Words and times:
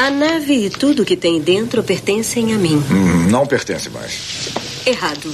A 0.00 0.08
nave 0.08 0.64
e 0.64 0.70
tudo 0.70 1.04
que 1.04 1.14
tem 1.14 1.42
dentro 1.42 1.82
pertencem 1.82 2.54
a 2.54 2.56
mim. 2.56 2.82
Hum, 2.90 3.28
não 3.28 3.46
pertence 3.46 3.90
mais. 3.90 4.48
Errado. 4.86 5.30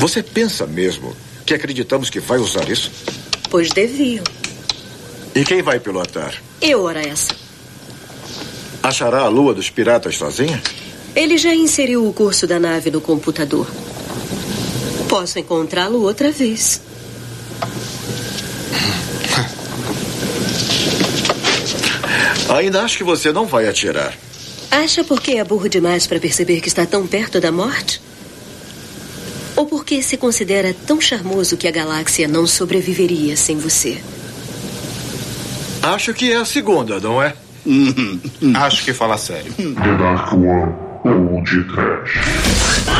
Você 0.00 0.20
pensa 0.20 0.66
mesmo 0.66 1.14
que 1.46 1.54
acreditamos 1.54 2.10
que 2.10 2.18
vai 2.18 2.38
usar 2.38 2.68
isso? 2.68 2.90
Pois 3.48 3.70
deviam. 3.70 4.24
E 5.36 5.44
quem 5.44 5.62
vai 5.62 5.78
pilotar? 5.78 6.42
Eu, 6.60 6.82
ora 6.82 7.00
essa. 7.00 7.32
Achará 8.82 9.20
a 9.20 9.28
lua 9.28 9.54
dos 9.54 9.70
piratas 9.70 10.16
sozinha? 10.16 10.60
Ele 11.14 11.38
já 11.38 11.54
inseriu 11.54 12.08
o 12.08 12.12
curso 12.12 12.44
da 12.44 12.58
nave 12.58 12.90
no 12.90 13.00
computador. 13.00 13.68
Posso 15.08 15.38
encontrá-lo 15.38 16.02
outra 16.02 16.32
vez. 16.32 16.87
Ainda 22.48 22.82
acho 22.82 22.96
que 22.98 23.04
você 23.04 23.32
não 23.32 23.46
vai 23.46 23.68
atirar. 23.68 24.14
Acha 24.70 25.02
porque 25.04 25.32
é 25.32 25.44
burro 25.44 25.68
demais 25.68 26.06
para 26.06 26.20
perceber 26.20 26.60
que 26.60 26.68
está 26.68 26.84
tão 26.86 27.06
perto 27.06 27.40
da 27.40 27.50
morte? 27.50 28.00
Ou 29.56 29.66
porque 29.66 30.02
se 30.02 30.16
considera 30.16 30.74
tão 30.86 31.00
charmoso 31.00 31.56
que 31.56 31.66
a 31.66 31.70
galáxia 31.70 32.28
não 32.28 32.46
sobreviveria 32.46 33.36
sem 33.36 33.58
você? 33.58 34.00
Acho 35.82 36.12
que 36.14 36.32
é 36.32 36.36
a 36.36 36.44
segunda, 36.44 37.00
não 37.00 37.22
é? 37.22 37.34
Acho 38.56 38.84
que 38.84 38.92
fala 38.92 39.18
sério. 39.18 39.52
The 39.52 39.96
Dark 39.98 40.32
One 40.32 40.88
ou 41.04 41.42
de 41.42 41.64
Trash. 41.64 42.97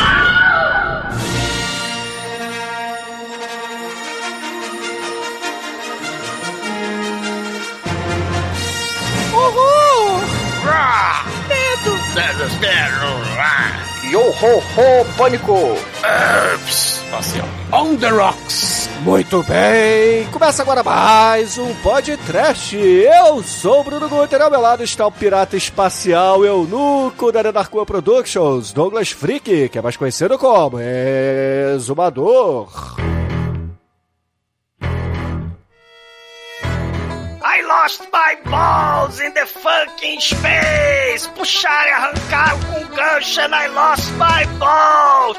Yo 14.10 14.20
ho 14.20 14.58
ho, 14.58 15.04
pânico! 15.18 15.76
Ups, 16.54 17.02
espacial. 17.04 17.46
On 17.72 17.94
the 17.96 18.08
Rocks. 18.08 18.88
Muito 19.02 19.42
bem, 19.42 20.26
começa 20.32 20.62
agora 20.62 20.82
mais 20.82 21.58
um 21.58 21.74
podcast. 21.76 22.74
Eu 22.76 23.42
sou 23.42 23.80
o 23.80 23.84
Bruno 23.84 24.08
Guter, 24.08 24.40
ao 24.40 24.50
meu 24.50 24.60
lado 24.60 24.82
está 24.82 25.06
o 25.06 25.12
pirata 25.12 25.56
espacial 25.56 26.44
eunuco 26.44 27.30
da 27.30 27.42
Darkoa 27.42 27.84
Productions, 27.84 28.72
Douglas 28.72 29.10
Freak, 29.10 29.68
que 29.68 29.78
é 29.78 29.82
mais 29.82 29.96
conhecido 29.96 30.38
como 30.38 30.78
Exumador. 30.80 32.68
Lost 37.88 38.12
my 38.12 38.36
balls 38.44 39.18
in 39.18 39.32
the 39.32 39.46
fucking 39.46 40.20
space! 40.20 41.26
Puxaram 41.28 41.88
e 41.88 41.92
arrancaram 41.92 42.60
com 42.60 42.84
gancho 42.94 43.40
and 43.40 43.54
I 43.54 43.66
lost 43.68 44.12
my 44.18 44.44
balls! 44.58 45.38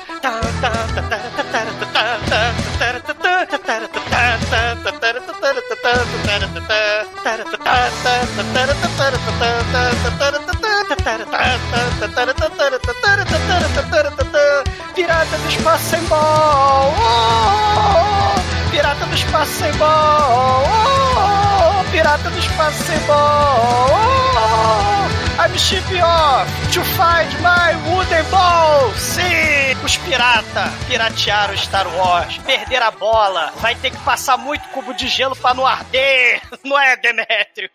Pirata 14.95 15.37
do 15.37 15.49
espaço 15.49 15.83
sem 15.83 16.01
ball! 16.05 16.93
Oh! 16.97 18.71
Pirata 18.71 19.05
do 19.05 19.13
espaço 19.13 19.51
sem 19.51 19.71
ball! 19.73 21.48
Pirata 21.91 22.29
do 22.29 22.37
espaço 22.37 22.83
sem 22.83 22.99
ball! 23.07 23.89
Oh! 23.91 25.41
I'm 25.41 25.57
ship 25.57 25.83
off 26.03 26.73
to 26.73 26.83
find 26.83 27.31
my 27.41 27.73
wooden 27.89 28.23
ball! 28.29 28.93
Sim! 28.95 29.73
Os 29.83 29.97
pirata 29.97 30.71
piratearam 30.87 31.57
Star 31.57 31.87
Wars, 31.95 32.37
perderam 32.39 32.87
a 32.87 32.91
bola, 32.91 33.51
vai 33.57 33.73
ter 33.73 33.89
que 33.89 33.97
passar 34.03 34.37
muito 34.37 34.67
cubo 34.69 34.93
de 34.93 35.07
gelo 35.07 35.35
pra 35.35 35.53
não 35.53 35.65
arder, 35.65 36.41
não 36.63 36.77
é, 36.77 36.95
Demetrius? 36.97 37.71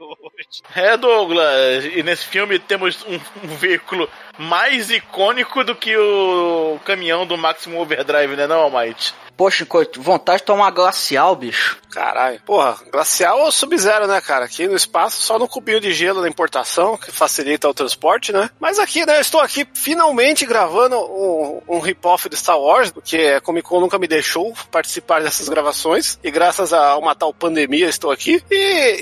É, 0.76 0.96
Douglas, 0.96 1.84
e 1.86 2.02
nesse 2.02 2.26
filme 2.26 2.58
temos 2.58 3.04
um, 3.06 3.19
um 3.42 3.56
veículo 3.56 4.08
mais 4.38 4.91
icônico 4.91 5.64
do 5.64 5.75
que 5.75 5.96
o 5.96 6.78
caminhão 6.84 7.26
do 7.26 7.36
Maximum 7.36 7.78
Overdrive, 7.78 8.36
né 8.36 8.46
não, 8.46 8.60
Almighty? 8.60 9.12
Poxa, 9.36 9.66
coito, 9.66 10.00
vontade 10.00 10.38
de 10.38 10.44
tomar 10.44 10.70
glacial, 10.70 11.34
bicho. 11.34 11.78
Caralho. 11.90 12.40
Porra, 12.44 12.76
glacial 12.90 13.40
ou 13.40 13.52
sub-zero, 13.52 14.06
né, 14.06 14.20
cara? 14.20 14.44
Aqui 14.44 14.66
no 14.66 14.74
espaço, 14.74 15.22
só 15.22 15.38
no 15.38 15.46
cubinho 15.46 15.80
de 15.80 15.92
gelo 15.92 16.22
da 16.22 16.28
importação, 16.28 16.96
que 16.96 17.12
facilita 17.12 17.68
o 17.68 17.74
transporte, 17.74 18.32
né? 18.32 18.50
Mas 18.58 18.78
aqui, 18.78 19.06
né, 19.06 19.16
eu 19.16 19.20
estou 19.20 19.40
aqui 19.40 19.66
finalmente 19.74 20.44
gravando 20.44 20.96
um, 20.96 21.60
um 21.68 21.78
rip-off 21.78 22.28
de 22.28 22.36
Star 22.36 22.58
Wars, 22.58 22.90
porque 22.90 23.34
a 23.36 23.40
Comic 23.40 23.68
Con 23.68 23.80
nunca 23.80 23.98
me 23.98 24.08
deixou 24.08 24.52
participar 24.70 25.22
dessas 25.22 25.48
gravações, 25.48 26.18
e 26.22 26.30
graças 26.30 26.72
a 26.72 26.96
uma 26.96 27.14
tal 27.14 27.32
pandemia 27.32 27.88
estou 27.88 28.10
aqui. 28.10 28.42
E, 28.50 28.54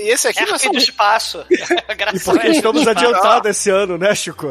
e 0.04 0.10
esse 0.10 0.28
aqui 0.28 0.41
É 0.43 0.47
vai 0.47 0.59
ser 0.59 0.70
do 0.70 0.78
espaço. 0.78 1.44
E 1.93 1.94
Graças 1.94 2.25
porque 2.25 2.41
a 2.41 2.43
Deus. 2.44 2.56
estamos 2.56 2.88
adiantados 2.88 3.50
esse 3.50 3.70
ano, 3.70 3.97
né, 3.99 4.14
Chico? 4.14 4.49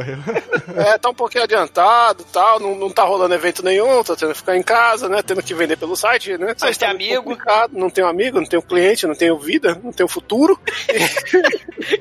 É, 0.75 0.97
tá 0.97 1.09
um 1.09 1.13
pouquinho 1.13 1.43
adiantado 1.43 2.23
tal, 2.31 2.59
não, 2.59 2.75
não 2.75 2.89
tá 2.89 3.03
rolando 3.03 3.33
evento 3.33 3.63
nenhum, 3.63 4.03
tô 4.03 4.15
tendo 4.15 4.31
que 4.31 4.37
ficar 4.37 4.55
em 4.55 4.63
casa, 4.63 5.09
né? 5.09 5.21
Tendo 5.21 5.41
que 5.43 5.53
vender 5.53 5.70
pelo 5.75 5.95
site, 5.95 6.31
né? 6.31 6.37
Não 6.37 6.55
Mas 6.59 6.77
tem 6.77 6.87
tá 6.87 6.93
amigo. 6.93 7.37
Não 7.71 7.89
tenho 7.89 8.07
amigo, 8.07 8.39
não 8.39 8.47
tenho 8.47 8.61
cliente, 8.61 9.07
não 9.07 9.15
tenho 9.15 9.37
vida, 9.37 9.79
não 9.83 9.91
tenho 9.91 10.07
futuro. 10.07 10.59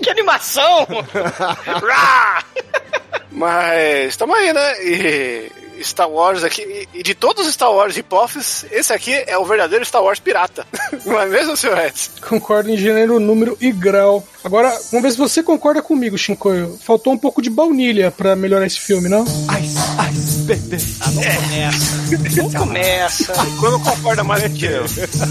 Que 0.03 0.11
animação! 0.11 0.87
Mas 3.33 4.09
estamos 4.09 4.37
aí, 4.37 4.53
né? 4.53 4.85
E 4.85 5.53
Star 5.83 6.11
Wars 6.11 6.45
aqui, 6.45 6.89
e 6.93 7.03
de 7.03 7.15
todos 7.15 7.47
os 7.47 7.55
Star 7.55 7.73
Wars 7.73 7.97
hip-offs, 7.97 8.67
esse 8.71 8.93
aqui 8.93 9.13
é 9.27 9.37
o 9.39 9.45
verdadeiro 9.45 9.85
Star 9.85 10.03
Wars 10.03 10.19
pirata. 10.19 10.67
Não 11.05 11.21
é 11.21 11.27
mesmo, 11.27 11.57
senhor 11.57 11.79
Edson? 11.79 12.11
Concordo 12.29 12.71
em 12.71 12.77
gênero, 12.77 13.19
número 13.21 13.57
e 13.61 13.71
grau. 13.73 14.27
Agora, 14.43 14.71
vamos 14.91 15.03
ver 15.03 15.13
se 15.13 15.19
você 15.19 15.43
concorda 15.43 15.83
comigo, 15.83 16.17
Shinkoio. 16.17 16.79
Faltou 16.83 17.13
um 17.13 17.19
pouco 17.19 17.43
de 17.43 17.51
baunilha 17.51 18.11
pra 18.11 18.35
melhorar 18.35 18.67
esse 18.67 18.81
filme, 18.81 19.09
não? 19.09 19.25
Ice, 19.25 19.77
ice, 20.13 20.39
baby. 20.43 20.83
Ah, 21.01 21.11
não 21.11 21.23
começa. 21.23 22.43
Não 22.43 22.53
começa. 22.53 23.33
Quando 23.61 23.81
concorda 23.81 24.25
mais 24.25 24.43
do 24.43 24.51
que 24.51 24.65
eu. 24.65 24.85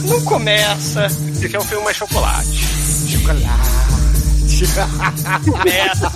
Não 0.06 0.22
começa. 0.26 1.06
Esse 1.06 1.46
aqui 1.46 1.56
é 1.56 1.60
um 1.60 1.64
filme 1.64 1.84
mais 1.84 1.98
chocolate. 1.98 2.60
Começa. 5.50 6.12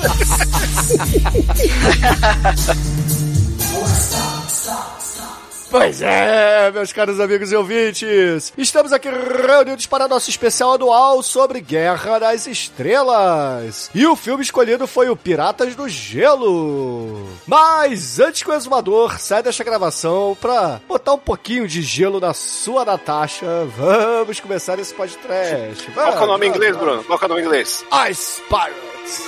Pois 5.73 6.03
é, 6.03 6.69
meus 6.71 6.93
caros 6.93 7.19
amigos 7.19 7.51
e 7.51 7.55
ouvintes, 7.55 8.53
estamos 8.55 8.93
aqui 8.93 9.09
reunidos 9.09 9.87
para 9.87 10.07
nosso 10.07 10.29
especial 10.29 10.73
anual 10.73 11.23
sobre 11.23 11.59
Guerra 11.61 12.19
das 12.19 12.45
Estrelas. 12.45 13.89
E 13.91 14.05
o 14.05 14.15
filme 14.15 14.43
escolhido 14.43 14.85
foi 14.85 15.09
o 15.09 15.15
Piratas 15.15 15.73
do 15.73 15.89
Gelo. 15.89 17.27
Mas 17.47 18.19
antes 18.19 18.43
que 18.43 18.51
o 18.51 18.53
exumador 18.53 19.17
saia 19.19 19.41
desta 19.41 19.63
gravação 19.63 20.37
para 20.39 20.79
botar 20.87 21.15
um 21.15 21.17
pouquinho 21.17 21.67
de 21.67 21.81
gelo 21.81 22.19
na 22.19 22.35
sua 22.35 22.85
Natasha, 22.85 23.65
vamos 23.75 24.39
começar 24.39 24.77
esse 24.77 24.93
podcast. 24.93 25.89
Qual 25.91 26.11
que 26.11 26.19
é 26.19 26.21
o 26.21 26.27
nome 26.27 26.45
em 26.45 26.49
inglês, 26.49 26.77
Bruno? 26.77 27.03
Qual 27.03 27.17
é 27.19 27.25
o 27.25 27.27
nome 27.29 27.41
em 27.41 27.45
inglês? 27.45 27.83
Ice 28.11 28.39
Pirates. 28.41 29.23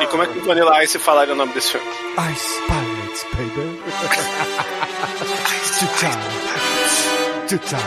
E 0.00 0.06
como 0.06 0.22
é 0.22 0.26
que 0.26 0.38
o 0.38 0.44
Vanilla 0.46 0.82
Ice 0.82 0.98
falaria 0.98 1.34
o 1.34 1.36
nome 1.36 1.52
desse 1.52 1.72
filme? 1.72 1.86
Ice 2.32 2.58
Pirates, 2.62 3.26
baby. 3.34 3.69
Tchau. 5.98 6.10
Tchau. 7.58 7.78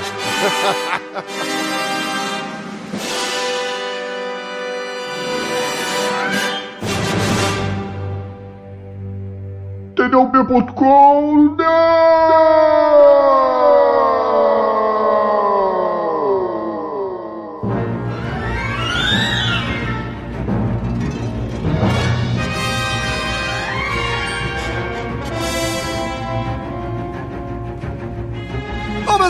TDUP.com 9.96 11.58
Bom, 11.58 11.74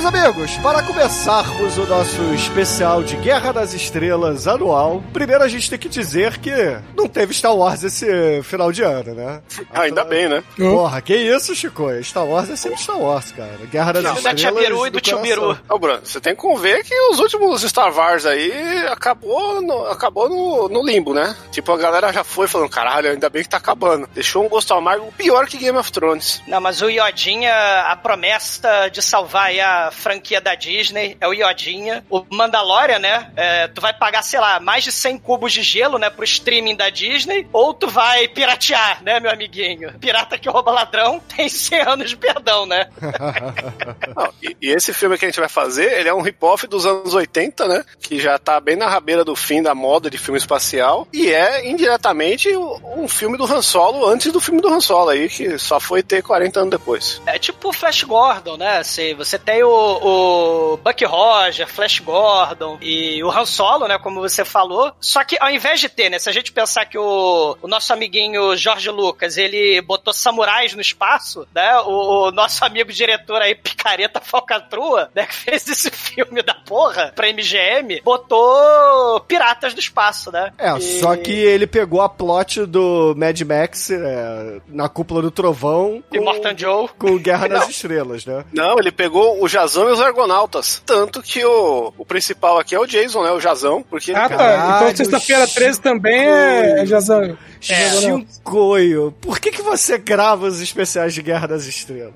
meus 0.04 0.16
amigos, 0.16 0.58
para 0.58 0.84
começarmos 0.84 1.78
o 1.78 1.86
nosso 1.86 2.22
especial 2.34 3.04
de 3.04 3.16
Guerra 3.18 3.54
das 3.54 3.74
Estrelas 3.74 4.48
anual, 4.48 5.02
primeiro 5.14 5.44
a 5.44 5.48
gente 5.48 5.70
tem 5.70 5.80
que 5.80 5.88
dizer 5.88 6.40
que 6.40 6.52
não 6.96 7.08
teve 7.08 7.34
Star 7.34 7.56
Wars 7.56 7.84
esse 7.84 8.42
final 8.44 8.72
de 8.72 8.82
ano, 8.82 9.14
né? 9.14 9.42
Ainda 9.72 10.04
bem, 10.04 10.28
né? 10.28 10.44
Porra, 10.58 11.02
que 11.02 11.16
isso, 11.16 11.56
Chico? 11.56 11.88
Star 12.04 12.26
Wars 12.26 12.50
é 12.50 12.56
sempre 12.58 12.82
Star 12.82 13.00
Wars, 13.00 13.32
cara. 13.32 13.58
Guerra 13.72 13.94
das 13.94 14.04
Não, 14.04 14.14
Estrelas. 14.16 14.42
da 14.42 14.52
Tia 14.52 14.52
Biru 14.52 14.88
e 14.88 14.90
do 14.90 15.00
Tio 15.00 15.18
coração. 15.18 15.42
Biru. 15.48 15.60
Ô, 15.70 15.80
Bruno, 15.80 16.00
você 16.04 16.20
tem 16.20 16.36
que 16.36 16.42
conver 16.42 16.84
que 16.84 16.96
os 17.12 17.20
últimos 17.20 17.62
Star 17.62 17.96
Wars 17.96 18.26
aí 18.26 18.52
acabou 18.88 19.62
no, 19.62 19.86
acabou 19.86 20.28
no, 20.28 20.68
no 20.68 20.86
limbo, 20.86 21.14
né? 21.14 21.34
Tipo, 21.52 21.72
a 21.72 21.78
galera 21.78 22.12
já 22.12 22.26
foi 22.26 22.48
falando, 22.48 22.70
caralho, 22.70 23.12
ainda 23.12 23.30
bem 23.30 23.44
que 23.44 23.50
tá 23.50 23.58
acabando. 23.58 24.10
Deixou 24.14 24.44
um 24.44 24.50
gosto 24.50 24.74
amargo 24.74 25.14
pior 25.18 25.46
que 25.48 25.58
Game 25.58 25.78
of 25.78 25.90
Thrones. 25.92 26.42
Não, 26.48 26.60
mas 26.60 26.82
o 26.82 26.90
Iodinha, 26.90 27.54
a 27.88 27.96
promessa 27.96 28.90
de 28.90 29.02
salvar 29.02 29.46
aí 29.48 29.62
a 29.62 29.93
franquia 29.94 30.42
da 30.42 30.56
Disney 30.56 31.18
é 31.20 31.28
o 31.28 31.34
Iodinha. 31.34 32.04
O 32.10 32.26
Mandalorian, 32.30 33.00
né? 33.00 33.32
é, 33.36 33.68
tu 33.68 33.82
vai 33.82 33.94
pagar, 33.94 34.22
sei 34.24 34.40
lá, 34.40 34.60
mais 34.60 34.84
de 34.84 34.92
100 34.92 35.18
cubos 35.20 35.54
de 35.54 35.62
gelo, 35.62 35.98
né, 35.98 36.10
pro 36.10 36.24
streaming 36.24 36.76
da 36.76 36.90
Disney, 36.90 37.48
ou 37.52 37.74
tu 37.74 37.88
vai 37.88 38.28
piratear, 38.28 39.04
né, 39.04 39.20
meu 39.20 39.32
amiguinho? 39.32 39.94
Pirata 40.00 40.38
que 40.38 40.50
rouba 40.50 40.72
ladrão 40.72 41.20
tem 41.36 41.50
100 41.50 41.82
anos 41.82 42.10
de 42.10 42.18
perdão, 42.18 42.66
né? 42.66 42.88
Não, 44.16 44.34
e, 44.42 44.56
e 44.62 44.70
esse 44.72 44.94
filme 44.94 45.18
que 45.18 45.26
a 45.26 45.28
gente 45.28 45.40
vai 45.40 45.50
fazer, 45.50 46.00
ele 46.00 46.10
é 46.10 46.14
um 46.14 46.22
rip-off 46.22 46.68
dos 46.68 46.86
anos 46.86 47.14
80, 47.14 47.68
né? 47.68 47.84
Que 48.00 48.20
já 48.20 48.38
tá 48.38 48.60
bem 48.60 48.76
na 48.76 48.88
rabeira 48.88 49.24
do 49.24 49.36
fim 49.36 49.62
da 49.62 49.74
moda 49.74 50.10
de 50.10 50.18
filme 50.18 50.38
espacial. 50.38 51.08
E 51.12 51.32
é, 51.32 51.68
indiretamente, 51.68 52.50
um 52.56 53.08
filme 53.08 53.38
do 53.38 53.46
Han 53.46 53.62
Solo 53.62 54.08
antes 54.08 54.32
do 54.32 54.40
filme 54.40 54.62
do 54.62 54.68
Han 54.68 54.80
Solo 54.80 55.10
aí, 55.10 55.30
que 55.30 55.58
só 55.58 55.80
foi 55.80 56.04
ter 56.04 56.22
40 56.22 56.60
anos 56.60 56.72
depois. 56.72 57.22
É 57.26 57.38
tipo 57.38 57.70
o 57.70 57.74
Flash 57.74 58.04
Gordon, 58.04 58.58
né? 58.58 58.78
Assim, 58.78 59.14
você 59.16 59.38
tem 59.38 59.64
o, 59.64 59.70
o 59.74 60.78
Buck 60.78 61.04
Roger, 61.06 61.68
Flash 61.68 62.00
Gordon 62.00 62.78
e 62.82 63.24
o 63.24 63.30
Han 63.32 63.46
Solo, 63.46 63.88
né? 63.88 63.98
Como 63.98 64.22
você 64.22 64.44
falou. 64.46 64.92
Só 65.00 65.24
que 65.24 65.38
ao 65.40 65.50
invés 65.50 65.80
de 65.80 65.90
ter, 65.90 66.10
né? 66.10 66.20
Se 66.20 66.30
a 66.30 66.34
gente 66.34 66.52
pensar 66.52 66.86
que 66.86 66.98
o, 66.98 67.58
o 67.62 67.68
nosso 67.68 67.92
amiguinho 67.94 68.56
Jorge 68.56 68.90
Lucas, 68.90 69.38
ele 69.38 69.82
botou 69.82 70.14
samurais 70.14 70.74
no 70.74 70.82
espaço, 70.82 71.48
né? 71.54 71.78
O, 71.82 72.28
o 72.28 72.32
nosso 72.32 72.64
amigo 72.66 72.92
diretor 72.92 73.42
aí, 73.42 73.56
Picareta 73.56 74.20
Falcatrua, 74.22 75.10
né? 75.16 75.26
Que 75.26 75.36
fez 75.36 75.68
esse 75.68 75.90
filme 75.92 76.42
da 76.42 76.54
porra 76.54 77.12
pra 77.16 77.28
MGM, 77.32 78.02
botou 78.04 79.20
piratas 79.28 79.74
do 79.74 79.80
espaço, 79.80 80.32
né? 80.32 80.52
É, 80.58 80.76
E- 80.78 81.00
só 81.00 81.16
que 81.16 81.32
ele 81.32 81.66
pegou 81.68 82.02
a 82.02 82.10
plot 82.10 82.66
do 82.66 83.14
Mad 83.18 83.40
Max 83.42 83.90
é, 83.92 84.60
na 84.68 84.88
cúpula 84.90 85.22
do 85.22 85.32
trovão 85.32 86.04
E 86.12 86.20
Morton 86.20 86.54
Joe. 86.58 86.88
com 86.98 87.18
Guerra 87.18 87.48
das 87.50 87.70
Estrelas, 87.70 88.26
né? 88.26 88.44
Não, 88.54 88.78
ele 88.80 88.92
pegou 88.92 89.42
o 89.42 89.48
Jazão 89.64 89.90
e 89.90 89.94
os 89.94 90.02
Argonautas. 90.02 90.82
Tanto 90.86 91.22
que 91.22 91.44
o, 91.46 91.94
o 91.98 92.06
principal 92.06 92.60
aqui 92.60 92.76
é 92.76 92.80
o 92.80 92.86
Jason, 92.86 93.24
né? 93.24 93.32
O 93.32 93.40
Jazão, 93.40 93.84
porque 93.90 94.12
ele 94.12 94.20
Ah, 94.20 94.28
tá. 94.30 94.36
Caralho, 94.38 94.76
Então 94.88 94.98
sexta-feira 94.98 95.48
13 95.48 95.82
também 95.82 96.20
é, 96.20 96.82
é 96.82 96.86
Jazão. 96.86 97.38
É, 97.70 97.90
Chicoio, 97.92 99.14
por 99.22 99.40
que, 99.40 99.52
que 99.52 99.62
você 99.62 99.98
grava 99.98 100.48
os 100.48 100.60
especiais 100.60 101.14
de 101.14 101.22
Guerra 101.22 101.48
das 101.48 101.66
Estrelas? 101.66 102.14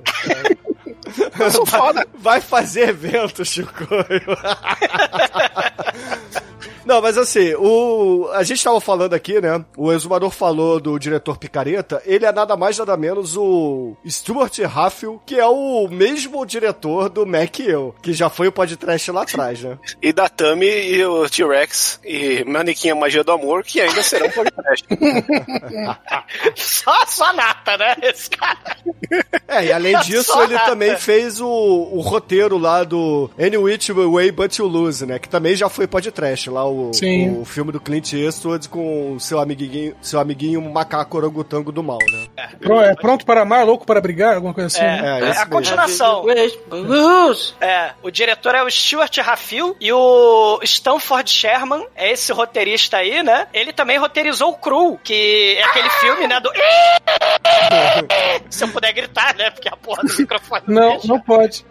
Eu 1.40 1.52
sou 1.52 1.66
foda. 1.66 2.06
Vai 2.20 2.42
fazer 2.42 2.90
evento, 2.90 3.46
Chicoio. 3.46 3.96
Não, 6.88 7.02
mas 7.02 7.18
assim, 7.18 7.54
o... 7.56 8.30
a 8.32 8.44
gente 8.44 8.64
tava 8.64 8.80
falando 8.80 9.14
aqui, 9.14 9.42
né? 9.42 9.64
O 9.76 9.92
exumador 9.92 10.32
falou 10.32 10.80
do 10.80 10.98
diretor 10.98 11.38
Picareta. 11.38 12.02
Ele 12.06 12.26
é 12.26 12.32
nada 12.32 12.56
mais, 12.56 12.78
nada 12.78 12.96
menos 12.96 13.36
o 13.36 13.98
Stuart 14.08 14.58
Raffel, 14.60 15.22
que 15.26 15.38
é 15.38 15.46
o 15.46 15.90
mesmo 15.90 16.46
diretor 16.46 17.10
do 17.10 17.26
Mac 17.26 17.60
e 17.60 17.70
eu, 17.70 17.94
que 18.02 18.14
já 18.14 18.30
foi 18.30 18.48
o 18.48 18.54
podcast 18.54 19.12
lá 19.12 19.24
atrás, 19.24 19.62
né? 19.62 19.78
E 20.02 20.14
da 20.14 20.30
Tami 20.30 20.66
e 20.66 21.04
o 21.04 21.28
T-Rex 21.30 22.00
e 22.06 22.46
Manequinha 22.46 22.96
Magia 22.96 23.24
do 23.24 23.32
Amor, 23.34 23.64
que 23.64 23.82
ainda 23.82 24.02
serão 24.02 24.30
podcast. 24.30 24.88
Só, 26.56 27.06
só 27.06 27.34
nata, 27.34 27.78
né? 27.78 27.96
Esse 28.04 28.30
cara. 28.30 28.58
É, 29.48 29.66
e 29.66 29.72
além 29.72 29.98
disso, 30.02 30.32
Só 30.32 30.44
ele 30.44 30.58
também 30.60 30.96
fez 30.98 31.42
o, 31.42 31.48
o 31.48 32.00
roteiro 32.00 32.58
lá 32.58 32.84
do 32.84 33.30
Any 33.40 33.58
Which 33.58 33.92
Way 33.92 34.32
But 34.32 34.58
You 34.58 34.68
Lose, 34.68 35.06
né? 35.06 35.20
Que 35.20 35.28
também 35.28 35.56
já 35.56 35.68
foi 35.68 35.88
podcast, 35.88 36.50
lá 36.50 36.66
o, 36.66 36.77
Sim. 36.94 37.40
o 37.42 37.46
filme 37.46 37.72
do 37.72 37.80
Clint 37.80 38.14
Eastwood 38.14 38.70
com 38.70 39.14
o 39.14 39.20
seu 39.20 39.40
amiguinho, 39.40 39.96
seu 40.02 40.20
amiguinho 40.20 40.62
macaco 40.62 41.18
orangotango 41.18 41.72
do 41.72 41.84
mal, 41.84 42.00
né? 42.12 42.48
Pro- 42.60 42.82
é 42.82 42.96
pronto 42.96 43.26
para 43.26 43.42
amar, 43.42 43.66
louco 43.66 43.86
para 43.86 44.00
brigar, 44.02 44.36
alguma 44.36 44.54
coisa 44.54 44.68
assim. 44.68 44.80
É, 44.86 45.02
né? 45.02 45.08
É, 45.08 45.12
é, 45.12 45.16
a 45.16 45.26
mesmo. 45.28 45.50
continuação. 45.50 46.26
É, 47.62 47.92
o 48.02 48.10
diretor 48.12 48.56
é 48.56 48.64
o 48.64 48.70
Stuart 48.70 49.18
Raffil 49.18 49.76
e 49.80 49.92
o 49.92 50.60
Stanford 50.64 51.30
Sherman 51.30 51.86
é 51.96 52.12
esse 52.12 52.32
roteirista 52.32 52.98
aí, 52.98 53.22
né? 53.24 53.48
Ele 53.54 53.74
também 53.74 53.98
roteirizou 53.98 54.52
o 54.52 54.58
Cru, 54.58 54.98
que 55.04 55.56
é 55.58 55.64
aquele 55.64 55.90
filme, 55.92 56.28
né, 56.28 56.40
do... 56.40 56.52
Se 58.50 58.64
eu 58.64 58.68
puder 58.70 58.94
gritar, 58.94 59.36
né, 59.36 59.50
porque 59.52 59.68
a 59.70 59.76
porra 59.76 60.04
do 60.04 60.16
microfone 60.18 60.62
Não, 60.68 60.90
deixa. 60.92 61.08
não 61.08 61.20
pode. 61.20 61.66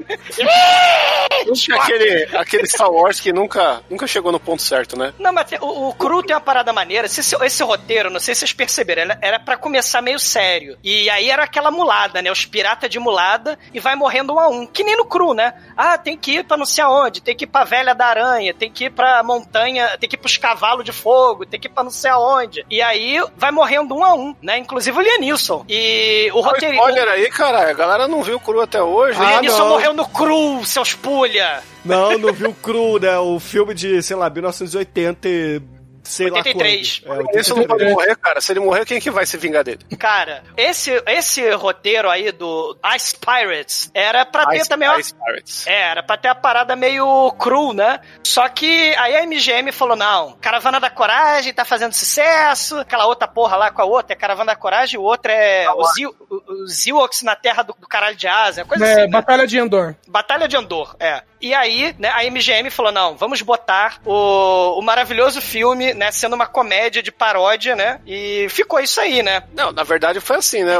aquele, 1.80 2.36
aquele 2.36 2.66
Star 2.66 2.90
Wars 2.90 3.20
que 3.20 3.32
nunca, 3.32 3.80
nunca 3.90 4.06
chegou 4.06 4.32
no 4.32 4.40
ponto 4.40 4.62
certo, 4.62 4.95
né? 4.96 5.12
Não, 5.18 5.32
mas 5.32 5.46
o, 5.60 5.88
o 5.88 5.94
Cru 5.94 6.22
tem 6.22 6.34
uma 6.34 6.40
parada 6.40 6.72
maneira. 6.72 7.08
Se 7.08 7.20
Esse, 7.20 7.36
esse 7.44 7.62
roteiro, 7.62 8.10
não 8.10 8.20
sei 8.20 8.34
se 8.34 8.40
vocês 8.40 8.52
perceberam, 8.52 9.02
era- 9.02 9.18
era 9.22 9.40
pra 9.40 9.56
começar 9.56 10.00
meio 10.02 10.18
sério. 10.18 10.78
E 10.82 11.08
aí 11.10 11.30
era 11.30 11.44
aquela 11.44 11.70
mulada, 11.70 12.20
né? 12.22 12.30
Os 12.30 12.44
piratas 12.44 12.88
de 12.90 12.98
mulada 12.98 13.58
e 13.72 13.80
vai 13.80 13.94
morrendo 13.94 14.34
um 14.34 14.38
a 14.40 14.48
um. 14.48 14.66
Que 14.66 14.84
nem 14.84 14.96
no 14.96 15.04
Cru, 15.04 15.34
né? 15.34 15.54
Ah, 15.76 15.96
tem 15.98 16.16
que 16.16 16.32
ir 16.38 16.44
pra 16.44 16.56
não 16.56 16.66
sei 16.66 16.84
aonde, 16.84 17.20
tem 17.20 17.36
que 17.36 17.44
ir 17.44 17.48
pra 17.48 17.64
Velha 17.64 17.94
da 17.94 18.06
Aranha, 18.06 18.54
tem 18.54 18.70
que 18.70 18.84
ir 18.86 18.90
pra 18.90 19.22
montanha, 19.22 19.96
tem 19.98 20.08
que 20.08 20.16
ir 20.16 20.18
pros 20.18 20.36
cavalos 20.36 20.84
de 20.84 20.92
fogo, 20.92 21.44
tem 21.46 21.58
que 21.60 21.66
ir 21.66 21.70
pra 21.70 21.82
não 21.84 21.90
sei 21.90 22.10
aonde. 22.10 22.64
E 22.70 22.80
aí 22.82 23.18
vai 23.36 23.50
morrendo 23.50 23.94
um 23.94 24.04
a 24.04 24.14
um, 24.14 24.34
né? 24.42 24.58
Inclusive 24.58 24.96
o 24.98 25.00
Lianilson. 25.02 25.64
E 25.68 26.30
o 26.32 26.38
Olha 26.38 26.46
roteiro. 26.48 26.74
spoiler 26.74 27.08
aí, 27.08 27.28
cara. 27.30 27.70
A 27.70 27.72
galera 27.72 28.06
não 28.08 28.22
viu 28.22 28.36
o 28.36 28.40
cru 28.40 28.60
até 28.60 28.82
hoje. 28.82 29.18
O 29.18 29.22
Ah, 29.22 29.30
Lianilson 29.32 29.68
morreu 29.68 29.92
no 29.92 30.06
Cru, 30.08 30.64
seus 30.64 30.94
pulha! 30.94 31.62
Não, 31.86 32.18
não 32.18 32.32
viu 32.32 32.54
cru, 32.54 32.98
né? 32.98 33.16
O 33.18 33.38
filme 33.40 33.74
de, 33.74 34.02
sei 34.02 34.16
lá, 34.16 34.28
1980 34.30 35.28
e 35.28 35.62
sei 36.04 36.30
83. 36.30 37.02
lá 37.04 37.16
quando. 37.16 37.30
É, 37.36 37.40
Esse 37.40 37.50
não 37.52 37.64
pode 37.64 37.84
morrer, 37.86 38.16
cara. 38.16 38.40
Se 38.40 38.52
ele 38.52 38.60
morrer, 38.60 38.84
quem 38.84 39.00
que 39.00 39.10
vai 39.10 39.26
se 39.26 39.36
vingar 39.36 39.64
dele? 39.64 39.80
Cara, 39.98 40.44
esse, 40.56 41.02
esse 41.04 41.50
roteiro 41.54 42.08
aí 42.08 42.30
do 42.30 42.76
Ice 42.94 43.16
Pirates 43.16 43.90
era 43.92 44.24
pra 44.24 44.46
ter 44.46 44.58
Ice- 44.58 44.68
também 44.68 44.88
Ice 45.00 45.12
Pirates. 45.14 45.66
É, 45.66 45.90
era 45.90 46.02
pra 46.04 46.16
ter 46.16 46.28
a 46.28 46.34
parada 46.36 46.76
meio 46.76 47.32
cru, 47.32 47.72
né? 47.72 47.98
Só 48.22 48.48
que 48.48 48.94
aí 48.96 49.16
a 49.16 49.26
MGM 49.26 49.72
falou: 49.72 49.96
não, 49.96 50.36
Caravana 50.40 50.78
da 50.78 50.90
Coragem 50.90 51.52
tá 51.52 51.64
fazendo 51.64 51.92
sucesso, 51.92 52.78
aquela 52.78 53.06
outra 53.06 53.26
porra 53.26 53.56
lá 53.56 53.70
com 53.72 53.82
a 53.82 53.84
outra 53.84 54.12
é 54.12 54.16
Caravana 54.16 54.52
da 54.52 54.56
Coragem, 54.56 55.00
o 55.00 55.02
outro 55.02 55.32
é 55.32 55.66
os 55.74 55.92
Zil- 55.94 56.14
os 56.48 56.86
Ewoks 56.86 57.22
na 57.22 57.34
Terra 57.34 57.64
do, 57.64 57.74
do 57.76 57.88
Caralho 57.88 58.14
de 58.16 58.28
Asa, 58.28 58.64
coisa 58.64 58.86
É, 58.86 58.92
assim. 58.92 59.00
né? 59.02 59.08
Batalha 59.08 59.44
de 59.46 59.58
Endor. 59.58 59.96
Batalha 60.06 60.46
de 60.46 60.56
Andor, 60.56 60.94
é. 61.00 61.22
E 61.40 61.54
aí, 61.54 61.94
né, 61.98 62.10
a 62.12 62.24
MGM 62.30 62.70
falou: 62.70 62.92
não, 62.92 63.16
vamos 63.16 63.42
botar 63.42 64.00
o, 64.04 64.78
o 64.78 64.82
maravilhoso 64.82 65.40
filme, 65.40 65.92
né, 65.94 66.10
sendo 66.10 66.34
uma 66.34 66.46
comédia 66.46 67.02
de 67.02 67.12
paródia, 67.12 67.76
né? 67.76 68.00
E 68.06 68.46
ficou 68.48 68.80
isso 68.80 69.00
aí, 69.00 69.22
né? 69.22 69.42
Não, 69.54 69.72
na 69.72 69.82
verdade 69.82 70.20
foi 70.20 70.36
assim, 70.36 70.64
né? 70.64 70.76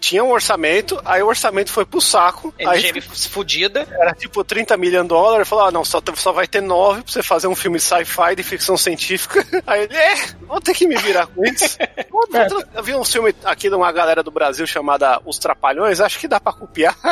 Tinha 0.00 0.24
um 0.24 0.30
orçamento, 0.30 1.00
aí 1.04 1.22
o 1.22 1.26
orçamento 1.26 1.70
foi 1.70 1.84
pro 1.84 2.00
saco. 2.00 2.52
Aí 2.58 2.78
MGM 2.78 3.00
fudida. 3.00 3.86
era 3.92 4.12
tipo 4.12 4.42
30 4.42 4.76
milhões 4.76 5.02
de 5.02 5.08
dólares. 5.08 5.48
Falou, 5.48 5.66
ah, 5.66 5.70
não, 5.70 5.84
só, 5.84 6.02
só 6.16 6.32
vai 6.32 6.48
ter 6.48 6.60
9 6.60 7.02
pra 7.02 7.12
você 7.12 7.22
fazer 7.22 7.46
um 7.46 7.54
filme 7.54 7.78
sci-fi 7.78 8.34
de 8.34 8.42
ficção 8.42 8.76
científica. 8.76 9.46
Aí 9.66 9.82
ele, 9.82 9.96
é, 9.96 10.16
vou 10.42 10.60
ter 10.60 10.74
que 10.74 10.86
me 10.86 10.96
virar 10.96 11.26
com 11.26 11.44
isso. 11.44 11.78
Tra- 12.28 12.48
Eu 12.74 12.82
vi 12.82 12.94
um 12.94 13.04
filme 13.04 13.34
aqui 13.44 13.68
de 13.68 13.74
uma 13.74 13.90
galera 13.92 14.22
do 14.22 14.30
Brasil 14.30 14.66
chamada 14.66 15.20
Os 15.24 15.38
Trapalhões, 15.38 16.00
acho 16.00 16.18
que 16.18 16.28
dá 16.28 16.38
pra 16.40 16.52
copiar. 16.52 16.96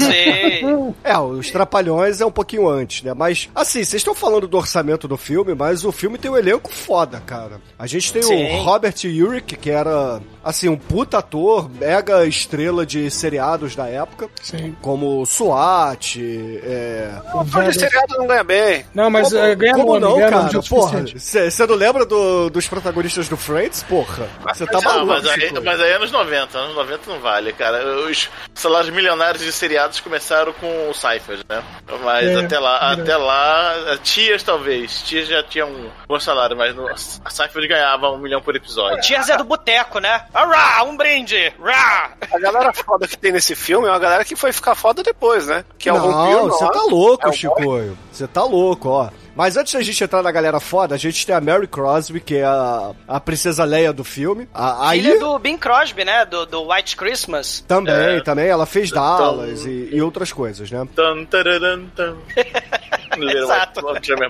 Sei. 0.00 0.62
É, 1.04 1.18
os 1.18 1.50
Trapalhões 1.50 2.20
é 2.20 2.26
um 2.26 2.30
pouquinho 2.30 2.68
antes, 2.68 3.02
né? 3.02 3.12
Mas, 3.14 3.48
assim, 3.54 3.78
vocês 3.84 3.94
estão 3.94 4.14
falando 4.14 4.46
do 4.46 4.56
orçamento 4.56 5.08
do 5.08 5.16
filme, 5.16 5.54
mas 5.54 5.84
o 5.84 5.90
filme 5.90 6.16
tem 6.16 6.30
um 6.30 6.36
elenco 6.36 6.70
foda, 6.72 7.20
cara. 7.26 7.60
A 7.78 7.86
gente 7.86 8.12
tem 8.12 8.22
Sim. 8.22 8.56
o 8.58 8.62
Robert 8.62 8.94
Urich, 9.04 9.56
que 9.56 9.70
era, 9.70 10.20
assim, 10.44 10.68
um 10.68 10.76
puta 10.76 11.18
ator, 11.18 11.68
mega 11.68 12.24
estrela 12.24 12.86
de 12.86 13.10
seriados 13.10 13.74
da 13.74 13.88
época, 13.88 14.28
Sim. 14.42 14.76
como 14.80 15.24
SWAT, 15.26 16.18
é... 16.62 17.10
Ator 17.34 17.64
de 17.70 17.78
seriado 17.78 18.16
não 18.18 18.26
ganha 18.26 18.44
bem. 18.44 18.84
Não, 18.94 19.10
mas 19.10 19.28
Como, 19.30 19.40
é, 19.44 19.54
ganha 19.56 19.74
como 19.74 19.86
nome, 19.86 20.00
não, 20.00 20.16
ganha 20.16 20.30
cara? 20.30 20.62
Porra, 20.68 21.04
você 21.16 21.66
não 21.66 21.74
lembra 21.74 22.06
do- 22.06 22.48
dos 22.50 22.68
protagonistas 22.68 23.28
do 23.28 23.36
Friends? 23.36 23.82
Porra, 23.82 24.11
você 24.54 24.66
tá 24.66 24.72
Não, 24.80 24.82
maluco, 24.82 25.06
mas 25.06 25.26
aí, 25.26 25.40
Chico. 25.40 25.62
mas 25.64 25.80
aí 25.80 25.90
é 25.90 25.94
anos 25.96 26.10
90, 26.12 26.58
anos 26.58 26.74
90 26.76 27.10
não 27.10 27.20
vale, 27.20 27.52
cara. 27.52 27.84
Os 28.08 28.28
salários 28.54 28.90
milionários 28.92 29.42
de 29.42 29.52
seriados 29.52 30.00
começaram 30.00 30.52
com 30.54 30.90
o 30.90 30.94
Cypher, 30.94 31.38
né? 31.48 31.62
Mas 32.02 32.28
É, 32.28 32.44
até 32.44 32.58
lá, 32.58 32.78
verdade. 32.94 33.02
até 33.02 33.16
lá, 33.16 33.74
tias 34.02 34.42
talvez. 34.42 35.02
Tias 35.02 35.28
já 35.28 35.42
tinham 35.42 35.68
um 35.68 35.90
bom 36.08 36.18
salário, 36.20 36.56
mas 36.56 36.74
no, 36.74 36.88
a 36.88 37.30
Cypher 37.30 37.68
ganhava 37.68 38.10
um 38.10 38.18
milhão 38.18 38.40
por 38.42 38.54
episódio. 38.56 39.02
Cheers 39.02 39.28
é 39.28 39.36
do 39.36 39.44
boteco, 39.44 39.98
né? 39.98 40.24
Ará, 40.34 40.82
um 40.84 40.96
brinde! 40.96 41.52
Rá! 41.62 42.10
A 42.32 42.38
galera 42.38 42.72
foda 42.72 43.06
que 43.08 43.16
tem 43.16 43.32
nesse 43.32 43.54
filme 43.54 43.86
é 43.86 43.90
uma 43.90 43.98
galera 43.98 44.24
que 44.24 44.36
foi 44.36 44.52
ficar 44.52 44.74
foda 44.74 45.02
depois, 45.02 45.46
né? 45.46 45.64
Que 45.78 45.88
é 45.88 45.92
o 45.92 46.00
Perlman 46.00 46.48
você 46.48 46.66
tá 46.70 46.82
louco, 46.82 47.26
É 47.26 47.30
o 47.30 47.32
Chicoio. 47.32 47.98
Você 48.10 48.26
tá 48.26 48.42
louco, 48.44 48.88
ó. 48.88 49.08
Mas 49.34 49.56
antes 49.56 49.72
da 49.72 49.80
gente 49.82 50.04
entrar 50.04 50.22
na 50.22 50.30
galera 50.30 50.60
foda, 50.60 50.94
a 50.94 50.98
gente 50.98 51.26
tem 51.26 51.34
a 51.34 51.40
Mary 51.40 51.66
Crosby, 51.66 52.20
que 52.20 52.36
é 52.36 52.44
a, 52.44 52.92
a 53.08 53.18
princesa 53.20 53.64
Leia 53.64 53.92
do 53.92 54.04
filme. 54.04 54.48
A, 54.52 54.90
aí 54.90 55.02
Filha 55.02 55.18
do 55.18 55.38
Bing 55.38 55.56
Crosby, 55.58 56.04
né? 56.04 56.24
Do, 56.26 56.44
do 56.46 56.70
White 56.70 56.96
Christmas. 56.96 57.64
também, 57.66 58.16
É. 58.18 58.20
também, 58.20 58.46
ela 58.48 58.66
fez 58.66 58.90
Dallas 58.90 59.64
e, 59.64 59.88
e 59.92 60.02
outras 60.02 60.32
coisas, 60.32 60.70
né? 60.70 60.86
Tararam. 61.30 61.88
Little 63.16 63.42
Exato. 63.42 63.80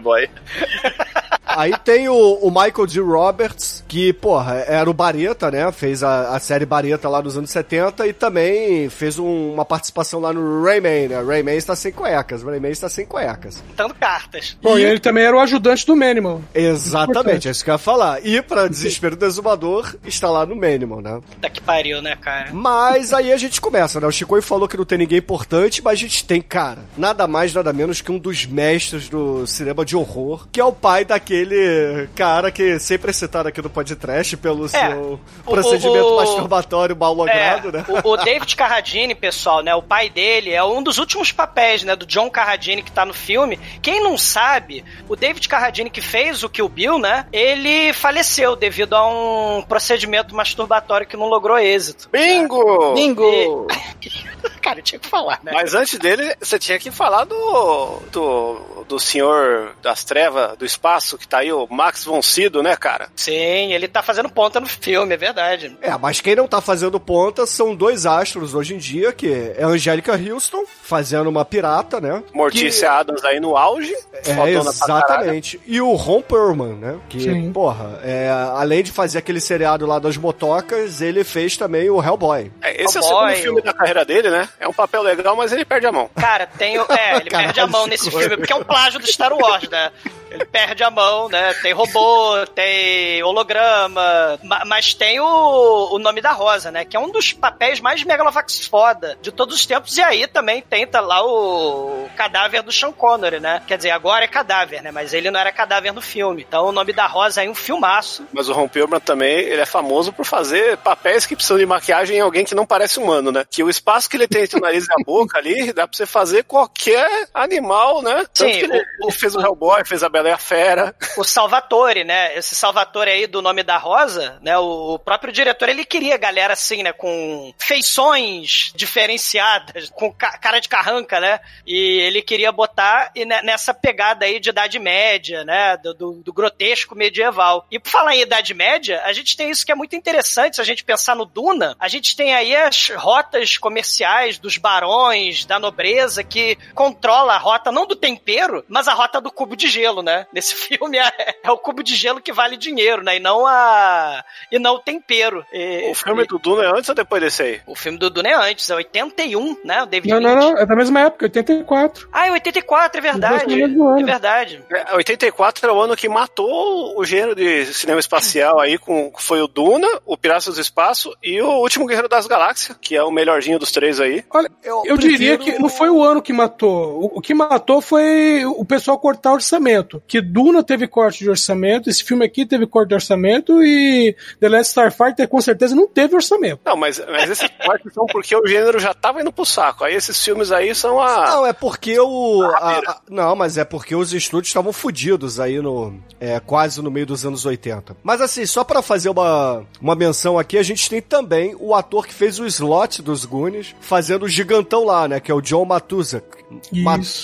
Boy. 0.01 0.29
Aí 1.45 1.75
tem 1.85 2.09
o, 2.09 2.15
o 2.15 2.49
Michael 2.51 2.87
D. 2.87 3.01
Roberts, 3.01 3.85
que, 3.87 4.13
porra, 4.13 4.55
era 4.67 4.89
o 4.89 4.95
Bareta, 4.95 5.51
né? 5.51 5.71
Fez 5.71 6.03
a, 6.03 6.35
a 6.35 6.41
série 6.41 6.65
Bareta 6.65 7.09
lá 7.09 7.21
nos 7.21 7.37
anos 7.37 7.51
70 7.51 8.07
e 8.07 8.13
também 8.13 8.89
fez 8.89 9.19
um- 9.19 9.53
uma 9.53 9.65
participação 9.65 10.19
lá 10.21 10.33
no 10.33 10.63
Rayman, 10.65 11.09
né? 11.09 11.23
Rayman 11.23 11.57
está 11.57 11.77
sem 11.77 11.93
cuecas, 11.93 12.43
Rayman 12.43 12.71
está 12.71 12.89
sem 12.89 13.05
cuecas. 13.05 13.63
Dando 13.77 13.95
cartas. 13.95 14.57
Bom, 14.63 14.79
e 14.79 14.85
ele 14.85 14.99
também 15.01 15.25
era 15.25 15.37
o 15.37 15.41
ajudante 15.41 15.87
do 15.87 15.95
Manimal. 15.95 16.41
Exatamente, 16.55 17.49
é 17.49 17.51
isso 17.51 17.63
que 17.65 17.71
eu 17.71 17.75
ia 17.75 17.79
falar. 17.79 18.25
E, 18.25 18.41
pra 18.43 18.67
desespero 18.69 19.15
do 19.17 19.27
exumador, 19.27 19.95
está 20.07 20.31
lá 20.31 20.47
no 20.47 20.57
Manimal, 20.57 21.01
né? 21.01 21.21
Puta 21.35 21.51
que 21.51 21.61
pariu, 21.61 22.01
né, 22.01 22.17
cara? 22.17 22.49
Mas 22.53 23.13
aí 23.13 23.33
a 23.33 23.37
gente 23.37 23.61
começa, 23.61 24.01
né? 24.01 24.07
O 24.07 24.11
Chico 24.13 24.41
falou 24.43 24.67
que 24.67 24.77
não 24.77 24.85
tem 24.85 24.99
ninguém 24.99 25.19
importante, 25.19 25.83
mas 25.83 25.93
a 25.95 26.03
gente 26.03 26.25
tem, 26.25 26.41
cara, 26.41 26.79
nada 26.97 27.27
mais, 27.27 27.53
nada 27.53 27.73
menos 27.73 28.01
que 28.01 28.11
um 28.11 28.19
dos 28.19 28.47
mestres 28.47 29.09
do 29.09 29.47
cinema 29.47 29.85
de 29.85 29.95
horror, 29.97 30.47
que 30.51 30.61
é 30.61 30.65
o 30.65 30.73
pai 30.73 31.05
daquele 31.23 32.09
cara 32.15 32.51
que 32.51 32.79
sempre 32.79 33.11
é 33.11 33.13
citado 33.13 33.49
aqui 33.49 33.63
no 33.63 33.71
podcast 33.71 34.37
pelo 34.37 34.69
seu 34.69 35.21
o- 35.47 35.51
procedimento 35.51 36.05
o- 36.07 36.17
masturbatório 36.17 36.97
mal 36.97 37.15
logrado, 37.15 37.69
É, 37.69 37.73
né? 37.73 37.85
o, 38.05 38.09
o 38.11 38.17
David 38.17 38.55
Carradine, 38.57 39.15
pessoal, 39.15 39.63
né? 39.63 39.75
O 39.75 39.83
pai 39.83 40.11
dele 40.11 40.51
é 40.51 40.63
um 40.65 40.83
dos 40.83 40.99
últimos 40.99 41.31
papéis, 41.33 41.85
né? 41.85 41.95
Do 41.95 42.05
John 42.07 42.29
Carradine 42.29 42.83
que 42.83 42.91
tá 42.91 43.05
no 43.05 43.15
filme. 43.15 43.59
Quem 43.81 44.03
não 44.03 44.19
sabe, 44.19 44.85
o 45.09 45.15
David 45.17 45.49
Carradine 45.49 45.91
que 45.91 46.01
fez 46.01 46.43
o 46.43 46.49
Kill 46.49 46.69
Bill, 46.69 46.99
né? 46.99 47.27
Ele 47.33 47.93
faleceu 47.93 48.57
devido 48.57 48.95
a 48.95 49.07
um 49.07 49.63
procedimento 49.63 50.35
masturbatório 50.35 51.07
que 51.07 51.17
não 51.17 51.27
logrou 51.29 51.59
êxito. 51.59 52.09
Bingo! 52.11 52.95
Bingo! 52.95 53.67
Cara, 54.61 54.79
eu 54.79 54.83
tinha 54.83 54.99
que 54.99 55.09
falar, 55.09 55.41
né? 55.43 55.53
Mas 55.55 55.75
antes 55.75 55.99
dele, 55.99 56.35
você 56.41 56.59
tinha 56.59 56.79
que 56.79 56.91
falar 56.91 57.25
do, 57.25 58.01
do, 58.11 58.85
do 58.89 59.01
senhor 59.01 59.75
das 59.83 60.05
trevas, 60.05 60.57
do 60.57 60.65
espaço, 60.65 61.19
que 61.19 61.27
tá 61.27 61.39
aí, 61.39 61.53
o 61.53 61.67
Max 61.71 62.05
von 62.05 62.23
Sydow, 62.23 62.63
né, 62.63 62.77
cara? 62.77 63.09
Sim, 63.17 63.73
ele 63.73 63.89
tá 63.89 64.03
fazendo 64.03 64.29
ponta 64.29 64.61
no 64.61 64.67
filme, 64.67 65.15
é 65.15 65.17
verdade. 65.17 65.77
É, 65.81 65.97
mas 65.99 66.21
quem 66.21 66.37
não 66.37 66.47
tá 66.47 66.61
fazendo 66.61 66.99
ponta 67.01 67.47
são 67.47 67.75
dois 67.75 68.07
astros 68.07 68.55
hoje 68.55 68.75
em 68.75 68.79
dia, 68.79 69.13
que 69.13 69.33
é 69.33 69.63
a 69.63 69.67
Angélica 69.67 70.13
Houston, 70.13 70.65
fazendo 70.83 71.29
uma 71.29 71.45
pirata, 71.45 72.01
né? 72.01 72.23
Mortícia 72.33 72.91
Adams 72.91 73.25
aí 73.25 73.41
no 73.41 73.57
auge. 73.57 73.95
É, 74.13 74.51
exatamente. 74.51 75.61
E 75.67 75.81
o 75.81 75.95
Ron 75.95 76.23
Perlman, 76.23 76.75
né? 76.75 76.99
Que, 77.09 77.21
Sim. 77.21 77.53
porra, 77.53 78.01
é, 78.03 78.31
além 78.55 78.83
de 78.83 78.93
fazer 78.93 79.19
aquele 79.19 79.41
seriado 79.41 79.87
lá 79.87 79.99
das 79.99 80.17
motocas, 80.17 81.01
ele 81.01 81.25
fez 81.25 81.57
também 81.57 81.89
o 81.91 82.03
Hellboy. 82.03 82.51
É, 82.61 82.83
esse 82.83 82.97
é 82.97 83.01
o 83.01 83.03
segundo 83.03 83.33
filme 83.35 83.63
da 83.63 83.73
carreira 83.73 84.05
dele, 84.05 84.31
né? 84.33 84.49
É 84.59 84.67
um 84.67 84.73
papel 84.73 85.03
legal, 85.03 85.37
mas 85.37 85.53
ele 85.53 85.65
perde 85.65 85.87
a 85.87 85.93
mão. 85.93 86.11
Cara, 86.17 86.47
tem 86.47 86.79
o. 86.79 86.87
É, 86.91 87.17
ele 87.17 87.31
Caralho, 87.31 87.47
perde 87.47 87.61
a 87.61 87.67
mão 87.67 87.87
nesse 87.87 88.11
filme, 88.11 88.37
porque 88.37 88.53
é 88.53 88.57
um 88.57 88.65
plágio 88.65 88.99
do 88.99 89.07
Star 89.07 89.33
Wars, 89.33 89.69
né? 89.69 89.93
Ele 90.33 90.45
perde 90.45 90.83
a 90.83 90.91
mão, 90.91 91.29
né? 91.29 91.53
Tem 91.63 91.73
robô, 91.73 92.47
tem 92.55 93.23
holograma, 93.23 94.39
ma- 94.43 94.63
mas 94.67 94.95
tem 94.95 95.21
o, 95.21 95.89
o 95.93 95.99
nome 95.99 96.21
da 96.21 96.33
Rosa, 96.33 96.71
né? 96.71 96.85
Que 96.85 96.97
é 96.97 97.01
um 97.01 97.11
dos 97.11 97.33
papéis 97.33 97.81
mais 97.81 98.03
megalovax 98.05 98.67
foda 98.67 99.17
de 99.21 99.31
todos 99.33 99.57
os 99.57 99.67
tempos. 99.67 99.97
E 99.97 100.03
aí 100.03 100.27
também 100.27 100.61
tenta 100.63 101.01
lá 101.01 101.25
o 101.25 102.09
cadáver 102.17 102.63
do 102.63 102.73
Sean 102.73 102.93
Connery, 102.93 103.41
né? 103.41 103.63
Quer 103.67 103.77
dizer, 103.77 103.91
agora 103.91 104.25
é 104.25 104.29
cadáver, 104.29 104.83
né? 104.83 104.91
Mas 104.91 105.13
ele 105.13 105.31
não 105.31 105.39
era 105.41 105.53
cadáver 105.53 105.93
no 105.93 106.01
filme. 106.01 106.45
Então 106.47 106.67
o 106.67 106.73
nome 106.73 106.93
da 106.93 107.07
Rosa 107.07 107.45
é 107.45 107.49
um 107.51 107.55
filmaço. 107.55 108.27
Mas 108.33 108.49
o 108.49 108.53
Ron 108.53 108.69
Perlman 108.69 109.01
também, 109.01 109.39
ele 109.41 109.61
é 109.61 109.67
famoso 109.67 110.13
por 110.13 110.25
fazer 110.25 110.77
papéis 110.79 111.27
que 111.27 111.35
precisam 111.37 111.59
de 111.59 111.67
maquiagem 111.67 112.17
em 112.17 112.21
alguém 112.21 112.45
que 112.45 112.55
não 112.55 112.67
parece 112.67 112.99
humano, 112.99 113.31
né? 113.33 113.45
Que 113.51 113.63
o 113.63 113.71
espaço 113.71 114.09
que 114.09 114.17
ele 114.17 114.29
tem 114.29 114.43
entre 114.45 114.59
o 114.59 114.63
nariz 114.63 114.87
e 114.87 114.93
a 114.93 115.05
boca 115.05 115.39
ali, 115.39 115.73
dá 115.73 115.87
pra 115.87 115.97
você 115.97 116.07
fazer 116.07 116.45
qualquer 116.45 117.29
animal, 117.35 118.03
né? 118.03 118.25
Tanto 118.35 118.39
Sim, 118.53 118.59
que 118.59 118.65
ele, 118.65 118.79
o- 118.79 118.85
ele 119.05 119.13
fez 119.13 119.35
o 119.35 119.41
Hellboy, 119.41 119.85
fez 119.85 120.03
a 120.03 120.09
Bela 120.09 120.22
e 120.29 120.33
a 120.33 120.39
Fera. 120.39 120.95
o 121.17 121.25
Salvatore, 121.25 122.05
né? 122.05 122.37
Esse 122.37 122.55
Salvatore 122.55 123.11
aí 123.11 123.27
do 123.27 123.43
nome 123.43 123.63
da 123.63 123.77
Rosa, 123.77 124.39
né? 124.43 124.57
O 124.59 124.99
próprio 124.99 125.33
diretor, 125.33 125.69
ele 125.69 125.85
queria 125.85 126.17
galera 126.17 126.53
assim, 126.53 126.83
né? 126.83 126.93
Com 126.93 127.53
feições 127.59 128.73
diferenciadas, 128.75 129.91
com 129.91 130.13
ca- 130.13 130.39
cara 130.39 130.61
de 130.61 130.69
carranca, 130.69 131.21
né? 131.21 131.41
E 131.67 132.01
ele 132.01 132.23
queria 132.23 132.51
botar 132.53 133.11
ne- 133.15 133.43
nessa 133.43 133.75
pegada 133.75 134.25
aí 134.25 134.39
de 134.41 134.49
Idade 134.51 134.79
Média, 134.79 135.45
né? 135.45 135.77
Do, 135.77 135.95
do- 135.95 136.13
do 136.23 136.33
grotesco 136.33 136.95
medieval. 136.95 137.67
E 137.71 137.79
por 137.79 137.91
falar 137.91 138.15
em 138.17 138.21
Idade 138.23 138.55
Média, 138.55 139.03
a 139.05 139.13
gente 139.13 139.37
tem 139.37 139.51
isso 139.51 139.65
que 139.67 139.73
é 139.73 139.75
muito 139.75 139.95
interessante, 139.97 140.57
se 140.57 140.63
a 140.63 140.65
gente 140.65 140.85
pensar 140.85 141.15
no 141.17 141.25
Duna, 141.25 141.77
a 141.79 141.89
gente 141.89 142.17
tem 142.17 142.35
aí 142.35 142.55
as 142.55 142.91
rotas 142.91 143.57
comerciais 143.59 144.39
dos 144.39 144.57
barões, 144.57 145.45
da 145.45 145.59
nobreza, 145.59 146.23
que 146.25 146.57
controla 146.75 147.35
a 147.35 147.39
rota 147.39 147.71
não 147.73 147.87
do 147.87 147.97
tempero, 147.97 148.65
mas 148.69 148.89
a 148.89 148.95
rota 148.95 149.21
do 149.21 149.31
cubo 149.31 149.57
de 149.57 149.69
gelo, 149.69 150.03
né? 150.03 150.12
Nesse 150.33 150.55
filme 150.57 150.99
é, 150.99 151.37
é 151.43 151.51
o 151.51 151.59
cubo 151.59 151.83
de 151.83 151.95
gelo 151.95 152.21
que 152.21 152.33
vale 152.33 152.57
dinheiro, 152.57 153.03
né? 153.03 153.17
E 153.17 153.21
não 153.21 153.47
a 153.47 154.25
e 154.51 154.59
não 154.59 154.75
o 154.75 154.79
tempero. 154.79 155.45
E- 155.53 155.91
O 155.91 155.95
filme 155.95 156.23
e- 156.25 156.27
do 156.27 156.39
Duna 156.39 156.65
é 156.65 156.67
antes 156.69 156.89
ou 156.89 156.95
depois 156.95 157.23
desse 157.23 157.43
aí? 157.43 157.61
o 157.67 157.75
filme 157.75 157.99
do 157.99 158.11
Duna 158.11 158.29
é 158.29 158.35
antes, 158.35 158.69
é 158.71 158.75
81, 158.75 159.57
né? 159.65 159.83
O 159.83 159.87
David 159.87 160.13
Não, 160.15 160.21
não, 160.21 160.35
Lynch. 160.35 160.53
não, 160.55 160.59
é 160.59 160.67
da 160.67 160.77
mesma 160.77 161.01
época, 161.01 161.27
84. 161.27 162.09
Ah, 162.13 162.27
é 162.27 162.31
84, 162.33 162.99
é 162.99 163.01
verdade. 163.03 163.55
Mesmo 163.57 163.89
ano. 163.89 164.01
É 164.01 164.05
verdade. 164.05 164.63
É, 164.71 164.95
84 164.97 165.69
é 165.69 165.73
o 165.73 165.81
ano 165.81 165.97
que 165.97 166.09
matou 166.09 166.99
o 166.99 167.05
gênero 167.05 167.35
de 167.35 167.67
cinema 167.67 168.01
espacial 168.01 168.59
aí, 168.61 168.79
com, 168.79 169.13
foi 169.19 169.41
o 169.41 169.47
Duna, 169.49 169.89
o 170.05 170.17
Piratas 170.17 170.55
do 170.55 170.61
Espaço 170.61 171.15
e 171.23 171.41
o 171.41 171.49
Último 171.61 171.87
Guerreiro 171.87 172.09
das 172.09 172.27
Galáxias, 172.27 172.77
que 172.81 172.97
é 172.97 173.03
o 173.03 173.11
melhorzinho 173.11 173.59
dos 173.59 173.71
três 173.73 174.01
aí. 174.01 174.25
Olha, 174.31 174.51
Eu 174.63 174.83
eu 174.87 174.97
diria 174.97 175.37
prefiro- 175.37 175.57
que 175.57 175.63
não 175.63 175.69
foi 175.69 175.89
o 175.91 176.03
ano 176.03 176.21
que 176.23 176.33
matou. 176.33 177.01
O, 177.05 177.19
o 177.19 177.21
que 177.21 177.35
matou 177.35 177.81
foi 177.81 178.45
o 178.45 178.65
pessoal 178.65 178.99
cortar 178.99 179.33
orçamento. 179.33 180.02
Que 180.07 180.21
Duna 180.21 180.63
teve 180.63 180.87
corte 180.87 181.21
de 181.25 181.31
orçamento, 181.31 181.89
esse 181.89 182.05
filme 182.05 182.25
aqui 182.25 182.45
teve 182.45 182.67
corte 182.67 182.89
de 182.91 182.95
orçamento 182.95 183.63
e 183.63 184.15
The 184.41 184.49
Last 184.49 184.69
Starfighter 184.71 185.27
com 185.27 185.41
certeza 185.41 185.75
não 185.75 185.87
teve 185.89 186.15
orçamento. 186.15 186.61
Não, 186.67 186.77
mas, 186.77 187.01
mas 187.09 187.31
esses 187.31 187.49
cortes 187.65 187.95
são 187.95 188.05
porque 188.07 188.37
o 188.37 188.47
gênero 188.47 188.79
já 188.79 188.93
tava 188.93 189.21
indo 189.23 189.33
pro 189.33 189.45
saco. 189.47 189.85
Aí 189.85 189.95
esses 189.95 190.23
filmes 190.23 190.53
aí 190.53 190.75
são 190.75 191.01
a. 191.01 191.27
Não, 191.31 191.47
é 191.47 191.53
porque 191.53 191.99
o. 191.99 192.43
a- 192.43 192.79
a- 192.87 193.01
não, 193.09 193.35
mas 193.35 193.57
é 193.57 193.65
porque 193.65 193.95
os 193.95 194.13
estúdios 194.13 194.49
estavam 194.49 194.73
fodidos 194.73 195.41
aí 195.41 195.61
no. 195.61 195.99
É, 196.21 196.39
quase 196.41 196.83
no 196.83 196.91
meio 196.91 197.07
dos 197.07 197.25
anos 197.25 197.47
80. 197.47 197.97
Mas 198.03 198.21
assim, 198.21 198.45
só 198.45 198.63
pra 198.65 198.83
fazer 198.83 199.09
uma, 199.09 199.65
uma 199.81 199.95
menção 199.95 200.39
aqui, 200.39 200.59
a 200.59 200.63
gente 200.63 200.89
tem 200.91 201.01
também 201.01 201.57
o 201.59 201.75
ator 201.75 202.07
que 202.07 202.13
fez 202.15 202.39
o 202.39 202.47
slot 202.47 203.01
dos 203.03 203.25
Goonies, 203.25 203.75
fazendo 203.81 204.25
o 204.25 204.29
gigantão 204.29 204.85
lá, 204.85 205.09
né? 205.09 205.21
Que 205.21 205.31
é 205.31 205.35
o 205.35 205.41
John 205.41 205.65
Matuzak. 205.65 206.27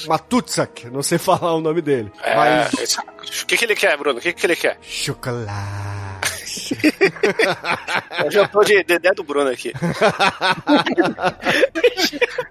Matuzak, 0.06 0.88
não 0.90 1.02
sei 1.02 1.18
falar 1.18 1.54
o 1.54 1.60
nome 1.60 1.80
dele. 1.82 2.10
É, 2.22 2.34
Mas. 2.34 2.67
O 2.68 3.46
que, 3.46 3.56
que 3.56 3.64
ele 3.64 3.74
quer, 3.74 3.96
Bruno? 3.96 4.18
O 4.18 4.22
que, 4.22 4.32
que 4.32 4.46
ele 4.46 4.56
quer? 4.56 4.78
Chocolate. 4.82 6.17
Eu 8.24 8.30
já 8.30 8.48
tô 8.48 8.62
de 8.64 8.82
Dedé 8.84 9.10
do 9.12 9.22
Bruno 9.22 9.50
aqui. 9.50 9.72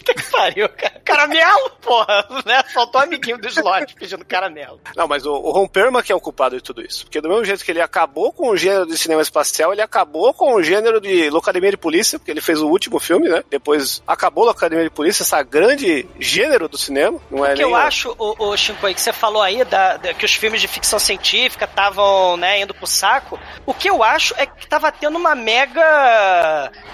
Que 0.04 0.14
pariu, 0.32 0.70
cara. 0.70 1.02
Caramelo, 1.04 1.70
porra, 1.82 2.26
né? 2.46 2.64
Faltou 2.74 3.02
um 3.02 3.04
amiguinho 3.06 3.38
do 3.38 3.48
slot 3.48 3.96
pedindo 3.96 4.24
caramelo. 4.26 4.80
Não, 4.96 5.08
mas 5.08 5.26
o, 5.26 5.34
o 5.34 5.52
Ron 5.52 5.68
Perlman 5.68 6.04
que 6.04 6.12
é 6.12 6.16
o 6.16 6.20
culpado 6.20 6.56
de 6.56 6.62
tudo 6.62 6.82
isso. 6.82 7.06
Porque 7.06 7.22
do 7.22 7.30
mesmo 7.30 7.46
jeito 7.46 7.64
que 7.64 7.72
ele 7.72 7.82
acabou 7.82 8.32
com 8.32 8.50
o 8.50 8.58
gênero 8.58 8.86
de 8.86 8.98
cinema 8.98 9.22
espacial, 9.22 9.72
ele 9.74 9.82
acabou 9.82 10.34
com 10.34 10.54
o 10.54 10.62
gênero 10.64 11.00
de 11.02 11.30
Locademia 11.30 11.72
de 11.72 11.78
Polícia, 11.78 12.20
porque 12.20 12.30
ele 12.32 12.42
fez 12.42 12.62
o 12.62 12.68
último 12.68 13.00
filme, 13.00 13.28
né? 13.30 13.44
Depois 13.50 14.02
acabou 14.06 14.46
Locademia 14.46 14.84
de 14.84 14.90
Polícia, 14.90 15.24
essa 15.24 15.42
grande 15.44 16.08
gênero 16.20 16.68
do 16.68 16.78
cinema. 16.78 17.20
Não 17.32 17.46
é 17.46 17.54
O 17.54 17.56
que 17.56 17.62
nem 17.64 17.72
eu 17.72 17.76
a- 17.76 17.84
acho, 17.86 18.16
o, 18.18 18.50
o 18.50 18.58
Shinkoi, 18.58 18.94
que 18.94 19.02
você 19.02 19.14
falou 19.14 19.42
aí 19.42 19.64
da, 19.66 19.98
da- 19.98 20.14
que 20.14 20.26
os 20.26 20.34
filmes 20.34 20.62
de 20.62 20.68
ficção 20.68 21.00
científica 21.00 21.66
estavam 21.66 22.38
né, 22.38 22.60
indo 22.62 22.74
pro 22.74 22.86
saco, 22.88 23.40
o 23.66 23.74
que 23.74 23.90
eu 23.90 23.97
acho 24.04 24.34
é 24.38 24.46
que 24.46 24.68
tava 24.68 24.92
tendo 24.92 25.18
uma 25.18 25.36
mega 25.36 25.82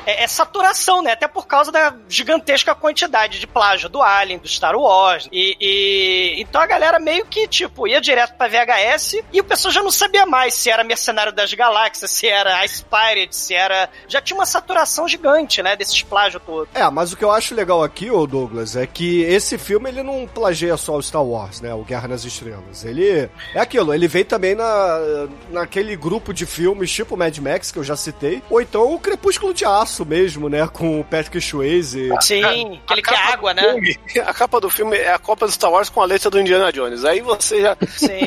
é, 0.05 0.23
é 0.23 0.27
saturação, 0.27 1.01
né? 1.01 1.11
Até 1.13 1.27
por 1.27 1.47
causa 1.47 1.71
da 1.71 1.93
gigantesca 2.07 2.75
quantidade 2.75 3.39
de 3.39 3.47
plágio 3.47 3.89
do 3.89 4.01
Alien, 4.01 4.39
do 4.39 4.47
Star 4.47 4.75
Wars. 4.75 5.27
E, 5.31 5.57
e- 5.59 6.41
então 6.41 6.61
a 6.61 6.65
galera 6.65 6.99
meio 6.99 7.25
que, 7.25 7.47
tipo, 7.47 7.87
ia 7.87 8.01
direto 8.01 8.35
pra 8.35 8.47
VHS 8.47 9.23
e 9.31 9.39
o 9.39 9.43
pessoal 9.43 9.71
já 9.71 9.81
não 9.83 9.91
sabia 9.91 10.25
mais 10.25 10.53
se 10.53 10.69
era 10.69 10.83
Mercenário 10.83 11.31
das 11.31 11.53
Galáxias, 11.53 12.11
se 12.11 12.27
era 12.27 12.63
Ice 12.65 12.83
Pirate, 12.83 13.35
se 13.35 13.53
era. 13.53 13.89
Já 14.07 14.21
tinha 14.21 14.37
uma 14.37 14.45
saturação 14.45 15.07
gigante, 15.07 15.61
né, 15.61 15.75
desses 15.75 16.01
plágios 16.01 16.41
todos. 16.45 16.73
É, 16.75 16.89
mas 16.89 17.11
o 17.13 17.17
que 17.17 17.23
eu 17.23 17.31
acho 17.31 17.55
legal 17.55 17.83
aqui, 17.83 18.09
ô 18.11 18.25
Douglas, 18.27 18.75
é 18.75 18.85
que 18.87 19.21
esse 19.23 19.57
filme 19.57 19.89
ele 19.89 20.03
não 20.03 20.27
plageia 20.27 20.77
só 20.77 20.95
o 20.95 21.01
Star 21.03 21.23
Wars, 21.23 21.61
né? 21.61 21.73
O 21.73 21.83
Guerra 21.83 22.07
nas 22.07 22.23
Estrelas. 22.23 22.83
Ele 22.83 23.29
é 23.53 23.59
aquilo, 23.59 23.93
ele 23.93 24.07
vem 24.07 24.23
também 24.25 24.55
na, 24.55 24.99
naquele 25.49 25.95
grupo 25.95 26.33
de 26.33 26.45
filmes 26.45 26.82
tipo 26.91 27.15
Mad 27.17 27.37
Max, 27.39 27.71
que 27.71 27.79
eu 27.79 27.83
já 27.83 27.95
citei, 27.95 28.41
ou 28.49 28.61
então 28.61 28.93
o 28.93 28.99
Crepúsculo 28.99 29.53
de 29.53 29.65
Aço 29.65 30.05
mesmo, 30.05 30.49
né? 30.49 30.67
Com 30.67 30.99
o 30.99 31.03
Patrick 31.03 31.39
Swayze. 31.41 32.09
Sim, 32.21 32.79
aquele 32.85 33.01
que 33.01 33.13
é 33.13 33.17
água, 33.17 33.53
né? 33.53 33.63
filme- 33.73 33.99
a 34.25 34.33
capa 34.33 34.59
do 34.59 34.69
filme 34.69 34.97
é 34.97 35.11
a 35.13 35.19
Copa 35.19 35.45
do 35.45 35.51
Star 35.51 35.71
Wars 35.71 35.89
com 35.89 36.01
a 36.01 36.05
letra 36.05 36.29
do 36.29 36.39
Indiana 36.39 36.71
Jones. 36.71 37.03
Aí 37.05 37.21
você 37.21 37.61
já, 37.61 37.77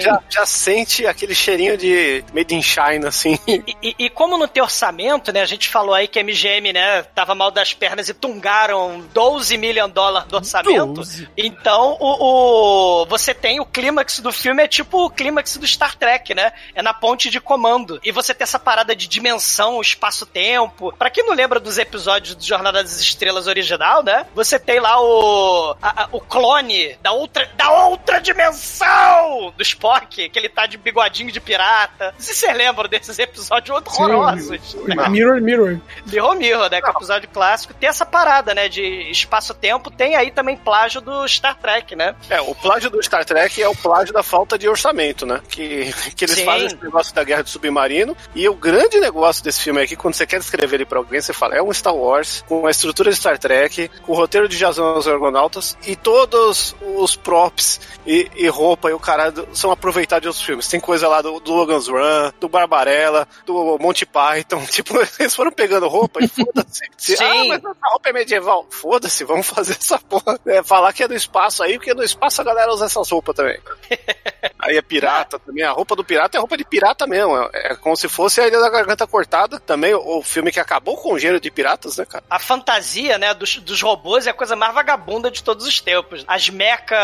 já, 0.01 0.23
já 0.29 0.47
sente 0.47 1.07
aquele 1.07 1.35
cheirinho 1.35 1.77
de 1.77 2.25
Made 2.35 2.55
in 2.55 2.63
China, 2.63 3.09
assim. 3.09 3.39
E, 3.47 3.63
e- 3.83 3.95
e 3.99 4.11
como 4.11 4.37
não 4.39 4.49
tem 4.49 4.63
orçamento, 4.63 5.33
né? 5.33 5.41
A 5.43 5.47
gente 5.47 5.69
falou 5.69 5.95
aí 5.95 6.07
que 6.09 6.19
a 6.19 6.23
MGM, 6.23 6.73
né, 6.73 7.03
tava 7.15 7.35
mal 7.35 7.51
das 7.51 7.75
pernas 7.75 8.09
e 8.09 8.15
tungaram 8.15 9.05
12 9.13 9.57
milhões 9.59 9.89
de 9.89 9.95
dólares 9.95 10.29
do 10.29 10.37
orçamento. 10.37 10.95
12. 10.95 11.29
Então, 11.37 11.97
o, 12.01 13.03
o- 13.03 13.07
você 13.07 13.35
tem 13.35 13.61
o 13.61 13.65
clímax 13.67 14.21
do 14.21 14.33
filme, 14.33 14.63
é 14.63 14.69
tipo 14.69 15.05
o 15.05 15.11
clímax 15.11 15.57
do 15.57 15.67
Star 15.67 15.97
Trek, 15.97 16.35
né? 16.35 16.53
É 16.75 16.83
na 16.83 16.95
ponte 16.95 17.29
de 17.31 17.41
comando. 17.41 18.01
E 18.05 18.13
você 18.13 18.35
tem 18.35 18.45
essa 18.47 18.59
parada 18.59 18.95
de 18.95 19.07
dimensão, 19.09 19.81
espaço-tempo. 19.81 20.93
Pra 20.99 21.11
quem 21.11 21.25
não 21.27 21.35
lembra 21.35 21.59
dos 21.61 21.79
episódios 21.79 22.35
do 22.35 22.45
Jornada 22.45 22.83
das 22.83 23.01
Estrelas 23.01 23.47
original, 23.47 24.03
né? 24.03 24.27
Você 24.35 24.59
tem 24.59 24.81
lá 24.81 25.01
o, 25.01 25.77
a- 25.83 26.05
a- 26.05 26.09
o 26.13 26.21
clone 26.21 26.97
da 27.03 27.13
outra, 27.13 27.49
da 27.57 27.71
outra 27.71 28.21
dimensão 28.21 29.53
do 29.57 29.63
Spock, 29.63 30.29
que 30.29 30.39
ele 30.39 30.49
tá 30.49 30.67
de 30.67 30.77
bigodinho 30.77 31.31
de 31.33 31.41
pirata. 31.41 32.13
Não 32.13 32.21
sei 32.21 32.35
se 32.35 32.41
vocês 32.41 32.57
lembram 32.57 32.89
desses 32.89 33.19
episódios 33.19 33.77
horrorosos. 33.77 34.75
né? 34.85 35.09
Mirror, 35.09 35.41
mirror. 35.41 35.81
Mirror 36.07 36.37
Mirror, 36.37 36.71
né? 36.71 36.81
Que 36.81 36.87
é 36.89 36.91
o 36.93 36.97
episódio 36.97 37.29
clássico. 37.29 37.75
Tem 37.75 37.89
essa 37.89 38.07
parada, 38.07 38.55
né? 38.55 38.69
De 38.69 38.83
espaço-tempo. 39.11 39.91
Tem 39.91 40.17
aí 40.17 40.31
também 40.31 40.57
plágio 40.57 41.01
do 41.01 41.27
Star 41.29 41.57
Trek, 41.57 41.95
né? 41.97 42.15
É, 42.31 42.41
o 42.41 42.55
plágio 42.55 42.91
do 42.91 43.03
Star 43.03 43.25
Trek 43.25 43.61
é 43.63 43.69
o 43.69 43.75
plágio 43.77 44.13
da 44.13 44.23
falta 44.23 44.59
de 44.59 44.69
orçamento, 44.69 45.25
né? 45.27 45.41
Que, 45.49 45.93
que 46.15 46.25
eles 46.25 46.37
Sim. 46.37 46.45
fazem 46.45 46.67
esse 46.67 46.77
negócio 46.83 47.15
da 47.15 47.25
guerra 47.25 47.43
de 47.43 47.51
submarino. 47.51 48.17
E 48.37 48.47
o 48.51 48.55
grande 48.55 49.01
negócio 49.01 49.43
desse 49.43 49.63
filme 49.63 49.83
é 49.83 49.87
que 49.87 49.97
quando 49.97 50.13
você 50.13 50.27
quer 50.27 50.39
descrever 50.39 50.77
ele 50.77 50.85
pra 50.85 50.99
alguém, 50.99 51.23
você 51.23 51.33
fala, 51.33 51.57
é 51.57 51.63
um 51.63 51.73
Star 51.73 51.97
Wars, 51.97 52.45
com 52.47 52.67
a 52.67 52.71
estrutura 52.71 53.11
de 53.11 53.17
Star 53.17 53.39
Trek, 53.39 53.91
com 54.03 54.13
o 54.13 54.15
roteiro 54.15 54.47
de 54.47 54.59
Jason 54.59 54.95
e 54.95 54.99
os 54.99 55.09
Argonautas, 55.09 55.75
e 55.87 55.97
todos 55.97 56.77
os 56.83 57.17
props 57.17 57.81
e, 58.07 58.31
e 58.37 58.47
roupa 58.47 58.91
e 58.91 58.93
o 58.93 59.01
caralho 59.01 59.49
são 59.55 59.71
aproveitados 59.71 60.21
de 60.21 60.29
outros 60.29 60.45
filmes. 60.45 60.69
Tem 60.69 60.79
coisa 60.79 61.09
lá 61.09 61.23
do, 61.23 61.41
do 61.41 61.55
Logan's 61.55 61.89
Run, 61.89 62.31
do 62.39 62.47
Barbarella, 62.47 63.27
do 63.47 63.79
Monty 63.79 64.05
Python. 64.05 64.63
Tipo, 64.77 64.99
eles 65.19 65.35
foram 65.35 65.51
pegando 65.51 65.89
roupa 65.89 66.23
e 66.23 66.29
foda-se. 66.29 66.85
Ah, 67.27 67.45
mas 67.49 67.65
essa 67.65 67.89
roupa 67.91 68.09
é 68.11 68.13
medieval. 68.13 68.67
Foda-se, 68.69 69.25
vamos 69.25 69.47
fazer 69.47 69.73
essa 69.73 69.99
porra. 69.99 70.39
É, 70.45 70.63
falar 70.63 70.93
que 70.93 71.03
é 71.03 71.09
do 71.09 71.15
espaço 71.15 71.63
aí, 71.63 71.79
porque 71.79 71.95
no 71.95 72.03
espaço 72.03 72.41
a 72.41 72.45
galera 72.45 72.71
usa 72.73 72.85
essas 72.85 73.09
roupas 73.11 73.35
também. 73.35 73.59
Aí 74.59 74.77
é 74.77 74.83
pirata 74.83 75.39
também. 75.39 75.63
A 75.63 75.71
roupa 75.71 75.95
do 75.95 76.05
pirata 76.05 76.37
é 76.37 76.41
roupa 76.41 76.57
de 76.57 76.65
pirata 76.65 77.07
mesmo. 77.07 77.37
É, 77.53 77.73
é 77.73 77.77
como 77.77 77.97
se 77.97 78.09
fosse 78.09 78.26
a 78.27 78.49
Ilha 78.49 78.61
da 78.61 78.71
Garganta 78.71 79.07
Cortada. 79.07 79.59
Também 79.61 79.95
o, 79.95 80.19
o 80.19 80.23
filme 80.23 80.53
que 80.53 80.61
acabou 80.61 80.97
com 80.97 81.15
o 81.15 81.19
gênero 81.19 81.41
de 81.41 81.51
piratas, 81.51 81.97
né, 81.97 82.05
cara? 82.05 82.25
A 82.29 82.39
fantasia, 82.39 83.19
né, 83.19 83.35
dos, 83.35 83.57
dos 83.57 83.81
robôs 83.83 84.27
é 84.27 84.31
a 84.31 84.35
coisa 84.35 84.57
mais 84.57 84.75
vagabunda 84.75 85.31
de 85.31 85.43
todos 85.43 85.67
os 85.67 85.81
tempos. 85.81 86.25
As 86.27 86.49
mecas 86.49 86.99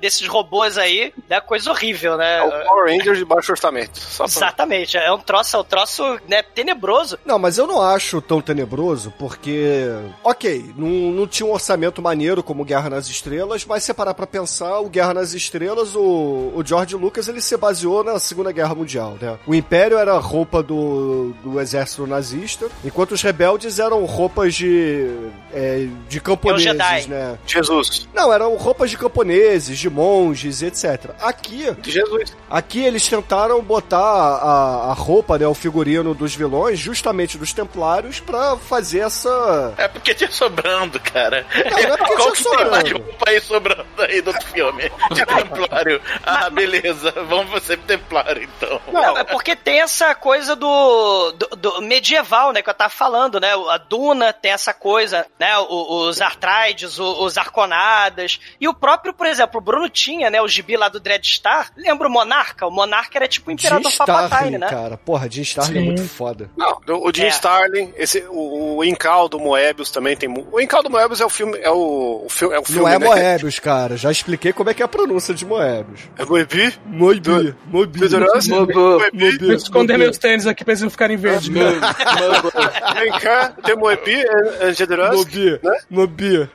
desses 0.00 0.26
robôs 0.26 0.78
aí 0.78 1.12
é 1.28 1.40
coisa 1.40 1.70
horrível, 1.70 2.16
né? 2.16 2.38
É 2.38 2.42
o 2.42 2.66
Power 2.66 2.92
Rangers 2.92 3.18
de 3.18 3.24
baixo 3.24 3.52
orçamento. 3.52 3.98
Só 3.98 4.24
pra... 4.24 4.32
Exatamente, 4.32 4.96
é 4.96 5.12
um 5.12 5.18
troço, 5.18 5.56
é 5.56 5.60
um 5.60 5.64
troço 5.64 6.20
né, 6.28 6.42
tenebroso. 6.42 7.18
Não, 7.24 7.38
mas 7.38 7.58
eu 7.58 7.66
não 7.66 7.80
acho 7.80 8.20
tão 8.20 8.40
tenebroso, 8.40 9.12
porque. 9.18 9.86
Ok, 10.22 10.72
não, 10.76 10.88
não 10.88 11.26
tinha 11.26 11.46
um 11.46 11.52
orçamento 11.52 12.02
maneiro 12.02 12.42
como 12.42 12.64
Guerra 12.64 12.90
nas 12.90 13.08
Estrelas, 13.08 13.64
mas 13.64 13.84
se 13.84 13.94
parar 13.94 14.14
pra 14.14 14.26
pensar, 14.26 14.78
o 14.80 14.88
Guerra 14.88 15.14
nas 15.14 15.32
Estrelas, 15.32 15.94
o, 15.94 16.52
o 16.54 16.62
George 16.64 16.96
Lucas 16.96 17.28
ele 17.28 17.40
se 17.40 17.56
baseou 17.56 18.04
na 18.04 18.18
Segunda 18.18 18.52
Guerra 18.52 18.74
Mundial, 18.74 19.16
né? 19.20 19.38
O 19.46 19.54
Império 19.54 19.98
era 19.98 20.14
a 20.14 20.20
roupa 20.58 20.62
do, 20.62 21.32
do 21.42 21.60
exército 21.60 22.06
nazista, 22.06 22.68
enquanto 22.84 23.12
os 23.12 23.22
rebeldes 23.22 23.78
eram 23.78 24.04
roupas 24.04 24.54
de. 24.54 25.08
é, 25.52 25.86
de 26.08 26.20
camponeses, 26.20 26.64
Jedi. 26.64 27.08
né? 27.08 27.38
Jesus. 27.46 28.08
Não, 28.14 28.32
eram 28.32 28.54
roupas 28.56 28.90
de 28.90 28.96
camponeses, 28.96 29.78
de 29.78 29.88
monges, 29.88 30.62
etc. 30.62 31.10
Aqui, 31.20 31.66
Jesus. 31.84 32.36
Aqui 32.50 32.80
eles 32.84 33.06
tentaram 33.06 33.62
botar 33.62 33.98
a, 33.98 34.90
a 34.90 34.92
roupa, 34.92 35.38
né, 35.38 35.46
o 35.46 35.54
figurino 35.54 36.14
dos 36.14 36.34
vilões, 36.34 36.78
justamente 36.78 37.38
dos 37.38 37.52
Templários, 37.52 38.20
pra 38.20 38.56
fazer 38.56 39.00
essa. 39.00 39.74
É 39.76 39.88
porque 39.88 40.14
tinha 40.14 40.30
sobrando, 40.30 40.98
cara. 41.00 41.46
Não, 41.54 41.82
não 41.82 41.94
é 41.94 41.96
porque 41.96 42.14
Qual 42.16 42.32
tinha 42.32 42.50
que 42.50 42.56
tem 42.56 42.70
mais 42.70 42.88
sobrando. 42.88 43.04
roupa 43.04 43.30
aí 43.30 43.40
sobrando 43.40 43.86
aí 43.98 44.20
do 44.22 44.28
outro 44.28 44.46
filme? 44.48 44.82
De 45.12 45.26
Templário. 45.26 46.00
Ah, 46.24 46.50
beleza. 46.50 47.12
Vamos 47.28 47.62
ser 47.62 47.78
Templário, 47.78 48.42
então. 48.42 48.80
Não, 48.92 49.16
é 49.16 49.24
porque 49.24 49.54
tem 49.56 49.80
essa 49.80 50.14
coisa 50.14 50.47
do, 50.56 51.32
do, 51.32 51.46
do 51.56 51.82
medieval, 51.82 52.52
né, 52.52 52.62
que 52.62 52.70
eu 52.70 52.74
tava 52.74 52.90
falando, 52.90 53.40
né? 53.40 53.52
A 53.68 53.78
Duna 53.78 54.32
tem 54.32 54.52
essa 54.52 54.72
coisa, 54.74 55.26
né? 55.38 55.56
o- 55.58 56.08
Os 56.08 56.20
Artrides, 56.20 56.98
o- 56.98 57.24
os 57.24 57.36
Arconadas. 57.38 58.40
E 58.60 58.68
o 58.68 58.74
próprio, 58.74 59.12
por 59.12 59.26
exemplo, 59.26 59.58
o 59.58 59.62
Bruno 59.62 59.88
tinha, 59.88 60.30
né? 60.30 60.40
O 60.40 60.48
gibi 60.48 60.76
lá 60.76 60.88
do 60.88 61.00
Dreadstar. 61.00 61.70
Lembra 61.76 62.08
o 62.08 62.10
Monarca? 62.10 62.66
O 62.66 62.70
Monarca 62.70 63.18
era 63.18 63.28
tipo 63.28 63.50
o 63.50 63.52
Imperador 63.52 63.90
Palpatine, 63.92 64.28
Starlin, 64.28 64.58
né? 64.58 64.66
cara. 64.68 64.96
Porra, 64.96 65.30
Jim 65.30 65.42
Starlin 65.42 65.78
é 65.78 65.82
muito 65.84 66.08
foda. 66.08 66.50
Não, 66.56 66.78
o 66.86 67.12
Jim 67.14 67.24
É. 67.24 67.28
Starlin, 67.28 67.92
esse, 67.96 68.24
o, 68.28 68.76
o 68.78 68.84
Incal 68.84 69.28
do 69.28 69.38
Moebius 69.38 69.90
também 69.90 70.16
tem. 70.16 70.28
O 70.50 70.60
Incal 70.60 70.82
do 70.82 70.90
Moebius 70.90 71.20
é 71.20 71.24
o 71.26 71.30
filme. 71.30 71.58
É 71.58 71.70
o, 71.70 72.22
o 72.24 72.28
filme, 72.28 72.54
é 72.54 72.58
o 72.58 72.64
filme 72.64 72.80
Não 72.82 72.88
é 72.88 72.98
né? 72.98 73.06
Moebius, 73.06 73.58
cara. 73.58 73.96
Já 73.96 74.10
expliquei 74.10 74.52
como 74.52 74.70
é 74.70 74.74
que 74.74 74.82
é 74.82 74.84
a 74.84 74.88
pronúncia 74.88 75.34
de 75.34 75.44
Moebius. 75.44 76.00
É 76.18 76.24
Moebi? 76.24 76.74
Moebius. 76.86 77.54
Federoso? 77.98 78.50
Moebius. 78.50 79.38
Vou 79.38 79.52
esconder 79.52 79.98
meus 79.98 80.18
tênis 80.18 80.37
aqui 80.46 80.64
pra 80.64 80.72
eles 80.72 80.82
não 80.82 80.90
ficarem 80.90 81.16
verdes. 81.16 81.48
Vem 81.48 83.12
cá, 83.20 83.52
tem 83.64 83.76
Moebi, 83.76 84.22
é 84.60 84.72
generoso. 84.72 85.18
Mobi. 85.18 85.58
né? 85.62 85.78
Mobi. 85.90 86.48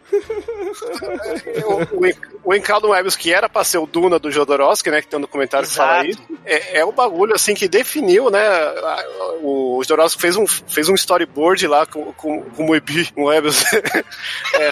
O, 1.66 2.00
o, 2.00 2.06
En- 2.06 2.16
o 2.44 2.54
Encal 2.54 2.82
do 2.82 2.88
Moebius, 2.88 3.16
que 3.16 3.32
era 3.34 3.48
pra 3.48 3.64
ser 3.64 3.78
o 3.78 3.86
Duna 3.86 4.18
do 4.20 4.32
Jodorowsky, 4.32 4.90
né? 4.90 5.02
Que 5.02 5.08
tem 5.08 5.18
um 5.18 5.22
documentário 5.22 5.68
que 5.68 5.76
fala 5.76 6.06
isso. 6.06 6.20
É, 6.46 6.80
é 6.80 6.86
o 6.86 6.92
bagulho, 6.92 7.34
assim, 7.36 7.54
que 7.54 7.68
definiu, 7.68 8.30
né? 8.30 8.42
O 9.42 9.82
Jodorowsky 9.84 10.22
fez 10.22 10.36
um, 10.36 10.48
fez 10.48 10.90
um 10.90 10.96
storyboard 10.96 11.68
lá 11.68 11.86
com, 11.86 12.12
com, 12.14 12.42
com 12.42 12.64
o 12.64 12.68
Moebi, 12.68 13.10
Moebius. 13.16 13.64
é, 13.74 14.70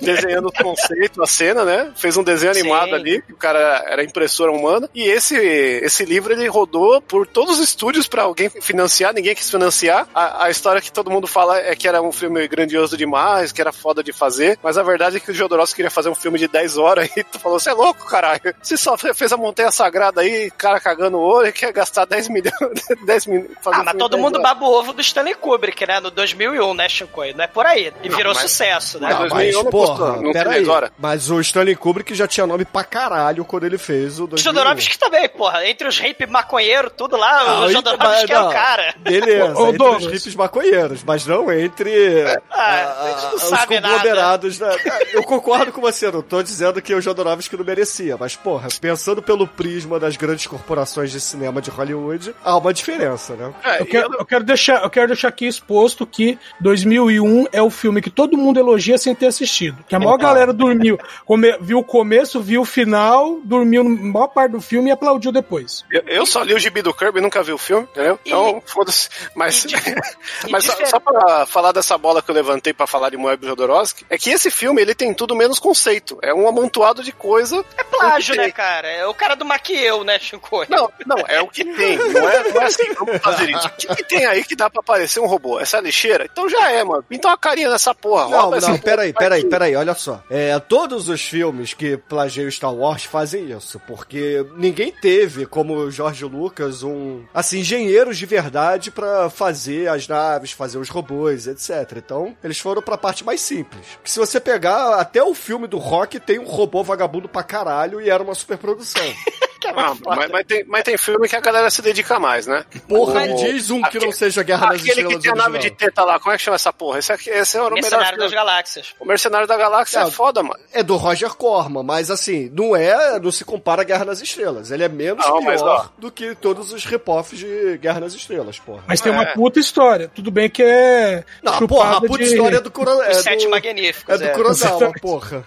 desenhando 0.00 0.48
o 0.48 0.52
conceito, 0.52 1.22
a 1.22 1.26
cena, 1.26 1.64
né? 1.64 1.92
Fez 1.96 2.16
um 2.16 2.22
desenho 2.22 2.54
Sim. 2.54 2.60
animado 2.60 2.94
ali, 2.94 3.22
que 3.22 3.32
o 3.32 3.36
cara 3.36 3.84
era 3.86 4.04
impressora 4.04 4.50
humana. 4.52 4.88
E 4.94 5.02
esse, 5.08 5.36
esse 5.36 6.04
livro 6.04 6.32
ele 6.32 6.46
rodou 6.48 7.00
por 7.00 7.26
todos 7.26 7.58
os 7.58 7.64
estúdios 7.64 8.06
pra 8.06 8.22
alguém 8.22 8.48
financiar, 8.50 9.12
ninguém 9.14 9.34
quis 9.34 9.50
financiar. 9.50 10.06
A, 10.14 10.44
a 10.46 10.50
história 10.50 10.80
que 10.80 10.92
todo 10.92 11.10
mundo 11.10 11.26
fala 11.26 11.58
é 11.58 11.74
que 11.74 11.88
era 11.88 12.00
um 12.02 12.12
filme 12.12 12.46
grandioso 12.48 12.96
demais, 12.96 13.52
que 13.52 13.60
era 13.60 13.72
foda 13.72 14.02
de 14.02 14.12
fazer, 14.12 14.58
mas 14.62 14.76
a 14.78 14.82
verdade 14.82 15.16
é 15.16 15.20
que 15.20 15.30
o 15.30 15.34
Jodorowsky 15.34 15.76
queria 15.76 15.90
fazer 15.90 16.08
um 16.08 16.14
filme 16.14 16.38
de 16.38 16.48
10 16.48 16.76
horas 16.76 17.08
e 17.16 17.24
tu 17.24 17.38
falou, 17.38 17.58
você 17.58 17.70
é 17.70 17.74
louco, 17.74 18.06
caralho. 18.06 18.40
Você 18.62 18.76
só 18.76 18.96
fe- 18.96 19.14
fez 19.14 19.32
a 19.32 19.36
montanha 19.36 19.70
sagrada 19.70 20.20
aí, 20.20 20.50
cara 20.50 20.80
cagando 20.80 21.18
o 21.18 21.22
olho 21.22 21.48
e 21.48 21.52
quer 21.52 21.72
gastar 21.72 22.04
10 22.04 22.28
milhões, 22.28 22.52
10 23.04 23.26
milhões. 23.26 23.50
Ah, 23.66 23.82
mas 23.84 23.96
todo 23.96 24.18
mundo 24.18 24.40
baba 24.40 24.64
o 24.64 24.70
ovo 24.72 24.92
do 24.92 25.00
Stanley 25.00 25.34
Kubrick, 25.34 25.86
né? 25.86 26.00
No 26.00 26.10
2001, 26.10 26.74
né, 26.74 26.88
Shinkoi? 26.88 27.32
Não 27.34 27.44
é 27.44 27.46
por 27.46 27.66
aí. 27.66 27.92
E 28.02 28.08
Não, 28.08 28.16
virou 28.16 28.34
mas- 28.34 28.42
sucesso, 28.42 28.98
né? 28.98 29.08
mas 29.10 29.18
Não, 29.20 29.28
2001 29.28 29.54
mas, 29.56 29.64
não 29.64 29.70
porra, 29.86 30.22
não 30.22 30.32
peraí. 30.32 30.54
10 30.56 30.68
horas. 30.68 30.90
Mas 30.98 31.30
o 31.30 31.40
Stanley 31.40 31.76
Kubrick 31.76 32.14
já 32.14 32.26
tinha 32.26 32.46
nome 32.46 32.64
pra 32.64 32.84
caralho 32.84 33.44
quando 33.44 33.64
ele 33.64 33.78
fez 33.78 34.18
o 34.20 34.26
2001. 34.26 34.38
Jodorowsky 34.42 34.98
também, 34.98 35.28
porra. 35.28 35.66
Entre 35.66 35.86
os 35.88 35.98
hippie 35.98 36.26
maconheiro, 36.26 36.90
tudo 36.90 37.16
lá, 37.16 37.40
Ah, 37.40 37.60
o 37.60 37.64
aí- 37.64 37.72
Jodorowsky 37.72 38.32
é 38.32 38.34
não, 38.34 38.48
o 38.48 38.52
cara. 38.52 38.94
Beleza, 38.98 39.54
ô, 39.58 39.66
entre 39.66 39.78
Douglas. 39.78 40.04
os 40.06 40.12
hippies 40.12 40.34
maconheiros, 40.34 41.04
mas 41.04 41.26
não 41.26 41.52
entre 41.52 42.24
Ah, 42.50 43.02
a 43.04 43.08
gente 43.10 43.22
não 43.26 43.34
os 43.34 43.42
sabe 43.42 43.80
conglomerados. 43.80 44.58
da- 44.58 44.76
Eu 45.12 45.22
concordo 45.22 45.72
com 45.72 45.80
você, 45.80 46.10
não 46.10 46.22
tô 46.22 46.42
dizendo 46.42 46.80
que 46.82 46.94
o 46.94 47.00
Jodorowsky 47.00 47.56
não 47.56 47.64
merecia, 47.64 48.16
mas, 48.18 48.36
porra, 48.36 48.68
pensando 48.80 49.22
pelo 49.22 49.46
prisma 49.46 49.98
das 49.98 50.16
grandes 50.16 50.46
corporações 50.46 51.10
de 51.10 51.20
cinema 51.20 51.60
de 51.60 51.70
Hollywood, 51.70 52.34
há 52.44 52.56
uma 52.56 52.72
diferença, 52.72 53.34
né? 53.34 53.52
É, 53.64 53.80
Eu 53.82 53.86
quero, 53.86 54.14
eu 54.18 54.24
quero 54.24 54.44
deixar, 54.44 54.82
eu 54.82 54.90
quero 54.90 55.06
deixar 55.08 55.28
aqui 55.28 55.46
exposto 55.46 56.06
que 56.06 56.38
2001 56.60 57.46
é 57.52 57.62
o 57.62 57.70
filme 57.70 58.00
que 58.02 58.10
todo 58.10 58.36
mundo 58.36 58.58
elogia 58.58 58.98
sem 58.98 59.14
ter 59.14 59.26
assistido. 59.26 59.69
Que 59.88 59.94
a 59.94 59.98
maior 59.98 60.16
galera 60.18 60.52
dormiu, 60.52 60.98
come- 61.24 61.56
viu 61.60 61.78
o 61.78 61.84
começo, 61.84 62.40
viu 62.40 62.62
o 62.62 62.64
final, 62.64 63.38
dormiu 63.44 63.82
na 63.84 63.90
maior 63.90 64.28
parte 64.28 64.52
do 64.52 64.60
filme 64.60 64.90
e 64.90 64.92
aplaudiu 64.92 65.32
depois. 65.32 65.84
Eu, 65.90 66.02
eu 66.06 66.26
só 66.26 66.42
li 66.42 66.54
o 66.54 66.58
gibi 66.58 66.82
do 66.82 66.94
Kirby 66.94 67.18
e 67.18 67.22
nunca 67.22 67.42
vi 67.42 67.52
o 67.52 67.58
filme, 67.58 67.86
entendeu? 67.90 68.18
Então, 68.24 68.62
foda-se. 68.66 69.08
Mas, 69.34 69.66
mas 70.50 70.64
só, 70.64 70.74
só 70.86 71.00
pra 71.00 71.46
falar 71.46 71.72
dessa 71.72 71.96
bola 71.98 72.22
que 72.22 72.30
eu 72.30 72.34
levantei 72.34 72.72
pra 72.72 72.86
falar 72.86 73.10
de 73.10 73.16
Moebius 73.16 73.50
Jodorowsky, 73.50 74.04
é 74.08 74.16
que 74.18 74.30
esse 74.30 74.50
filme 74.50 74.80
ele 74.82 74.94
tem 74.94 75.12
tudo 75.14 75.34
menos 75.36 75.58
conceito. 75.58 76.18
É 76.22 76.32
um 76.34 76.48
amontoado 76.48 77.02
de 77.02 77.12
coisa. 77.12 77.64
É 77.76 77.84
plágio, 77.84 78.34
né, 78.36 78.50
cara? 78.50 78.88
É 78.88 79.06
o 79.06 79.14
cara 79.14 79.34
do 79.34 79.44
Maquieu, 79.44 80.04
né, 80.04 80.18
Chico? 80.18 80.64
Não, 80.68 80.90
não, 81.06 81.18
é 81.28 81.40
o 81.40 81.48
que 81.48 81.64
tem. 81.64 81.96
Não 82.10 82.28
é, 82.28 82.50
não 82.52 82.60
é 82.62 82.64
assim, 82.64 82.92
vamos 82.94 83.18
fazer 83.22 83.50
isso. 83.50 83.66
O 83.66 83.70
que, 83.70 83.86
que 83.96 84.04
tem 84.04 84.26
aí 84.26 84.44
que 84.44 84.56
dá 84.56 84.68
pra 84.68 84.80
aparecer 84.80 85.20
um 85.20 85.26
robô? 85.26 85.60
Essa 85.60 85.80
lixeira? 85.80 86.26
Então 86.30 86.48
já 86.48 86.70
é, 86.70 86.82
mano. 86.82 87.02
Pinta 87.08 87.28
uma 87.28 87.38
carinha 87.38 87.70
nessa 87.70 87.94
porra. 87.94 88.28
Não, 88.28 88.50
não, 88.50 88.78
peraí, 88.78 89.12
peraí. 89.12 89.42
Peraí, 89.50 89.74
olha 89.74 89.94
só. 89.94 90.22
É, 90.30 90.58
todos 90.58 91.08
os 91.08 91.20
filmes 91.22 91.74
que 91.74 91.96
plagiam 91.96 92.50
Star 92.50 92.72
Wars 92.72 93.04
fazem 93.04 93.50
isso, 93.50 93.80
porque 93.86 94.46
ninguém 94.56 94.92
teve, 94.92 95.44
como 95.44 95.74
o 95.74 95.90
George 95.90 96.24
Lucas, 96.24 96.82
um, 96.82 97.24
assim, 97.34 97.58
engenheiros 97.58 98.16
de 98.16 98.26
verdade 98.26 98.90
pra 98.90 99.28
fazer 99.28 99.88
as 99.88 100.06
naves, 100.06 100.52
fazer 100.52 100.78
os 100.78 100.88
robôs, 100.88 101.46
etc. 101.46 101.96
Então, 101.96 102.36
eles 102.42 102.58
foram 102.58 102.80
pra 102.80 102.96
parte 102.96 103.24
mais 103.24 103.40
simples. 103.40 103.84
Que 104.02 104.10
se 104.10 104.18
você 104.18 104.40
pegar, 104.40 104.94
até 104.94 105.22
o 105.22 105.34
filme 105.34 105.66
do 105.66 105.78
Rock 105.78 106.20
tem 106.20 106.38
um 106.38 106.46
robô 106.46 106.82
vagabundo 106.82 107.28
pra 107.28 107.42
caralho 107.42 108.00
e 108.00 108.08
era 108.08 108.22
uma 108.22 108.34
superprodução. 108.34 109.02
Ah, 109.68 109.94
mas, 110.16 110.30
mas 110.30 110.46
tem, 110.46 110.64
mas 110.66 110.82
tem 110.82 110.96
filme 110.96 111.28
que 111.28 111.36
a 111.36 111.40
galera 111.40 111.70
se 111.70 111.82
dedica 111.82 112.18
mais, 112.18 112.46
né? 112.46 112.64
Porra, 112.88 113.20
O- 113.20 113.26
me 113.26 113.34
diz 113.34 113.70
um 113.70 113.82
que 113.82 113.98
não 113.98 114.12
seja 114.12 114.42
Guerra 114.42 114.66
nas 114.68 114.76
Aquele 114.80 114.84
que 114.86 115.00
Estrelas 115.00 115.22
tem 115.22 115.32
a 115.32 115.34
nave 115.34 115.58
de 115.58 115.70
teta 115.70 116.04
lá, 116.04 116.18
como 116.18 116.32
é 116.34 116.36
que 116.36 116.42
chama 116.42 116.54
essa 116.56 116.72
porra? 116.72 116.98
Esse, 116.98 117.12
aqui, 117.12 117.30
esse 117.30 117.56
é 117.56 117.60
o 117.60 117.64
melhor 117.64 117.74
Mercenário 117.82 118.18
das. 118.18 118.30
Galáxias. 118.32 118.94
O 118.98 119.04
Mercenário 119.04 119.46
da 119.46 119.56
Galáxia 119.56 120.00
Não. 120.00 120.08
é 120.08 120.10
foda, 120.10 120.42
mano. 120.42 120.60
É 120.72 120.82
do 120.82 120.96
Roger 120.96 121.34
Corman, 121.34 121.82
mas 121.82 122.10
assim, 122.10 122.50
não 122.52 122.74
é, 122.76 123.18
não 123.20 123.30
se 123.32 123.44
compara 123.44 123.82
a 123.82 123.84
Guerra 123.84 124.04
nas 124.04 124.20
Estrelas. 124.20 124.70
Ele 124.70 124.84
é 124.84 124.88
menos 124.88 125.24
Não, 125.26 125.40
mas, 125.42 125.60
pior 125.62 125.92
do 125.98 126.10
que 126.10 126.34
todos 126.34 126.72
os 126.72 126.84
rip-offs 126.84 127.38
de 127.38 127.78
Guerra 127.78 128.00
nas 128.00 128.14
Estrelas, 128.14 128.58
porra. 128.58 128.82
Mas 128.86 129.00
tem 129.00 129.12
uma 129.12 129.22
É. 129.24 129.34
puta 129.34 129.58
história. 129.60 130.10
Tudo 130.14 130.30
bem 130.30 130.48
que 130.48 130.62
é. 130.62 131.24
Não, 131.42 131.52
chupada 131.54 131.66
porra, 131.68 131.96
a 131.96 132.00
puta 132.00 132.18
de- 132.24 132.30
história 132.30 132.56
é 132.56 132.60
do 132.60 132.70
Kurosawa. 132.70 133.06
É 133.06 133.14
Sete 133.14 133.44
do, 133.44 133.50
Magníficos. 133.50 134.20
é 134.20 134.26
do 134.26 134.32
Kurosawa, 134.34 134.76
Exatamente. 134.76 135.00
porra. 135.00 135.44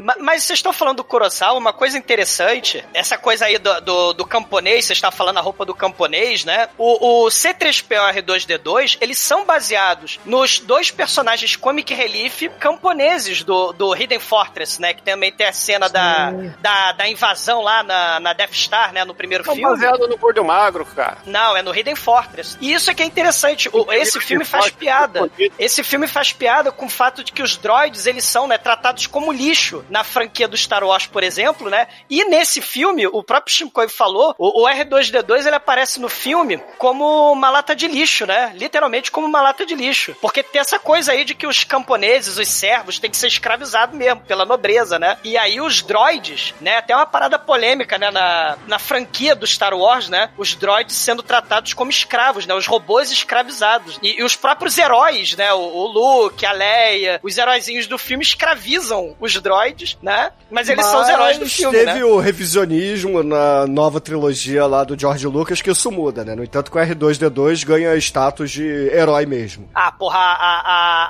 Ma- 0.00 0.16
Mas 0.20 0.42
vocês 0.44 0.58
estão 0.58 0.72
falando 0.72 0.98
do 0.98 1.04
Kurosawa, 1.04 1.58
uma 1.58 1.72
coisa 1.72 1.96
interessante, 1.98 2.84
essa 2.92 3.13
coisa 3.18 3.46
aí 3.46 3.58
do, 3.58 3.80
do, 3.80 4.12
do 4.12 4.24
camponês, 4.26 4.84
você 4.86 4.92
está 4.92 5.10
falando 5.10 5.38
a 5.38 5.40
roupa 5.40 5.64
do 5.64 5.74
camponês, 5.74 6.44
né? 6.44 6.68
O, 6.78 7.24
o 7.24 7.28
C3PO 7.28 8.14
e 8.16 8.22
R2D2, 8.22 8.98
eles 9.00 9.18
são 9.18 9.44
baseados 9.44 10.18
nos 10.24 10.58
dois 10.60 10.90
personagens 10.90 11.56
comic 11.56 11.92
relief 11.94 12.48
camponeses 12.58 13.42
do, 13.42 13.72
do 13.72 13.94
Hidden 13.94 14.18
Fortress, 14.18 14.80
né? 14.80 14.94
Que 14.94 15.02
também 15.02 15.32
tem 15.32 15.46
a 15.46 15.52
cena 15.52 15.88
da, 15.88 16.30
da, 16.60 16.92
da 16.92 17.08
invasão 17.08 17.60
lá 17.62 17.82
na, 17.82 18.20
na 18.20 18.32
Death 18.32 18.54
Star, 18.54 18.92
né? 18.92 19.04
No 19.04 19.14
primeiro 19.14 19.44
Não, 19.46 19.54
filme. 19.54 19.70
baseado 19.70 20.06
no 20.08 20.16
Gordo 20.16 20.44
Magro, 20.44 20.84
cara. 20.84 21.18
Não, 21.26 21.56
é 21.56 21.62
no 21.62 21.74
Hidden 21.74 21.96
Fortress. 21.96 22.56
E 22.60 22.72
isso 22.72 22.90
é 22.90 22.94
que 22.94 23.02
é 23.02 23.06
interessante. 23.06 23.68
O- 23.72 23.92
esse 23.92 24.20
filme 24.20 24.44
faz 24.44 24.70
piada. 24.70 25.30
Esse 25.58 25.82
filme 25.84 26.06
faz 26.06 26.32
piada 26.32 26.72
com 26.72 26.86
o 26.86 26.90
fato 26.90 27.22
de 27.22 27.32
que 27.32 27.42
os 27.42 27.56
droids, 27.56 28.06
eles 28.06 28.24
são, 28.24 28.46
né, 28.46 28.58
tratados 28.58 29.06
como 29.06 29.32
lixo 29.32 29.84
na 29.88 30.02
franquia 30.04 30.48
do 30.48 30.56
Star 30.56 30.82
Wars, 30.84 31.06
por 31.06 31.22
exemplo, 31.22 31.70
né? 31.70 31.86
E 32.10 32.24
nesse 32.24 32.60
filme, 32.60 33.03
o 33.06 33.22
próprio 33.22 33.54
Shinkoi 33.54 33.88
falou, 33.88 34.34
o, 34.38 34.62
o 34.62 34.68
R2D2, 34.68 35.46
ele 35.46 35.56
aparece 35.56 36.00
no 36.00 36.08
filme 36.08 36.58
como 36.78 37.32
uma 37.32 37.50
lata 37.50 37.74
de 37.74 37.86
lixo, 37.86 38.26
né? 38.26 38.52
Literalmente 38.54 39.10
como 39.10 39.26
uma 39.26 39.40
lata 39.40 39.64
de 39.66 39.74
lixo. 39.74 40.14
Porque 40.20 40.42
tem 40.42 40.60
essa 40.60 40.78
coisa 40.78 41.12
aí 41.12 41.24
de 41.24 41.34
que 41.34 41.46
os 41.46 41.64
camponeses, 41.64 42.38
os 42.38 42.48
servos, 42.48 42.98
têm 42.98 43.10
que 43.10 43.16
ser 43.16 43.28
escravizados 43.28 43.96
mesmo, 43.96 44.20
pela 44.20 44.44
nobreza, 44.44 44.98
né? 44.98 45.18
E 45.24 45.36
aí 45.36 45.60
os 45.60 45.82
droids, 45.82 46.54
né? 46.60 46.78
Até 46.78 46.94
uma 46.94 47.06
parada 47.06 47.38
polêmica, 47.38 47.98
né? 47.98 48.10
Na, 48.10 48.56
na 48.66 48.78
franquia 48.78 49.34
do 49.34 49.46
Star 49.46 49.74
Wars, 49.74 50.08
né? 50.08 50.30
Os 50.36 50.54
droids 50.54 50.96
sendo 50.96 51.22
tratados 51.22 51.74
como 51.74 51.90
escravos, 51.90 52.46
né? 52.46 52.54
Os 52.54 52.66
robôs 52.66 53.10
escravizados. 53.10 53.98
E, 54.02 54.20
e 54.20 54.22
os 54.22 54.36
próprios 54.36 54.76
heróis, 54.78 55.36
né? 55.36 55.52
O, 55.52 55.60
o 55.60 55.86
Luke, 55.86 56.46
a 56.46 56.52
Leia, 56.52 57.20
os 57.22 57.36
heróizinhos 57.36 57.86
do 57.86 57.98
filme 57.98 58.22
escravizam 58.22 59.16
os 59.20 59.34
droids, 59.40 59.98
né? 60.02 60.32
Mas 60.50 60.68
eles 60.68 60.86
são 60.86 61.00
os 61.00 61.08
heróis 61.08 61.38
do 61.38 61.44
Mas 61.44 61.52
filme, 61.52 61.76
teve 61.76 61.94
né? 61.94 62.04
o 62.04 62.18
revisionismo 62.18 62.93
na 63.24 63.66
nova 63.66 64.00
trilogia 64.00 64.66
lá 64.66 64.84
do 64.84 64.98
George 64.98 65.26
Lucas 65.26 65.60
que 65.60 65.70
isso 65.70 65.90
muda, 65.90 66.24
né? 66.24 66.34
No 66.34 66.44
entanto, 66.44 66.70
que 66.70 66.78
o 66.78 66.80
R2D2 66.80 67.64
ganha 67.64 67.96
status 67.96 68.50
de 68.50 68.64
herói 68.92 69.26
mesmo. 69.26 69.68
Ah, 69.74 69.90
porra, 69.92 70.18
a, 70.18 70.60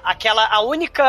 a, 0.04 0.10
aquela, 0.10 0.46
a 0.46 0.60
única, 0.62 1.04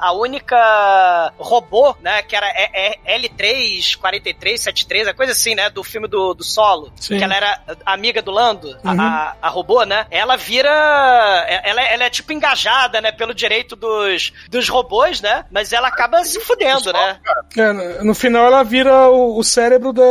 a 0.00 0.12
única 0.12 1.32
robô, 1.38 1.94
né, 2.02 2.22
que 2.22 2.34
era 2.36 2.46
é, 2.48 2.98
é 3.06 3.18
L3, 3.18 3.96
43, 3.96 4.60
73, 4.60 5.08
a 5.08 5.14
coisa 5.14 5.32
assim, 5.32 5.54
né, 5.54 5.70
do 5.70 5.82
filme 5.82 6.08
do, 6.08 6.34
do 6.34 6.44
Solo, 6.44 6.92
Sim. 6.96 7.18
que 7.18 7.24
ela 7.24 7.34
era 7.34 7.60
amiga 7.86 8.20
do 8.22 8.30
Lando, 8.30 8.76
a- 8.84 8.90
Uhum. 8.90 9.00
a, 9.00 9.36
a 9.42 9.48
robô, 9.48 9.84
né, 9.84 10.06
ela 10.10 10.36
vira, 10.36 10.68
ela, 11.64 11.82
ela 11.82 12.04
é 12.04 12.10
tipo 12.10 12.32
engajada, 12.32 13.00
né, 13.00 13.12
pelo 13.12 13.34
direito 13.34 13.76
dos, 13.76 14.32
dos 14.48 14.68
robôs, 14.68 15.20
né, 15.20 15.44
mas 15.50 15.72
ela 15.72 15.88
acaba 15.88 16.22
se 16.24 16.40
fudendo, 16.40 16.92
né. 16.92 17.18
É, 17.56 17.72
no- 17.72 18.04
no 18.06 18.14
final 18.14 18.46
ela 18.46 18.62
vira 18.62 19.08
o, 19.10 19.38
o 19.38 19.44
cérebro 19.44 19.92
da, 19.92 20.02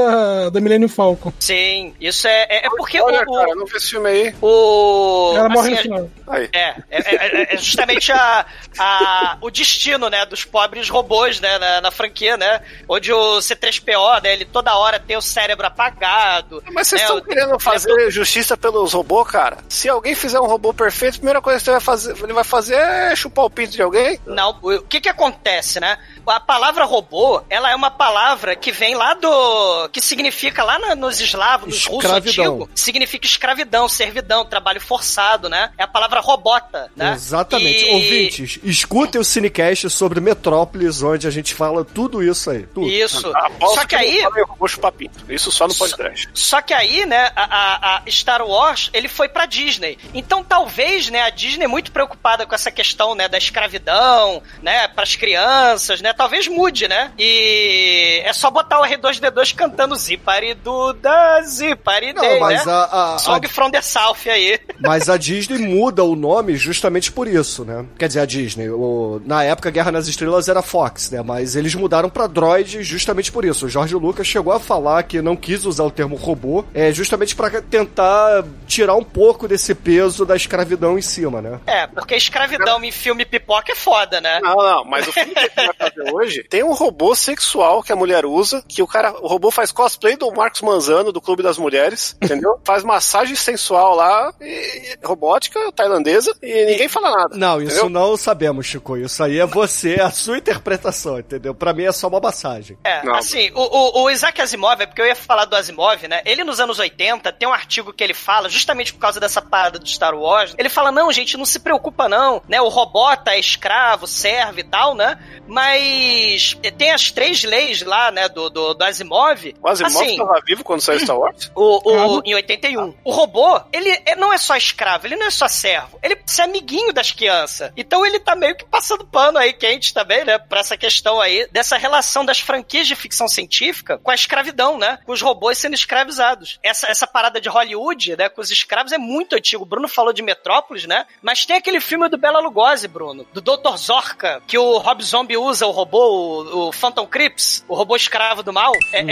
da 0.52 0.62
Millennium 0.62 0.90
Falcon. 0.90 1.32
Sim, 1.40 1.94
isso 2.00 2.28
é, 2.28 2.48
é, 2.50 2.66
é 2.66 2.70
porque 2.70 3.02
Olha, 3.02 3.24
o, 3.28 3.34
cara, 3.34 3.56
não 3.56 3.66
vi 3.66 3.78
esse 3.78 3.90
filme 3.90 4.10
aí. 4.10 4.36
o, 4.42 5.34
Ela 5.36 5.50
morre 5.50 5.74
assim, 5.74 5.90
no 5.90 5.96
final. 5.96 6.10
Aí. 6.30 6.50
É, 6.54 6.76
é, 6.90 7.16
é- 7.52 7.54
é 7.56 7.58
justamente 7.58 8.12
a, 8.12 8.46
a- 8.78 9.38
o 9.42 9.50
destino, 9.50 10.10
né, 10.10 10.26
dos 10.26 10.46
pobres 10.46 10.90
robôs, 10.90 11.40
né, 11.40 11.58
na, 11.58 11.82
na 11.82 11.92
franquia, 11.92 12.38
né, 12.38 12.62
onde 12.88 13.12
o 13.12 13.38
C3PO, 13.40 14.22
né, 14.24 14.34
ele 14.34 14.46
toda 14.46 14.76
hora 14.78 15.00
tem 15.00 15.18
o 15.18 15.22
cérebro 15.22 15.66
apagado. 15.66 16.64
Mas 16.72 16.88
vocês 16.88 17.02
né, 17.02 17.08
estão 17.08 17.18
o- 17.20 17.24
querendo 17.24 17.60
fazer 17.60 18.12
justiça 18.12 18.56
pelos 18.56 18.94
robôs, 18.94 19.28
cara? 19.30 19.58
Se 19.68 19.90
alguém 19.90 20.16
fizer 20.16 20.40
um 20.40 20.46
robô 20.48 20.74
perfeito, 20.74 21.16
a 21.16 21.18
primeira 21.18 21.42
coisa 21.42 21.60
que 21.60 21.66
você 21.66 21.72
vai 21.72 21.80
fazer, 21.82 22.16
ele 22.24 22.34
vai 22.34 22.44
fazer 22.44 22.76
é 22.76 23.16
chupar 23.16 23.46
o 23.46 23.50
pinto 23.50 23.72
de 23.72 23.82
alguém? 23.82 24.20
Não, 24.26 24.58
o 24.62 24.82
que 24.84 25.02
que 25.02 25.10
acontece, 25.10 25.80
né? 25.80 25.98
A 26.28 26.40
palavra 26.40 26.86
robô, 26.86 27.42
ela 27.50 27.72
é 27.72 27.76
uma 27.76 27.90
palavra 27.90 28.56
que 28.56 28.72
vem 28.72 28.94
lá 28.96 29.14
do... 29.16 29.90
que 29.90 30.00
significa 30.00 30.64
lá 30.64 30.78
na- 30.78 30.96
nos 30.96 31.20
eslavos, 31.20 31.68
nos 31.70 31.86
russos 31.86 32.12
antigos, 32.12 32.70
significa 32.76 33.26
escravidão, 33.26 33.90
servidão, 33.90 34.46
trabalho 34.46 34.80
forçado, 34.80 35.50
né? 35.50 35.72
É 35.78 35.84
a 35.84 35.88
palavra 35.88 36.19
robota, 36.20 36.90
né? 36.96 37.14
Exatamente. 37.14 37.86
E- 37.86 37.94
Ouvintes, 37.94 38.60
escutem 38.64 39.20
o 39.20 39.24
Cinecast 39.24 39.90
sobre 39.90 40.20
Metrópolis, 40.20 41.02
onde 41.02 41.28
a 41.28 41.32
gente 41.32 41.54
fala 41.54 41.84
tudo 41.86 42.24
isso 42.24 42.50
aí. 42.50 42.64
Tudo. 42.68 42.88
Isso. 42.90 43.32
Aposto 43.36 43.76
Só 43.76 43.86
que 43.86 43.96
não 43.96 44.02
aí... 44.02 44.24
chupar 44.68 44.92
pinto. 44.92 45.20
Isso 45.32 45.52
só 45.52 45.68
no 45.68 45.76
podcast. 45.76 46.30
Só 46.34 46.62
que 46.62 46.74
aí, 46.74 47.06
né, 47.06 47.32
a, 47.36 47.44
a- 47.44 47.98
a 48.06 48.12
Star 48.12 48.42
Wars, 48.46 48.90
ele 48.94 49.08
foi 49.08 49.28
pra 49.30 49.46
Disney. 49.46 49.98
Então, 50.14 50.44
talvez, 50.44 51.10
né, 51.10 51.22
a 51.24 51.30
Disney 51.30 51.68
muito 51.68 51.92
preocupada 51.92 52.46
com 52.46 52.54
essa 52.56 52.72
questão, 52.72 53.16
né, 53.16 53.28
da 53.28 53.38
escravidão, 53.38 54.42
né, 54.62 54.88
pras 54.90 55.16
crianças, 55.16 56.02
né, 56.02 56.14
talvez 56.14 56.48
mude, 56.48 56.88
né? 56.88 57.12
E 57.18 58.22
é 58.24 58.34
só 58.34 58.50
botar 58.50 58.80
o 58.80 58.84
R2D2 58.86 59.54
cantando 59.56 59.96
Zipariduda, 59.96 61.42
Ziparidei, 61.44 62.14
Não, 62.34 62.40
mas 62.40 62.66
né? 62.66 62.72
a- 62.72 62.76
a- 62.76 63.16
a- 63.16 63.20
Song 63.20 63.48
from 63.48 63.72
the 63.72 63.82
South 63.82 64.18
aí. 64.28 64.60
Mas 64.80 65.10
a 65.10 65.18
Disney 65.18 65.58
muda 65.60 66.04
o 66.12 66.16
nome 66.16 66.56
justamente 66.56 67.12
por 67.12 67.28
isso, 67.28 67.64
né? 67.66 67.86
Quer 67.98 68.08
dizer, 68.08 68.20
a 68.22 68.26
Disney, 68.26 68.70
o- 68.70 69.22
na 69.26 69.44
época 69.44 69.70
Guerra 69.70 69.92
nas 69.92 70.08
Estrelas 70.08 70.48
era 70.48 70.62
Fox, 70.62 71.12
né? 71.12 71.22
Mas 71.22 71.56
eles 71.56 71.76
mudaram 71.76 72.10
pra 72.10 72.28
Droid 72.28 72.84
justamente 72.84 73.32
por 73.32 73.46
isso. 73.46 73.66
O 73.66 73.70
George 73.70 73.96
Lucas 73.96 74.28
chegou 74.28 74.54
a 74.54 74.60
falar 74.60 75.04
que 75.04 75.22
não 75.22 75.36
quis 75.36 75.66
usar 75.66 75.84
o 75.84 75.92
termo 75.92 76.16
robô, 76.16 76.64
é 76.74 76.92
justamente 76.92 77.36
pra 77.36 77.50
tentar 77.62 78.44
tirar 78.68 78.96
um 78.96 79.04
pouco 79.04 79.48
desse 79.48 79.74
peso 79.76 80.26
da 80.26 80.36
escravidão 80.36 80.98
em 80.98 81.02
cima, 81.02 81.42
né? 81.42 81.60
É, 81.66 81.88
porque 81.88 82.16
escravidão 82.16 82.84
em 82.84 82.92
filme 82.92 83.26
pipoca 83.26 83.72
é 83.72 83.76
foda, 83.76 84.20
né? 84.22 84.40
Não, 84.42 84.56
não, 84.56 84.86
mas 84.86 85.08
o 85.08 85.12
filme 85.12 85.34
que 85.34 85.40
a 85.40 85.44
gente 85.44 85.56
vai 85.56 85.74
fazer 85.74 86.12
hoje 86.14 86.44
tem 86.50 86.64
um 86.64 86.74
robô 86.74 87.16
sexual 87.16 87.82
que 87.84 87.92
a 87.92 87.96
mulher 87.96 88.26
usa, 88.26 88.64
que 88.68 88.82
o 88.82 88.88
cara, 88.88 89.12
o 89.22 89.28
robô 89.28 89.52
faz 89.52 89.72
cosplay 89.72 90.16
do 90.16 90.32
Marcos 90.32 90.62
Manzano, 90.62 91.12
do 91.12 91.22
Clube 91.22 91.44
das 91.44 91.58
Mulheres, 91.58 92.16
entendeu? 92.22 92.60
Faz 92.64 92.84
massagem 92.84 93.36
sensual 93.36 93.96
lá, 93.96 94.34
e, 94.42 94.46
e- 94.46 94.98
robótica 95.04 95.60
tailandesa, 95.72 95.99
e 96.42 96.66
ninguém 96.66 96.88
fala 96.88 97.12
nada. 97.12 97.38
Não, 97.38 97.62
isso 97.62 97.80
entendeu? 97.80 97.90
não 97.90 98.18
sabemos, 98.18 98.66
Chico. 98.66 98.98
Isso 98.98 99.24
aí 99.24 99.40
é 99.40 99.46
você, 99.46 100.00
a 100.00 100.12
sua 100.12 100.38
interpretação, 100.38 101.20
entendeu? 101.20 101.54
Pra 101.54 101.74
mim 101.74 101.84
é 101.84 101.92
só 101.92 102.08
uma 102.08 102.20
massagem. 102.20 102.78
É, 102.84 103.04
Não. 103.04 103.16
assim, 103.16 103.52
o, 103.54 103.62
o, 103.62 104.04
o 104.04 104.10
Isaac 104.10 104.42
Asimov, 104.42 104.82
é 104.82 104.86
porque 104.86 105.02
eu 105.02 105.06
ia 105.06 105.16
falar 105.16 105.46
do 105.46 105.56
Asimov, 105.56 106.08
né? 106.08 106.22
Ele 106.26 106.44
nos 106.44 106.60
anos 106.60 106.80
80 106.80 107.32
tem 107.34 107.48
um 107.48 107.54
artigo 107.54 107.94
que 107.94 108.04
ele 108.04 108.14
fala, 108.14 108.50
justamente 108.50 108.94
por 108.94 109.00
causa 109.00 109.20
dessa 109.20 109.42
parada 109.42 109.80
do 109.80 109.88
Star 109.88 110.16
Wars. 110.16 110.56
Ele 110.58 110.70
fala: 110.70 110.92
não, 110.92 111.12
gente, 111.12 111.38
não 111.38 111.46
se 111.46 111.60
preocupa, 111.60 112.08
não, 112.08 112.42
né? 112.48 112.62
O 112.62 112.70
robota 112.70 113.32
é 113.32 113.40
escravo, 113.40 114.08
serve 114.08 114.62
e 114.62 114.64
tal, 114.64 114.96
né? 114.96 115.18
Mas 115.48 116.58
tem 116.78 116.92
as 116.92 117.12
três 117.12 117.44
leis 117.44 117.82
lá, 117.82 118.12
né, 118.12 118.30
do, 118.30 118.50
do, 118.50 118.74
do 118.74 118.84
Asimov. 118.84 119.56
O 119.62 119.68
Asimov 119.68 119.96
assim, 119.96 120.12
estava 120.12 120.42
vivo 120.46 120.64
quando 120.64 120.82
saiu 120.82 121.00
Star 121.00 121.18
Wars? 121.18 121.52
o, 121.56 122.18
o, 122.18 122.22
em 122.26 122.34
81. 122.36 122.96
O 123.04 123.12
robô, 123.12 123.62
ele 123.72 123.90
não 124.18 124.32
é 124.32 124.38
só 124.38 124.56
escravo, 124.56 125.08
ele 125.08 125.16
não 125.16 125.28
é 125.28 125.32
só 125.32 125.48
servo. 125.48 125.89
Servo. 125.90 126.00
Ele 126.04 126.14
é 126.14 126.42
amiguinho 126.44 126.94
das 126.94 127.12
crianças. 127.12 127.72
Então 127.76 128.06
ele 128.06 128.20
tá 128.20 128.36
meio 128.36 128.56
que 128.56 128.66
passando 128.66 129.06
pano 129.06 129.38
aí, 129.38 129.54
quente 129.54 129.94
também, 129.94 130.24
né? 130.24 130.38
Pra 130.38 130.60
essa 130.60 130.78
questão 130.78 131.20
aí, 131.20 131.48
dessa 131.52 131.78
relação 131.78 132.24
das 132.24 132.40
franquias 132.40 132.88
de 132.88 132.96
ficção 132.96 133.28
científica 133.28 133.98
com 133.98 134.12
a 134.12 134.16
escravidão, 134.16 134.78
né? 134.78 135.00
Com 135.06 135.12
os 135.12 135.22
robôs 135.22 135.58
sendo 135.58 135.74
escravizados. 135.74 136.60
Essa, 136.64 136.88
essa 136.88 137.08
parada 137.08 137.42
de 137.42 137.50
Hollywood, 137.50 138.16
né? 138.18 138.30
Com 138.30 138.42
os 138.42 138.52
escravos 138.52 138.92
é 138.92 138.98
muito 138.98 139.36
antigo. 139.36 139.64
O 139.64 139.66
Bruno 139.66 139.88
falou 139.88 140.14
de 140.14 140.22
Metrópolis, 140.22 140.86
né? 140.86 141.06
Mas 141.22 141.46
tem 141.46 141.58
aquele 141.58 141.82
filme 141.82 142.08
do 142.10 142.18
Bela 142.18 142.40
Lugosi, 142.40 142.88
Bruno, 142.88 143.26
do 143.34 143.42
Dr. 143.42 143.76
Zorka, 143.78 144.42
que 144.48 144.58
o 144.58 144.78
Rob 144.78 145.04
Zombie 145.04 145.38
usa 145.38 145.66
o 145.66 145.72
robô, 145.72 146.00
o, 146.00 146.68
o 146.68 146.72
Phantom 146.72 147.06
Crips, 147.06 147.64
o 147.68 147.76
robô 147.76 147.96
escravo 147.96 148.44
do 148.44 148.54
mal, 148.54 148.74
é, 148.94 149.04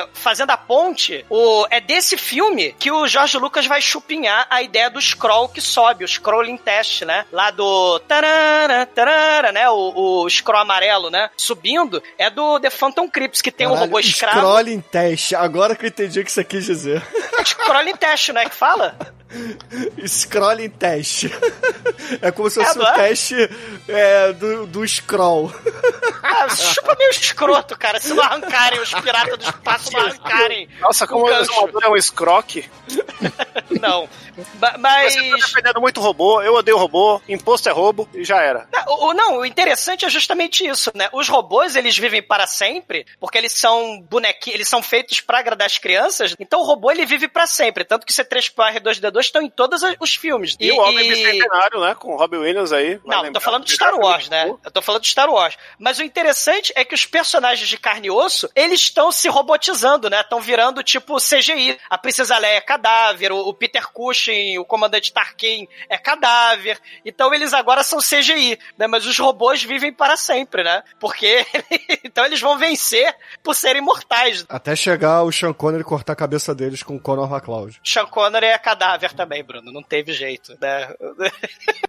é, 0.00 0.08
fazendo 0.12 0.50
a 0.50 0.56
ponte. 0.56 1.24
O, 1.30 1.66
é 1.70 1.80
desse 1.80 2.16
filme 2.16 2.74
que 2.78 2.90
o 2.90 3.06
Jorge 3.06 3.38
Lucas 3.38 3.66
vai 3.66 3.80
chupinhar 3.80 4.46
a 4.50 4.62
ideia 4.62 4.90
do 4.90 5.00
scroll 5.00 5.48
que 5.48 5.60
sobe, 5.60 6.04
o 6.06 6.08
scrolling 6.08 6.56
test, 6.56 7.02
né? 7.02 7.26
Lá 7.32 7.50
do 7.50 7.98
tarara, 8.00 8.86
tarara, 8.86 9.52
né? 9.52 9.68
O, 9.68 10.22
o 10.22 10.30
scroll 10.30 10.60
amarelo, 10.60 11.10
né? 11.10 11.28
Subindo, 11.36 12.02
é 12.16 12.30
do 12.30 12.58
The 12.60 12.70
Phantom 12.70 13.08
Crips, 13.10 13.42
que 13.42 13.50
tem 13.50 13.66
um 13.66 13.70
Caralho, 13.70 13.86
robô 13.86 14.00
escravo. 14.00 14.38
Scrolling 14.38 14.80
teste. 14.80 15.34
Agora 15.34 15.74
que 15.74 15.84
eu 15.84 15.88
entendi 15.88 16.20
o 16.20 16.24
que 16.24 16.32
você 16.32 16.44
quis 16.44 16.64
dizer. 16.64 17.02
Scrolling 17.44 17.96
test, 17.96 18.30
né? 18.30 18.44
Que 18.46 18.54
fala? 18.54 18.96
Scroll 20.06 20.60
em 20.60 20.70
teste. 20.70 21.30
É 22.22 22.30
como 22.30 22.48
se 22.48 22.62
fosse 22.62 22.78
é, 22.78 22.82
é, 22.82 22.92
teste 22.94 23.50
é, 23.88 24.32
do, 24.32 24.66
do 24.66 24.86
scroll. 24.86 25.52
Ah, 26.22 26.48
chupa 26.48 26.94
meu 26.98 27.10
escroto, 27.10 27.76
cara. 27.78 27.98
Se 28.00 28.12
não 28.14 28.22
arrancarem, 28.22 28.80
os 28.80 28.92
piratas 28.94 29.38
do 29.38 29.44
espaço 29.44 29.92
não 29.92 30.00
arrancarem. 30.00 30.68
Nossa, 30.80 31.06
como 31.06 31.24
o 31.24 31.30
Exumador 31.30 31.82
é 31.84 31.88
um 31.88 31.96
escroque. 31.96 32.68
Não. 33.80 34.08
Mas. 34.78 35.14
Você 35.14 35.30
tá 35.30 35.36
defendendo 35.36 35.80
muito 35.80 36.00
robô, 36.00 36.42
eu 36.42 36.54
odeio 36.54 36.76
robô, 36.76 37.20
imposto 37.28 37.68
é 37.68 37.72
roubo 37.72 38.08
e 38.14 38.24
já 38.24 38.40
era. 38.42 38.68
Não, 38.72 38.84
o, 38.86 39.14
não, 39.14 39.38
o 39.38 39.46
interessante 39.46 40.04
é 40.04 40.10
justamente 40.10 40.66
isso, 40.66 40.92
né? 40.94 41.08
Os 41.12 41.28
robôs, 41.28 41.74
eles 41.74 41.96
vivem 41.96 42.22
para 42.22 42.46
sempre, 42.46 43.06
porque 43.18 43.38
eles 43.38 43.52
são 43.52 44.00
bonequinhos, 44.02 44.54
eles 44.54 44.68
são 44.68 44.82
feitos 44.82 45.20
para 45.20 45.38
agradar 45.38 45.66
as 45.66 45.78
crianças, 45.78 46.34
então 46.38 46.60
o 46.60 46.64
robô 46.64 46.90
ele 46.90 47.06
vive 47.06 47.28
para 47.28 47.46
sempre. 47.46 47.84
Tanto 47.84 48.06
que 48.06 48.12
C3PO 48.12 48.80
R2D2 48.80 49.15
Vingadores 49.16 49.26
estão 49.26 49.42
em 49.42 49.50
todos 49.50 49.82
os 50.00 50.14
filmes. 50.14 50.56
E, 50.60 50.66
e 50.66 50.72
o 50.72 50.78
Homem 50.78 51.06
e... 51.06 51.08
Bicentenário, 51.08 51.80
né? 51.80 51.94
Com 51.94 52.14
o 52.14 52.16
Robin 52.16 52.38
Williams 52.38 52.72
aí. 52.72 53.00
Não, 53.04 53.22
lembrar. 53.22 53.32
tô 53.32 53.40
falando 53.40 53.64
de 53.64 53.72
Star 53.72 53.94
Wars, 53.96 54.28
né? 54.28 54.54
Eu 54.64 54.70
tô 54.70 54.82
falando 54.82 55.02
de 55.02 55.08
Star 55.08 55.30
Wars. 55.30 55.56
Mas 55.78 55.98
o 55.98 56.02
interessante 56.02 56.72
é 56.76 56.84
que 56.84 56.94
os 56.94 57.06
personagens 57.06 57.68
de 57.68 57.78
carne 57.78 58.08
e 58.08 58.10
osso, 58.10 58.48
eles 58.54 58.80
estão 58.80 59.10
se 59.10 59.28
robotizando, 59.28 60.10
né? 60.10 60.20
Estão 60.20 60.40
virando 60.40 60.82
tipo 60.82 61.16
CGI. 61.16 61.78
A 61.88 61.98
Princesa 61.98 62.38
Leia 62.38 62.56
é 62.56 62.60
cadáver, 62.60 63.32
o 63.32 63.52
Peter 63.54 63.86
Cushing, 63.88 64.58
o 64.58 64.64
comandante 64.64 65.12
Tarkin 65.12 65.66
é 65.88 65.96
cadáver. 65.96 66.78
Então 67.04 67.32
eles 67.32 67.54
agora 67.54 67.82
são 67.82 67.98
CGI, 67.98 68.58
né? 68.76 68.86
Mas 68.86 69.06
os 69.06 69.18
robôs 69.18 69.62
vivem 69.62 69.92
para 69.92 70.16
sempre, 70.16 70.62
né? 70.62 70.82
Porque 71.00 71.46
então 72.04 72.24
eles 72.24 72.40
vão 72.40 72.58
vencer 72.58 73.14
por 73.42 73.54
serem 73.54 73.82
mortais. 73.82 74.44
Até 74.48 74.76
chegar 74.76 75.22
o 75.22 75.32
Sean 75.32 75.52
Connery 75.52 75.84
cortar 75.84 76.12
a 76.12 76.16
cabeça 76.16 76.54
deles 76.54 76.82
com 76.82 76.96
o 76.96 77.00
Conor 77.00 77.30
McCloud. 77.30 77.80
Sean 77.84 78.06
Connery 78.06 78.46
é 78.46 78.58
cadáver 78.58 79.05
também, 79.14 79.42
Bruno. 79.44 79.72
Não 79.72 79.82
teve 79.82 80.12
jeito, 80.12 80.56
né? 80.60 80.88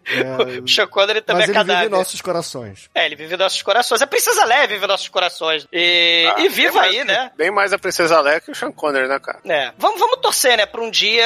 É, 0.06 0.60
o 0.64 0.68
Sean 0.68 0.88
Connery 0.88 1.22
também 1.22 1.42
mas 1.42 1.50
é 1.50 1.52
ele 1.52 1.54
cadáver. 1.54 1.84
vive 1.84 1.96
em 1.96 1.98
nossos 1.98 2.22
corações. 2.22 2.90
É, 2.96 3.06
ele 3.06 3.16
vive 3.16 3.36
em 3.36 3.38
nossos 3.38 3.62
corações. 3.62 4.02
A 4.02 4.08
Princesa 4.08 4.44
Leia 4.46 4.68
vive 4.68 4.84
em 4.84 4.88
nossos 4.88 5.08
corações. 5.10 5.68
E, 5.72 6.32
Ah, 6.36 6.40
e 6.42 6.50
viva 6.50 6.76
mais- 6.80 6.92
aí, 6.96 7.04
né? 7.04 7.32
Bem 7.38 7.52
mais 7.52 7.74
a 7.74 7.78
Princesa 7.80 8.20
Leia 8.22 8.40
que 8.42 8.52
o 8.52 8.56
Sean 8.56 8.72
Connery, 8.72 9.08
né, 9.08 9.20
cara? 9.20 9.40
É. 9.46 9.72
Vamos, 9.78 10.00
vamos 10.00 10.20
torcer, 10.22 10.58
né? 10.58 10.66
Pra 10.66 10.82
um 10.82 10.90
dia 10.92 11.26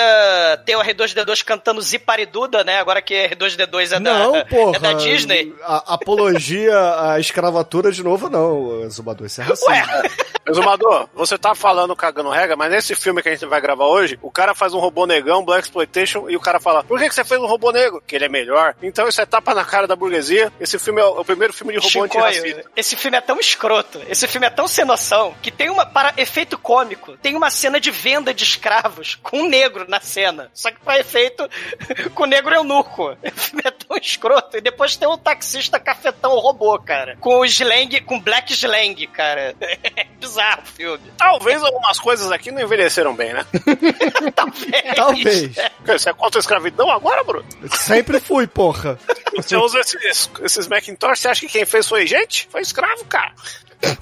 ter 0.65 0.75
o 0.75 0.81
R2D2 0.81 1.43
cantando 1.43 1.81
Zipariduda, 1.81 2.63
né? 2.63 2.79
Agora 2.79 3.01
que 3.01 3.13
R2D2 3.13 3.87
é 3.95 3.99
da, 3.99 3.99
não, 3.99 4.45
porra. 4.45 4.77
é 4.77 4.79
da 4.79 4.93
Disney. 4.93 5.53
A, 5.63 5.93
apologia 5.95 7.11
à 7.11 7.19
escravatura 7.19 7.91
de 7.91 8.03
novo, 8.03 8.29
não, 8.29 8.89
Zumbador. 8.89 9.27
Isso 9.27 9.41
é 9.41 9.43
racismo. 9.45 9.69
Ué, 9.71 9.83
Exumador, 10.47 11.07
você 11.13 11.37
tá 11.37 11.53
falando 11.53 11.95
cagando 11.95 12.29
regra, 12.29 12.55
mas 12.55 12.71
nesse 12.71 12.95
filme 12.95 13.21
que 13.21 13.29
a 13.29 13.31
gente 13.31 13.45
vai 13.45 13.61
gravar 13.61 13.85
hoje, 13.85 14.17
o 14.21 14.31
cara 14.31 14.55
faz 14.55 14.73
um 14.73 14.79
robô 14.79 15.05
negão, 15.05 15.45
Black 15.45 15.67
Exploitation, 15.81 16.29
e 16.29 16.35
o 16.35 16.39
cara 16.39 16.59
fala: 16.59 16.83
Por 16.83 16.99
que, 16.99 17.09
que 17.09 17.15
você 17.15 17.23
fez 17.23 17.41
um 17.41 17.45
robô 17.45 17.71
negro? 17.71 18.01
Que 18.05 18.15
ele 18.15 18.25
é 18.25 18.29
melhor. 18.29 18.75
Então 18.81 19.07
isso 19.07 19.21
é 19.21 19.25
tapa 19.25 19.53
na 19.53 19.65
cara 19.65 19.87
da 19.87 19.95
burguesia. 19.95 20.51
Esse 20.59 20.77
filme 20.77 21.01
é 21.01 21.05
o, 21.05 21.19
o 21.19 21.25
primeiro 21.25 21.53
filme 21.53 21.73
de 21.73 21.79
robô 21.79 22.05
antirracista. 22.05 22.65
esse 22.75 22.95
filme 22.95 23.17
é 23.17 23.21
tão 23.21 23.39
escroto, 23.39 24.01
esse 24.07 24.27
filme 24.27 24.47
é 24.47 24.49
tão 24.49 24.67
sem 24.67 24.85
noção, 24.85 25.35
que 25.41 25.51
tem 25.51 25.69
uma, 25.69 25.85
para 25.85 26.13
efeito 26.17 26.57
cômico, 26.57 27.17
tem 27.17 27.35
uma 27.35 27.49
cena 27.49 27.79
de 27.79 27.91
venda 27.91 28.33
de 28.33 28.43
escravos 28.43 29.15
com 29.21 29.41
um 29.41 29.49
negro 29.49 29.85
na 29.87 29.99
cena. 29.99 30.49
Só 30.53 30.71
que 30.71 30.79
para 30.79 30.99
efeito, 30.99 31.47
com 32.13 32.23
o 32.23 32.27
negro 32.27 32.53
eunuco. 32.53 33.11
O 33.11 33.31
filme 33.31 33.63
é 33.65 33.71
tão 33.91 33.97
escroto. 33.99 34.57
E 34.57 34.61
depois 34.61 34.95
tem 34.95 35.07
um 35.07 35.17
taxista 35.17 35.79
cafetão 35.79 36.37
robô, 36.39 36.79
cara. 36.79 37.17
Com 37.19 37.39
o 37.39 37.45
slang, 37.45 37.99
com 38.01 38.19
black 38.19 38.53
slang, 38.53 39.07
cara. 39.07 39.55
É 39.93 40.05
bizarro 40.19 40.61
o 40.61 40.67
filme. 40.67 41.11
Talvez 41.17 41.61
algumas 41.63 41.99
coisas 41.99 42.31
aqui 42.31 42.51
não 42.51 42.61
envelheceram 42.61 43.15
bem, 43.15 43.33
né? 43.33 43.45
Talvez. 44.35 44.95
Talvez. 44.95 45.55
Você 45.85 46.09
é 46.09 46.13
contra 46.13 46.39
a 46.39 46.41
escravidão 46.41 46.89
agora, 46.89 47.23
Bruno? 47.23 47.45
Sempre 47.73 48.19
fui, 48.19 48.47
porra. 48.47 48.97
Você 49.35 49.55
usa 49.55 49.79
esses, 49.79 50.29
esses 50.41 50.67
Macintosh, 50.67 51.19
você 51.19 51.27
acha 51.27 51.41
que 51.41 51.51
quem 51.51 51.65
fez 51.65 51.87
foi 51.87 52.05
gente? 52.05 52.47
Foi 52.51 52.61
escravo, 52.61 53.03
cara. 53.05 53.33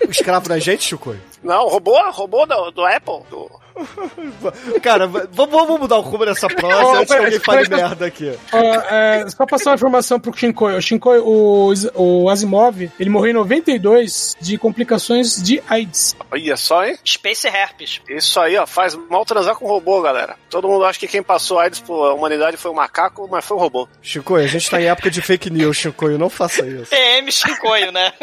O 0.05 0.11
escravo 0.11 0.49
da 0.49 0.59
gente, 0.59 0.83
Chicoio? 0.83 1.21
Não, 1.41 1.67
robô, 1.67 1.97
robô 2.11 2.45
do, 2.45 2.71
do 2.71 2.85
Apple. 2.85 3.23
Do... 3.29 3.49
Cara, 4.81 5.07
vamos, 5.07 5.51
vamos 5.51 5.79
mudar 5.79 5.97
o 5.97 6.01
rumo 6.01 6.25
dessa 6.25 6.47
prosa 6.47 6.83
Ô, 6.83 6.95
antes 6.95 7.13
que 7.13 7.19
alguém 7.19 7.39
fale 7.39 7.69
merda 7.69 8.05
aqui. 8.05 8.37
Ó, 8.51 8.57
é, 8.57 9.25
só 9.29 9.45
passar 9.45 9.71
uma 9.71 9.75
informação 9.75 10.19
pro 10.19 10.35
Shinkoi. 10.35 10.75
O 10.75 10.81
Shinkoi, 10.81 11.19
o, 11.19 11.73
o 11.95 12.29
Asimov, 12.29 12.91
ele 12.99 13.09
morreu 13.09 13.31
em 13.31 13.33
92 13.33 14.35
de 14.39 14.57
complicações 14.57 15.41
de 15.41 15.61
AIDS. 15.67 16.15
Olha 16.31 16.57
só, 16.57 16.85
hein? 16.85 16.97
Space 17.05 17.47
Herpes. 17.47 18.01
Isso 18.09 18.39
aí, 18.39 18.57
ó, 18.57 18.67
faz 18.67 18.95
mal 19.09 19.25
transar 19.25 19.55
com 19.55 19.67
robô, 19.67 20.01
galera. 20.01 20.35
Todo 20.49 20.67
mundo 20.67 20.85
acha 20.85 20.99
que 20.99 21.07
quem 21.07 21.23
passou 21.23 21.59
AIDS 21.59 21.79
pra 21.79 22.13
humanidade 22.13 22.57
foi 22.57 22.71
o 22.71 22.75
macaco, 22.75 23.27
mas 23.29 23.45
foi 23.45 23.57
o 23.57 23.59
robô. 23.59 23.87
Chicoio, 24.01 24.43
a 24.43 24.47
gente 24.47 24.69
tá 24.69 24.81
em 24.81 24.85
época 24.85 25.09
de 25.09 25.21
fake 25.21 25.49
news, 25.49 25.77
Chicoio, 25.77 26.17
não 26.17 26.29
faça 26.29 26.65
isso. 26.65 26.91
TM 26.91 27.31
Chicoio, 27.31 27.91
né? 27.91 28.13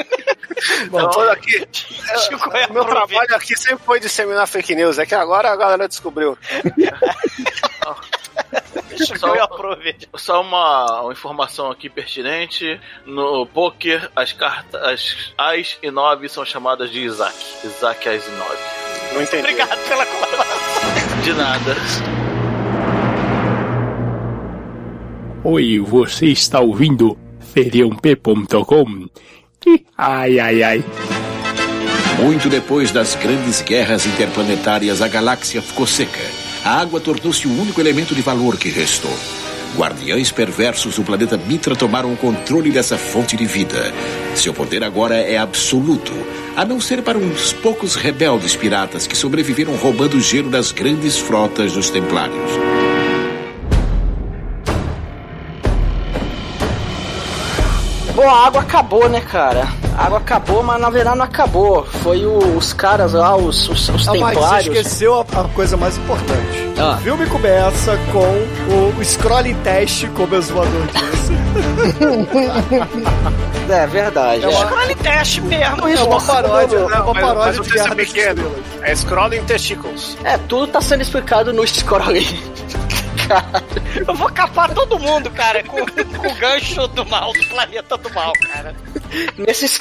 Então, 0.87 1.31
aqui, 1.31 1.67
Chicoio 1.73 2.73
meu 2.73 2.85
trabalho 2.85 3.35
aqui 3.35 3.57
sempre 3.57 3.85
foi 3.85 4.01
disseminar 4.01 4.47
fake 4.47 4.75
news. 4.75 4.99
É 4.99 5.07
que 5.07 5.15
agora 5.15 5.46
a 5.47 5.57
galera 5.57 5.89
descobriu. 5.89 6.37
Aproveita. 9.43 10.09
Só 10.17 10.41
uma, 10.43 11.03
uma 11.03 11.13
informação 11.13 11.71
aqui 11.71 11.89
pertinente. 11.89 12.81
No 13.05 13.47
poker, 13.47 14.11
as 14.15 14.33
cartas 14.33 14.83
as 14.83 15.33
As 15.37 15.79
e 15.83 15.91
9 15.91 16.29
são 16.29 16.45
chamadas 16.45 16.91
de 16.91 17.01
Isaac. 17.01 17.37
Isaac 17.65 18.09
As 18.09 18.27
e 18.27 18.31
9. 18.31 18.57
Não 19.15 19.23
entendi. 19.23 19.43
Obrigado 19.43 19.89
pela 19.89 20.07
colaboração. 20.07 21.23
De 21.23 21.33
nada. 21.33 21.77
Oi, 25.45 25.79
você 25.79 26.27
está 26.27 26.61
ouvindo 26.61 27.17
feriump.com? 27.53 29.09
Ai, 29.97 30.39
ai, 30.39 30.63
ai. 30.63 30.85
Muito 32.19 32.49
depois 32.49 32.91
das 32.91 33.15
grandes 33.15 33.61
guerras 33.61 34.07
interplanetárias, 34.07 35.03
a 35.03 35.09
galáxia 35.09 35.61
ficou 35.61 35.87
seca. 35.87 36.25
A 36.65 36.81
água 36.81 36.99
tornou-se 36.99 37.47
o 37.47 37.61
único 37.61 37.81
elemento 37.81 38.15
de 38.15 38.23
valor 38.23 38.57
que 38.57 38.71
restou. 38.71 39.15
Guardiães 39.77 40.33
perversos 40.33 40.97
do 40.97 41.05
planeta 41.05 41.37
Mitra 41.37 41.77
tomaram 41.77 42.13
o 42.13 42.17
controle 42.17 42.71
dessa 42.71 42.97
fonte 42.97 43.37
de 43.37 43.45
vida. 43.45 43.93
Seu 44.35 44.55
poder 44.55 44.83
agora 44.83 45.17
é 45.17 45.37
absoluto, 45.37 46.13
a 46.57 46.65
não 46.65 46.81
ser 46.81 47.03
para 47.03 47.19
uns 47.19 47.53
poucos 47.53 47.95
rebeldes 47.95 48.57
piratas 48.57 49.07
que 49.07 49.17
sobreviveram 49.17 49.77
roubando 49.77 50.19
gelo 50.19 50.49
das 50.49 50.73
grandes 50.73 51.19
frotas 51.19 51.75
dos 51.75 51.91
Templários. 51.91 52.86
Bom, 58.17 58.29
a 58.31 58.47
água 58.47 58.63
acabou, 58.63 59.09
né, 59.11 59.21
cara? 59.21 59.69
A 59.97 60.07
água 60.07 60.19
acabou, 60.19 60.63
mas 60.63 60.81
na 60.81 60.89
verdade 60.89 61.19
não 61.19 61.25
acabou. 61.27 61.85
Foi 62.03 62.25
o- 62.25 62.57
os 62.57 62.73
caras 62.73 63.13
lá, 63.13 63.37
os, 63.37 63.69
os, 63.69 63.89
os 63.91 64.09
Ah, 64.09 64.13
mas 64.15 64.35
você 64.35 64.35
templários. 64.35 64.67
esqueceu 64.77 65.15
a, 65.21 65.21
a 65.21 65.45
coisa 65.49 65.77
mais 65.77 65.99
importante. 65.99 66.73
Ah. 66.79 66.97
O 66.99 67.03
filme 67.03 67.27
começa 67.27 67.99
com 68.11 68.73
o, 68.75 68.95
o 68.99 69.05
scrolling 69.05 69.55
teste, 69.57 70.07
como 70.09 70.35
o 70.35 70.41
zoador 70.43 70.87
disse. 70.87 71.37
É 73.69 73.85
verdade. 73.89 74.45
É 74.45 74.45
é. 74.45 74.49
uma- 74.49 74.67
Scroll 74.67 74.95
teste 75.03 75.41
mesmo. 75.41 75.89
É 75.89 76.03
uma 76.05 76.21
paródia, 76.21 76.77
é 76.77 76.85
uma 76.85 77.13
mas, 77.15 77.25
paródia 77.25 77.47
mas 77.47 77.59
o 77.59 77.63
de 77.65 77.79
é 77.81 77.95
pequeno. 77.97 78.53
É 78.83 78.95
scrolling 78.95 79.43
testicles. 79.43 80.17
É, 80.23 80.39
tudo 80.39 80.69
tá 80.69 80.81
sendo 80.81 81.03
explicado 81.03 81.53
no 81.53 81.67
scrolling. 81.67 82.25
Eu 84.07 84.15
vou 84.15 84.31
capar 84.31 84.73
todo 84.75 84.99
mundo, 84.99 85.31
cara, 85.31 85.63
com, 85.65 85.79
com 85.79 86.29
o 86.29 86.35
gancho 86.35 86.87
do 86.89 87.05
mal, 87.07 87.33
do 87.33 87.45
planeta 87.49 87.97
do 87.97 88.11
mal, 88.13 88.33
cara. 88.53 88.75
Nesse, 89.39 89.81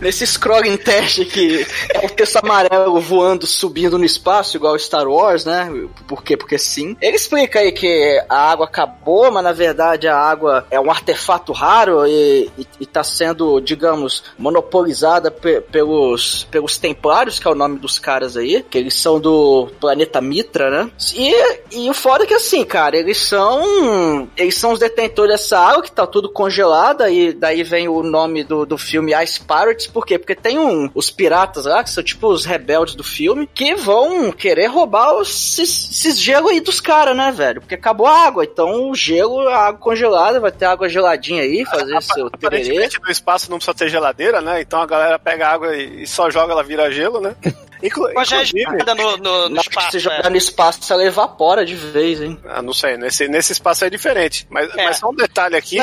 nesse 0.00 0.26
scrolling 0.26 0.76
teste 0.76 1.24
que 1.24 1.66
é 1.92 2.06
o 2.06 2.08
texto 2.10 2.36
amarelo 2.36 2.98
voando, 3.00 3.46
subindo 3.46 3.98
no 3.98 4.04
espaço, 4.04 4.56
igual 4.56 4.78
Star 4.78 5.06
Wars, 5.06 5.44
né? 5.44 5.68
Por 6.06 6.22
quê? 6.22 6.36
Porque 6.36 6.56
sim. 6.58 6.96
Ele 7.00 7.16
explica 7.16 7.58
aí 7.60 7.72
que 7.72 8.22
a 8.28 8.50
água 8.52 8.66
acabou, 8.66 9.30
mas 9.30 9.44
na 9.44 9.52
verdade 9.52 10.08
a 10.08 10.16
água 10.16 10.66
é 10.70 10.80
um 10.80 10.90
artefato 10.90 11.52
raro 11.52 12.06
e, 12.06 12.50
e, 12.56 12.66
e 12.80 12.86
tá 12.86 13.02
sendo, 13.04 13.60
digamos, 13.60 14.22
monopolizada 14.38 15.30
pe- 15.30 15.60
pelos, 15.60 16.44
pelos 16.50 16.78
Templários, 16.78 17.38
que 17.38 17.46
é 17.46 17.50
o 17.50 17.54
nome 17.54 17.78
dos 17.78 17.98
caras 17.98 18.36
aí, 18.36 18.64
que 18.70 18.78
eles 18.78 18.94
são 18.94 19.20
do 19.20 19.68
planeta 19.80 20.20
Mitra, 20.20 20.70
né? 20.70 20.90
E, 21.14 21.34
e 21.72 21.90
o 21.90 21.94
foda 21.94 22.24
é 22.24 22.26
que 22.26 22.34
assim, 22.34 22.55
cara, 22.64 22.96
eles 22.96 23.18
são. 23.18 24.28
Eles 24.36 24.56
são 24.56 24.72
os 24.72 24.78
detentores 24.78 25.32
dessa 25.32 25.58
água 25.58 25.82
que 25.82 25.90
tá 25.90 26.06
tudo 26.06 26.30
congelada, 26.30 27.10
e 27.10 27.32
daí 27.32 27.62
vem 27.62 27.88
o 27.88 28.02
nome 28.02 28.44
do, 28.44 28.64
do 28.64 28.78
filme 28.78 29.12
Ice 29.22 29.40
Pirates, 29.40 29.86
por 29.86 30.06
quê? 30.06 30.18
Porque 30.18 30.34
tem 30.34 30.58
um, 30.58 30.90
os 30.94 31.10
piratas 31.10 31.64
lá, 31.64 31.82
que 31.82 31.90
são 31.90 32.02
tipo 32.02 32.28
os 32.28 32.44
rebeldes 32.44 32.94
do 32.94 33.04
filme, 33.04 33.48
que 33.52 33.74
vão 33.74 34.30
querer 34.30 34.66
roubar 34.66 35.14
os, 35.14 35.58
esses, 35.58 36.18
gelo 36.20 36.48
aí 36.48 36.60
dos 36.60 36.80
caras, 36.80 37.16
né, 37.16 37.32
velho? 37.32 37.60
Porque 37.60 37.74
acabou 37.74 38.06
a 38.06 38.26
água, 38.26 38.44
então 38.44 38.90
o 38.90 38.94
gelo, 38.94 39.48
a 39.48 39.66
água 39.68 39.80
congelada, 39.80 40.40
vai 40.40 40.52
ter 40.52 40.66
água 40.66 40.88
geladinha 40.88 41.42
aí, 41.42 41.64
fazer 41.64 42.00
seu 42.02 42.30
tererê. 42.30 42.88
No 43.02 43.10
espaço 43.10 43.50
não 43.50 43.58
precisa 43.58 43.76
ter 43.76 43.88
geladeira, 43.88 44.40
né? 44.40 44.60
Então 44.60 44.80
a 44.80 44.86
galera 44.86 45.18
pega 45.18 45.48
água 45.48 45.76
e 45.76 45.96
e 45.96 46.06
só 46.06 46.30
joga, 46.30 46.52
ela 46.52 46.62
vira 46.62 46.90
gelo, 46.90 47.20
né? 47.20 47.34
Inclu 47.82 48.10
Mas 48.14 48.28
já 48.28 48.38
é 48.38 48.42
espada 48.42 48.94
no, 48.94 49.16
no, 49.16 49.48
no 49.48 49.60
espaço. 49.60 49.90
você 49.90 49.96
é. 49.96 50.00
jogar 50.00 50.30
no 50.30 50.36
espaço, 50.36 50.92
ela 50.92 51.04
evapora 51.04 51.64
de 51.64 51.74
vez, 51.74 52.20
hein? 52.20 52.38
ah, 52.48 52.62
não 52.62 52.72
sei, 52.72 52.96
nesse, 52.96 53.28
nesse 53.28 53.52
espaço 53.52 53.84
é 53.84 53.90
diferente. 53.90 54.46
Mas, 54.50 54.74
É. 54.76 54.84
mas 54.84 54.98
só 54.98 55.10
um 55.10 55.14
detalhe 55.14 55.56
aqui: 55.56 55.78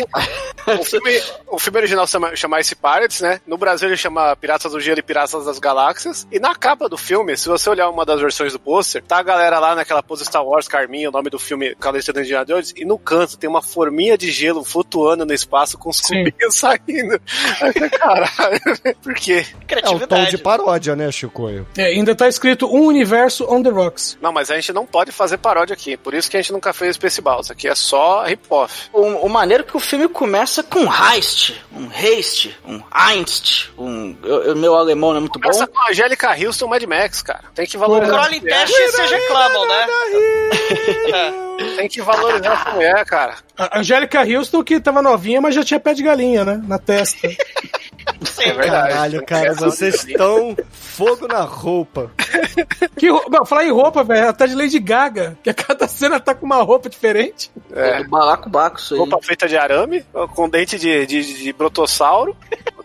o, 0.80 0.84
filme, 0.84 1.22
o 1.48 1.60
filme 1.60 1.80
original 1.80 2.08
chama, 2.08 2.36
chama 2.36 2.60
Ice 2.60 2.76
Pirates, 2.76 3.22
né? 3.22 3.40
No 3.46 3.58
Brasil 3.58 3.88
ele 3.88 3.98
chama 3.98 4.36
Piratas 4.36 4.72
do 4.72 4.80
Gelo 4.80 5.00
e 5.00 5.04
Piratas 5.04 5.46
das 5.46 5.60
Galáxias. 5.60 6.28
E 6.32 6.40
na 6.40 6.56
capa 6.56 6.88
do 6.90 6.98
filme, 6.98 7.36
se 7.38 7.48
você 7.50 7.70
olhar 7.70 7.90
uma 7.90 8.06
das 8.06 8.20
versões 8.20 8.54
do 8.54 8.60
pôster, 8.60 9.04
tá 9.04 9.18
a 9.18 9.24
galera 9.24 9.60
lá 9.60 9.76
naquela 9.76 10.02
pose 10.04 10.26
Star 10.26 10.46
Wars, 10.46 10.68
Carminha, 10.68 11.10
o 11.10 11.12
nome 11.12 11.30
do 11.30 11.40
filme 11.40 11.76
Calista 11.76 12.12
do 12.14 12.22
Indiana 12.22 12.46
Jones, 12.46 12.74
e 12.76 12.86
no 12.86 12.98
canto 12.98 13.38
tem 13.38 13.50
uma 13.50 13.62
forminha 13.62 14.18
de 14.18 14.32
gelo 14.32 14.64
flutuando 14.64 15.26
no 15.26 15.34
espaço 15.34 15.78
com 15.78 15.90
os 15.90 15.98
Sim. 15.98 16.24
cubinhos 16.24 16.56
saindo. 16.56 17.20
Caralho, 17.98 18.60
por 19.02 19.14
quê? 19.16 19.46
É 19.70 19.90
um 19.90 20.00
tom 20.00 20.24
de 20.26 20.38
paródia, 20.38 20.96
né, 20.96 21.12
Chicoio? 21.12 21.68
É, 21.78 21.83
ainda 21.86 22.16
tá 22.16 22.28
escrito 22.28 22.66
um 22.68 22.86
universo 22.86 23.46
on 23.52 23.62
the 23.64 23.70
rocks. 23.70 24.18
Não, 24.22 24.32
mas 24.32 24.50
a 24.52 24.56
gente 24.56 24.72
não 24.74 24.86
pode 24.86 25.12
fazer 25.12 25.38
paródia 25.38 25.74
aqui. 25.74 25.96
Por 25.98 26.14
isso 26.14 26.30
que 26.30 26.38
a 26.38 26.42
gente 26.42 26.52
nunca 26.54 26.74
fez 26.74 26.96
Spaceballs. 26.96 27.50
Aqui 27.52 27.68
é 27.68 27.76
só 27.76 28.24
hip-off. 28.26 28.90
O, 28.94 29.02
o 29.02 29.30
maneiro 29.30 29.64
é 29.64 29.66
que 29.66 29.76
o 29.78 29.80
filme 29.80 30.08
começa 30.08 30.64
com 30.64 30.82
heist, 30.84 31.54
um 31.76 31.88
haste, 31.90 32.58
um 32.68 32.82
Einst, 32.94 33.70
um. 33.78 34.16
eu- 34.24 34.44
eu- 34.44 34.56
meu 34.56 34.76
alemão 34.76 35.12
não 35.12 35.18
é 35.18 35.20
muito 35.22 35.40
bom. 35.40 35.42
Começa 35.50 35.68
com 35.68 35.80
a 35.80 35.90
Angélica 35.90 36.30
Houston 36.32 36.68
Mad 36.68 36.84
Max, 36.84 37.22
cara. 37.22 37.44
Tem 37.56 37.66
que 37.66 37.78
O 37.78 37.80
valorizar. 37.80 38.14
Crowley 38.14 38.38
essa 38.38 38.42
mulher. 38.44 38.66
Teste 38.68 38.92
vocês 38.92 39.12
reclamam, 39.12 39.68
né? 39.68 39.88
É. 41.14 41.76
Tem 41.78 41.88
que 41.88 42.02
valorizar 42.02 42.54
essa 42.54 42.72
mulher, 42.72 43.06
cara. 43.06 43.36
A 43.58 43.80
Angélica 43.80 44.22
Houston, 44.22 44.64
que 44.64 44.80
tava 44.80 45.02
novinha, 45.02 45.40
mas 45.40 45.54
já 45.54 45.64
tinha 45.64 45.80
pé 45.80 45.94
de 45.94 46.02
galinha, 46.02 46.44
né? 46.44 46.60
Na 46.68 46.80
testa. 46.80 47.28
Sim, 48.24 48.44
É 48.50 48.54
verdade. 48.54 48.90
Caralho, 48.94 49.26
cara, 49.26 49.48
Essa- 49.50 49.66
vocês 49.66 50.04
estão 50.06 50.56
fogo 50.72 51.28
na 51.28 51.42
roupa. 51.42 52.12
que 52.98 53.10
roupa? 53.10 53.30
Não, 53.30 53.46
falar 53.46 53.66
em 53.66 53.72
roupa, 53.72 54.04
velho, 54.04 54.22
ela 54.24 54.34
tá 54.34 54.46
de 54.46 54.56
Lady 54.56 54.80
Gaga, 54.80 55.38
que 55.44 55.50
a 55.50 55.54
cada 55.54 55.88
cena 55.88 56.20
tá 56.20 56.34
com 56.36 56.46
uma 56.46 56.62
roupa 56.62 56.90
diferente. 56.90 57.52
É 57.74 58.04
do 58.04 58.10
balacobaco 58.10 58.80
isso 58.80 58.94
aí. 58.94 59.00
Roupa 59.00 59.20
feita 59.22 59.48
de 59.48 59.58
arame, 59.58 60.06
com 60.36 60.50
dente 60.50 60.78
de, 60.78 61.06
de, 61.06 61.44
de 61.44 61.54
brotossauro. 61.54 62.36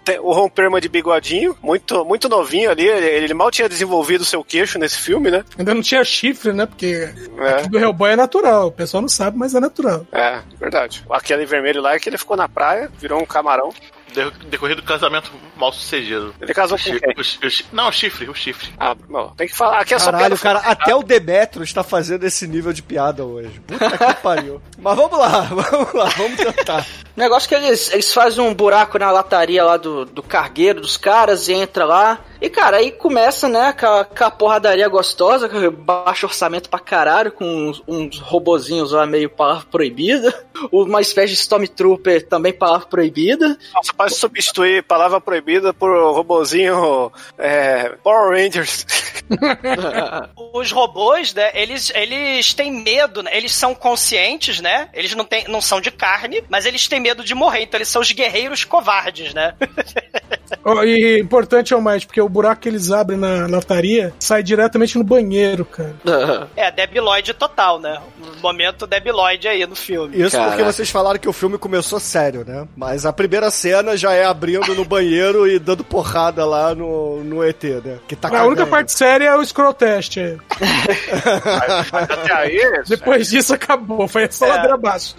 Tem 0.04 0.18
o 0.18 0.32
Ron 0.32 0.48
Perlman 0.48 0.80
de 0.80 0.88
bigodinho, 0.88 1.54
muito, 1.62 2.02
muito 2.04 2.28
novinho 2.30 2.70
ali. 2.70 2.86
Ele, 2.86 3.06
ele 3.06 3.34
mal 3.34 3.50
tinha 3.50 3.68
desenvolvido 3.68 4.22
o 4.22 4.24
seu 4.24 4.42
queixo 4.42 4.78
nesse 4.78 4.96
filme, 4.98 5.30
né? 5.30 5.44
Ainda 5.58 5.74
não 5.74 5.82
tinha 5.82 6.02
chifre, 6.02 6.50
né? 6.52 6.64
Porque 6.64 7.12
É. 7.38 7.68
do 7.68 7.78
Hellboy 7.78 8.12
é 8.12 8.16
natural. 8.16 8.68
O 8.68 8.72
pessoal 8.72 9.02
não 9.02 9.08
sabe, 9.08 9.36
mas 9.36 9.54
é 9.54 9.60
natural. 9.60 10.06
É, 10.10 10.40
verdade. 10.58 11.04
Aquele 11.10 11.44
vermelho 11.44 11.82
lá 11.82 11.94
é 11.94 11.98
que 11.98 12.08
ele 12.08 12.16
ficou 12.16 12.38
na 12.38 12.48
praia, 12.48 12.90
virou 12.98 13.20
um 13.20 13.26
camarão. 13.26 13.68
De- 14.12 14.30
Decorrido 14.48 14.80
do 14.80 14.86
casamento 14.86 15.30
mal 15.56 15.72
sucedido. 15.72 16.34
Ele 16.40 16.54
casou 16.54 16.78
com 16.78 16.84
quem? 16.84 16.94
o 17.16 17.20
o 17.20 17.50
não, 17.72 17.88
o 17.88 17.92
chifre, 17.92 18.28
o 18.28 18.34
chifre. 18.34 18.70
Ah, 18.78 18.94
bom, 18.94 19.32
tem 19.36 19.46
que 19.48 19.54
falar. 19.54 19.80
Aqui 19.80 19.94
é 19.94 19.98
só 19.98 20.10
Caralho, 20.12 20.36
piada 20.38 20.60
cara, 20.60 20.72
até 20.72 20.94
o 20.94 21.02
Demetro 21.02 21.62
está 21.62 21.82
fazendo 21.82 22.24
esse 22.24 22.46
nível 22.46 22.72
de 22.72 22.82
piada 22.82 23.24
hoje. 23.24 23.60
Puta 23.66 24.14
que 24.14 24.20
pariu. 24.22 24.60
Mas 24.78 24.96
vamos 24.96 25.18
lá, 25.18 25.40
vamos 25.50 25.92
lá, 25.94 26.04
vamos 26.16 26.36
tentar. 26.36 26.86
O 27.16 27.20
negócio 27.20 27.46
é 27.54 27.58
que 27.58 27.66
eles, 27.66 27.92
eles 27.92 28.12
fazem 28.14 28.42
um 28.44 28.54
buraco 28.54 28.98
na 28.98 29.10
lataria 29.10 29.64
lá 29.64 29.76
do, 29.76 30.04
do 30.04 30.22
cargueiro 30.22 30.80
dos 30.80 30.96
caras 30.96 31.48
e 31.48 31.52
entra 31.52 31.84
lá. 31.84 32.20
E, 32.40 32.48
cara, 32.48 32.76
aí 32.76 32.92
começa, 32.92 33.48
né, 33.48 33.72
com 33.72 33.86
a, 33.86 34.04
com 34.04 34.24
a 34.24 34.30
porradaria 34.30 34.88
gostosa, 34.88 35.48
com 35.48 35.70
baixo 35.72 36.26
orçamento 36.26 36.70
pra 36.70 36.78
caralho, 36.78 37.32
com 37.32 37.44
uns, 37.44 37.82
uns 37.88 38.20
robozinhos 38.20 38.92
lá 38.92 39.04
meio 39.04 39.28
palavra 39.28 39.66
proibida. 39.68 40.32
Uma 40.70 41.00
espécie 41.00 41.32
de 41.34 41.40
Stormtrooper 41.40 42.28
também 42.28 42.52
palavra 42.52 42.86
proibida. 42.86 43.58
Você 43.82 43.92
pode 43.98 44.14
substituir 44.14 44.84
palavra 44.84 45.20
proibida 45.20 45.74
por 45.74 45.90
robozinho 46.14 47.10
é, 47.36 47.88
Power 48.02 48.30
Rangers. 48.30 48.86
Os 50.54 50.70
robôs, 50.70 51.34
né, 51.34 51.50
eles, 51.52 51.90
eles 51.90 52.54
têm 52.54 52.72
medo, 52.72 53.24
né? 53.24 53.36
Eles 53.36 53.52
são 53.52 53.74
conscientes, 53.74 54.60
né? 54.60 54.88
Eles 54.94 55.14
não, 55.14 55.24
têm, 55.24 55.48
não 55.48 55.60
são 55.60 55.80
de 55.80 55.90
carne, 55.90 56.44
mas 56.48 56.64
eles 56.64 56.86
têm 56.86 57.00
medo 57.00 57.24
de 57.24 57.34
morrer. 57.34 57.62
Então 57.62 57.78
eles 57.78 57.88
são 57.88 58.00
os 58.00 58.12
guerreiros 58.12 58.64
covardes, 58.64 59.34
né? 59.34 59.54
Ó, 60.64 60.82
E 60.84 61.18
importante 61.20 61.72
é 61.72 61.76
o 61.76 61.82
mais, 61.82 62.04
porque 62.04 62.20
o 62.20 62.28
buraco 62.28 62.62
que 62.62 62.68
eles 62.68 62.90
abrem 62.90 63.18
na 63.18 63.46
lataria 63.46 64.12
sai 64.20 64.42
diretamente 64.42 64.96
no 64.98 65.04
banheiro, 65.04 65.64
cara. 65.64 66.48
É, 66.56 66.70
debiloide 66.70 67.34
total, 67.34 67.78
né? 67.80 68.00
Momento 68.42 68.86
debiloide 68.86 69.48
aí 69.48 69.66
no 69.66 69.74
filme. 69.76 70.16
Isso 70.16 70.36
porque 70.36 70.50
Caraca. 70.56 70.64
vocês 70.72 70.90
falaram 70.90 71.18
que 71.18 71.28
o 71.28 71.32
filme 71.32 71.58
começou 71.58 71.98
sério, 72.00 72.44
né? 72.46 72.66
Mas 72.76 73.04
a 73.06 73.12
primeira 73.12 73.50
cena 73.50 73.96
já 73.96 74.12
é 74.12 74.24
abrindo 74.24 74.74
no 74.74 74.84
banheiro 74.84 75.46
e 75.48 75.58
dando 75.58 75.82
porrada 75.84 76.44
lá 76.46 76.74
no, 76.74 77.22
no 77.24 77.44
ET, 77.44 77.62
né? 77.84 77.98
Que 78.06 78.14
tá 78.16 78.28
a 78.36 78.46
única 78.46 78.66
parte 78.66 78.92
séria 78.92 79.26
é 79.28 79.36
o 79.36 79.44
scroll 79.44 79.74
test. 79.74 80.16
é. 80.18 80.36
Até 81.92 82.32
aí, 82.32 82.82
Depois 82.86 83.28
disso 83.28 83.54
acabou, 83.54 84.06
foi 84.08 84.30
só 84.30 84.46
É. 84.46 84.48
ladeira 84.50 84.74
abaixo. 84.74 85.14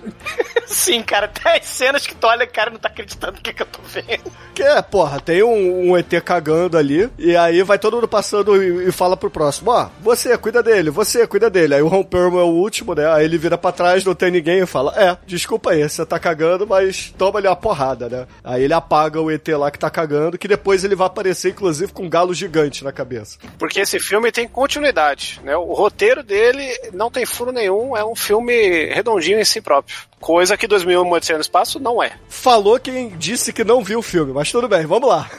Sim, 0.65 1.01
cara, 1.01 1.27
tem 1.27 1.51
as 1.53 1.65
cenas 1.65 2.05
que 2.05 2.15
tu 2.15 2.27
olha, 2.27 2.45
cara, 2.47 2.69
não 2.69 2.79
tá 2.79 2.89
acreditando 2.89 3.33
no 3.33 3.41
que, 3.41 3.53
que 3.53 3.61
eu 3.61 3.67
tô 3.67 3.79
vendo. 3.83 4.31
Que 4.53 4.63
é, 4.63 4.81
porra, 4.81 5.18
tem 5.19 5.43
um, 5.43 5.89
um 5.89 5.97
ET 5.97 6.09
cagando 6.23 6.77
ali, 6.77 7.09
e 7.17 7.35
aí 7.35 7.61
vai 7.63 7.77
todo 7.77 7.95
mundo 7.95 8.07
passando 8.07 8.61
e, 8.61 8.87
e 8.87 8.91
fala 8.91 9.17
pro 9.17 9.29
próximo, 9.29 9.71
ó, 9.71 9.89
você, 10.01 10.37
cuida 10.37 10.61
dele, 10.63 10.89
você, 10.89 11.25
cuida 11.27 11.49
dele. 11.49 11.75
Aí 11.75 11.81
o 11.81 11.87
Ron 11.87 12.03
Perlman 12.03 12.41
é 12.41 12.43
o 12.43 12.47
último, 12.47 12.93
né? 12.93 13.07
Aí 13.11 13.25
ele 13.25 13.37
vira 13.37 13.57
pra 13.57 13.71
trás, 13.71 14.03
não 14.03 14.15
tem 14.15 14.31
ninguém 14.31 14.59
e 14.61 14.65
fala, 14.65 14.93
é, 14.95 15.17
desculpa 15.25 15.71
aí, 15.71 15.87
você 15.87 16.05
tá 16.05 16.19
cagando, 16.19 16.65
mas 16.67 17.13
toma 17.17 17.39
ali 17.39 17.47
uma 17.47 17.55
porrada, 17.55 18.09
né? 18.09 18.27
Aí 18.43 18.63
ele 18.63 18.73
apaga 18.73 19.21
o 19.21 19.31
ET 19.31 19.47
lá 19.49 19.71
que 19.71 19.79
tá 19.79 19.89
cagando, 19.89 20.37
que 20.37 20.47
depois 20.47 20.83
ele 20.83 20.95
vai 20.95 21.07
aparecer, 21.07 21.51
inclusive, 21.51 21.91
com 21.91 22.03
um 22.03 22.09
galo 22.09 22.33
gigante 22.33 22.83
na 22.83 22.91
cabeça. 22.91 23.37
porque 23.57 23.79
esse 23.79 23.99
filme 23.99 24.31
tem 24.31 24.47
continuidade, 24.47 25.39
né? 25.43 25.55
O 25.55 25.73
roteiro 25.73 26.23
dele 26.23 26.65
não 26.93 27.11
tem 27.11 27.25
furo 27.25 27.51
nenhum, 27.51 27.95
é 27.95 28.03
um 28.03 28.15
filme 28.15 28.85
redondinho 28.85 29.39
em 29.39 29.45
si 29.45 29.61
próprio. 29.61 29.97
Coisa 30.19 30.57
que 30.57 30.67
2001 30.67 31.01
Uma 31.01 31.15
Odisseia 31.17 31.37
no 31.37 31.41
Espaço 31.41 31.79
não 31.79 32.01
é. 32.03 32.11
Falou 32.27 32.79
quem 32.79 33.09
disse 33.17 33.53
que 33.53 33.63
não 33.63 33.83
viu 33.83 33.99
o 33.99 34.03
filme, 34.03 34.33
mas 34.33 34.51
tudo 34.51 34.67
bem, 34.67 34.85
vamos 34.85 35.07
lá. 35.09 35.29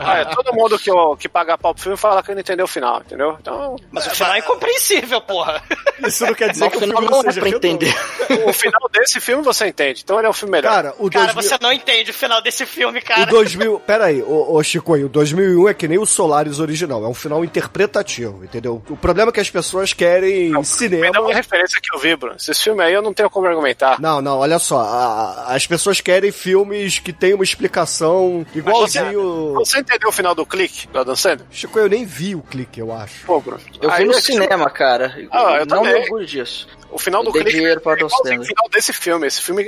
Ah, 0.00 0.18
é, 0.20 0.24
todo 0.24 0.54
mundo 0.54 0.78
que, 0.78 0.90
que 1.18 1.28
paga 1.28 1.58
pau 1.58 1.74
pro 1.74 1.82
filme 1.82 1.96
fala 1.98 2.22
que 2.22 2.32
não 2.32 2.40
entendeu 2.40 2.64
o 2.64 2.68
final, 2.68 3.00
entendeu? 3.00 3.36
Então, 3.40 3.76
Mas 3.90 4.06
o 4.06 4.10
final 4.10 4.34
é 4.34 4.38
incompreensível, 4.38 5.20
porra. 5.20 5.62
Isso 6.06 6.24
não 6.26 6.34
quer 6.34 6.50
dizer 6.50 6.70
que 6.70 6.76
o 6.76 6.80
final 6.80 6.96
filme 6.98 7.10
não 7.10 7.22
não 7.22 7.28
é 7.28 7.32
seja 7.32 7.40
pra 7.40 7.50
redondo. 7.50 7.66
entender. 7.84 8.44
o 8.48 8.52
final 8.52 8.80
desse 8.92 9.20
filme 9.20 9.42
você 9.44 9.66
entende, 9.68 10.00
então 10.04 10.18
ele 10.18 10.26
é 10.26 10.30
um 10.30 10.34
filme 10.34 10.52
melhor. 10.52 10.70
Cara, 10.72 10.94
o 10.98 11.10
Cara, 11.10 11.32
2000... 11.32 11.42
você 11.42 11.58
não 11.62 11.72
entende 11.72 12.10
o 12.10 12.14
final 12.14 12.42
desse 12.42 12.66
filme, 12.66 12.98
O 13.00 13.04
cara. 13.04 13.26
2000, 13.26 13.80
pera 13.80 14.06
aí, 14.06 14.22
ô, 14.22 14.54
ô 14.56 14.62
Chico, 14.62 14.94
o 14.94 15.08
2001 15.08 15.68
é 15.68 15.74
que 15.74 15.86
nem 15.88 15.98
o 15.98 16.06
Solaris 16.06 16.58
original, 16.58 17.04
é 17.04 17.08
um 17.08 17.14
final 17.14 17.44
interpretativo, 17.44 18.44
entendeu? 18.44 18.82
O 18.88 18.96
problema 18.96 19.30
é 19.30 19.32
que 19.32 19.40
as 19.40 19.50
pessoas 19.50 19.92
querem 19.92 20.50
Me 20.52 20.64
cinema. 20.64 21.10
dá 21.12 21.20
uma 21.20 21.34
referência 21.34 21.80
que 21.80 21.94
eu 21.94 22.00
vibro. 22.00 22.34
Esse 22.36 22.54
filme 22.54 22.82
aí 22.82 22.92
eu 22.94 23.02
não 23.02 23.12
tenho 23.12 23.28
como 23.28 23.46
argumentar. 23.46 23.73
Não, 23.98 24.20
não, 24.22 24.38
olha 24.38 24.58
só, 24.58 24.80
a- 24.80 25.46
as 25.54 25.66
pessoas 25.66 26.00
querem 26.00 26.30
filmes 26.32 26.98
que 26.98 27.12
tem 27.12 27.34
uma 27.34 27.44
explicação 27.44 28.44
igualzinho. 28.54 29.54
Você 29.54 29.78
entendeu 29.80 30.08
o 30.08 30.12
final 30.12 30.34
do 30.34 30.44
clique 30.46 30.86
do 30.88 30.98
Adam 30.98 31.16
Sandler? 31.16 31.46
Chico, 31.50 31.78
eu 31.78 31.88
nem 31.88 32.04
vi 32.04 32.34
o 32.34 32.42
clique, 32.42 32.80
eu 32.80 32.92
acho. 32.92 33.24
Pô, 33.26 33.40
Bruno. 33.40 33.60
Eu 33.80 33.90
vi 33.90 33.96
Aí 33.96 34.04
no 34.04 34.12
é 34.12 34.16
que- 34.16 34.22
cinema, 34.22 34.70
cara. 34.70 35.14
Ah, 35.30 35.56
eu 35.60 35.66
não 35.66 35.82
me 35.82 35.88
também. 35.88 36.02
orgulho 36.02 36.26
disso. 36.26 36.66
O 36.90 36.98
final 36.98 37.22
Eu 37.22 37.26
do 37.26 37.32
clique 37.32 37.50
dinheiro 37.50 37.80
é 37.84 37.92
Adam 37.92 38.06
o 38.06 38.10
final 38.44 38.68
desse 38.70 38.92
filme. 38.92 39.26
Esse 39.26 39.40
filme 39.40 39.64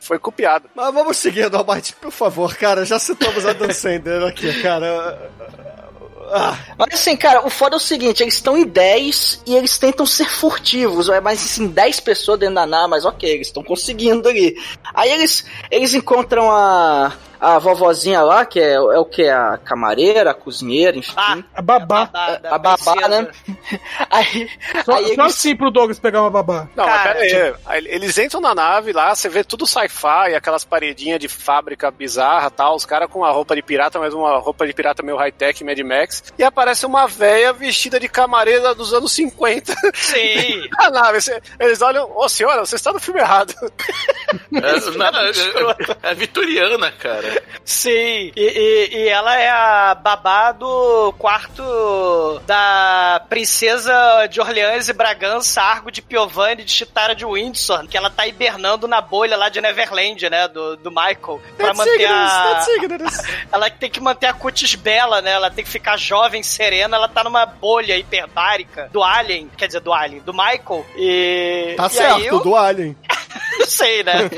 foi 0.00 0.18
copiado. 0.18 0.68
Mas 0.74 0.92
vamos 0.92 1.16
seguindo, 1.16 1.56
Almighty, 1.56 1.94
por 1.94 2.10
favor, 2.10 2.54
cara, 2.56 2.84
já 2.84 2.98
citamos 2.98 3.46
a 3.46 3.52
Dan 3.52 3.70
Sandler 3.72 4.24
aqui, 4.26 4.60
cara. 4.60 5.30
Mas 6.78 6.94
assim, 6.94 7.16
cara, 7.16 7.46
o 7.46 7.50
foda 7.50 7.76
é 7.76 7.78
o 7.78 7.80
seguinte, 7.80 8.22
eles 8.22 8.34
estão 8.34 8.56
em 8.56 8.64
10 8.64 9.42
e 9.46 9.54
eles 9.54 9.78
tentam 9.78 10.06
ser 10.06 10.28
furtivos, 10.28 11.08
mas 11.22 11.42
assim, 11.44 11.66
10 11.66 12.00
pessoas 12.00 12.38
dentro 12.38 12.56
da 12.56 12.66
nave, 12.66 12.88
mas 12.88 13.04
ok, 13.04 13.28
eles 13.28 13.48
estão 13.48 13.62
conseguindo 13.62 14.28
ali. 14.28 14.56
Aí 14.94 15.10
eles, 15.10 15.44
eles 15.70 15.94
encontram 15.94 16.50
a, 16.50 17.12
a 17.54 17.58
vovozinha 17.58 18.22
lá, 18.22 18.44
que 18.46 18.58
é, 18.60 18.72
é 18.74 18.78
o 18.98 19.04
que? 19.04 19.28
A 19.28 19.58
camareira, 19.58 20.30
a 20.30 20.34
cozinheira, 20.34 20.96
enfim. 20.96 21.14
A 21.54 21.60
babá. 21.62 22.08
a 22.44 22.58
babá, 22.58 23.08
né? 23.08 23.28
Aí, 24.10 24.48
Só, 24.84 24.92
aí 24.96 25.04
só 25.06 25.12
eles- 25.12 25.18
assim 25.18 25.56
pro 25.56 25.70
Douglas 25.70 25.98
pegar 25.98 26.20
uma 26.22 26.30
babá. 26.30 26.68
Não, 26.76 26.84
Cara, 26.84 27.14
mas 27.20 27.30
pera 27.32 27.46
aí. 27.48 27.54
Aí 27.66 27.86
Eles 27.88 28.16
entram 28.18 28.40
na 28.40 28.54
nave 28.54 28.92
lá, 28.92 29.14
você 29.14 29.28
vê 29.28 29.42
tudo 29.42 29.66
sci-fi, 29.66 30.34
aquelas 30.36 30.64
paredinhas 30.64 31.18
de 31.20 31.28
fábrica 31.28 31.90
bizarra 31.90 32.50
tal, 32.50 32.74
os 32.76 32.84
caras 32.86 33.08
com 33.10 33.24
a 33.24 33.30
roupa 33.30 33.54
de 33.54 33.62
pirata, 33.62 33.98
mas 33.98 34.14
uma 34.14 34.38
roupa 34.38 34.66
de 34.66 34.72
pirata 34.72 35.02
meio 35.02 35.16
high-tech, 35.16 35.62
Mad 35.64 35.78
Max, 35.80 36.22
e 36.38 36.44
aparece 36.44 36.86
uma 36.86 37.06
véia 37.06 37.52
vestida 37.52 37.98
de 37.98 38.08
camareira 38.08 38.74
dos 38.74 38.92
anos 38.94 39.12
50. 39.12 39.74
Sim. 39.94 40.68
na 40.78 40.90
nave. 40.90 41.18
Eles 41.58 41.80
olham, 41.82 42.10
ô 42.16 42.28
senhora, 42.28 42.64
você 42.64 42.76
está 42.76 42.92
no 42.92 43.00
filme 43.00 43.20
errado. 43.20 43.54
É, 44.52 44.80
não, 44.96 45.12
não, 45.12 45.70
é, 45.70 46.10
é 46.10 46.14
vitoriana, 46.14 46.90
cara. 46.92 47.33
Sim, 47.64 47.90
e, 47.90 48.32
e- 48.36 48.96
e 49.04 49.08
ela 49.08 49.34
é 49.38 49.48
a 49.48 49.94
babá 49.94 50.52
do 50.52 51.12
quarto 51.18 51.62
da 52.46 53.22
princesa 53.28 54.26
de 54.26 54.40
Orleans 54.40 54.88
e 54.88 54.92
Bragança, 54.92 55.62
Argo 55.62 55.90
de 55.90 56.02
Piovani 56.02 56.62
de 56.64 56.70
Chitara 56.70 57.14
de 57.14 57.24
Windsor, 57.24 57.86
que 57.86 57.96
ela 57.96 58.10
tá 58.10 58.26
hibernando 58.26 58.86
na 58.86 59.00
bolha 59.00 59.36
lá 59.36 59.48
de 59.48 59.60
Neverland, 59.60 60.28
né, 60.28 60.46
do, 60.48 60.76
do 60.76 60.90
Michael, 60.90 61.40
pra 61.56 61.68
That's 61.68 61.78
manter 61.78 61.94
ignorance, 62.02 62.34
a... 62.34 62.42
that's 62.54 62.68
ignorance. 62.68 63.22
Ela 63.52 63.70
tem 63.70 63.90
que 63.90 64.00
manter 64.00 64.26
a 64.26 64.32
cutis 64.34 64.74
bela, 64.74 65.22
né, 65.22 65.30
ela 65.32 65.50
tem 65.50 65.64
que 65.64 65.70
ficar 65.70 65.96
jovem, 65.96 66.42
serena, 66.42 66.96
ela 66.96 67.08
tá 67.08 67.22
numa 67.24 67.46
bolha 67.46 67.96
hiperbárica 67.96 68.88
do 68.92 69.02
Alien, 69.02 69.48
quer 69.56 69.66
dizer, 69.68 69.80
do 69.80 69.92
Alien, 69.92 70.20
do 70.22 70.32
Michael, 70.34 70.84
e... 70.96 71.74
Tá 71.76 71.86
e 71.86 71.90
certo, 71.90 72.14
aí 72.16 72.26
eu- 72.26 72.40
do 72.40 72.54
Alien. 72.56 72.96
sei, 73.66 74.02
né? 74.04 74.30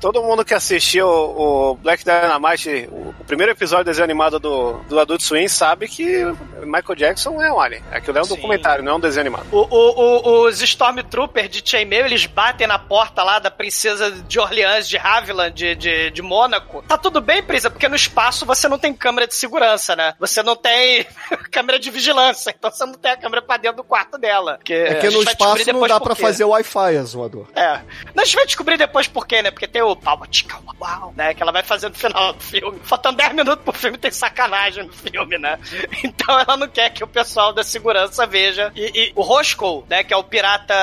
Todo 0.00 0.22
mundo 0.22 0.44
que 0.44 0.52
assistiu 0.54 1.06
o, 1.06 1.70
o 1.70 1.74
Black 1.76 2.04
Dynamite, 2.04 2.88
o, 2.90 3.14
o 3.20 3.24
primeiro 3.26 3.52
episódio 3.52 3.84
do 3.84 3.88
desenho 3.88 4.04
animado 4.04 4.38
do, 4.38 4.74
do 4.88 5.00
Adult 5.00 5.20
Swim, 5.22 5.48
sabe 5.48 5.88
que 5.88 6.24
Michael 6.62 6.94
Jackson 6.96 7.40
é 7.42 7.52
um 7.52 7.60
alien. 7.60 7.82
Aquilo 7.90 8.18
é 8.18 8.20
um 8.20 8.24
Sim. 8.24 8.34
documentário, 8.36 8.84
não 8.84 8.92
é 8.92 8.94
um 8.96 9.00
desenho 9.00 9.22
animado. 9.22 9.46
O- 9.50 9.66
o- 9.68 10.00
o- 10.00 10.46
os 10.46 10.60
Stormtroopers 10.60 11.48
de 11.50 11.62
Chainmail, 11.68 12.06
eles 12.06 12.26
batem 12.26 12.66
na 12.66 12.78
porta 12.78 13.22
lá 13.22 13.38
da 13.38 13.50
princesa 13.50 14.10
de 14.10 14.38
Orleans, 14.38 14.88
de 14.88 14.98
Haviland, 14.98 15.54
de, 15.54 15.74
de, 15.74 16.10
de 16.10 16.22
Mônaco. 16.22 16.82
Tá 16.86 16.98
tudo 16.98 17.20
bem, 17.20 17.42
princesa, 17.42 17.70
porque 17.70 17.88
no 17.88 17.96
espaço 17.96 18.44
você 18.44 18.68
não 18.68 18.78
tem 18.78 18.92
câmera 18.92 19.26
de 19.26 19.34
segurança, 19.34 19.96
né? 19.96 20.14
Você 20.20 20.42
não 20.42 20.56
tem 20.56 21.06
câmera 21.50 21.78
de 21.78 21.90
vigilância, 21.90 22.54
então 22.56 22.70
você 22.70 22.84
não 22.84 22.94
tem 22.94 23.12
a 23.12 23.16
câmera 23.16 23.40
pra 23.42 23.56
dentro 23.56 23.78
do 23.78 23.84
quarto 23.84 24.18
dela. 24.18 24.58
Que 24.64 24.74
É 24.74 24.94
que 24.96 25.08
no 25.10 25.22
espaço 25.22 25.72
não 25.72 25.86
dá 25.86 25.98
pra 26.00 26.14
fazer 26.14 26.44
Wi-Fi, 26.44 26.96
azuador. 26.98 27.46
É. 27.54 27.80
A 28.16 28.24
gente 28.24 28.36
vai 28.36 28.46
descobrir 28.46 28.76
depois 28.76 29.06
por 29.06 29.26
quê, 29.26 29.42
né? 29.42 29.50
Porque 29.50 29.66
tem 29.68 29.82
o 29.82 29.94
palma 29.94 30.26
tica, 30.26 30.58
uau, 30.80 31.12
né? 31.16 31.34
Que 31.34 31.42
ela 31.42 31.52
vai 31.52 31.62
fazer 31.62 31.88
no 31.88 31.94
final 31.94 32.32
do 32.32 32.42
filme. 32.42 32.80
Faltando 32.82 33.16
10 33.18 33.34
minutos 33.34 33.64
pro 33.64 33.72
filme, 33.72 33.98
tem 33.98 34.10
sacanagem 34.10 34.84
no 34.84 34.92
filme, 34.92 35.38
né? 35.38 35.58
Então 36.04 36.38
ela 36.38 36.56
não 36.56 36.68
quer 36.68 36.90
que 36.90 37.04
o 37.04 37.06
pessoal 37.06 37.52
da 37.52 37.62
segurança 37.62 38.26
veja. 38.26 38.72
E, 38.74 38.90
e 38.94 39.12
o 39.14 39.22
Roscoe, 39.22 39.84
né? 39.88 40.02
Que 40.02 40.12
é 40.14 40.16
o 40.16 40.24
pirata 40.24 40.74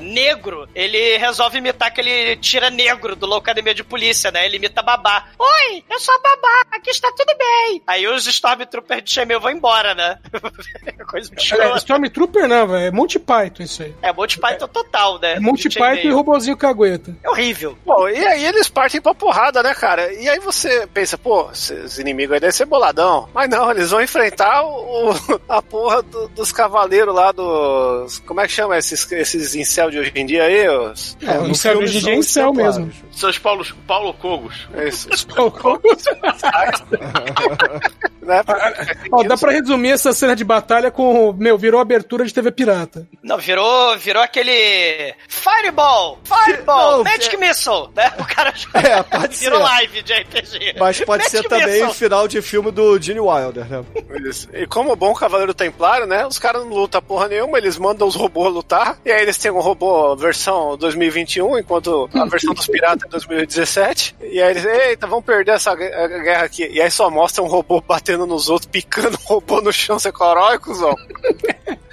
negro, 0.00 0.68
ele 0.74 1.16
resolve 1.16 1.58
imitar 1.58 1.88
aquele 1.88 2.36
tira 2.36 2.70
negro 2.70 3.16
do 3.16 3.26
Loucademia 3.26 3.74
de 3.74 3.82
Polícia, 3.84 4.30
né? 4.30 4.44
Ele 4.46 4.56
imita 4.56 4.82
babá. 4.82 5.26
Oi, 5.38 5.84
eu 5.90 5.98
sou 5.98 6.14
a 6.14 6.18
babá, 6.18 6.76
aqui 6.76 6.90
está 6.90 7.10
tudo 7.12 7.34
bem. 7.36 7.82
Aí 7.86 8.06
os 8.06 8.26
Stormtroopers 8.26 9.02
de 9.02 9.10
Shemel 9.10 9.40
vão 9.40 9.50
embora, 9.50 9.94
né? 9.94 10.18
Coisa 11.08 11.30
É, 11.34 11.40
escrota. 11.40 11.76
Stormtrooper 11.78 12.48
não, 12.48 12.66
velho. 12.68 12.86
É 12.86 12.90
Monty 12.90 13.18
Python 13.18 13.62
isso 13.62 13.82
aí. 13.82 13.94
É 14.02 14.12
Monty 14.12 14.38
Python 14.38 14.68
total, 14.68 15.18
né? 15.18 15.34
É 15.34 15.40
Monty. 15.40 15.68
Python 15.68 16.08
e 16.08 16.10
robozinho 16.10 16.56
cagueta. 16.58 17.14
É 17.22 17.30
horrível. 17.30 17.78
Bom, 17.86 18.08
e 18.08 18.26
aí 18.26 18.44
eles 18.44 18.68
partem 18.68 19.00
pra 19.00 19.14
porrada, 19.14 19.62
né, 19.62 19.74
cara? 19.74 20.12
E 20.12 20.28
aí 20.28 20.38
você 20.40 20.86
pensa, 20.92 21.16
pô, 21.16 21.48
esses 21.52 21.98
inimigos 21.98 22.34
aí 22.34 22.40
devem 22.40 22.52
ser 22.52 22.66
boladão. 22.66 23.28
Mas 23.32 23.48
não, 23.48 23.70
eles 23.70 23.90
vão 23.90 24.02
enfrentar 24.02 24.62
o, 24.64 25.10
a 25.48 25.62
porra 25.62 26.02
do- 26.02 26.28
dos 26.28 26.52
cavaleiros 26.52 27.14
lá 27.14 27.32
dos. 27.32 28.18
Como 28.20 28.40
é 28.40 28.46
que 28.46 28.52
chama 28.52 28.76
esses, 28.76 29.10
esses 29.12 29.54
incel 29.54 29.90
de 29.90 29.98
hoje 30.00 30.12
em 30.14 30.26
dia 30.26 30.44
aí? 30.44 30.68
Os, 30.68 31.16
É, 31.22 31.34
no 31.38 31.48
no 31.48 31.54
céu 31.54 31.72
filme 31.72 31.88
de 31.88 32.00
são 32.00 32.12
em 32.12 32.18
os 32.18 32.26
céu 32.28 32.48
Templários. 32.52 32.78
mesmo. 32.78 32.92
Seus 33.12 33.38
Paulo, 33.38 33.64
Paulo 33.86 34.14
Cogos. 34.14 34.68
esses, 38.36 39.08
Ó, 39.12 39.22
né? 39.22 39.28
dá 39.28 39.36
pra 39.36 39.52
resumir 39.52 39.90
essa 39.92 40.12
cena 40.12 40.34
de 40.36 40.44
batalha 40.44 40.90
com, 40.90 41.32
meu, 41.32 41.56
virou 41.58 41.80
abertura 41.80 42.24
de 42.24 42.32
TV 42.34 42.50
pirata. 42.52 43.06
Não, 43.22 43.38
virou, 43.38 43.96
virou 43.98 44.22
aquele 44.22 45.14
Fireball, 45.28 46.18
Fireball, 46.24 46.98
Não, 46.98 47.04
Magic 47.04 47.34
é- 47.34 47.38
Missile, 47.38 47.88
né? 47.96 48.12
O 48.18 48.24
cara 48.24 48.52
É, 48.74 49.02
pode 49.02 49.36
ser. 49.36 49.44
virou 49.44 49.60
live 49.62 50.02
de 50.02 50.12
RPG. 50.12 50.74
Mas 50.78 51.00
pode 51.00 51.22
Magic 51.24 51.30
ser 51.42 51.48
também 51.48 51.66
Missile. 51.82 51.94
final 51.94 52.28
de 52.28 52.42
filme 52.42 52.70
do 52.70 53.00
Gene 53.00 53.20
Wilder, 53.20 53.64
né? 53.68 53.84
Isso. 54.28 54.48
E 54.52 54.66
como 54.66 54.94
bom 54.96 55.14
cavaleiro 55.14 55.54
templário, 55.54 56.06
né? 56.06 56.26
Os 56.26 56.38
caras 56.38 56.62
não 56.64 56.70
lutam 56.72 57.00
porra 57.02 57.28
nenhuma, 57.28 57.58
eles 57.58 57.78
mandam 57.78 58.06
os 58.06 58.14
robôs 58.14 58.52
lutar. 58.52 58.98
E 59.04 59.10
aí 59.10 59.22
eles 59.22 59.38
têm 59.38 59.50
um 59.50 59.60
robô 59.60 60.14
versão 60.16 60.76
2021, 60.76 61.58
enquanto 61.58 62.08
a 62.14 62.24
versão 62.26 62.52
dos 62.54 62.66
piratas 62.66 63.04
é 63.04 63.08
2017. 63.08 64.16
E 64.20 64.40
aí 64.42 64.50
eles, 64.50 64.64
eita, 64.64 65.06
vamos 65.06 65.24
perder 65.24 65.52
essa 65.52 65.74
guerra 65.74 66.44
aqui. 66.44 66.66
E 66.70 66.80
aí 66.80 66.90
só 66.90 67.10
mostra 67.10 67.42
um 67.42 67.46
robô 67.46 67.80
batendo 67.80 68.17
nos 68.26 68.48
outros, 68.48 68.70
picando 68.70 69.16
o 69.16 69.28
robô 69.28 69.60
no 69.60 69.72
chão, 69.72 69.98
você 69.98 70.10
corói, 70.12 70.58
cuzão. 70.58 70.94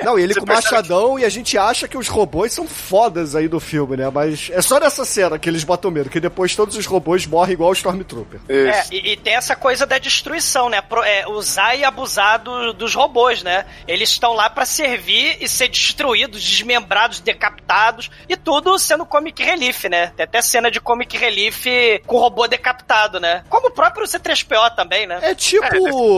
Não, 0.04 0.20
e 0.20 0.24
ele 0.24 0.34
Você 0.34 0.40
com 0.42 0.46
machadão 0.46 1.18
e 1.18 1.26
a 1.26 1.30
gente 1.30 1.58
acha 1.58 1.88
que 1.88 1.98
os 1.98 2.08
robôs 2.08 2.54
são 2.54 2.68
fodas 2.68 3.36
aí 3.36 3.48
do 3.48 3.60
filme, 3.60 3.98
né? 3.98 4.10
Mas 4.14 4.50
é 4.54 4.62
só 4.62 4.80
nessa 4.80 5.04
cena 5.04 5.40
que 5.40 5.50
eles 5.50 5.64
botam 5.64 5.90
medo, 5.90 6.10
que 6.10 6.20
depois 6.20 6.56
todos 6.56 6.76
os 6.76 6.86
robôs 6.86 7.26
morrem 7.26 7.54
igual 7.54 7.72
o 7.72 7.74
Stormtrooper. 7.74 8.40
É, 8.48 8.84
e, 8.92 9.14
e 9.14 9.18
tem 9.18 9.34
essa 9.36 9.56
coisa 9.56 9.86
da 9.86 9.98
destruição, 9.98 10.70
né? 10.70 10.82
Pro- 10.82 11.04
é, 11.04 11.28
usar 11.28 11.76
e 11.76 11.84
abusar 11.84 12.40
do- 12.40 12.74
dos 12.74 12.94
robôs, 12.94 13.42
né? 13.42 13.66
Eles 13.88 14.10
estão 14.10 14.34
lá 14.34 14.50
pra 14.50 14.66
servir 14.66 15.38
e 15.42 15.48
ser 15.48 15.70
destruídos, 15.70 16.44
desmembrados, 16.44 17.20
decapitados 17.20 18.12
e 18.30 18.38
tudo 18.38 18.78
sendo 18.78 19.06
comic 19.06 19.42
relief, 19.44 19.86
né? 19.86 20.08
Tem 20.16 20.24
até 20.26 20.42
cena 20.42 20.70
de 20.70 20.80
comic 20.80 21.18
relief 21.18 21.66
com 22.06 22.20
robô 22.20 22.48
decapitado, 22.48 23.20
né? 23.20 23.44
Como 23.50 23.68
o 23.70 23.72
próprio 23.72 24.06
C3PO 24.06 24.76
também, 24.76 25.08
né? 25.08 25.20
É 25.24 25.34
tipo, 25.34 25.66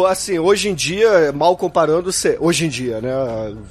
assim, 0.05 0.39
hoje 0.39 0.69
em 0.69 0.73
dia, 0.75 1.31
mal 1.33 1.55
comparando, 1.57 2.09
hoje 2.39 2.65
em 2.65 2.69
dia, 2.69 2.99
né? 3.01 3.11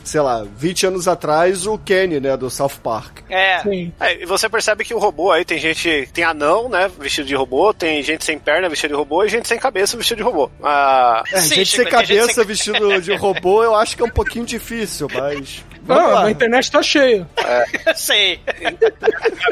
Sei 0.05 0.21
lá, 0.21 0.45
20 0.57 0.87
anos 0.87 1.09
atrás, 1.09 1.67
o 1.67 1.79
Kenny, 1.79 2.21
né, 2.21 2.37
do 2.37 2.49
South 2.51 2.79
Park. 2.83 3.19
É. 3.29 3.61
Sim. 3.61 3.93
É, 4.01 4.23
e 4.23 4.27
você 4.27 4.49
percebe 4.49 4.85
que 4.85 4.95
o 4.95 4.99
robô 4.99 5.31
aí 5.33 5.45
tem 5.45 5.59
gente, 5.59 6.09
tem 6.13 6.25
anão, 6.25 6.69
né, 6.69 6.91
vestido 6.99 7.27
de 7.27 7.35
robô, 7.35 7.73
tem 7.75 8.03
gente 8.03 8.25
sem 8.25 8.39
perna 8.39 8.69
vestido 8.69 8.91
de 8.91 8.97
robô 8.97 9.25
e 9.25 9.29
gente 9.29 9.47
sem 9.49 9.59
cabeça 9.59 9.97
vestido 9.97 10.19
de 10.19 10.23
robô. 10.23 10.51
Ah, 10.63 11.23
É, 11.33 11.41
Sim, 11.41 11.55
gente 11.57 11.67
Chico, 11.71 11.83
sem 11.83 11.91
tem 11.91 11.99
gente 12.07 12.09
cabeça 12.21 12.35
sem- 12.35 12.45
vestido 12.45 13.01
de 13.03 13.15
robô, 13.17 13.63
eu 13.63 13.75
acho 13.75 13.97
que 13.97 14.03
é 14.03 14.07
um 14.07 14.11
pouquinho 14.11 14.45
difícil, 14.45 15.09
mas. 15.13 15.65
Não, 15.87 16.19
a 16.19 16.31
internet 16.31 16.69
tá 16.71 16.83
cheia. 16.83 17.29
Sei. 17.95 18.41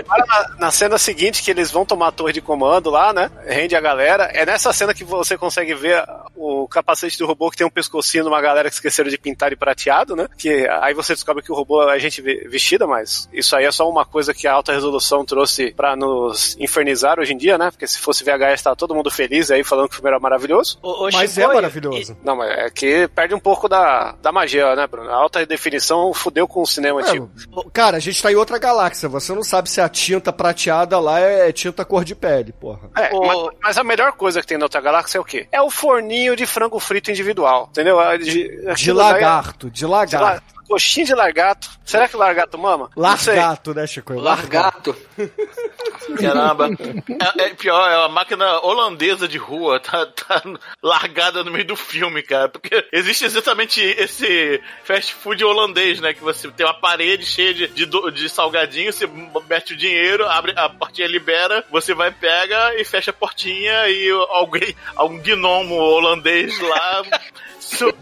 Agora, 0.08 0.24
na, 0.26 0.56
na 0.66 0.70
cena 0.70 0.98
seguinte, 0.98 1.42
que 1.42 1.50
eles 1.50 1.70
vão 1.70 1.84
tomar 1.86 2.08
a 2.08 2.12
torre 2.12 2.32
de 2.32 2.40
comando 2.40 2.90
lá, 2.90 3.12
né? 3.12 3.30
Rende 3.46 3.76
a 3.76 3.80
galera. 3.80 4.24
É 4.34 4.44
nessa 4.44 4.72
cena 4.72 4.92
que 4.92 5.04
você 5.04 5.38
consegue 5.38 5.74
ver 5.74 6.04
o 6.34 6.53
capacete 6.68 7.18
do 7.18 7.26
robô 7.26 7.50
que 7.50 7.56
tem 7.56 7.66
um 7.66 7.70
pescocinho 7.70 8.24
numa 8.24 8.40
galera 8.40 8.68
que 8.68 8.74
esqueceram 8.74 9.10
de 9.10 9.18
pintar 9.18 9.50
de 9.50 9.56
prateado, 9.56 10.14
né? 10.16 10.26
Que 10.38 10.66
aí 10.80 10.94
você 10.94 11.14
descobre 11.14 11.42
que 11.42 11.52
o 11.52 11.54
robô 11.54 11.82
é 11.90 11.98
gente 11.98 12.20
ve- 12.22 12.46
vestida, 12.48 12.86
mas 12.86 13.28
isso 13.32 13.54
aí 13.56 13.64
é 13.64 13.72
só 13.72 13.88
uma 13.88 14.04
coisa 14.04 14.32
que 14.34 14.46
a 14.46 14.52
alta 14.52 14.72
resolução 14.72 15.24
trouxe 15.24 15.72
pra 15.74 15.94
nos 15.96 16.56
infernizar 16.58 17.18
hoje 17.18 17.32
em 17.32 17.36
dia, 17.36 17.58
né? 17.58 17.70
Porque 17.70 17.86
se 17.86 17.98
fosse 17.98 18.24
VHS, 18.24 18.62
tava 18.62 18.76
todo 18.76 18.94
mundo 18.94 19.10
feliz 19.10 19.50
aí 19.50 19.62
falando 19.64 19.88
que 19.88 19.94
o 19.94 19.96
filme 19.96 20.10
era 20.10 20.18
maravilhoso. 20.20 20.78
O, 20.82 21.06
o 21.08 21.10
Mas 21.12 21.32
Chico, 21.32 21.40
é 21.50 21.54
maravilhoso. 21.54 22.16
Não, 22.24 22.36
mas 22.36 22.50
é 22.50 22.70
que 22.70 23.08
perde 23.08 23.34
um 23.34 23.40
pouco 23.40 23.68
da, 23.68 24.12
da 24.22 24.32
magia, 24.32 24.74
né, 24.76 24.86
Bruno? 24.86 25.10
A 25.10 25.14
alta 25.16 25.44
definição 25.46 26.12
fudeu 26.14 26.46
com 26.48 26.62
o 26.62 26.66
cinema 26.66 27.00
antigo. 27.00 27.30
É, 27.56 27.70
cara, 27.72 27.96
a 27.96 28.00
gente 28.00 28.22
tá 28.22 28.30
em 28.32 28.36
outra 28.36 28.58
galáxia. 28.58 29.08
Você 29.08 29.32
não 29.34 29.42
sabe 29.42 29.68
se 29.70 29.80
a 29.80 29.88
tinta 29.88 30.32
prateada 30.32 30.98
lá 31.00 31.20
é 31.20 31.52
tinta 31.52 31.84
cor 31.84 32.04
de 32.04 32.14
pele, 32.14 32.52
porra. 32.52 32.90
É, 32.96 33.10
O- 33.14 33.26
mas, 33.26 33.56
mas 33.62 33.78
a 33.78 33.84
melhor 33.84 34.12
coisa 34.12 34.40
que 34.40 34.46
tem 34.46 34.58
na 34.58 34.64
outra 34.66 34.80
galáxia 34.80 35.18
é 35.18 35.20
o 35.20 35.24
quê? 35.24 35.46
É 35.52 35.60
o 35.60 35.70
forninho 35.70 36.36
de 36.36 36.43
frango 36.46 36.78
frito 36.78 37.10
individual, 37.10 37.68
entendeu? 37.70 38.00
É 38.00 38.18
De, 38.18 38.74
De 38.74 38.90
é- 38.90 38.92
lagarto, 38.92 39.70
de 39.70 39.86
lagarto. 39.86 40.53
Coxinha 40.68 41.06
de 41.06 41.14
largato. 41.14 41.70
Será 41.84 42.08
que 42.08 42.16
largato 42.16 42.58
mama? 42.58 42.90
Largato, 42.96 43.74
né, 43.74 43.86
Chico? 43.86 44.14
Largato. 44.14 44.96
Caramba. 46.20 46.68
É, 47.38 47.42
é 47.42 47.54
pior, 47.54 47.90
é 47.90 47.98
uma 47.98 48.08
máquina 48.08 48.60
holandesa 48.60 49.26
de 49.26 49.38
rua, 49.38 49.80
tá, 49.80 50.06
tá 50.06 50.42
largada 50.82 51.42
no 51.44 51.50
meio 51.50 51.64
do 51.64 51.76
filme, 51.76 52.22
cara. 52.22 52.48
Porque 52.48 52.86
existe 52.92 53.24
exatamente 53.24 53.80
esse 53.80 54.60
fast 54.84 55.14
food 55.14 55.44
holandês, 55.44 56.00
né? 56.00 56.14
Que 56.14 56.22
você 56.22 56.50
tem 56.50 56.66
uma 56.66 56.74
parede 56.74 57.24
cheia 57.24 57.54
de, 57.54 57.68
de, 57.68 57.86
de 57.86 58.28
salgadinho, 58.28 58.92
você 58.92 59.06
mete 59.48 59.74
o 59.74 59.76
dinheiro, 59.76 60.26
abre 60.28 60.52
a 60.56 60.68
portinha 60.68 61.08
libera, 61.08 61.64
você 61.70 61.94
vai, 61.94 62.10
pega 62.10 62.74
e 62.80 62.84
fecha 62.84 63.10
a 63.10 63.14
portinha 63.14 63.88
e 63.88 64.10
alguém, 64.30 64.74
algum 64.96 65.18
gnomo 65.18 65.74
holandês 65.74 66.58
lá 66.60 67.02
Isso. 67.72 67.92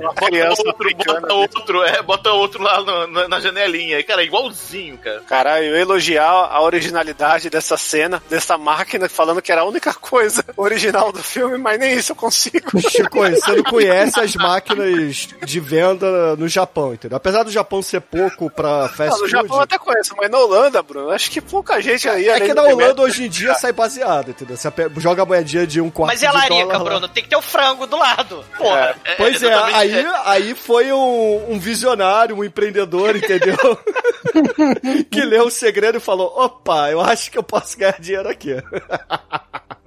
Bota 0.00 0.26
criança 0.26 0.62
outro, 0.66 0.70
africana 0.88 1.20
bota 1.20 1.34
outro, 1.34 1.82
é, 1.84 2.02
bota 2.02 2.32
outro 2.32 2.62
lá 2.62 2.80
no- 2.82 3.06
na, 3.06 3.28
na 3.28 3.40
janelinha. 3.40 4.02
Cara, 4.02 4.22
igualzinho, 4.22 4.98
cara. 4.98 5.20
Caralho, 5.28 5.66
eu 5.66 5.74
ia 5.76 5.80
elogiar 5.82 6.24
a 6.28 6.60
originalidade 6.60 7.48
dessa 7.50 7.76
cena, 7.76 8.22
dessa 8.28 8.58
máquina, 8.58 9.08
falando 9.08 9.40
que 9.42 9.52
era 9.52 9.60
a 9.60 9.64
única 9.64 9.94
coisa 9.94 10.44
original 10.56 11.12
do 11.12 11.22
filme, 11.22 11.56
mas 11.58 11.78
nem 11.78 11.94
isso 11.94 12.12
eu 12.12 12.16
consigo. 12.16 12.56
Chico, 12.90 13.18
você 13.18 13.52
não 13.56 13.62
conhece 13.64 14.18
as 14.20 14.34
máquinas 14.34 15.28
de 15.44 15.60
venda 15.60 16.34
no 16.36 16.48
Japão, 16.48 16.94
entendeu? 16.94 17.16
Apesar 17.16 17.42
do 17.44 17.50
Japão 17.50 17.80
ser 17.82 18.00
pouco 18.00 18.50
pra 18.50 18.88
fast 18.88 19.02
Ah, 19.02 19.10
no 19.12 19.18
food. 19.18 19.30
Japão 19.30 19.56
eu 19.58 19.62
até 19.62 19.78
conheço, 19.78 20.14
mas 20.16 20.30
na 20.30 20.38
Holanda, 20.38 20.82
Bruno, 20.82 21.10
acho 21.10 21.30
que 21.30 21.40
pouca 21.40 21.80
gente 21.80 22.08
aí. 22.08 22.26
É 22.28 22.34
além 22.34 22.48
que 22.48 22.54
na 22.54 22.62
primeiro- 22.62 22.84
Holanda 22.86 23.02
hoje 23.02 23.24
em 23.24 23.28
dia 23.28 23.54
sai 23.54 23.72
baseado, 23.72 24.30
entendeu? 24.30 24.56
Você 24.56 24.68
joga 24.98 25.22
a 25.22 25.26
moedinha 25.26 25.66
de 25.66 25.80
um 25.80 25.90
quarto 25.90 26.12
Mas 26.12 26.22
e 26.22 26.26
a 26.26 26.30
de 26.30 26.36
larica, 26.36 26.54
dólar 26.64 26.78
lá. 26.78 26.84
Bruno? 26.84 27.08
Tem 27.08 27.22
que 27.22 27.28
ter 27.30 27.36
o 27.36 27.42
frango 27.42 27.86
do 27.86 27.96
lado. 27.96 28.44
Porra. 28.76 29.16
Pois 29.16 29.42
é, 29.42 29.54
aí, 29.54 29.98
é. 29.98 30.12
aí 30.24 30.54
foi 30.54 30.92
um, 30.92 31.52
um 31.52 31.58
visionário, 31.58 32.36
um 32.36 32.44
empreendedor, 32.44 33.16
entendeu? 33.16 33.56
que 35.10 35.20
leu 35.22 35.46
o 35.46 35.50
segredo 35.50 35.98
e 35.98 36.00
falou: 36.00 36.32
opa, 36.36 36.90
eu 36.90 37.00
acho 37.00 37.30
que 37.30 37.38
eu 37.38 37.42
posso 37.42 37.78
ganhar 37.78 38.00
dinheiro 38.00 38.28
aqui. 38.28 38.56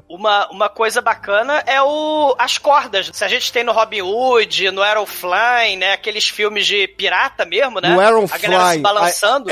Uma, 0.09 0.49
uma 0.49 0.67
coisa 0.67 1.01
bacana 1.01 1.63
é 1.67 1.79
o 1.83 2.35
as 2.39 2.57
cordas. 2.57 3.11
Se 3.13 3.23
a 3.23 3.27
gente 3.27 3.53
tem 3.53 3.63
no 3.63 3.71
Robin 3.71 4.01
Hood, 4.01 4.71
no 4.71 4.81
Aerofly, 4.81 5.77
né? 5.77 5.93
Aqueles 5.93 6.27
filmes 6.27 6.65
de 6.65 6.87
pirata 6.87 7.45
mesmo, 7.45 7.79
né? 7.79 7.89
No 7.89 8.01
Arrow 8.01 8.25
A 8.31 8.37
galera 8.39 8.73
se 8.73 8.79
balançando. 8.79 9.51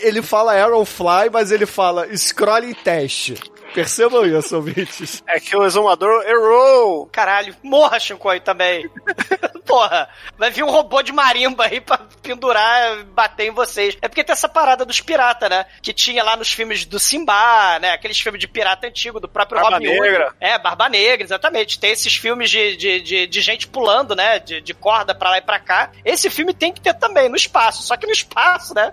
Ele 0.00 0.22
fala 0.22 0.58
Arrow 0.58 0.86
Fly, 0.86 1.28
mas 1.30 1.52
ele 1.52 1.66
fala 1.66 2.08
scrolling 2.16 2.72
teste. 2.72 3.34
Percebam 3.74 4.24
isso, 4.24 4.54
ouvintes. 4.54 5.22
É 5.34 5.40
que 5.40 5.56
o 5.56 5.64
exumador 5.64 6.22
errou. 6.26 7.06
Caralho, 7.06 7.56
morra, 7.62 7.98
Shinkoi, 7.98 8.38
também. 8.38 8.88
Porra, 9.66 10.08
vai 10.36 10.50
vir 10.50 10.62
um 10.62 10.70
robô 10.70 11.02
de 11.02 11.12
marimba 11.12 11.64
aí 11.64 11.80
pra 11.80 11.98
pendurar, 12.22 13.02
bater 13.04 13.46
em 13.48 13.50
vocês. 13.50 13.96
É 14.00 14.06
porque 14.06 14.22
tem 14.22 14.32
essa 14.32 14.48
parada 14.48 14.84
dos 14.84 15.00
piratas, 15.00 15.48
né? 15.48 15.66
Que 15.82 15.92
tinha 15.92 16.22
lá 16.22 16.36
nos 16.36 16.52
filmes 16.52 16.84
do 16.84 17.00
Simba, 17.00 17.78
né? 17.80 17.92
Aqueles 17.92 18.20
filmes 18.20 18.40
de 18.40 18.46
pirata 18.46 18.86
antigo, 18.86 19.18
do 19.18 19.28
próprio 19.28 19.60
Barba 19.60 19.76
Robin 19.76 19.88
Hood. 19.88 20.00
Negra. 20.00 20.34
É, 20.38 20.58
Barba 20.58 20.88
Negra, 20.88 21.24
exatamente. 21.24 21.80
Tem 21.80 21.90
esses 21.90 22.14
filmes 22.14 22.50
de, 22.50 22.76
de, 22.76 23.00
de, 23.00 23.26
de 23.26 23.40
gente 23.40 23.66
pulando, 23.66 24.14
né? 24.14 24.38
De, 24.38 24.60
de 24.60 24.74
corda 24.74 25.14
pra 25.14 25.30
lá 25.30 25.38
e 25.38 25.42
pra 25.42 25.58
cá. 25.58 25.90
Esse 26.04 26.30
filme 26.30 26.54
tem 26.54 26.72
que 26.72 26.80
ter 26.80 26.94
também, 26.94 27.28
no 27.28 27.36
espaço. 27.36 27.82
Só 27.82 27.96
que 27.96 28.06
no 28.06 28.12
espaço, 28.12 28.74
né? 28.74 28.92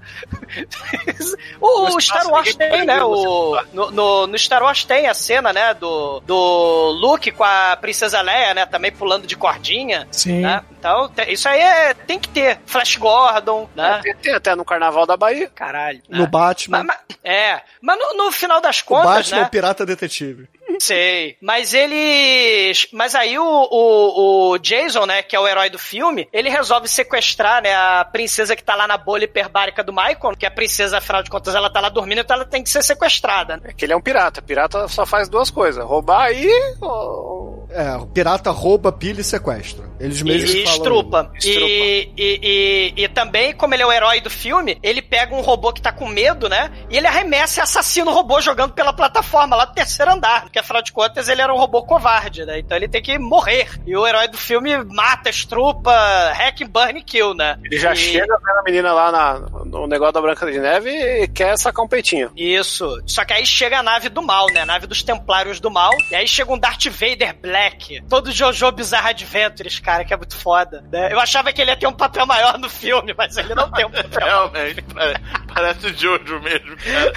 o 1.60 1.82
No 1.82 2.00
espaço, 2.00 2.02
Star 2.02 2.28
Wars 2.30 2.56
tem, 2.56 2.86
né? 2.86 3.04
O, 3.04 3.62
no, 3.74 3.92
no, 3.92 4.28
no 4.28 4.40
Star 4.40 4.64
Wars 4.64 4.71
tem 4.86 5.08
a 5.08 5.14
cena, 5.14 5.52
né? 5.54 5.74
Do, 5.74 6.20
do 6.22 6.92
Luke 7.00 7.32
com 7.32 7.44
a 7.44 7.78
Princesa 7.80 8.22
Leia, 8.22 8.54
né? 8.54 8.66
Também 8.66 8.92
pulando 8.92 9.28
de 9.28 9.36
cordinha. 9.36 10.08
Sim. 10.12 10.42
Né? 10.42 10.64
Então, 10.80 11.12
isso 11.28 11.48
aí 11.48 11.60
é, 11.60 11.94
tem 11.94 12.20
que 12.20 12.30
ter. 12.30 12.60
Flash 12.66 12.96
Gordon, 12.98 13.70
né? 13.76 14.00
Tem, 14.04 14.16
tem 14.16 14.34
até 14.34 14.56
no 14.56 14.66
Carnaval 14.66 15.06
da 15.06 15.16
Bahia. 15.18 15.50
Caralho. 15.54 16.02
No 16.10 16.22
né? 16.22 16.28
Batman. 16.28 16.84
Mas- 16.84 16.88
mas- 17.08 17.18
é, 17.24 17.62
mas 17.82 18.00
no, 18.00 18.26
no 18.26 18.32
final 18.32 18.60
das 18.60 18.80
o 18.80 18.86
contas, 18.86 19.06
Batman 19.30 19.38
é 19.38 19.42
né? 19.42 19.48
o 19.48 19.50
pirata 19.50 19.86
detetive. 19.86 20.50
Sei. 20.82 21.38
Mas 21.40 21.76
eles. 21.76 22.88
Mas 22.92 23.14
aí 23.14 23.38
o, 23.38 23.44
o, 23.44 24.52
o 24.52 24.58
Jason, 24.58 25.06
né, 25.06 25.22
que 25.22 25.36
é 25.36 25.40
o 25.40 25.48
herói 25.48 25.70
do 25.70 25.78
filme, 25.78 26.28
ele 26.34 26.50
resolve 26.50 26.88
sequestrar, 26.88 27.62
né, 27.62 27.72
a 27.76 28.04
princesa 28.04 28.56
que 28.56 28.64
tá 28.64 28.74
lá 28.74 28.88
na 28.88 28.98
bolha 28.98 29.26
hiperbárica 29.26 29.84
do 29.84 29.94
Michael, 29.94 30.36
que 30.38 30.46
a 30.46 30.50
princesa, 30.50 30.98
afinal 30.98 31.22
de 31.22 31.30
contas, 31.30 31.54
ela 31.54 31.70
tá 31.70 31.80
lá 31.80 31.90
dormindo, 31.90 32.22
então 32.22 32.36
ela 32.36 32.46
tem 32.46 32.64
que 32.64 32.70
ser 32.70 32.82
sequestrada. 32.82 33.58
né? 33.58 33.64
É 33.66 33.74
que 33.74 33.86
ele 33.86 33.94
é 33.94 33.96
um 33.96 34.02
pirata. 34.02 34.42
Pirata 34.42 34.88
só 34.88 35.06
faz 35.06 35.30
duas 35.30 35.52
coisas: 35.52 35.86
roubar 35.86 36.32
e. 36.32 36.50
É, 37.70 37.96
o 37.96 38.08
pirata 38.08 38.50
rouba, 38.50 38.92
pilha 38.92 39.22
e 39.22 39.24
sequestra. 39.24 39.91
Eles 40.02 40.22
mesmos 40.22 40.52
E, 40.54 40.64
falam. 40.64 40.78
estrupa. 40.78 41.32
Estrupa. 41.36 41.68
E, 41.68 42.12
e, 42.18 42.94
e, 42.98 43.04
e 43.04 43.08
também, 43.08 43.54
como 43.54 43.74
ele 43.74 43.84
é 43.84 43.86
o 43.86 43.92
herói 43.92 44.22
do 44.22 44.30
filme, 44.30 44.78
ele 44.82 45.02
pega 45.02 45.36
um 45.36 45.42
robô 45.42 45.72
que 45.72 45.82
tá 45.82 45.92
com 45.92 46.08
medo, 46.08 46.48
né? 46.50 46.72
E 46.90 46.98
ele 46.98 47.08
arremessa 47.08 47.60
e 47.60 47.64
assassina 47.64 48.10
o 48.10 48.14
robô 48.14 48.42
jogando 48.42 48.74
pela 48.74 48.94
plataforma 48.94 49.56
lá 49.56 49.66
do 49.66 49.74
terceiro 49.74 50.12
andar. 50.12 50.42
Porque 50.44 50.60
afinal 50.60 50.82
de 50.82 50.92
contas 50.92 51.28
ele 51.30 51.42
era 51.42 51.54
um 51.54 51.58
robô 51.58 51.84
covarde, 51.84 52.46
né? 52.46 52.60
Então 52.60 52.76
ele 52.78 52.88
tem 52.88 53.02
que 53.02 53.18
morrer. 53.20 53.68
E 53.86 53.96
o 53.96 54.06
herói 54.08 54.28
do 54.28 54.38
filme 54.38 54.76
mata, 54.86 55.30
estrupa, 55.30 55.92
hack, 56.34 56.62
burn 56.68 57.00
e 57.00 57.04
kill, 57.04 57.34
né? 57.34 57.58
Ele 57.64 57.78
já 57.78 57.94
chega 57.94 58.38
vendo 58.38 58.58
a 58.60 58.64
menina 58.64 58.94
lá 58.94 59.12
na- 59.12 59.40
no 59.66 59.88
negócio 59.88 60.14
da 60.14 60.22
Branca 60.22 60.50
de 60.52 60.60
Neve 60.60 60.90
e 60.90 61.28
quer 61.28 61.58
sacar 61.58 61.86
um 61.86 61.88
peitinho. 61.88 62.32
Isso. 62.36 63.02
Só 63.06 63.24
que 63.26 63.34
aí 63.34 63.46
chega 63.46 63.80
a 63.80 63.84
nave 63.84 64.10
do 64.10 64.22
mal, 64.22 64.48
né? 64.54 64.62
A 64.62 64.66
nave 64.66 64.88
dos 64.88 65.04
Templários 65.04 65.60
do 65.60 65.70
Mal. 65.70 65.92
E 66.10 66.16
aí 66.16 66.28
chega 66.28 66.52
um 66.52 66.58
Darth 66.58 66.86
Vader 66.88 67.36
Black. 67.42 68.02
Todo 68.10 68.32
Jojo 68.32 68.72
Bizarre 68.72 69.10
Adventures, 69.10 69.80
cara, 69.80 69.91
que 70.06 70.14
é 70.14 70.18
muito 70.18 70.36
foda. 70.38 70.84
né? 70.92 71.12
Eu 71.12 71.20
achava 71.20 71.52
que 71.54 71.62
ele 71.62 71.72
ia 71.72 71.78
ter 71.78 71.88
um 71.88 71.94
papel 71.94 72.26
maior 72.26 72.58
no 72.58 72.70
filme, 72.70 73.14
mas 73.18 73.36
ele 73.38 73.54
não 73.56 73.70
tem 73.72 73.86
um 73.86 73.92
papel. 73.92 74.20
Realmente, 74.28 74.82
pare- 74.84 75.22
parece 75.54 75.88
o 75.88 75.94
Jojo 75.98 76.40
mesmo, 76.42 76.76
cara. 76.78 77.14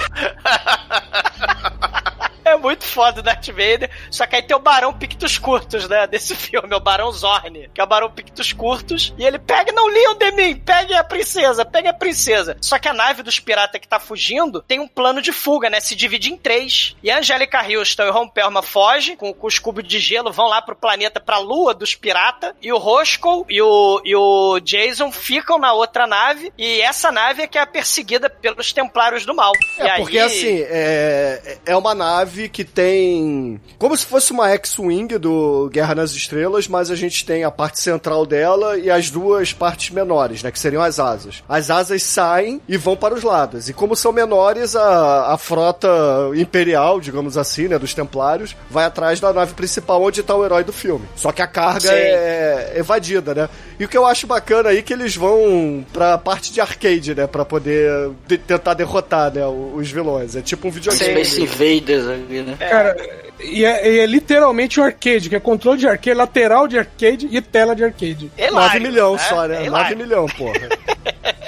É 2.55 2.57
muito 2.57 2.85
foda 2.85 3.21
o 3.21 3.23
Darth 3.23 3.47
Vader. 3.49 3.91
Só 4.11 4.27
que 4.27 4.37
aí 4.37 4.43
tem 4.43 4.57
o 4.57 4.61
Barão 4.61 4.93
Pictus 4.93 5.39
Curtos, 5.39 5.89
né? 5.89 6.07
Desse 6.07 6.35
filme, 6.37 6.69
é 6.73 6.77
o 6.77 6.81
Barão 6.81 7.11
Zorn, 7.11 7.71
que 7.75 7.81
é 7.81 7.85
o 7.85 7.87
Barão 7.87 8.11
Pictus 8.11 8.53
Curtos. 8.53 9.15
E 9.19 9.25
ele 9.25 9.39
pega, 9.39 9.73
não 9.73 9.89
liam 9.91 10.15
de 10.15 10.31
mim, 10.33 10.55
pegue 10.57 10.95
a 10.95 11.03
princesa, 11.03 11.65
pegue 11.65 11.89
a 11.89 11.95
princesa. 11.95 12.57
Só 12.61 12.79
que 12.79 12.89
a 12.89 12.93
nave 12.93 13.23
dos 13.23 13.41
piratas 13.41 13.81
que 13.81 13.89
tá 13.89 13.99
fugindo 13.99 14.61
tem 14.63 14.79
um 14.79 14.87
plano 14.89 15.23
de 15.23 15.33
fuga, 15.33 15.71
né? 15.71 15.81
Se 15.81 15.95
divide 15.95 16.31
em 16.33 16.37
três. 16.37 16.95
E 17.03 17.11
a 17.11 17.19
Angélica 17.19 17.63
Houston 17.67 18.03
e 18.05 18.09
o 18.09 18.13
Ron 18.13 18.29
Perlman 18.29 18.63
fogem 18.63 19.17
com, 19.17 19.33
com 19.33 19.47
os 19.47 19.59
cubos 19.59 19.83
de 19.87 19.99
gelo, 19.99 20.31
vão 20.33 20.47
lá 20.49 20.61
pro 20.61 20.77
planeta, 20.77 21.21
pra 21.21 21.39
lua 21.39 21.73
dos 21.75 21.95
piratas. 21.95 22.53
E 22.61 22.73
o 22.73 22.79
Roscoe 22.79 23.45
e 23.49 23.61
o, 23.63 24.03
e 24.05 24.15
o 24.15 24.61
Jason 24.61 25.11
ficam 25.11 25.59
na 25.59 25.73
outra 25.73 26.07
nave. 26.07 26.53
E 26.59 26.81
essa 26.83 27.11
nave 27.11 27.43
é 27.43 27.47
que 27.47 27.59
é 27.59 27.65
perseguida 27.65 28.29
pelos 28.29 28.73
Templários 28.73 29.25
do 29.25 29.35
Mal. 29.35 29.53
É, 29.79 29.85
E 29.87 29.91
aí- 29.91 30.01
porque 30.03 30.19
assim, 30.19 30.59
é, 30.69 31.59
é 31.67 31.77
uma 31.77 31.95
nave 31.95 32.34
que 32.49 32.65
tem. 32.65 33.61
Como 33.79 33.97
se 33.97 34.05
fosse 34.07 34.33
uma 34.33 34.49
X-Wing 34.51 35.19
do 35.19 35.69
Guerra 35.73 35.95
nas 35.95 36.13
Estrelas, 36.13 36.69
mas 36.69 36.91
a 36.91 36.95
gente 36.95 37.25
tem 37.25 37.45
a 37.45 37.51
parte 37.51 37.81
central 37.81 38.27
dela 38.27 38.79
e 38.79 38.91
as 38.91 39.11
duas 39.11 39.53
partes 39.53 39.91
menores, 39.91 40.43
né? 40.43 40.51
Que 40.51 40.59
seriam 40.59 40.83
as 40.83 40.99
asas. 40.99 41.43
As 41.49 41.71
asas 41.71 42.03
saem 42.03 42.61
e 42.69 42.77
vão 42.77 42.97
para 42.97 43.15
os 43.15 43.23
lados. 43.23 43.69
E 43.69 43.73
como 43.73 43.95
são 43.97 44.13
menores, 44.13 44.75
a, 44.77 45.33
a 45.33 45.39
frota 45.39 45.89
imperial, 46.35 47.01
digamos 47.01 47.37
assim, 47.37 47.69
né? 47.69 47.79
Dos 47.79 47.95
Templários, 47.95 48.57
vai 48.71 48.85
atrás 48.85 49.21
da 49.21 49.33
nave 49.33 49.55
principal 49.55 50.03
onde 50.03 50.21
está 50.21 50.35
o 50.35 50.45
herói 50.45 50.65
do 50.65 50.73
filme. 50.73 51.05
Só 51.17 51.33
que 51.33 51.43
a 51.43 51.47
carga 51.47 51.81
Sim. 51.89 51.95
é 51.95 52.73
evadida, 52.77 53.35
né? 53.35 53.49
E 53.79 53.85
o 53.85 53.89
que 53.89 53.97
eu 53.97 54.07
acho 54.07 54.27
bacana 54.27 54.71
aí 54.71 54.79
é 54.79 54.83
que 54.83 54.93
eles 54.93 55.17
vão 55.17 55.85
pra 55.93 56.17
parte 56.19 56.53
de 56.53 56.61
arcade, 56.61 57.15
né? 57.15 57.27
Pra 57.27 57.45
poder 57.45 58.11
de- 58.27 58.39
tentar 58.39 58.75
derrotar, 58.75 59.33
né? 59.33 59.45
Os 59.47 59.91
vilões. 59.91 60.37
É 60.37 60.43
tipo 60.43 60.69
um 60.69 60.71
videogame. 60.71 61.25
Space 61.25 61.43
Invaders 61.43 62.07
ali, 62.25 62.43
né? 62.43 62.57
Cara, 62.59 62.97
e 63.41 63.65
é, 63.65 63.93
e 63.93 63.99
é 64.01 64.07
literalmente 64.07 64.81
um 64.81 64.85
arcade, 64.85 65.29
que 65.29 65.37
é 65.37 65.41
controle 65.41 65.79
de 65.79 65.89
arcade, 65.89 66.17
lateral 66.17 66.67
de 66.67 66.79
arcade 66.79 67.29
e 67.31 67.41
tela 67.41 67.75
de 67.75 67.85
arcade. 67.85 68.31
Hilário, 68.37 68.53
9 68.53 68.81
milhões 68.81 69.23
né? 69.23 69.29
só, 69.29 69.47
né? 69.47 69.55
É 69.55 69.59
9 69.59 69.67
hilário. 69.67 69.97
milhões, 69.97 70.33
porra. 70.33 70.55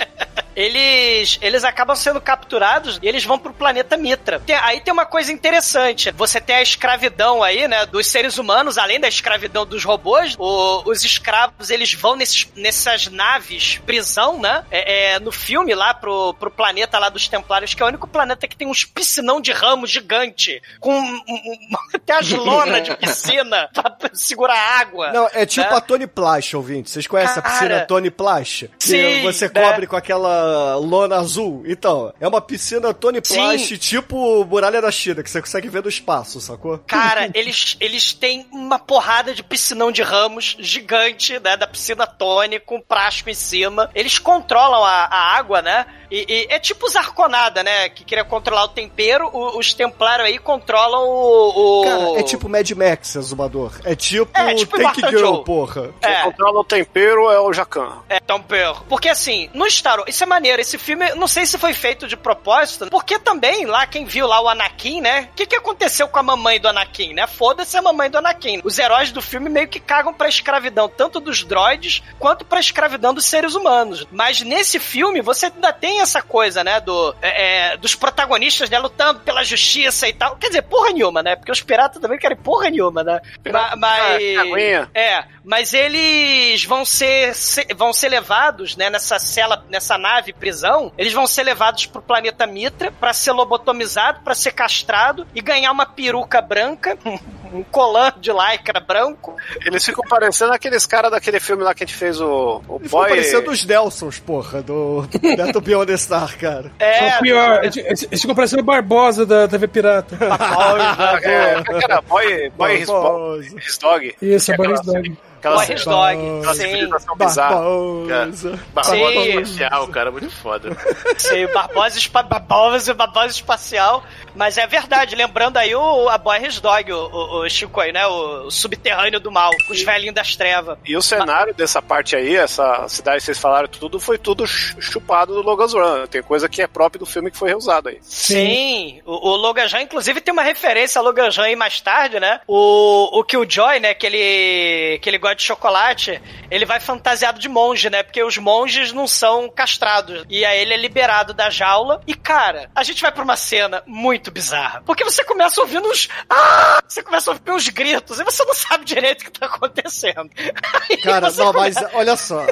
eles 0.57 1.39
eles 1.43 1.63
acabam 1.65 1.95
sendo 1.95 2.21
capturados 2.21 2.99
e 3.03 3.07
eles 3.07 3.25
vão 3.25 3.39
pro 3.39 3.53
planeta 3.53 3.97
Mitra. 3.97 4.41
Tem- 4.41 4.57
aí 4.57 4.81
tem 4.81 4.93
uma 4.93 5.05
coisa 5.07 5.31
interessante. 5.31 6.11
Você 6.13 6.41
tem 6.41 6.57
a 6.57 6.63
escravidão 6.63 7.43
aí, 7.43 7.69
né, 7.69 7.85
dos 7.87 8.07
seres 8.07 8.39
humanos, 8.39 8.79
além 8.79 8.99
da 8.99 9.07
escravidão 9.09 9.67
dos 9.67 9.85
robôs, 9.85 10.35
o- 10.39 10.83
os 10.91 11.05
escravos, 11.05 11.71
eles 11.71 11.93
vão 11.93 12.17
nesses, 12.17 12.49
nessas 12.57 13.07
naves 13.09 13.79
prisão, 13.87 14.41
né, 14.41 14.65
é, 14.71 15.13
é, 15.15 15.19
no 15.21 15.31
filme 15.31 15.75
lá 15.75 15.93
pro, 15.93 16.33
pro 16.35 16.51
planeta 16.51 16.99
lá 16.99 17.09
dos 17.09 17.29
Templários, 17.29 17.75
que 17.75 17.83
é 17.83 17.85
o 17.85 17.89
único 17.89 18.09
planeta 18.09 18.49
que 18.49 18.57
tem 18.57 18.67
uns 18.67 18.85
piscinão 18.85 19.41
de 19.41 19.53
ramo 19.53 19.87
gigante, 19.87 20.63
com 20.81 20.93
um- 20.99 21.23
um- 21.29 21.69
até 21.95 22.15
as 22.15 22.31
lonas 22.31 22.83
de 22.83 22.97
piscina 22.97 23.69
pra 23.75 23.93
segurar 24.15 24.59
água. 24.81 25.13
Não, 25.13 25.29
é 25.35 25.45
tipo 25.45 25.69
né? 25.71 25.77
a 25.77 25.81
Tony 25.81 26.07
Plash, 26.07 26.55
ouvinte. 26.55 26.89
Vocês 26.91 27.07
conhecem 27.07 27.35
Cara. 27.43 27.47
a 27.49 27.51
piscina 27.53 27.81
Tony 27.87 28.11
Plash? 28.11 28.65
Que 28.79 28.87
Sim, 28.87 29.23
você 29.23 29.49
né? 29.49 29.63
cobre 29.63 29.87
com 29.87 29.97
aquela 29.97 30.46
lona 30.77 31.17
azul. 31.17 31.63
Então, 31.67 32.13
é 32.21 32.27
uma 32.29 32.41
piscina 32.41 32.93
Tony 32.95 33.21
Sim. 33.23 33.35
Plash 33.35 33.79
tipo 33.79 34.45
Muralha 34.45 34.81
da 34.81 34.91
China, 34.91 35.23
que 35.23 35.31
você 35.31 35.41
consegue 35.41 35.69
ver 35.69 35.83
do 35.83 35.89
espaço, 35.89 36.41
sacou? 36.41 36.79
Cara, 36.87 37.31
eles, 37.35 37.77
eles 37.81 38.13
têm 38.13 38.47
uma 38.53 38.79
porrada 38.79 39.35
de 39.35 39.43
piscinão 39.43 39.91
de 39.93 40.03
ramos 40.03 40.57
gigante, 40.59 41.39
né? 41.41 41.57
Da 41.57 41.67
piscina 41.67 42.07
Tony, 42.07 42.61
com 42.61 42.81
plástico 42.81 43.31
em 43.31 43.35
cima. 43.35 43.91
Eles 43.95 44.19
controlam 44.19 44.85
a, 44.85 45.05
a 45.05 45.37
água, 45.37 45.61
né? 45.63 45.87
E, 46.11 46.25
e 46.29 46.47
é 46.55 46.59
tipo 46.61 46.87
os 46.87 46.95
Arconada, 46.95 47.63
né? 47.63 47.89
Que 47.89 48.05
queria 48.05 48.25
controlar 48.25 48.65
o 48.65 48.69
tempero. 48.69 49.29
o- 49.33 49.59
os 49.59 49.75
Templários 49.75 50.29
aí 50.29 50.39
controlam 50.39 51.03
o. 51.09 51.81
o- 51.81 51.85
Cara, 51.85 52.21
é 52.21 52.23
tipo 52.23 52.49
Mad 52.49 52.71
Max, 52.73 53.17
Exumador. 53.17 53.73
É 53.85 53.95
tipo, 53.97 54.31
É, 54.39 54.55
tipo 54.55 54.77
Tank 54.79 54.97
Girl, 54.97 55.19
Joe. 55.19 55.45
porra. 55.45 55.91
Quem 56.01 56.11
É. 56.11 56.23
controla 56.23 56.61
o 56.61 56.65
tempero 56.65 57.31
é 57.31 57.41
o 57.41 57.53
Jacan. 57.53 58.03
É, 58.09 58.21
tempero. 58.21 58.77
Porque 58.89 59.09
assim, 59.09 59.51
no 59.53 59.69
Star 59.71 59.99
Wars, 59.99 60.09
isso 60.15 60.23
é 60.23 60.27
Esse 60.61 60.79
filme, 60.79 61.09
não 61.15 61.27
sei 61.29 61.47
se 61.47 61.59
foi 61.59 61.73
feito 61.73 62.07
de 62.07 62.17
propósito, 62.17 62.89
porque 62.91 63.19
também 63.19 63.65
lá, 63.67 63.87
quem 63.87 64.05
viu 64.05 64.27
lá 64.27 64.41
o 64.41 64.49
Anakin, 64.49 65.01
né? 65.01 65.29
O 65.33 65.35
que, 65.37 65.47
que 65.47 65.57
aconteceu 65.57 66.07
com 66.09 66.19
a 66.19 66.23
mamãe 66.23 66.61
do 66.61 66.69
Anakin, 66.69 67.15
né? 67.15 67.27
Foda-se 67.27 67.77
a 67.77 67.83
mamãe 67.83 68.11
do 68.11 68.19
Anakin. 68.19 68.61
Os 68.65 68.79
heróis 68.79 69.11
do 69.13 69.23
filme 69.23 69.49
meio 69.49 69.69
que 69.69 69.81
cagam 69.81 70.13
pra 70.13 70.29
escravidão, 70.29 70.89
tanto 70.89 71.21
dos 71.21 71.43
droids 71.45 72.03
quanto 72.19 72.45
pra 72.45 72.61
escravidão 72.61 73.13
dos 73.15 73.25
seres 73.27 73.55
humanos. 73.55 74.07
Mas 74.11 74.41
nesse 74.43 74.79
filme, 74.79 75.21
você 75.21 75.47
ainda 75.47 75.73
tem 75.73 76.01
essa 76.01 76.21
coisa, 76.23 76.63
né? 76.63 76.81
Do, 76.81 77.15
é, 77.23 77.73
é, 77.73 77.77
dos 77.77 77.95
protagonistas, 77.95 78.69
né? 78.71 78.79
Lutando 78.79 79.21
pela 79.21 79.45
justiça 79.45 80.09
e 80.09 80.13
tal. 80.13 80.37
Quer 80.37 80.49
dizer, 80.49 80.63
porra 80.63 80.91
nenhuma, 80.93 81.23
né? 81.23 81.37
Porque 81.37 81.53
os 81.53 81.63
piratas 81.63 82.01
também 82.01 82.19
querem 82.19 82.37
porra 82.37 82.71
nenhuma, 82.71 83.03
né? 83.03 83.21
Ma- 83.51 83.75
Mas. 83.77 84.37
caguinha. 84.37 84.91
É, 84.95 85.25
mas 85.45 85.73
eles 85.75 86.65
vão 86.65 86.85
ser, 86.85 87.35
se- 87.35 87.67
vão 87.75 87.93
ser 87.93 88.09
levados, 88.09 88.77
né, 88.77 88.91
nessa 88.91 89.19
cela, 89.19 89.65
nessa 89.69 89.97
nave 89.97 90.26
prisão, 90.33 90.93
eles 90.97 91.13
vão 91.13 91.27
ser 91.27 91.43
levados 91.43 91.87
pro 91.87 92.03
planeta 92.03 92.47
Mitra 92.47 92.93
pra 92.93 93.13
ser 93.13 93.33
lobotomizado, 93.33 94.21
pra 94.23 94.35
ser 94.35 94.53
castrado 94.53 95.27
e 95.35 95.41
ganhar 95.41 95.71
uma 95.73 95.87
peruca 95.87 96.41
branca, 96.41 96.97
um 97.53 97.63
colar 97.65 98.17
de 98.19 98.31
lycra 98.33 98.81
branco. 98.81 99.35
Eles 99.65 99.85
ficam 99.85 100.05
parecendo 100.09 100.53
aqueles 100.53 100.85
caras 100.87 101.11
daquele 101.11 101.39
filme 101.41 101.63
lá 101.63 101.75
que 101.75 101.85
a 101.85 101.87
gente 101.87 101.97
fez 101.97 102.21
o, 102.21 102.63
o 102.69 102.79
Ficou 102.81 103.01
Boy. 103.01 103.09
parecendo 103.11 103.51
os 103.51 103.65
Nelsons, 103.65 104.19
porra, 104.19 104.63
do 104.63 105.07
Beto 105.37 105.61
Beyond 105.61 105.87
the 105.87 105.97
Star, 105.97 106.37
cara. 106.39 106.71
É, 106.79 107.19
o 107.19 107.23
pior, 107.23 107.65
eles 107.65 107.77
eles 108.03 108.21
ficam 108.21 108.35
parecendo 108.35 108.63
o 108.63 108.65
Barbosa 108.65 109.25
da 109.25 109.47
TV 109.49 109.67
Pirata. 109.69 110.17
Ah, 110.59 111.19
é, 111.23 111.63
como 111.65 111.77
é 111.77 111.79
que 111.81 111.85
era? 111.85 112.01
Boy, 112.03 112.51
boy 112.51 112.75
his, 112.81 112.87
Barbosa. 112.89 113.59
his 113.59 113.79
Dog. 113.79 114.15
Isso, 114.21 114.53
é 114.53 114.57
Boris 114.57 114.81
Aquela- 114.81 115.03
Dog. 115.03 115.19
Aquela, 115.47 115.67
Boy 115.67 115.85
Dog, 115.85 116.39
aquela 116.41 116.55
sim. 116.55 116.61
civilização 116.63 117.17
bizarra. 117.17 117.55
Barbosa. 117.57 118.61
Barbosa 118.75 119.13
Sim. 119.13 119.29
espacial, 119.41 119.89
cara, 119.89 120.11
muito 120.11 120.31
foda. 120.31 120.77
Sei, 121.19 121.45
o 121.45 121.53
Barbosa, 121.53 121.99
espa 121.99 122.23
Barbosa, 122.23 122.95
Barbosa 122.95 123.27
espacial. 123.29 124.05
Mas 124.35 124.59
é 124.59 124.67
verdade, 124.67 125.15
lembrando 125.15 125.57
aí 125.57 125.75
o, 125.75 126.09
a 126.09 126.19
Boy 126.19 126.47
His 126.47 126.61
Dog, 126.61 126.93
o, 126.93 126.97
o, 127.07 127.45
o 127.45 127.49
Chico 127.49 127.81
aí, 127.81 127.93
né? 127.93 128.07
O, 128.07 128.47
o 128.47 128.51
subterrâneo 128.51 129.19
do 129.21 129.31
mal, 129.33 129.51
os 129.71 129.83
velhinhos 129.83 130.15
das 130.15 130.37
trevas. 130.37 130.79
E 130.85 130.97
o 130.97 131.03
cenário 131.03 131.55
dessa 131.55 131.81
parte 131.81 132.15
aí, 132.17 132.37
essa 132.37 132.87
cidade 132.89 133.19
que 133.19 133.25
vocês 133.25 133.39
falaram, 133.39 133.69
tudo 133.69 133.99
foi 133.99 134.19
tudo 134.19 134.47
ch- 134.47 134.77
chupado 134.81 135.35
do 135.35 135.43
Logan's 135.43 135.73
Run. 135.73 136.07
Tem 136.07 136.23
coisa 136.23 136.49
que 136.49 136.61
é 136.61 136.67
própria 136.67 136.99
do 136.99 137.07
filme 137.07 137.31
que 137.31 137.39
foi 137.39 137.49
reusado 137.49 137.89
aí. 137.89 137.99
Sim, 138.03 139.01
o, 139.07 139.31
o 139.31 139.37
Logan 139.37 139.67
Jan, 139.69 139.81
inclusive, 139.83 140.21
tem 140.21 140.33
uma 140.33 140.43
referência 140.43 140.99
a 140.99 141.03
Logan 141.03 141.31
Jan 141.31 141.45
aí 141.45 141.57
mais 141.57 141.81
tarde, 141.81 142.21
né? 142.21 142.41
O, 142.47 143.19
o 143.21 143.25
Killjoy, 143.25 143.81
né? 143.81 143.95
Que 143.95 144.07
ele, 144.07 144.99
que 144.99 145.09
ele 145.09 145.19
gosta 145.19 145.36
de 145.37 145.43
chocolate, 145.45 146.21
ele 146.51 146.65
vai 146.67 146.81
fantasiado 146.81 147.39
de 147.39 147.49
monge, 147.49 147.89
né? 147.91 148.03
Porque 148.03 148.23
os 148.23 148.37
monges 148.39 148.93
não 148.93 149.07
são 149.07 149.49
castrados. 149.49 150.25
E 150.29 150.45
aí 150.45 150.59
ele 150.61 150.75
é 150.75 150.77
liberado 150.77 151.33
da 151.33 151.49
jaula. 151.51 152.01
E, 152.07 152.15
cara, 152.15 152.71
a 152.75 152.83
gente 152.83 153.03
vai 153.03 153.13
pra 153.13 153.23
uma 153.23 153.37
cena 153.37 153.83
muito 153.87 154.31
bizarra. 154.31 154.83
Porque 154.85 155.05
você 155.05 155.23
começa 155.25 155.61
ouvindo 155.61 155.89
uns. 155.89 156.09
Ah! 156.29 156.81
Você 156.87 157.03
começa 157.03 157.31
a 157.31 157.35
ouvir 157.35 157.51
uns 157.51 157.69
gritos 157.69 158.19
e 158.19 158.25
você 158.25 158.45
não 158.45 158.55
sabe 158.55 158.85
direito 158.85 159.23
o 159.23 159.25
que 159.27 159.39
tá 159.39 159.47
acontecendo. 159.47 160.31
Aí 160.91 160.97
Cara, 160.99 161.31
não, 161.33 161.53
mas 161.53 161.75
começa- 161.75 161.91
olha 161.95 162.17
só. 162.17 162.45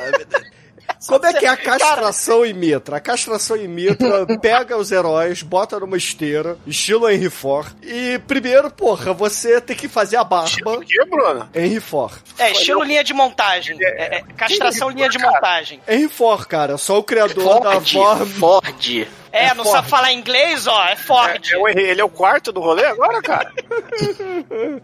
Como 1.06 1.26
é 1.26 1.32
que 1.32 1.44
é 1.44 1.48
a 1.48 1.56
castração 1.58 2.44
em 2.44 2.52
Mitra? 2.52 2.96
A 2.96 3.00
castração 3.00 3.56
em 3.56 3.68
Mitra 3.68 4.26
pega 4.40 4.76
os 4.76 4.90
heróis, 4.90 5.42
bota 5.42 5.78
numa 5.78 5.96
esteira, 5.96 6.56
estilo 6.66 7.08
Henry 7.08 7.30
Ford, 7.30 7.68
e 7.82 8.18
primeiro, 8.26 8.70
porra, 8.70 9.12
você 9.12 9.60
tem 9.60 9.76
que 9.76 9.88
fazer 9.88 10.16
a 10.16 10.24
barba. 10.24 10.78
O 10.78 10.80
que, 10.80 11.04
Bruno? 11.04 11.48
Henry 11.54 11.80
Ford. 11.80 12.14
É, 12.38 12.52
estilo 12.52 12.82
linha 12.82 13.04
de 13.04 13.12
montagem. 13.12 13.76
É, 13.80 14.18
é, 14.18 14.22
castração 14.36 14.90
linha 14.90 15.08
de 15.08 15.18
montagem. 15.18 15.80
Henry 15.86 16.08
Ford, 16.08 16.46
cara, 16.46 16.78
só 16.78 16.98
o 16.98 17.02
criador 17.02 17.60
da 17.60 17.80
Ford, 17.80 17.92
Vorm. 17.92 18.26
Ford. 18.26 19.08
É, 19.34 19.46
É 19.46 19.54
não 19.54 19.64
Ford. 19.64 19.76
sabe 19.76 19.88
falar 19.90 20.12
inglês, 20.12 20.66
ó, 20.66 20.84
é 20.86 20.96
Ford. 20.96 21.50
É 21.52 21.58
o 21.58 21.68
Henry- 21.68 21.82
ele 21.82 22.00
é 22.00 22.04
o 22.04 22.08
quarto 22.08 22.52
do 22.52 22.60
rolê 22.60 22.84
agora, 22.86 23.20
cara? 23.20 23.52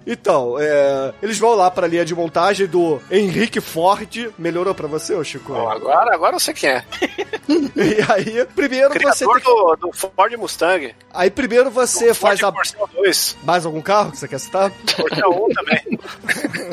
Então, 0.06 0.56
é, 0.58 1.12
eles 1.22 1.38
vão 1.38 1.54
lá 1.54 1.70
pra 1.70 1.86
linha 1.86 2.04
de 2.04 2.14
montagem 2.14 2.66
do 2.66 3.00
Henrique 3.10 3.60
Ford. 3.60 4.32
Melhorou 4.38 4.74
pra 4.74 4.86
você, 4.88 5.14
ô 5.14 5.22
Chico? 5.22 5.52
Bom, 5.52 5.68
agora, 5.70 6.14
agora 6.14 6.36
eu 6.36 6.40
sei 6.40 6.54
quem 6.54 6.70
é. 6.70 6.84
E 7.76 8.12
aí, 8.12 8.44
primeiro 8.54 8.88
você 8.92 9.24
Criador 9.24 9.40
tem 9.40 9.44
que... 9.44 9.50
do, 9.50 9.76
do 9.76 9.92
Ford 9.92 10.32
Mustang. 10.36 10.94
Aí 11.12 11.30
primeiro 11.30 11.70
você 11.70 12.08
Do 12.08 12.14
faz 12.14 12.40
Ford 12.40 12.52
a... 12.52 12.56
Corcel 12.56 12.88
2. 12.94 13.36
Mais 13.44 13.66
algum 13.66 13.80
carro 13.80 14.10
que 14.12 14.18
você 14.18 14.28
quer 14.28 14.38
citar? 14.40 14.70
Corcel 14.96 15.30
1 15.30 15.48
também. 15.54 15.98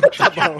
Tá 0.18 0.30
bom. 0.30 0.58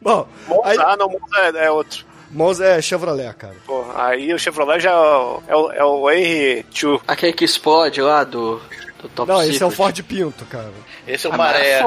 Bom, 0.00 0.28
Monza, 0.46 0.68
aí, 0.68 0.78
ah, 0.78 0.96
não, 0.96 1.08
Monza 1.08 1.36
é, 1.58 1.66
é 1.66 1.70
outro. 1.70 2.04
Monza 2.36 2.64
é 2.66 2.82
Chevrolet, 2.82 3.34
cara. 3.34 3.54
Pô, 3.66 3.84
aí 3.94 4.32
o 4.34 4.38
Chevrolet 4.38 4.80
já 4.80 4.90
é 4.90 4.94
o, 4.94 5.42
é 5.48 5.56
o, 5.56 5.72
é 5.72 5.84
o 5.84 6.10
Henry 6.10 6.66
2. 6.80 7.00
Aquele 7.08 7.32
que 7.32 7.44
explode 7.44 8.00
lá 8.00 8.24
do, 8.24 8.60
do 9.02 9.08
Top 9.08 9.28
Não, 9.30 9.42
esse 9.42 9.62
é 9.62 9.66
o 9.66 9.70
Secret. 9.70 9.76
Ford 9.76 10.02
Pinto, 10.02 10.44
cara. 10.44 10.70
Esse 11.08 11.26
é 11.26 11.30
o 11.30 11.32
Ah, 11.32 11.36
mas 11.36 11.52
Maré. 11.52 11.70
é. 11.70 11.80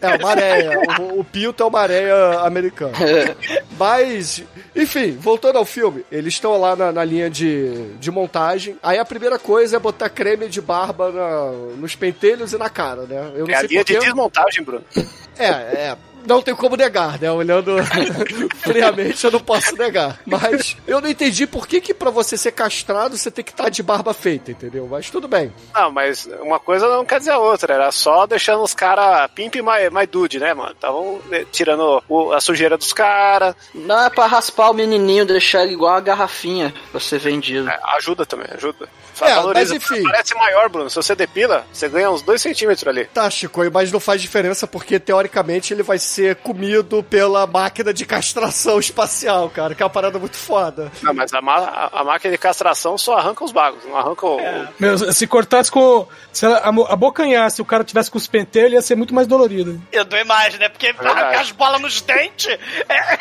É, 0.00 0.16
o 0.16 0.22
Maréia. 0.22 0.80
o, 1.00 1.20
o 1.20 1.24
Pinto 1.24 1.62
é 1.62 1.66
o 1.66 1.70
Maréia 1.70 2.40
americano. 2.40 2.92
Mas, 3.78 4.42
enfim, 4.74 5.12
voltando 5.12 5.56
ao 5.58 5.64
filme, 5.64 6.04
eles 6.10 6.34
estão 6.34 6.58
lá 6.60 6.74
na, 6.76 6.92
na 6.92 7.04
linha 7.04 7.28
de, 7.30 7.92
de 7.96 8.10
montagem. 8.10 8.76
Aí 8.82 8.98
a 8.98 9.04
primeira 9.04 9.38
coisa 9.38 9.76
é 9.76 9.78
botar 9.80 10.08
creme 10.08 10.48
de 10.48 10.60
barba 10.60 11.10
na- 11.12 11.50
nos 11.76 11.94
pentelhos 11.94 12.52
e 12.52 12.58
na 12.58 12.68
cara, 12.68 13.02
né? 13.02 13.32
Eu 13.34 13.46
não 13.46 13.52
É 13.52 13.56
a 13.56 13.60
sei 13.60 13.68
linha 13.68 13.84
de 13.84 13.92
porquê. 13.94 14.06
desmontagem, 14.06 14.64
Bruno. 14.64 14.84
É, 15.38 15.46
é. 15.48 15.96
Não 16.26 16.42
tem 16.42 16.54
como 16.54 16.76
negar, 16.76 17.18
né? 17.20 17.30
Olhando 17.30 17.76
friamente, 18.60 19.24
eu 19.24 19.30
não 19.30 19.40
posso 19.40 19.76
negar. 19.76 20.18
Mas 20.26 20.76
eu 20.86 21.00
não 21.00 21.08
entendi 21.08 21.46
por 21.46 21.66
que, 21.66 21.80
que 21.80 21.94
pra 21.94 22.10
você 22.10 22.36
ser 22.36 22.52
castrado 22.52 23.16
você 23.16 23.30
tem 23.30 23.44
que 23.44 23.50
estar 23.50 23.68
de 23.68 23.82
barba 23.82 24.12
feita, 24.12 24.50
entendeu? 24.50 24.86
Mas 24.90 25.10
tudo 25.10 25.26
bem. 25.28 25.52
Não, 25.74 25.90
mas 25.90 26.28
uma 26.42 26.58
coisa 26.58 26.88
não 26.88 27.04
quer 27.04 27.18
dizer 27.18 27.32
a 27.32 27.38
outra. 27.38 27.74
Era 27.74 27.90
só 27.92 28.26
deixando 28.26 28.62
os 28.62 28.74
caras 28.74 29.30
pimp 29.34 29.56
mais, 29.62 29.90
mais 29.90 30.08
dude, 30.08 30.38
né, 30.38 30.52
mano? 30.54 30.72
Estavam 30.72 31.20
né, 31.28 31.44
tirando 31.50 32.02
o- 32.08 32.32
a 32.32 32.40
sujeira 32.40 32.76
dos 32.76 32.92
caras. 32.92 33.54
Não 33.74 34.04
é 34.06 34.10
pra 34.10 34.26
raspar 34.26 34.70
o 34.70 34.74
menininho, 34.74 35.24
deixar 35.26 35.62
ele 35.64 35.72
igual 35.74 35.94
a 35.94 36.00
garrafinha 36.00 36.74
pra 36.90 37.00
ser 37.00 37.18
vendido. 37.18 37.68
É, 37.68 37.78
ajuda 37.96 38.26
também, 38.26 38.48
ajuda. 38.54 38.88
É, 39.26 39.34
Valoriza. 39.34 39.74
mas 39.74 39.82
enfim. 39.82 40.02
Parece 40.02 40.34
maior, 40.34 40.68
Bruno. 40.68 40.88
Se 40.90 40.96
você 40.96 41.14
depila, 41.14 41.66
você 41.72 41.88
ganha 41.88 42.10
uns 42.10 42.22
2 42.22 42.40
centímetros 42.40 42.86
ali. 42.86 43.04
Tá, 43.06 43.28
Chico, 43.30 43.60
mas 43.72 43.90
não 43.92 44.00
faz 44.00 44.20
diferença 44.22 44.66
porque 44.66 44.98
teoricamente 44.98 45.72
ele 45.72 45.82
vai 45.82 45.98
ser 45.98 46.36
comido 46.36 47.02
pela 47.02 47.46
máquina 47.46 47.92
de 47.92 48.04
castração 48.06 48.78
espacial, 48.80 49.48
cara, 49.50 49.74
que 49.74 49.82
é 49.82 49.86
uma 49.86 49.90
parada 49.90 50.18
muito 50.18 50.36
foda. 50.36 50.90
Não, 51.02 51.14
mas 51.14 51.32
a, 51.32 51.40
ma- 51.40 51.56
a- 51.56 52.00
a 52.00 52.04
máquina 52.04 52.32
de 52.32 52.38
castração 52.38 52.96
só 52.98 53.16
arranca 53.18 53.44
os 53.44 53.52
bagos, 53.52 53.84
não 53.84 53.96
arranca 53.96 54.26
o. 54.26 54.36
o- 54.36 54.68
Meu, 54.78 54.98
se 55.12 55.26
cortasse 55.26 55.70
com. 55.70 56.06
Se 56.32 56.44
ela 56.46 56.58
abocanhasse, 56.88 57.60
o 57.60 57.64
cara 57.64 57.82
tivesse 57.84 58.10
com 58.10 58.18
os 58.18 58.26
pentelhos, 58.26 58.72
ia 58.72 58.82
ser 58.82 58.94
muito 58.94 59.14
mais 59.14 59.26
dolorido. 59.26 59.80
Eu 59.90 60.04
dou 60.04 60.24
mais, 60.24 60.58
né? 60.58 60.68
Porque 60.68 60.88
arrancar 60.98 61.40
as 61.40 61.50
bolas 61.50 61.80
nos 61.80 62.00
dentes. 62.00 62.46
É, 62.88 63.18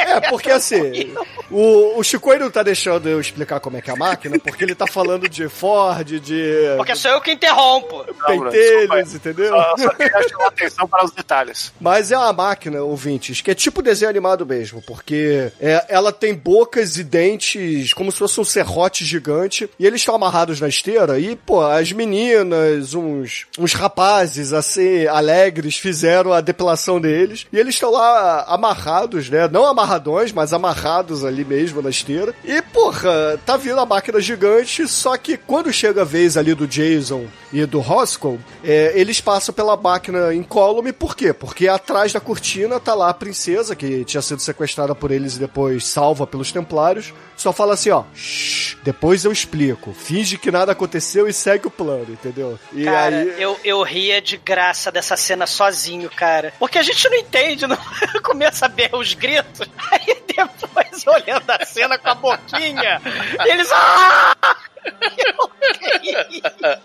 É, 0.00 0.20
porque 0.28 0.50
assim, 0.50 1.12
o, 1.50 1.98
o 1.98 2.02
Chico 2.02 2.34
não 2.36 2.50
tá 2.50 2.62
deixando 2.62 3.08
eu 3.08 3.20
explicar 3.20 3.60
como 3.60 3.76
é 3.76 3.82
que 3.82 3.90
é 3.90 3.92
a 3.92 3.96
máquina, 3.96 4.38
porque 4.38 4.64
ele 4.64 4.74
tá 4.74 4.86
falando 4.86 5.28
de 5.28 5.48
Ford, 5.48 6.20
de 6.20 6.74
porque 6.76 6.94
sou 6.94 7.10
eu 7.10 7.20
que 7.20 7.32
interrompo. 7.32 8.04
Pentelhos, 8.26 9.14
entendeu? 9.14 9.48
Só, 9.48 9.76
só 9.76 9.88
queria 9.90 10.28
chamar 10.28 10.46
atenção 10.46 10.88
para 10.88 11.04
os 11.04 11.10
detalhes. 11.10 11.72
Mas 11.80 12.10
é 12.10 12.16
uma 12.16 12.32
máquina, 12.32 12.82
ouvintes, 12.82 13.40
que 13.40 13.50
é 13.50 13.54
tipo 13.54 13.82
desenho 13.82 14.10
animado 14.10 14.46
mesmo, 14.46 14.82
porque 14.82 15.52
é, 15.60 15.84
ela 15.88 16.12
tem 16.12 16.34
bocas 16.34 16.96
e 16.96 17.04
dentes 17.04 17.92
como 17.92 18.10
se 18.10 18.18
fosse 18.18 18.40
um 18.40 18.44
serrote 18.44 19.04
gigante, 19.04 19.68
e 19.78 19.86
eles 19.86 20.00
estão 20.00 20.14
amarrados 20.14 20.60
na 20.60 20.68
esteira, 20.68 21.18
e, 21.18 21.36
pô, 21.36 21.60
as 21.62 21.92
meninas, 21.92 22.94
uns, 22.94 23.46
uns 23.58 23.74
rapazes, 23.74 24.52
assim, 24.52 25.06
alegres, 25.06 25.76
fizeram 25.76 26.32
a 26.32 26.40
depilação 26.40 27.00
deles, 27.00 27.46
e 27.52 27.58
eles 27.58 27.74
estão 27.74 27.90
lá 27.90 28.44
amarrados, 28.48 29.28
né? 29.28 29.48
Não 29.48 29.66
amarradões, 29.90 30.32
mas 30.32 30.52
amarrados 30.52 31.24
ali 31.24 31.44
mesmo 31.44 31.82
na 31.82 31.90
esteira. 31.90 32.34
E, 32.44 32.62
porra, 32.62 33.38
tá 33.44 33.56
vindo 33.56 33.80
a 33.80 33.86
máquina 33.86 34.20
gigante, 34.20 34.86
só 34.86 35.16
que 35.16 35.36
quando 35.36 35.72
chega 35.72 36.02
a 36.02 36.04
vez 36.04 36.36
ali 36.36 36.54
do 36.54 36.66
Jason 36.66 37.26
e 37.52 37.64
do 37.66 37.80
Roscoe, 37.80 38.38
é, 38.62 38.92
eles 38.94 39.20
passam 39.20 39.52
pela 39.52 39.76
máquina 39.76 40.32
incólume, 40.32 40.92
por 40.92 41.16
quê? 41.16 41.32
Porque 41.32 41.66
atrás 41.66 42.12
da 42.12 42.20
cortina 42.20 42.78
tá 42.78 42.94
lá 42.94 43.10
a 43.10 43.14
princesa, 43.14 43.74
que 43.74 44.04
tinha 44.04 44.22
sido 44.22 44.40
sequestrada 44.40 44.94
por 44.94 45.10
eles 45.10 45.36
e 45.36 45.40
depois 45.40 45.86
salva 45.86 46.26
pelos 46.26 46.52
templários, 46.52 47.12
só 47.36 47.52
fala 47.52 47.74
assim, 47.74 47.90
ó, 47.90 48.04
"Shh, 48.14 48.76
depois 48.82 49.24
eu 49.24 49.32
explico, 49.32 49.92
finge 49.92 50.38
que 50.38 50.50
nada 50.50 50.72
aconteceu 50.72 51.26
e 51.26 51.32
segue 51.32 51.66
o 51.66 51.70
plano, 51.70 52.06
entendeu? 52.10 52.58
E 52.72 52.84
Cara, 52.84 53.16
aí... 53.16 53.42
eu, 53.42 53.58
eu 53.64 53.82
ria 53.82 54.20
de 54.20 54.36
graça 54.36 54.92
dessa 54.92 55.16
cena 55.16 55.46
sozinho, 55.46 56.08
cara. 56.10 56.52
Porque 56.58 56.78
a 56.78 56.82
gente 56.82 57.08
não 57.08 57.16
entende, 57.16 57.66
não 57.66 57.78
começa 58.22 58.66
a 58.66 58.68
ver 58.68 58.90
os 58.94 59.14
gritos, 59.14 59.68
aí 59.92 60.16
depois 60.26 61.06
olhando 61.06 61.50
a 61.50 61.64
cena 61.64 61.98
com 61.98 62.08
a 62.08 62.14
boquinha, 62.14 63.00
eles. 63.46 63.68
Ah! 63.72 64.36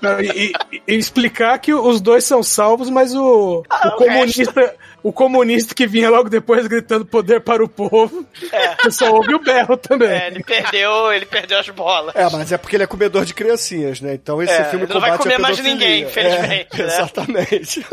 Não, 0.01 0.19
e, 0.19 0.51
e- 0.71 0.81
e 0.87 0.95
explicar 0.95 1.57
que 1.59 1.73
os 1.73 2.01
dois 2.01 2.23
são 2.25 2.43
salvos, 2.43 2.89
mas 2.89 3.13
o, 3.15 3.63
Ah, 3.69 3.89
o 3.89 3.91
o 3.91 3.97
comunista. 3.97 4.75
O 5.03 5.13
comunista 5.13 5.75
que 5.75 5.85
vinha 5.85 6.09
logo 6.09 6.29
depois 6.29 6.65
gritando 6.65 7.05
poder 7.05 7.39
para 7.39 7.63
o 7.63 7.69
povo. 7.69 8.25
É. 8.51 8.89
Só 8.89 9.11
ouve 9.11 9.35
o 9.35 9.39
berro 9.39 9.77
também. 9.77 10.09
É, 10.09 10.27
ele 10.27 10.43
perdeu, 10.43 11.13
ele 11.13 11.27
perdeu 11.27 11.59
as 11.59 11.69
bolas. 11.69 12.15
É, 12.15 12.27
mas 12.31 12.51
é 12.51 12.57
porque 12.57 12.75
ele 12.75 12.85
é 12.85 12.87
comedor 12.87 13.23
de 13.23 13.31
criancinhas, 13.35 14.01
né? 14.01 14.15
Então 14.15 14.41
esse 14.41 14.51
É, 14.53 14.63
filme 14.65 14.85
ele 14.85 14.93
não 14.93 14.99
vai 14.99 15.15
comer 15.15 15.37
mais 15.37 15.59
ninguém, 15.59 16.05
infelizmente, 16.05 16.69
É, 16.73 16.77
né? 16.77 16.83
Exatamente. 16.89 17.85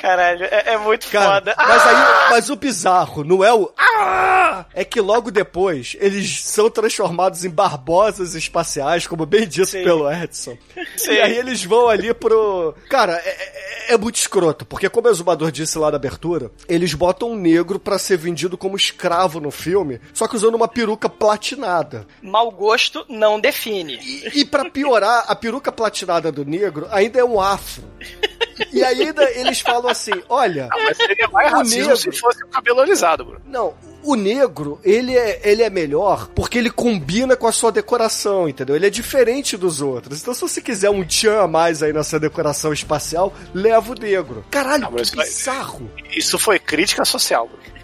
Caralho, 0.00 0.44
é, 0.44 0.72
é 0.74 0.78
muito 0.78 1.08
Cara, 1.10 1.34
foda. 1.36 1.54
mas 1.56 1.82
Ah! 1.82 1.88
aí, 2.26 2.30
mas 2.30 2.50
o 2.50 2.56
bizarro 2.56 3.24
não 3.24 3.42
é 3.44 3.52
o 3.52 3.70
ah! 3.78 4.64
é 4.74 4.84
que 4.84 5.00
logo 5.00 5.30
depois 5.30 5.96
eles 6.00 6.40
são 6.44 6.70
transformados 6.70 7.44
em 7.44 7.50
barbosas 7.50 8.34
espaciais, 8.34 9.06
como 9.06 9.26
bem 9.26 9.46
dito 9.46 9.66
Sim. 9.66 9.82
pelo 9.84 10.10
Edson. 10.10 10.56
Sim. 10.96 11.12
E 11.12 11.20
aí 11.20 11.36
eles 11.36 11.64
vão 11.64 11.88
ali 11.88 12.12
pro. 12.14 12.74
Cara, 12.88 13.12
é, 13.24 13.28
é- 13.28 13.68
é 13.94 13.96
muito 13.96 14.16
escroto, 14.16 14.66
porque 14.66 14.88
como 14.88 15.08
o 15.08 15.10
Exumador 15.10 15.50
disse 15.50 15.78
lá 15.78 15.90
na 15.90 15.96
abertura, 15.96 16.50
eles 16.68 16.92
botam 16.92 17.30
um 17.30 17.34
negro 17.36 17.78
pra 17.78 17.98
ser 17.98 18.18
vendido 18.18 18.58
como 18.58 18.76
escravo 18.76 19.40
no 19.40 19.50
filme, 19.50 19.98
só 20.12 20.28
que 20.28 20.36
usando 20.36 20.54
uma 20.56 20.68
peruca 20.68 21.08
platinada. 21.08 22.06
Mau 22.22 22.50
gosto 22.50 23.04
não 23.08 23.40
define. 23.40 23.98
E 24.34 24.44
pra 24.44 24.68
piorar, 24.68 25.24
a 25.26 25.34
peruca 25.34 25.72
platinada 25.72 26.30
do 26.30 26.44
negro 26.44 26.86
ainda 26.90 27.18
é 27.18 27.24
um 27.24 27.40
afro. 27.40 27.82
E 28.72 28.82
ainda 28.82 29.30
eles 29.32 29.60
falam 29.60 29.88
assim: 29.90 30.12
olha. 30.28 30.68
Mas 30.84 30.96
seria 30.96 31.28
mais 31.28 31.50
racismo 31.52 31.80
negro- 31.90 31.96
se 31.96 32.12
fosse 32.12 32.42
o 32.44 32.48
cabelo 32.48 32.80
alisado, 32.80 33.24
Bruno. 33.24 33.40
Não, 33.46 33.74
o 34.02 34.14
negro, 34.14 34.80
ele 34.84 35.16
é, 35.16 35.40
ele 35.44 35.62
é 35.62 35.70
melhor 35.70 36.28
porque 36.34 36.58
ele 36.58 36.70
combina 36.70 37.36
com 37.36 37.46
a 37.46 37.52
sua 37.52 37.70
decoração, 37.72 38.48
entendeu? 38.48 38.76
Ele 38.76 38.86
é 38.86 38.90
diferente 38.90 39.56
dos 39.56 39.80
outros. 39.80 40.20
Então, 40.22 40.32
se 40.34 40.40
você 40.40 40.60
quiser 40.60 40.90
um 40.90 41.04
tchan 41.04 41.40
a 41.42 41.48
mais 41.48 41.82
aí 41.82 41.92
nessa 41.92 42.18
decoração 42.18 42.72
espacial, 42.72 43.34
leva 43.54 43.92
o 43.92 43.94
negro. 43.94 44.44
Caralho, 44.50 44.86
Ah, 44.86 44.90
mas 44.90 45.10
que 45.10 45.16
bizarro. 45.18 45.90
Isso 46.14 46.38
foi 46.38 46.58
crítica 46.58 47.04
social, 47.04 47.46
Bruno. 47.48 47.77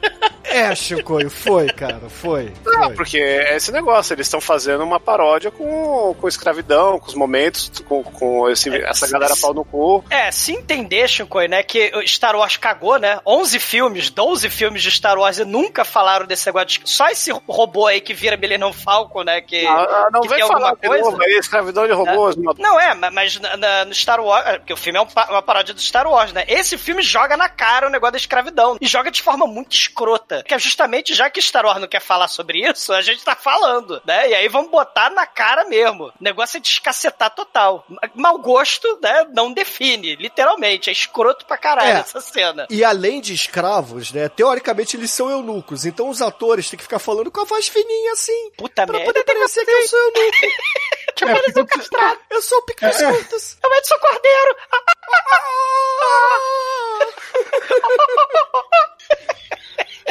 É, 0.45 0.73
Chicoio, 0.77 1.29
foi, 1.31 1.67
cara, 1.67 2.03
foi. 2.09 2.53
Não, 2.65 2.85
foi. 2.85 2.95
porque 2.95 3.19
é 3.19 3.57
esse 3.57 3.73
negócio, 3.73 4.15
eles 4.15 4.27
estão 4.29 4.41
fazendo 4.41 4.85
uma 4.85 5.01
paródia 5.01 5.51
com, 5.51 6.15
com 6.21 6.29
escravidão, 6.29 7.01
com 7.01 7.09
os 7.09 7.15
momentos, 7.15 7.73
com, 7.89 8.05
com 8.05 8.49
esse- 8.49 8.71
essa 8.85 9.09
galera 9.11 9.35
pau 9.41 9.53
no 9.53 9.65
cu. 9.65 10.05
É, 10.09 10.31
se 10.31 10.53
entender, 10.53 11.09
Shinkoi, 11.09 11.49
né, 11.49 11.65
que 11.65 11.91
Star 12.07 12.37
Wars 12.37 12.57
cagou, 12.57 12.99
né? 13.01 13.19
11 13.27 13.59
filmes, 13.59 14.11
12 14.11 14.49
filmes 14.49 14.81
de 14.81 14.93
Star 14.93 15.19
Wars 15.19 15.39
e 15.39 15.45
nunca 15.45 15.85
falaram 15.85 16.25
desse 16.25 16.47
negócio. 16.47 16.67
de- 16.69 16.81
Só 16.89 17.09
esse 17.09 17.33
robô 17.49 17.87
aí 17.89 18.01
que 18.01 18.15
vira 18.15 18.37
Millennium 18.37 18.73
Falcon, 18.73 19.25
né, 19.25 19.41
que, 19.41 19.67
Ah, 19.67 20.09
não 20.13 20.21
que 20.21 20.29
vem 20.29 20.39
tem 20.39 20.47
falar 20.47 20.69
alguma 20.69 20.89
coisa. 20.89 21.11
novo, 21.11 21.23
aí, 21.23 21.33
escravidão 21.33 21.87
de 21.87 21.93
robôs. 21.93 22.37
uma- 22.37 22.55
Não, 22.59 22.79
é, 22.79 22.95
ma- 22.95 23.11
mas 23.11 23.41
na- 23.41 23.57
na- 23.57 23.85
no 23.87 23.95
Star 23.95 24.21
Wars, 24.21 24.47
é, 24.47 24.59
porque 24.59 24.73
o 24.73 24.77
filme 24.77 24.99
é 25.01 25.03
um 25.03 25.07
uma 25.31 25.43
paródia 25.43 25.75
do 25.75 25.81
Star 25.81 26.07
Wars, 26.07 26.33
né? 26.33 26.45
Esse 26.47 26.79
filme 26.79 27.03
joga 27.03 27.37
na 27.37 27.49
cara 27.49 27.89
o 27.89 27.91
negócio 27.91 28.13
da 28.13 28.19
escravidão. 28.19 28.77
E 28.81 28.87
joga 28.87 29.11
de 29.11 29.21
forma 29.23 29.47
muito 29.49 29.71
escrota. 29.95 30.43
Que 30.43 30.55
é 30.55 30.59
justamente, 30.59 31.15
já 31.15 31.31
que 31.31 31.41
Star 31.41 31.65
Wars 31.65 31.81
não 31.81 31.87
quer 31.89 32.01
falar 32.01 32.29
sobre 32.29 32.69
isso, 32.69 32.93
a 32.93 33.01
gente 33.01 33.25
tá 33.25 33.35
falando, 33.37 34.03
né? 34.05 34.31
E 34.31 34.35
aí 34.35 34.49
vamos 34.49 34.71
botar 34.71 35.11
na 35.11 35.27
cara 35.27 35.65
mesmo. 35.65 36.07
O 36.09 36.13
negócio 36.21 36.57
é 36.57 36.61
descacetar 36.61 37.31
total. 37.35 37.85
Ma- 37.89 38.01
Mau 38.15 38.39
gosto, 38.39 38.99
né? 39.03 39.27
Não 39.35 39.53
define, 39.53 40.17
literalmente. 40.17 40.89
É 40.91 40.93
escroto 40.93 41.45
pra 41.47 41.57
caralho 41.59 41.97
É. 41.99 42.01
essa 42.01 42.21
cena. 42.21 42.67
E 42.71 42.83
além 42.85 43.21
de 43.21 43.33
escravos, 43.35 44.13
né, 44.13 44.29
teoricamente 44.29 44.97
eles 44.97 45.11
são 45.11 45.31
eunucos. 45.31 45.85
Então 45.85 46.09
os 46.09 46.21
atores 46.23 46.69
têm 46.69 46.77
que 46.77 46.83
ficar 46.85 46.99
falando 46.99 47.31
com 47.31 47.41
a 47.41 47.45
voz 47.45 47.69
fininha 47.69 48.13
assim. 48.13 48.51
Puta 48.57 48.87
Pra 48.87 48.99
merda. 48.99 49.13
poder 49.13 49.25
parecer 49.25 49.65
que 49.65 49.71
eu 49.71 49.89
sou 49.89 49.99
eunuco. 49.99 50.39
Tipo, 51.15 51.31
eles 51.31 51.53
são 51.53 51.67
castrados. 51.67 52.19
Eu 52.31 52.43
sou 52.43 52.59
o 52.59 52.63
Pico 52.63 52.85
dos 52.87 52.97
Contos. 52.97 53.59
É 53.63 53.67
o 53.67 53.75
Edson 53.75 53.99
Cordeiro. 53.99 54.57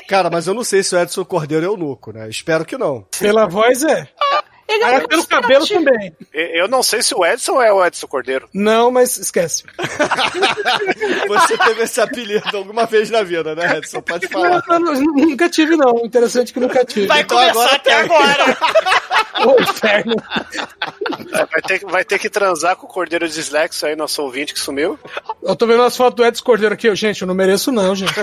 Cara, 0.08 0.30
mas 0.30 0.48
eu 0.48 0.54
não 0.54 0.64
sei 0.64 0.84
se 0.84 0.96
o 0.96 1.00
Edson 1.00 1.26
Cordeiro 1.26 1.66
é 1.66 1.68
eunuco, 1.68 2.12
né? 2.12 2.30
Espero 2.30 2.66
que 2.66 2.78
não. 2.78 3.04
Pela 3.20 3.48
voz 3.48 3.84
é. 3.84 4.08
Ele 4.74 4.84
Era 4.84 5.08
pelo 5.08 5.26
cabelo 5.28 5.68
também. 5.68 6.16
Eu 6.34 6.68
não 6.68 6.82
sei 6.84 7.02
se 7.02 7.14
o 7.16 7.26
Edson 7.26 7.62
é 7.62 7.72
o 7.72 7.86
Edson 7.86 8.08
Cordeiro. 8.08 8.48
Não, 8.54 8.90
mas 8.92 9.18
esquece. 9.18 9.64
Você 11.28 11.58
teve 11.58 11.84
esse 11.84 12.02
apelido 12.02 12.58
alguma 12.58 12.86
vez 12.86 13.10
na 13.10 13.24
vida, 13.24 13.54
né, 13.56 13.78
Edson? 13.78 14.02
Pode 14.02 14.28
falar. 14.28 14.64
Não, 14.68 14.80
não, 14.80 14.94
nunca 14.94 15.50
tive, 15.50 15.76
não. 15.76 16.00
Interessante 16.04 16.52
que 16.54 16.60
nunca 16.60 16.84
tive. 16.86 17.08
Vai 17.08 17.22
Então 17.22 17.38
começar 17.38 17.60
agora 17.60 17.76
até 17.76 17.94
agora. 17.94 18.58
Ô, 19.46 19.62
inferno. 19.62 20.16
Vai 21.32 21.62
ter, 21.68 21.80
que- 21.80 21.86
vai 21.86 22.06
ter 22.06 22.20
que 22.20 22.30
transar 22.30 22.76
com 22.76 22.86
o 22.86 22.90
Cordeiro 22.90 23.28
Dislexo 23.28 23.86
aí, 23.86 23.96
nosso 23.96 24.22
ouvinte 24.22 24.54
que 24.54 24.60
sumiu. 24.60 24.98
Eu 25.42 25.56
tô 25.56 25.66
vendo 25.68 25.84
as 25.84 25.98
fotos 25.98 26.16
do 26.16 26.26
Edson 26.26 26.44
Cordeiro 26.44 26.74
aqui. 26.74 26.88
Eu, 26.88 26.96
Gente, 26.96 27.22
eu 27.24 27.28
não 27.28 27.36
mereço, 27.36 27.72
não, 27.72 27.94
gente. 27.96 28.14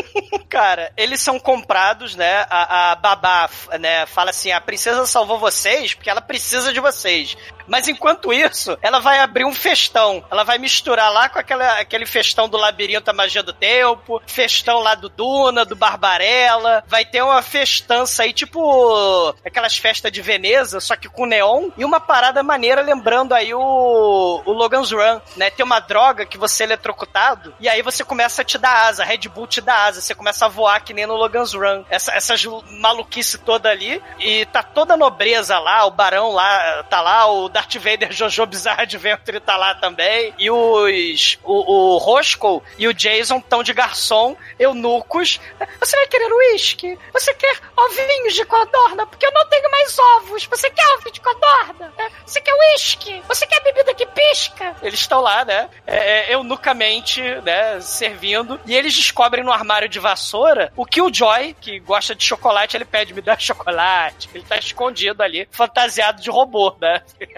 Cara, 0.48 0.92
eles 0.96 1.20
são 1.20 1.38
comprados, 1.38 2.14
né? 2.14 2.46
A, 2.50 2.92
a 2.92 2.94
babá, 2.96 3.48
né, 3.80 4.06
fala 4.06 4.30
assim: 4.30 4.52
a 4.52 4.60
princesa 4.60 5.06
salvou 5.06 5.38
vocês 5.38 5.94
porque 5.94 6.10
ela 6.10 6.20
precisa 6.20 6.72
de 6.72 6.80
vocês. 6.80 7.36
Mas 7.66 7.88
enquanto 7.88 8.32
isso, 8.32 8.76
ela 8.82 8.98
vai 8.98 9.18
abrir 9.18 9.44
um 9.44 9.54
festão. 9.54 10.24
Ela 10.30 10.44
vai 10.44 10.58
misturar 10.58 11.12
lá 11.12 11.28
com 11.28 11.38
aquela, 11.38 11.78
aquele 11.78 12.06
festão 12.06 12.48
do 12.48 12.56
labirinto 12.56 13.10
a 13.10 13.14
magia 13.14 13.42
do 13.42 13.52
tempo, 13.52 14.20
festão 14.26 14.80
lá 14.80 14.94
do 14.94 15.08
Duna, 15.08 15.64
do 15.64 15.76
Barbarella. 15.76 16.84
Vai 16.86 17.04
ter 17.04 17.22
uma 17.22 17.40
festança 17.40 18.24
aí, 18.24 18.32
tipo 18.32 19.34
aquelas 19.44 19.76
festas 19.76 20.10
de 20.12 20.20
Veneza, 20.20 20.80
só 20.80 20.96
que 20.96 21.08
com 21.08 21.26
neon. 21.26 21.70
E 21.76 21.84
uma 21.84 22.00
parada 22.00 22.42
maneira, 22.42 22.82
lembrando 22.82 23.32
aí 23.32 23.54
o, 23.54 24.42
o 24.44 24.52
Logan's 24.52 24.90
Run, 24.90 25.20
né? 25.36 25.50
Tem 25.50 25.64
uma 25.64 25.80
droga 25.80 26.26
que 26.26 26.38
você 26.38 26.64
é 26.64 26.66
eletrocutado 26.66 27.54
e 27.60 27.68
aí 27.68 27.82
você 27.82 28.04
começa 28.04 28.42
a 28.42 28.44
te 28.44 28.58
dar 28.58 28.88
asa. 28.88 29.04
Red 29.04 29.28
Bull 29.28 29.46
te 29.46 29.60
dá 29.60 29.81
asa. 29.84 30.00
Você 30.00 30.14
começa 30.14 30.46
a 30.46 30.48
voar 30.48 30.80
que 30.84 30.94
nem 30.94 31.06
no 31.06 31.16
Logan's 31.16 31.52
Run. 31.52 31.84
Essa, 31.88 32.12
essas 32.12 32.44
maluquice 32.70 33.38
toda 33.38 33.70
ali. 33.70 34.02
E 34.18 34.46
tá 34.46 34.62
toda 34.62 34.94
a 34.94 34.96
nobreza 34.96 35.58
lá, 35.58 35.84
o 35.86 35.90
barão 35.90 36.32
lá, 36.32 36.82
tá 36.84 37.00
lá, 37.00 37.30
o 37.30 37.48
Darth 37.48 37.76
Vader 37.76 38.12
Jojo 38.12 38.46
Bizarre 38.46 38.82
Adventure 38.82 39.40
tá 39.40 39.56
lá 39.56 39.74
também. 39.74 40.34
E 40.38 40.50
os. 40.50 41.38
O, 41.44 41.94
o 41.94 41.98
Roscoe 41.98 42.62
e 42.78 42.86
o 42.86 42.94
Jason 42.94 43.38
estão 43.38 43.62
de 43.62 43.72
garçom, 43.72 44.36
eunucos. 44.58 45.40
Você 45.80 45.96
vai 45.96 46.06
querer 46.06 46.32
uísque? 46.32 46.98
Você 47.12 47.34
quer 47.34 47.58
ovinhos 47.76 48.34
de 48.34 48.44
codorna? 48.44 49.06
Porque 49.06 49.26
eu 49.26 49.32
não 49.32 49.46
tenho 49.48 49.70
mais 49.70 49.98
ovos. 49.98 50.44
Você 50.46 50.70
quer 50.70 50.86
ovo 50.94 51.10
de 51.10 51.20
codorna? 51.20 51.92
É, 51.98 52.08
Você 52.24 52.40
quer 52.40 52.54
uísque? 52.54 53.22
Você 53.28 53.46
quer 53.46 53.62
bebida 53.62 53.94
que 53.94 54.06
pisca? 54.06 54.76
Eles 54.82 55.00
estão 55.00 55.20
lá, 55.20 55.44
né? 55.44 55.68
É, 55.86 56.30
é, 56.30 56.34
eunucamente, 56.34 57.20
né? 57.42 57.80
Servindo. 57.80 58.60
E 58.66 58.74
eles 58.74 58.94
descobrem 58.94 59.44
no 59.44 59.52
armário 59.52 59.71
de 59.88 59.98
vassoura 59.98 60.72
o 60.76 60.84
Killjoy, 60.86 61.54
que 61.60 61.78
gosta 61.80 62.14
de 62.14 62.24
chocolate, 62.24 62.76
ele 62.76 62.84
pede, 62.84 63.12
me 63.14 63.20
dá 63.20 63.36
chocolate. 63.38 64.28
Ele 64.34 64.44
tá 64.48 64.56
escondido 64.56 65.22
ali, 65.22 65.48
fantasiado 65.50 66.20
de 66.22 66.30
robô, 66.30 66.74
né? 66.80 67.00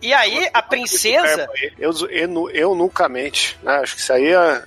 E 0.00 0.12
aí, 0.12 0.48
a 0.52 0.60
princesa. 0.62 1.48
Eu, 1.78 1.92
eu, 2.10 2.50
eu 2.50 2.74
nucamente, 2.74 3.56
né? 3.62 3.76
Acho 3.82 3.94
que 3.94 4.00
isso 4.00 4.12
aí 4.12 4.32
é- 4.32 4.62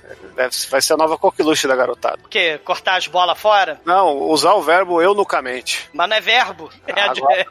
vai 0.70 0.80
ser 0.80 0.94
a 0.94 0.96
nova 0.96 1.18
coqueluche 1.18 1.66
da 1.68 1.76
garotada. 1.76 2.18
O 2.24 2.28
quê? 2.28 2.58
Cortar 2.64 2.96
as 2.96 3.06
bolas 3.06 3.38
fora? 3.38 3.80
Não, 3.84 4.16
usar 4.30 4.54
o 4.54 4.62
verbo 4.62 5.00
eu 5.02 5.14
nucamente. 5.14 5.88
Mas 5.92 6.08
não 6.08 6.16
é 6.16 6.20
verbo. 6.20 6.70
É, 6.86 7.00
ad- 7.00 7.18
Agora- 7.20 7.46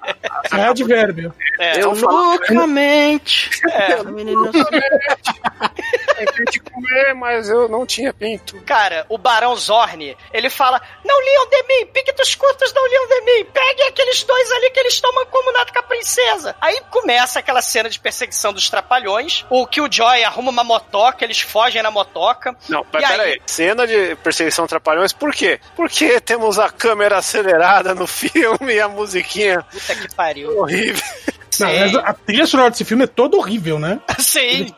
É 0.51 0.61
advérbio. 0.67 1.33
é, 1.59 1.83
Eu 1.83 1.91
loucamente. 1.93 3.49
É, 3.69 3.97
Tentei 6.15 6.45
te 6.51 6.59
comer, 6.59 7.13
mas 7.15 7.49
eu 7.49 7.67
não 7.67 7.85
tinha 7.85 8.13
pinto. 8.13 8.59
Cara, 8.65 9.05
o 9.09 9.17
Barão 9.35 9.55
Zorn, 9.55 10.15
ele 10.31 10.49
fala: 10.49 10.81
Não 11.03 11.21
liam 11.21 11.49
de 11.49 11.63
mim, 11.67 11.85
pictos 11.87 12.35
curtos 12.35 12.73
não 12.73 12.87
liam 12.87 13.07
de 13.07 13.21
mim, 13.21 13.45
peguem 13.53 13.87
aqueles 13.87 14.23
dois 14.23 14.51
ali 14.53 14.69
que 14.71 14.79
eles 14.79 14.93
estão 14.93 15.13
mancomunados 15.13 15.71
com 15.73 15.79
a 15.79 15.83
princesa. 15.83 16.55
Aí 16.61 16.79
começa 16.89 17.39
aquela 17.39 17.61
cena 17.61 17.89
de 17.89 17.99
perseguição 17.99 18.53
dos 18.53 18.69
trapalhões. 18.69 19.45
O 19.49 19.67
Killjoy 19.67 20.23
arruma 20.23 20.51
uma 20.51 20.63
motoca, 20.63 21.25
eles 21.25 21.41
fogem 21.41 21.81
na 21.83 21.91
motoca. 21.91 22.55
Não, 22.69 22.85
mas 22.93 23.03
E 23.03 23.07
peraí. 23.07 23.31
aí? 23.33 23.41
Cena 23.45 23.85
de 23.85 24.15
perseguição 24.23 24.65
trapalhões, 24.67 25.11
por 25.11 25.33
quê? 25.33 25.59
Porque 25.75 26.19
temos 26.21 26.57
a 26.57 26.69
câmera 26.69 27.17
acelerada 27.17 27.93
no 27.93 28.07
filme 28.07 28.73
e 28.75 28.79
a 28.79 28.87
musiquinha 28.87 29.63
Puta 29.69 29.95
que 29.95 30.15
pariu. 30.15 30.57
horrível. 30.59 31.03
Não, 31.57 31.69
a 32.03 32.13
trilha 32.13 32.45
sonora 32.45 32.69
desse 32.69 32.83
filme 32.83 33.05
é 33.05 33.07
toda 33.07 33.37
horrível, 33.37 33.79
né? 33.79 33.99
Sim. 34.35 34.73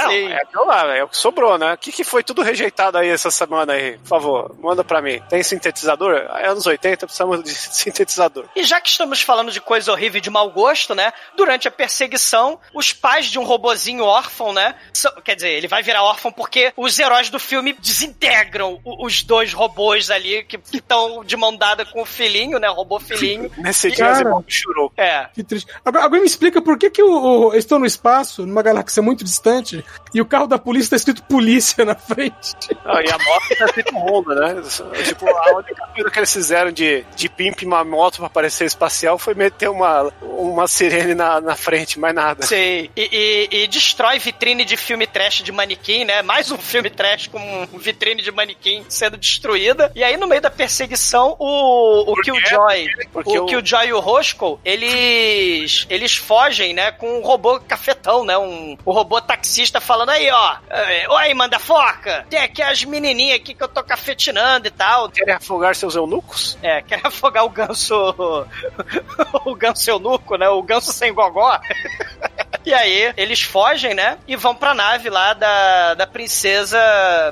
Não, 0.00 0.10
é 0.12 0.42
aquilo 0.42 0.66
lá, 0.66 0.96
é 0.96 1.04
o 1.04 1.08
que 1.08 1.16
sobrou, 1.16 1.56
né? 1.58 1.72
O 1.74 1.78
que, 1.78 1.92
que 1.92 2.04
foi 2.04 2.22
tudo 2.22 2.42
rejeitado 2.42 2.98
aí 2.98 3.08
essa 3.08 3.30
semana 3.30 3.72
aí? 3.74 3.98
Por 3.98 4.08
favor, 4.08 4.56
manda 4.60 4.82
pra 4.84 5.00
mim. 5.02 5.20
Tem 5.28 5.42
sintetizador? 5.42 6.14
É 6.14 6.46
anos 6.48 6.66
80, 6.66 7.06
precisamos 7.06 7.42
de 7.42 7.50
sintetizador. 7.54 8.44
E 8.54 8.62
já 8.64 8.80
que 8.80 8.88
estamos 8.88 9.20
falando 9.22 9.50
de 9.50 9.60
coisa 9.60 9.92
horrível 9.92 10.18
e 10.18 10.20
de 10.20 10.30
mau 10.30 10.50
gosto, 10.50 10.94
né? 10.94 11.12
Durante 11.36 11.68
a 11.68 11.70
perseguição, 11.70 12.58
os 12.74 12.92
pais 12.92 13.26
de 13.26 13.38
um 13.38 13.44
robozinho 13.44 14.04
órfão, 14.04 14.52
né? 14.52 14.74
são- 14.92 15.12
quer 15.24 15.34
dizer, 15.34 15.50
ele 15.50 15.68
vai 15.68 15.82
virar 15.82 16.02
órfão 16.02 16.32
porque 16.32 16.72
os 16.76 16.98
heróis 16.98 17.30
do 17.30 17.38
filme 17.38 17.72
desintegram 17.74 18.80
o- 18.84 19.04
os 19.06 19.22
dois 19.22 19.52
robôs 19.52 20.10
ali 20.10 20.44
que 20.44 20.58
estão 20.72 21.24
de 21.24 21.36
mão 21.36 21.56
dada 21.56 21.84
com 21.84 22.02
o 22.02 22.06
filhinho, 22.06 22.58
né? 22.58 22.68
O 22.70 22.74
robô 22.74 22.98
filhinho. 23.00 23.50
Nesse 23.58 23.90
dia, 23.90 24.06
irmãos 24.20 24.44
chorou. 24.48 24.92
É. 24.96 25.26
Que 25.34 25.42
triste. 25.42 25.70
Agora, 25.84 26.04
agora 26.04 26.20
me 26.20 26.26
explica 26.26 26.62
por 26.62 26.78
que, 26.78 26.90
que 26.90 27.02
o, 27.02 27.10
o- 27.48 27.52
eles 27.52 27.64
estão 27.64 27.78
no 27.78 27.86
espaço, 27.86 28.45
numa 28.46 28.62
galáxia 28.62 29.02
muito 29.02 29.24
distante, 29.24 29.84
e 30.14 30.20
o 30.20 30.24
carro 30.26 30.46
da 30.46 30.58
polícia 30.58 30.90
tá 30.90 30.96
escrito 30.96 31.22
polícia 31.24 31.84
na 31.84 31.94
frente. 31.94 32.54
Ah, 32.84 33.00
e 33.02 33.10
a 33.10 33.18
moto 33.18 33.56
tá 33.58 33.68
feito 33.72 33.94
Honda, 33.96 34.34
né? 34.34 34.62
Tipo, 35.04 35.26
a 35.28 35.56
única 35.56 35.86
coisa 35.94 36.10
que 36.10 36.18
eles 36.18 36.32
fizeram 36.32 36.70
de, 36.70 37.04
de 37.16 37.28
pimp 37.28 37.62
uma 37.62 37.84
moto 37.84 38.18
pra 38.18 38.30
parecer 38.30 38.64
espacial 38.64 39.18
foi 39.18 39.34
meter 39.34 39.68
uma, 39.68 40.12
uma 40.22 40.66
sirene 40.68 41.14
na, 41.14 41.40
na 41.40 41.54
frente, 41.56 41.98
mais 41.98 42.14
nada. 42.14 42.46
Sim. 42.46 42.88
E, 42.96 43.48
e- 43.52 43.62
e 43.62 43.66
destrói 43.66 44.18
vitrine 44.18 44.64
de 44.64 44.76
filme 44.76 45.06
trash 45.06 45.42
de 45.42 45.52
manequim, 45.52 46.04
né? 46.04 46.22
Mais 46.22 46.50
um 46.50 46.58
filme 46.58 46.90
trash 46.90 47.26
com 47.26 47.38
um 47.72 47.78
vitrine 47.78 48.22
de 48.22 48.30
manequim 48.30 48.84
sendo 48.88 49.16
destruída. 49.16 49.90
E 49.94 50.02
aí, 50.04 50.16
no 50.16 50.26
meio 50.26 50.40
da 50.42 50.50
perseguição, 50.50 51.36
o, 51.38 52.12
o 52.12 52.14
Killjoy, 52.22 52.86
Porque 53.12 53.38
o 53.38 53.42
o- 53.44 53.46
Killjoy 53.46 53.86
e 53.88 53.92
o 53.92 54.00
Roscoe, 54.00 54.58
eles, 54.64 55.86
eles 55.90 56.16
fogem, 56.16 56.74
né? 56.74 56.92
Com 56.92 57.18
um 57.18 57.22
robô 57.22 57.58
cafetão, 57.60 58.24
né? 58.26 58.36
Um, 58.36 58.76
o 58.84 58.92
robô 58.92 59.20
taxista 59.20 59.80
falando 59.80 60.10
aí, 60.10 60.30
ó. 60.30 60.56
"Eh, 60.68 61.06
Oi, 61.08 61.34
manda 61.34 61.58
foca! 61.58 62.26
Tem 62.28 62.40
aqui 62.40 62.62
as 62.62 62.84
menininhas 62.84 63.36
aqui 63.36 63.54
que 63.54 63.62
eu 63.62 63.68
tô 63.68 63.82
cafetinando 63.82 64.66
e 64.68 64.70
tal. 64.70 65.08
Querem 65.08 65.34
afogar 65.34 65.74
seus 65.74 65.94
eunucos? 65.96 66.58
É, 66.62 66.82
quer 66.82 67.00
afogar 67.04 67.44
o 67.44 67.48
ganso. 67.50 67.94
o 69.46 69.54
ganso 69.54 69.88
eunuco, 69.90 70.36
né? 70.36 70.48
O 70.48 70.62
ganso 70.62 70.92
sem 70.92 71.12
gogó. 71.14 71.58
E 72.66 72.74
aí, 72.74 73.12
eles 73.16 73.42
fogem, 73.42 73.94
né? 73.94 74.18
E 74.26 74.34
vão 74.34 74.52
pra 74.52 74.74
nave 74.74 75.08
lá 75.08 75.32
da, 75.34 75.94
da 75.94 76.04
princesa 76.06 76.76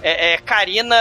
é, 0.03 0.35
é, 0.35 0.39
Karina 0.39 0.95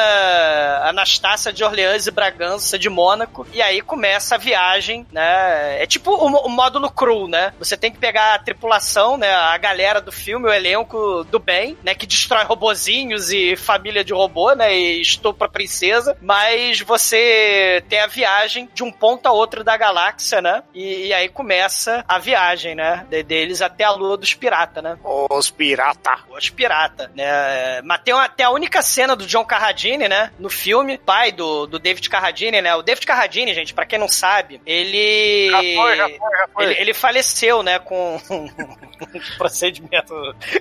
Anastácia 0.85 1.53
de 1.53 1.63
Orleans 1.63 2.07
e 2.07 2.11
Bragança 2.11 2.77
de 2.79 2.89
Mônaco. 2.89 3.45
E 3.53 3.61
aí 3.61 3.79
começa 3.81 4.35
a 4.35 4.37
viagem, 4.39 5.05
né? 5.11 5.81
É 5.81 5.85
tipo 5.85 6.11
o, 6.11 6.25
o 6.47 6.49
módulo 6.49 6.89
cru, 6.89 7.27
né? 7.27 7.53
Você 7.59 7.77
tem 7.77 7.91
que 7.91 7.99
pegar 7.99 8.33
a 8.33 8.39
tripulação, 8.39 9.17
né? 9.17 9.33
A 9.33 9.57
galera 9.57 10.01
do 10.01 10.11
filme, 10.11 10.47
o 10.47 10.53
elenco 10.53 11.23
do 11.25 11.37
bem, 11.39 11.77
né? 11.83 11.93
Que 11.93 12.07
destrói 12.07 12.43
robozinhos 12.43 13.31
e 13.31 13.55
família 13.55 14.03
de 14.03 14.13
robô, 14.13 14.53
né? 14.53 14.75
E 14.75 15.01
estupra 15.01 15.47
a 15.47 15.51
princesa. 15.51 16.17
Mas 16.21 16.79
você 16.81 17.83
tem 17.87 17.99
a 17.99 18.07
viagem 18.07 18.67
de 18.73 18.83
um 18.83 18.91
ponto 18.91 19.27
a 19.27 19.31
outro 19.31 19.63
da 19.63 19.77
galáxia, 19.77 20.41
né? 20.41 20.63
E, 20.73 21.07
e 21.07 21.13
aí 21.13 21.29
começa 21.29 22.03
a 22.07 22.17
viagem, 22.17 22.75
né? 22.75 23.05
de- 23.09 23.23
deles 23.23 23.61
até 23.61 23.83
a 23.83 23.91
dos 24.17 24.33
piratas, 24.33 24.83
né? 24.83 24.97
Os 25.03 25.49
pirata. 25.49 26.19
Os 26.29 26.49
pirata, 26.49 27.11
né? 27.15 27.81
Mas 27.83 28.01
tem 28.01 28.13
tem 28.35 28.45
a 28.45 28.51
única 28.51 28.81
cena 28.81 29.15
do 29.15 29.25
John 29.25 29.45
Carradine, 29.45 30.07
né? 30.07 30.31
No 30.39 30.49
filme, 30.49 30.97
pai 30.97 31.31
do, 31.31 31.65
do 31.65 31.79
David 31.79 32.09
Carradine, 32.09 32.61
né? 32.61 32.75
O 32.75 32.81
David 32.81 33.05
Carradine, 33.05 33.53
gente, 33.53 33.73
pra 33.73 33.85
quem 33.85 33.99
não 33.99 34.07
sabe, 34.07 34.61
ele... 34.65 35.49
Já 35.49 35.57
foi, 35.57 35.97
já 35.97 36.09
foi, 36.09 36.37
já 36.37 36.47
foi. 36.53 36.63
Ele, 36.65 36.81
ele 36.81 36.93
faleceu, 36.93 37.63
né? 37.63 37.79
Com 37.79 38.19
procedimento... 39.37 40.13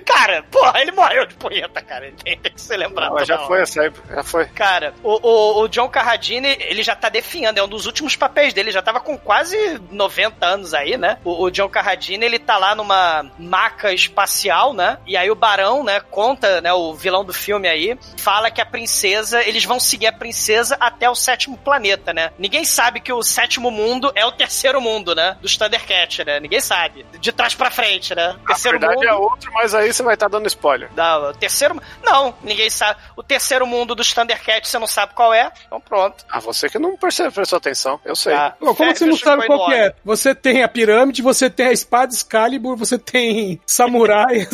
Cara, 0.05 0.43
porra, 0.43 0.81
ele 0.81 0.91
morreu 0.91 1.25
de 1.25 1.35
punheta, 1.35 1.81
cara. 1.81 2.07
Ele 2.07 2.37
tem, 2.37 2.37
que 2.37 2.61
ser 2.61 2.77
lembrado. 2.77 3.13
Mas 3.13 3.27
já 3.27 3.37
toda 3.37 3.47
foi 3.47 3.61
essa 3.61 3.81
aí, 3.81 3.91
já 4.09 4.23
foi. 4.23 4.45
Cara, 4.47 4.93
o, 5.03 5.19
o, 5.27 5.63
o 5.63 5.67
John 5.67 5.89
Carradine, 5.89 6.57
ele 6.59 6.83
já 6.83 6.95
tá 6.95 7.09
definhando, 7.09 7.59
é 7.59 7.63
um 7.63 7.67
dos 7.67 7.85
últimos 7.85 8.15
papéis 8.15 8.53
dele, 8.53 8.71
já 8.71 8.81
tava 8.81 8.99
com 8.99 9.17
quase 9.17 9.57
90 9.91 10.45
anos 10.45 10.73
aí, 10.73 10.97
né? 10.97 11.17
O, 11.23 11.43
o 11.43 11.51
John 11.51 11.69
Carradine, 11.69 12.25
ele 12.25 12.39
tá 12.39 12.57
lá 12.57 12.75
numa 12.75 13.31
maca 13.37 13.93
espacial, 13.93 14.73
né? 14.73 14.97
E 15.05 15.17
aí 15.17 15.29
o 15.29 15.35
Barão, 15.35 15.83
né, 15.83 15.99
conta, 15.99 16.61
né, 16.61 16.73
o 16.73 16.93
vilão 16.93 17.23
do 17.25 17.33
filme 17.33 17.67
aí, 17.67 17.97
fala 18.17 18.51
que 18.51 18.61
a 18.61 18.65
princesa, 18.65 19.43
eles 19.43 19.65
vão 19.65 19.79
seguir 19.79 20.07
a 20.07 20.13
princesa 20.13 20.77
até 20.79 21.09
o 21.09 21.15
sétimo 21.15 21.57
planeta, 21.57 22.13
né? 22.13 22.31
Ninguém 22.37 22.65
sabe 22.65 22.99
que 22.99 23.11
o 23.11 23.23
sétimo 23.23 23.71
mundo 23.71 24.11
é 24.15 24.25
o 24.25 24.31
terceiro 24.31 24.81
mundo, 24.81 25.15
né? 25.15 25.37
Dos 25.41 25.57
Thundercat, 25.57 26.23
né? 26.25 26.39
Ninguém 26.39 26.59
sabe. 26.59 27.05
De 27.19 27.31
trás 27.31 27.53
pra 27.55 27.71
frente, 27.71 28.15
né? 28.15 28.35
A 28.43 28.47
Terceiro 28.47 28.79
verdade 28.79 29.05
mundo... 29.05 29.07
é 29.07 29.13
outro, 29.13 29.51
mas 29.53 29.73
aí 29.73 29.91
você 29.91 30.03
vai 30.03 30.13
estar 30.13 30.27
dando 30.27 30.47
spoiler. 30.47 30.89
Não, 30.95 31.29
o 31.29 31.33
terceiro. 31.33 31.81
Não, 32.03 32.33
ninguém 32.43 32.69
sabe. 32.69 32.99
O 33.15 33.23
terceiro 33.23 33.65
mundo 33.65 33.95
dos 33.95 34.13
Thundercats 34.13 34.69
você 34.69 34.79
não 34.79 34.87
sabe 34.87 35.13
qual 35.13 35.33
é. 35.33 35.51
Então 35.65 35.79
pronto. 35.79 36.25
Ah, 36.29 36.39
você 36.39 36.69
que 36.69 36.79
não 36.79 36.97
percebe, 36.97 37.31
prestou 37.31 37.57
atenção. 37.57 37.99
Eu 38.03 38.15
sei. 38.15 38.33
Tá. 38.33 38.51
Pô, 38.59 38.75
como 38.75 38.91
que 38.91 38.99
você 38.99 39.05
não 39.05 39.17
sabe 39.17 39.45
qual 39.45 39.71
é? 39.71 39.93
Você 40.03 40.35
tem 40.35 40.63
a 40.63 40.67
pirâmide, 40.67 41.21
você 41.21 41.49
tem 41.49 41.67
a 41.67 41.71
espada 41.71 42.13
Excalibur, 42.13 42.75
você 42.75 42.97
tem 42.97 43.22
samurai. 43.65 44.47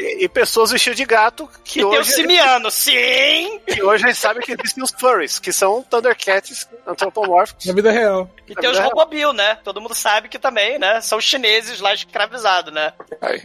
E, 0.00 0.24
e 0.24 0.28
pessoas 0.28 0.70
vestidas 0.70 0.96
de 0.96 1.04
gato 1.04 1.48
que 1.64 1.80
E 1.80 1.82
tem 1.82 1.84
o 1.84 2.00
hoje, 2.00 2.12
Simiano, 2.12 2.70
sim! 2.70 3.60
que 3.66 3.82
hoje 3.82 4.04
a 4.04 4.08
gente 4.08 4.18
sabe 4.18 4.40
que 4.40 4.52
existem 4.52 4.82
os 4.82 4.90
furries, 4.90 5.38
que 5.38 5.52
são 5.52 5.82
Thundercats 5.82 6.68
antropomórficos. 6.86 7.66
na 7.66 7.72
vida 7.72 7.90
real. 7.90 8.28
E 8.48 8.54
tem 8.54 8.68
os. 8.70 8.78
Robobil, 8.78 9.32
né? 9.32 9.58
Todo 9.62 9.80
mundo 9.80 9.94
sabe 9.94 10.28
que 10.28 10.38
também, 10.38 10.78
né? 10.78 11.00
São 11.00 11.18
os 11.18 11.24
chineses 11.24 11.80
lá 11.80 11.92
escravizados, 11.94 12.72
né? 12.72 12.92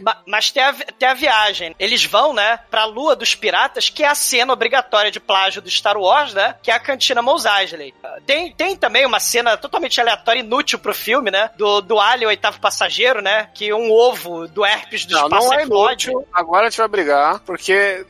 Ma- 0.00 0.20
mas 0.26 0.50
tem 0.50 0.62
a, 0.62 0.72
tem 0.72 1.08
a 1.08 1.14
viagem. 1.14 1.74
Eles 1.78 2.04
vão, 2.04 2.32
né, 2.32 2.58
pra 2.70 2.84
Lua 2.86 3.14
dos 3.14 3.34
Piratas, 3.34 3.88
que 3.90 4.02
é 4.02 4.08
a 4.08 4.14
cena 4.14 4.52
obrigatória 4.52 5.10
de 5.10 5.20
plágio 5.20 5.60
do 5.62 5.70
Star 5.70 5.96
Wars, 5.96 6.32
né? 6.34 6.56
Que 6.62 6.70
é 6.70 6.74
a 6.74 6.80
cantina 6.80 7.20
Mos 7.22 7.44
Eisley. 7.44 7.94
Ah, 8.02 8.16
Tem, 8.26 8.52
tem 8.52 8.74
também 8.76 9.04
uma 9.06 9.20
cena 9.20 9.56
totalmente 9.56 10.00
aleatória, 10.00 10.40
inútil 10.40 10.78
pro 10.78 10.94
filme, 10.94 11.30
né? 11.30 11.50
Do, 11.56 11.80
do 11.80 12.00
Alien, 12.00 12.28
oitavo 12.28 12.58
passageiro, 12.60 13.20
né? 13.20 13.48
Que 13.54 13.72
um 13.72 13.92
ovo 13.92 14.48
do 14.48 14.64
herpes 14.64 15.04
do 15.04 15.14
Não, 15.14 15.24
espaço 15.24 15.46
não 15.48 15.54
é 15.58 15.62
explode. 15.62 16.10
Agora 16.46 16.66
a 16.68 16.70
gente 16.70 16.78
vai 16.78 16.86
brigar, 16.88 17.40
porque 17.40 18.06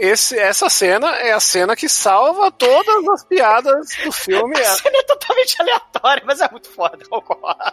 esse, 0.00 0.36
essa 0.38 0.68
cena 0.68 1.08
é 1.18 1.32
a 1.32 1.38
cena 1.40 1.76
que 1.76 1.88
salva 1.88 2.50
todas 2.50 3.06
as 3.08 3.24
piadas 3.24 3.88
do 4.04 4.10
filme. 4.10 4.58
A 4.58 4.64
cena 4.64 4.98
é 4.98 5.02
totalmente 5.04 5.56
aleatória, 5.60 6.22
mas 6.26 6.40
é 6.40 6.48
muito 6.50 6.68
foda. 6.70 6.98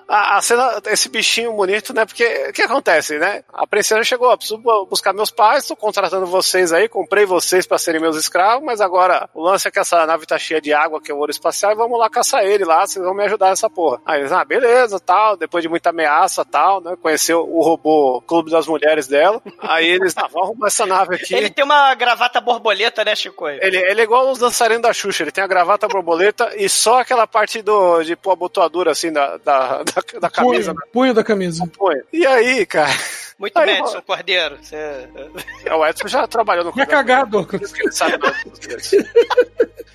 A, 0.08 0.38
a 0.38 0.41
cena, 0.41 0.80
esse 0.86 1.10
bichinho 1.10 1.52
bonito, 1.54 1.93
né? 1.95 2.06
Porque 2.06 2.48
o 2.50 2.54
que 2.54 2.62
acontece, 2.62 3.18
né? 3.18 3.43
A 3.52 3.66
princesa 3.66 4.04
chegou, 4.04 4.30
ó, 4.30 4.38
preciso 4.38 4.60
bu- 4.60 4.86
buscar 4.86 5.14
meus 5.14 5.32
pais, 5.32 5.66
tô 5.66 5.76
contratando 5.76 6.28
vocês 6.28 6.72
aí, 6.72 6.88
comprei 6.88 7.26
vocês 7.26 7.66
pra 7.66 7.80
serem 7.80 8.00
meus 8.00 8.16
escravos, 8.18 8.64
mas 8.64 8.80
agora 8.82 9.28
o 9.34 9.41
lance 9.41 9.68
é 9.68 9.72
que 9.72 9.80
essa 9.80 10.06
nave 10.06 10.26
tá 10.28 10.38
cheia 10.38 10.62
de 10.62 10.72
água, 10.74 11.02
que 11.02 11.12
é 11.12 11.16
o 11.16 11.18
ouro 11.18 11.32
espacial, 11.32 11.72
e 11.72 11.76
vamos 11.76 11.98
lá 11.98 12.08
caçar 12.10 12.43
ele 12.43 12.64
lá, 12.66 12.86
vocês 12.86 13.04
vão 13.04 13.16
me 13.16 13.24
ajudar 13.26 13.50
nessa 13.50 13.68
porra. 13.70 14.00
Aí 14.06 14.20
eles, 14.20 14.32
ah, 14.32 14.45
beleza, 14.45 15.00
tal, 15.00 15.36
depois 15.36 15.64
de 15.64 15.70
muita 15.70 15.89
ameaça, 15.89 16.45
tal, 16.45 16.82
né? 16.82 16.95
Conheceu 17.02 17.39
o 17.50 17.62
robô 17.64 18.22
Clube 18.28 18.52
das 18.52 18.68
Mulheres 18.68 19.08
dela. 19.08 19.41
Aí 19.60 19.87
eles, 19.88 20.14
ah, 20.18 20.28
vamos 20.32 20.50
arrumar 20.50 20.68
essa 20.68 20.86
nave 20.86 21.16
aqui. 21.16 21.36
Ele 21.36 21.50
tem 21.50 21.64
uma 21.64 21.94
gravata 21.96 22.40
borboleta, 22.40 23.04
né, 23.04 23.16
Chico? 23.16 23.48
Ele, 23.48 23.78
ele 23.78 24.02
é 24.02 24.04
igual 24.04 24.30
os 24.32 24.40
dançarinos 24.40 24.84
da 24.84 24.94
Xuxa, 24.94 25.24
ele 25.24 25.32
tem 25.32 25.44
a 25.44 25.48
gravata 25.48 25.88
borboleta 25.88 26.52
e 26.56 26.68
só 26.70 27.02
aquela 27.02 27.28
parte 27.28 27.62
do, 27.62 28.04
de 28.04 28.16
pôr 28.16 28.32
a 28.32 28.36
botoadura 28.36 28.92
assim 28.92 29.12
da, 29.12 29.38
da, 29.38 29.84
da, 29.84 30.20
da 30.22 30.30
camisa. 30.30 30.74
Punho, 30.74 30.88
punho 30.92 31.14
da 31.14 31.24
camisa. 31.24 31.68
Põe. 31.78 31.98
E 32.12 32.26
aí, 32.26 32.66
cara? 32.66 32.92
Muito 33.40 33.58
Aí. 33.58 33.78
Edson 33.78 34.02
Cordeiro. 34.02 34.58
Você... 34.62 35.08
O 35.72 35.86
Edson 35.86 36.08
já 36.08 36.28
trabalhou 36.28 36.66
no 36.66 36.74
E 36.76 36.82
a 36.82 36.86
cagado. 36.86 37.48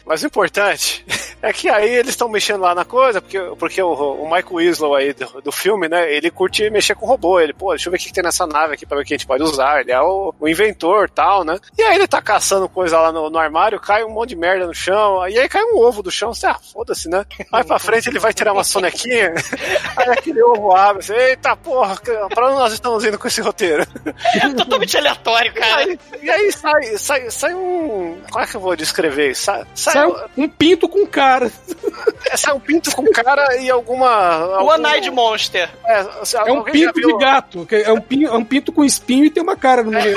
Mas 0.04 0.22
o 0.22 0.26
importante 0.26 1.04
é 1.40 1.52
que 1.52 1.68
aí 1.68 1.88
eles 1.88 2.10
estão 2.10 2.28
mexendo 2.28 2.60
lá 2.60 2.74
na 2.74 2.84
coisa, 2.84 3.20
porque, 3.20 3.38
porque 3.58 3.82
o, 3.82 3.92
o 3.92 4.24
Michael 4.24 4.56
Winslow 4.56 4.94
aí 4.94 5.12
do, 5.12 5.40
do 5.40 5.52
filme, 5.52 5.88
né, 5.88 6.12
ele 6.12 6.30
curte 6.30 6.68
mexer 6.70 6.94
com 6.94 7.06
robô. 7.06 7.40
Ele, 7.40 7.52
pô, 7.52 7.70
deixa 7.70 7.88
eu 7.88 7.90
ver 7.90 7.96
o 7.96 8.00
que, 8.00 8.06
que 8.06 8.12
tem 8.12 8.22
nessa 8.22 8.46
nave 8.46 8.74
aqui 8.74 8.84
pra 8.84 8.96
ver 8.96 9.02
o 9.02 9.06
que 9.06 9.14
a 9.14 9.16
gente 9.16 9.26
pode 9.26 9.42
usar. 9.42 9.80
Ele 9.80 9.92
é 9.92 10.00
o, 10.00 10.34
o 10.38 10.48
inventor 10.48 11.08
tal, 11.08 11.44
né? 11.44 11.58
E 11.76 11.82
aí 11.82 11.96
ele 11.96 12.06
tá 12.06 12.20
caçando 12.20 12.68
coisa 12.68 12.98
lá 12.98 13.12
no, 13.12 13.30
no 13.30 13.38
armário, 13.38 13.80
cai 13.80 14.04
um 14.04 14.10
monte 14.10 14.30
de 14.30 14.36
merda 14.36 14.66
no 14.66 14.74
chão, 14.74 15.26
e 15.28 15.38
aí 15.38 15.48
cai 15.48 15.62
um 15.64 15.78
ovo 15.78 16.02
do 16.02 16.10
chão. 16.10 16.34
Você, 16.34 16.46
ah, 16.46 16.58
foda-se, 16.72 17.08
né? 17.08 17.24
Aí 17.52 17.64
pra 17.64 17.78
frente 17.78 18.08
ele 18.08 18.18
vai 18.18 18.32
tirar 18.32 18.52
uma 18.52 18.64
sonequinha, 18.64 19.34
aí 19.96 20.10
aquele 20.10 20.42
ovo 20.42 20.74
abre, 20.74 21.02
você, 21.02 21.14
eita 21.14 21.56
porra, 21.56 21.96
pra 22.34 22.48
onde 22.48 22.58
nós 22.58 22.72
estamos 22.72 23.04
indo 23.04 23.18
com 23.18 23.28
esse 23.32 23.40
roteiro? 23.40 23.84
É 24.42 24.48
totalmente 24.54 24.96
aleatório, 24.96 25.50
E 25.50 25.54
cara. 25.54 25.76
aí, 25.82 25.98
e 26.22 26.30
aí 26.30 26.52
sai, 26.52 26.96
sai, 26.98 27.30
sai 27.30 27.54
um. 27.54 28.20
Como 28.30 28.44
é 28.44 28.46
que 28.46 28.56
eu 28.56 28.60
vou 28.60 28.74
descrever? 28.76 29.30
isso? 29.30 29.42
Sai, 29.44 29.64
sai, 29.74 29.92
Sai 29.94 30.06
um, 30.06 30.44
um 30.44 30.48
pinto 30.48 30.88
com 30.88 31.06
cara. 31.06 31.50
é, 32.30 32.36
sai 32.36 32.52
um 32.54 32.60
pinto 32.60 32.90
com 32.94 33.04
cara 33.12 33.56
e 33.60 33.70
alguma. 33.70 34.38
O 34.46 34.54
algum- 34.54 34.70
One-Eyed 34.72 35.10
Monster. 35.10 35.68
É, 35.84 36.00
É 36.00 36.52
um 36.52 36.62
pinto 36.62 36.92
viu- 36.94 37.18
de 37.18 37.24
gato. 37.24 37.66
É 37.70 37.92
um, 37.92 38.00
pinto, 38.00 38.26
é 38.32 38.36
um 38.36 38.44
pinto 38.44 38.72
com 38.72 38.84
espinho 38.84 39.24
e 39.24 39.30
tem 39.30 39.42
uma 39.42 39.56
cara 39.56 39.82
no 39.82 39.96
É, 39.96 40.02
meio. 40.02 40.16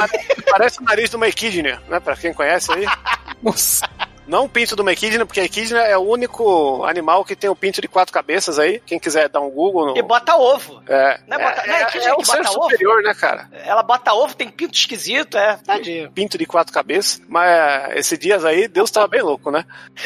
parece 0.50 0.80
o 0.80 0.84
nariz 0.84 1.10
de 1.10 1.16
uma 1.16 1.28
equidne, 1.28 1.78
né? 1.88 2.00
Pra 2.00 2.16
quem 2.16 2.34
conhece 2.34 2.72
aí. 2.72 2.86
Nossa. 3.44 3.88
Não 4.28 4.46
o 4.46 4.50
pinto 4.50 4.76
de 4.76 4.82
uma 4.82 4.92
equidna, 4.92 5.26
porque 5.26 5.40
a 5.40 5.46
equidna 5.46 5.80
é 5.82 5.96
o 5.98 6.02
único 6.02 6.84
animal 6.86 7.24
que 7.24 7.36
tem 7.36 7.50
o 7.50 7.56
pinto 7.56 7.80
de 7.82 7.88
quatro 7.88 8.14
cabeças 8.14 8.58
aí. 8.58 8.82
Quem 8.86 9.00
quiser 9.00 9.30
dar 9.30 9.42
um 9.42 9.50
Google. 9.50 9.88
No... 9.88 9.98
E 9.98 10.02
bota 10.02 10.36
ovo. 10.36 10.82
É, 10.88 11.20
Não 11.28 11.38
é 11.38 11.44
bota- 11.44 11.62
é, 11.62 11.68
não 11.68 11.74
é 11.76 11.80
é, 11.80 11.82
é 11.84 11.86
que 11.86 11.98
um 12.00 12.02
ser 12.26 12.38
bota 12.38 12.50
ovo? 12.52 12.64
superior, 12.64 13.04
né, 13.04 13.14
cara? 13.14 13.50
Ela 13.64 13.84
bota 13.84 14.14
ovo, 14.14 14.36
tem 14.36 14.50
pinto 14.50 14.74
esquisito, 14.76 15.38
é. 15.38 15.58
Tadinho. 15.66 16.12
Pinto 16.12 16.38
de 16.38 16.46
quatro 16.46 16.74
cabeças. 16.74 17.22
Mas 17.28 17.50
é, 17.50 18.00
esses 18.00 18.18
dias 18.18 18.44
aí, 18.44 18.68
Deus 18.68 18.90
tava 18.90 19.08
bem 19.08 19.22
louco, 19.22 19.52
né? 19.52 19.66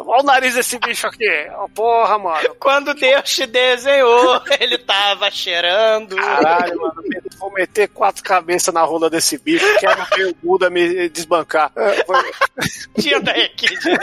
Olha 0.00 0.20
o 0.22 0.24
nariz 0.24 0.54
desse 0.54 0.78
bicho 0.78 1.06
aqui. 1.06 1.28
Oh, 1.58 1.68
porra, 1.68 2.18
mano. 2.18 2.54
Quando 2.58 2.94
Deus 2.94 3.24
te 3.30 3.46
desenhou, 3.46 4.40
ele 4.58 4.78
tava 4.78 5.30
cheirando. 5.30 6.16
Caralho, 6.16 6.80
mano. 6.80 7.02
Vou 7.38 7.52
meter 7.52 7.88
quatro 7.88 8.22
cabeças 8.22 8.72
na 8.72 8.82
rola 8.82 9.10
desse 9.10 9.36
bicho. 9.38 9.66
Quero 9.78 10.04
ver 10.16 10.28
o 10.28 10.34
Buda 10.42 10.70
me 10.70 11.08
desbancar. 11.08 11.70
É, 11.76 12.02
foi- 12.06 12.27
Tinha 12.98 13.20
da 13.20 13.36
equidna. 13.38 13.98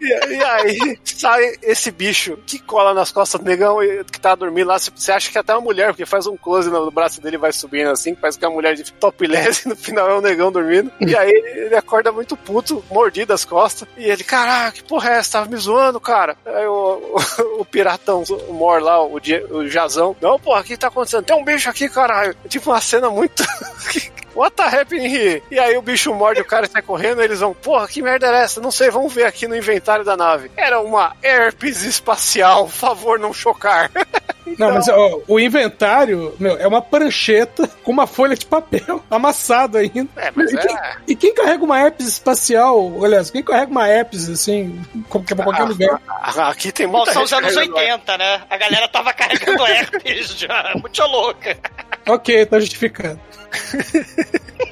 E, 0.00 0.44
aí, 0.44 0.98
sai 1.04 1.54
esse 1.62 1.90
bicho 1.90 2.38
que 2.46 2.58
cola 2.58 2.94
nas 2.94 3.10
costas 3.10 3.40
do 3.40 3.46
negão 3.46 3.78
que 4.10 4.20
tá 4.20 4.34
dormindo 4.34 4.68
lá. 4.68 4.78
Você 4.78 5.12
acha 5.12 5.30
que 5.30 5.38
é 5.38 5.40
até 5.40 5.54
uma 5.54 5.60
mulher, 5.60 5.88
porque 5.88 6.06
faz 6.06 6.26
um 6.26 6.36
close 6.36 6.70
no 6.70 6.90
braço 6.90 7.20
dele 7.20 7.38
vai 7.38 7.52
subindo 7.52 7.90
assim, 7.90 8.14
parece 8.14 8.38
que 8.38 8.44
é 8.44 8.48
uma 8.48 8.54
mulher 8.54 8.74
de 8.74 8.92
topless 8.92 9.64
e 9.64 9.68
no 9.70 9.76
final 9.76 10.10
é 10.10 10.18
um 10.18 10.20
negão 10.20 10.50
dormindo. 10.50 10.90
E 11.00 11.16
aí 11.16 11.30
ele 11.30 11.76
acorda 11.76 12.12
muito 12.12 12.36
puto, 12.36 12.84
mordido 12.90 13.32
as 13.32 13.44
costas. 13.44 13.88
E 13.96 14.04
ele, 14.04 14.24
caraca, 14.24 14.72
que 14.72 14.82
porra 14.82 15.10
é 15.10 15.18
essa? 15.18 15.32
Tava 15.32 15.50
me 15.50 15.56
zoando, 15.56 16.00
cara. 16.00 16.36
Aí 16.44 16.66
o, 16.66 17.16
o, 17.16 17.60
o 17.60 17.64
piratão, 17.64 18.22
o 18.48 18.52
Mor 18.52 18.82
lá, 18.82 19.02
o, 19.02 19.16
o 19.50 19.68
Jazão. 19.68 20.16
Não, 20.20 20.38
porra, 20.38 20.60
o 20.60 20.64
que 20.64 20.76
tá 20.76 20.88
acontecendo? 20.88 21.24
Tem 21.24 21.36
um 21.36 21.44
bicho 21.44 21.68
aqui, 21.68 21.88
caralho. 21.88 22.34
Tipo 22.48 22.70
uma 22.70 22.80
cena 22.80 23.10
muito. 23.10 23.44
What 24.34 24.56
the 24.56 24.62
happening 24.64 25.06
here? 25.06 25.42
E 25.50 25.58
aí 25.58 25.76
o 25.76 25.82
bicho 25.82 26.14
morde 26.14 26.40
o 26.40 26.44
cara 26.44 26.66
e 26.66 26.68
sai 26.68 26.82
correndo, 26.82 27.22
eles 27.22 27.40
vão, 27.40 27.54
porra, 27.54 27.86
que 27.86 28.02
merda 28.02 28.26
era 28.26 28.40
essa? 28.40 28.60
Não 28.60 28.70
sei, 28.70 28.90
vamos 28.90 29.12
ver 29.12 29.24
aqui 29.24 29.46
no 29.46 29.56
inventário 29.56 30.04
da 30.04 30.16
nave. 30.16 30.50
Era 30.56 30.80
uma 30.80 31.14
herpes 31.22 31.82
espacial, 31.82 32.68
favor 32.68 33.18
não 33.18 33.32
chocar. 33.32 33.90
Não, 34.58 34.72
mas 34.72 34.88
ó, 34.88 35.20
o 35.26 35.40
inventário, 35.40 36.34
meu, 36.38 36.58
é 36.58 36.66
uma 36.66 36.82
prancheta 36.82 37.68
com 37.82 37.92
uma 37.92 38.06
folha 38.06 38.36
de 38.36 38.44
papel 38.44 39.02
amassado 39.10 39.78
ainda. 39.78 40.08
É, 40.16 40.30
mas 40.34 40.52
e, 40.52 40.56
quem, 40.56 40.76
é. 40.76 40.96
e 41.08 41.16
quem 41.16 41.34
carrega 41.34 41.64
uma 41.64 41.80
herpes 41.80 42.08
espacial, 42.08 42.92
aliás, 43.04 43.30
quem 43.30 43.42
carrega 43.42 43.70
uma 43.70 43.88
herpes 43.88 44.28
assim, 44.28 44.80
é 44.94 45.34
pra 45.34 45.44
qualquer 45.44 45.64
lugar? 45.64 46.00
Ah, 46.06 46.48
Aqui 46.48 46.72
tem 46.72 46.86
Bom, 46.86 46.98
muita 46.98 47.12
são 47.12 47.22
os 47.22 47.32
anos 47.32 47.54
carregando 47.54 47.78
80, 47.78 48.18
né? 48.18 48.42
A 48.50 48.56
galera 48.56 48.88
tava 48.88 49.12
carregando 49.12 49.64
herpes 49.66 50.38
já. 50.38 50.72
Muito 50.74 51.02
louca. 51.02 51.56
Ok, 52.06 52.46
tá 52.46 52.58
justificado. 52.60 53.20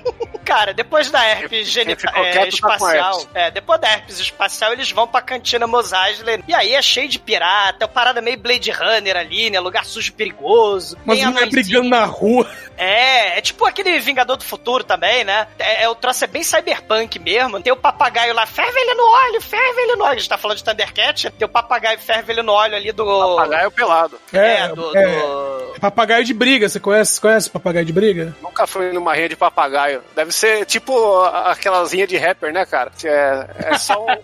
Cara, 0.50 0.74
depois 0.74 1.08
da 1.12 1.24
herpes 1.24 1.68
genital, 1.68 2.12
é, 2.24 2.32
tá 2.32 2.40
com 2.40 2.46
espacial, 2.48 3.20
herpes. 3.20 3.28
é, 3.34 3.50
depois 3.52 3.80
da 3.80 3.88
herpes 3.88 4.18
espacial, 4.18 4.72
eles 4.72 4.90
vão 4.90 5.06
pra 5.06 5.22
cantina 5.22 5.64
Mos 5.64 5.92
Eisley. 5.92 6.42
E 6.48 6.52
aí 6.52 6.74
é 6.74 6.82
cheio 6.82 7.08
de 7.08 7.20
pirata, 7.20 7.84
é 7.84 7.86
uma 7.86 7.92
parada 7.92 8.20
meio 8.20 8.36
Blade 8.36 8.68
Runner 8.72 9.16
ali, 9.16 9.48
né? 9.48 9.60
Lugar 9.60 9.84
sujo 9.84 10.08
e 10.08 10.12
perigoso. 10.12 10.98
Mas 11.04 11.22
não 11.22 11.38
é 11.38 11.46
brigando 11.46 11.88
na 11.88 12.04
rua. 12.04 12.50
É, 12.76 13.38
é 13.38 13.40
tipo 13.40 13.64
aquele 13.64 14.00
Vingador 14.00 14.36
do 14.36 14.44
Futuro 14.44 14.82
também, 14.82 15.22
né? 15.22 15.46
É, 15.56 15.84
é, 15.84 15.88
o 15.88 15.94
troço 15.94 16.24
é 16.24 16.26
bem 16.26 16.42
cyberpunk 16.42 17.16
mesmo. 17.20 17.60
Tem 17.62 17.72
o 17.72 17.76
papagaio 17.76 18.34
lá, 18.34 18.44
ferve 18.44 18.76
ele 18.76 18.94
no 18.94 19.06
óleo, 19.06 19.40
ferve 19.40 19.80
ele 19.82 19.94
no 19.96 20.02
óleo. 20.04 20.14
A 20.14 20.18
gente 20.18 20.28
tá 20.28 20.36
falando 20.38 20.56
de 20.56 20.64
Thundercat, 20.64 21.30
tem 21.30 21.46
o 21.46 21.48
papagaio 21.48 21.98
ferve 22.00 22.32
ele 22.32 22.42
no 22.42 22.52
óleo 22.52 22.74
ali 22.74 22.90
do. 22.90 23.04
Papagaio 23.36 23.70
pelado. 23.70 24.18
É, 24.32 24.66
do. 24.68 24.96
é. 24.98 25.06
do- 25.20 25.60
Papagaio 25.80 26.24
de 26.24 26.34
briga, 26.34 26.68
você 26.68 26.78
conhece, 26.80 27.18
conhece 27.20 27.48
papagaio 27.48 27.86
de 27.86 27.92
briga? 27.92 28.36
Nunca 28.42 28.66
fui 28.66 28.92
numa 28.92 29.14
rinha 29.14 29.28
de 29.30 29.36
papagaio. 29.36 30.02
Deve 30.14 30.30
ser 30.32 30.39
tipo 30.66 31.20
a- 31.22 31.52
aquelas 31.52 31.92
rinhas 31.92 32.08
de 32.08 32.16
rapper, 32.16 32.52
né, 32.52 32.64
cara? 32.66 32.90
É, 33.04 33.46
é 33.72 33.78
só 33.78 34.02
um. 34.02 34.06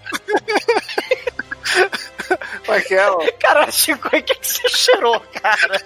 Como 2.65 2.77
é 2.79 2.81
que 2.81 2.95
é? 2.95 3.09
ó? 3.11 3.19
Cara, 3.41 3.71
Chico, 3.71 4.09
o 4.09 4.11
que, 4.11 4.23
que 4.23 4.47
você 4.47 4.69
cheirou, 4.69 5.21
cara? 5.43 5.81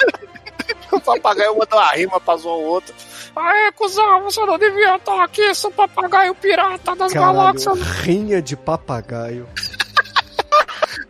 O 0.92 1.00
papagaio 1.02 1.56
manda 1.58 1.76
uma 1.76 1.90
rima 1.92 2.20
pra 2.20 2.36
zoar 2.36 2.56
o 2.56 2.64
outro. 2.64 2.94
Aê, 3.36 3.70
cuzão, 3.72 4.22
você 4.22 4.44
não 4.44 4.58
devia 4.58 4.96
estar 4.96 5.22
aqui, 5.22 5.54
sou 5.54 5.70
papagaio 5.70 6.34
pirata 6.34 6.94
das 6.96 7.12
Caralho, 7.12 7.32
galáxias. 7.36 7.80
rinha 8.02 8.40
de 8.42 8.56
papagaio. 8.56 9.48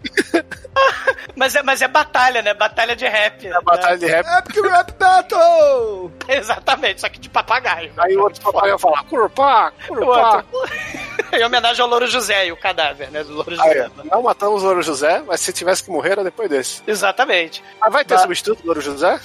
Mas 1.41 1.55
é, 1.55 1.62
mas 1.62 1.80
é 1.80 1.88
batalha, 1.88 2.43
né? 2.43 2.53
Batalha 2.53 2.95
de 2.95 3.07
rap. 3.09 3.47
É 3.47 3.61
Batalha 3.62 3.97
de 3.97 4.05
rap. 4.05 4.26
Epic 4.26 4.62
Rap 4.62 4.93
Battle! 4.93 6.12
Exatamente, 6.28 7.01
só 7.01 7.09
que 7.09 7.18
de 7.18 7.30
papagaio. 7.30 7.91
Aí 7.97 8.14
o 8.14 8.24
outro 8.24 8.43
papagaio 8.43 8.78
fala, 8.78 9.03
curpá. 9.05 9.72
outro. 9.88 10.45
em 11.32 11.43
homenagem 11.43 11.80
ao 11.80 11.88
Louro 11.88 12.07
José 12.07 12.49
e 12.49 12.53
o 12.53 12.59
cadáver, 12.59 13.11
né? 13.11 13.24
Do 13.24 13.32
Louro 13.32 13.53
Aí, 13.59 13.72
José. 13.72 13.91
não 14.05 14.20
matamos 14.22 14.62
o 14.62 14.66
Louro 14.66 14.82
José, 14.82 15.22
mas 15.26 15.41
se 15.41 15.51
tivesse 15.51 15.82
que 15.82 15.91
morrer 15.91 16.11
era 16.12 16.24
depois 16.24 16.51
desse. 16.51 16.82
Exatamente. 16.86 17.64
Mas 17.80 17.91
vai 17.91 18.05
ter 18.05 18.16
Vai. 18.16 18.22
substituto 18.24 18.61
do 18.61 18.66
Louro 18.66 18.82
José? 18.82 19.18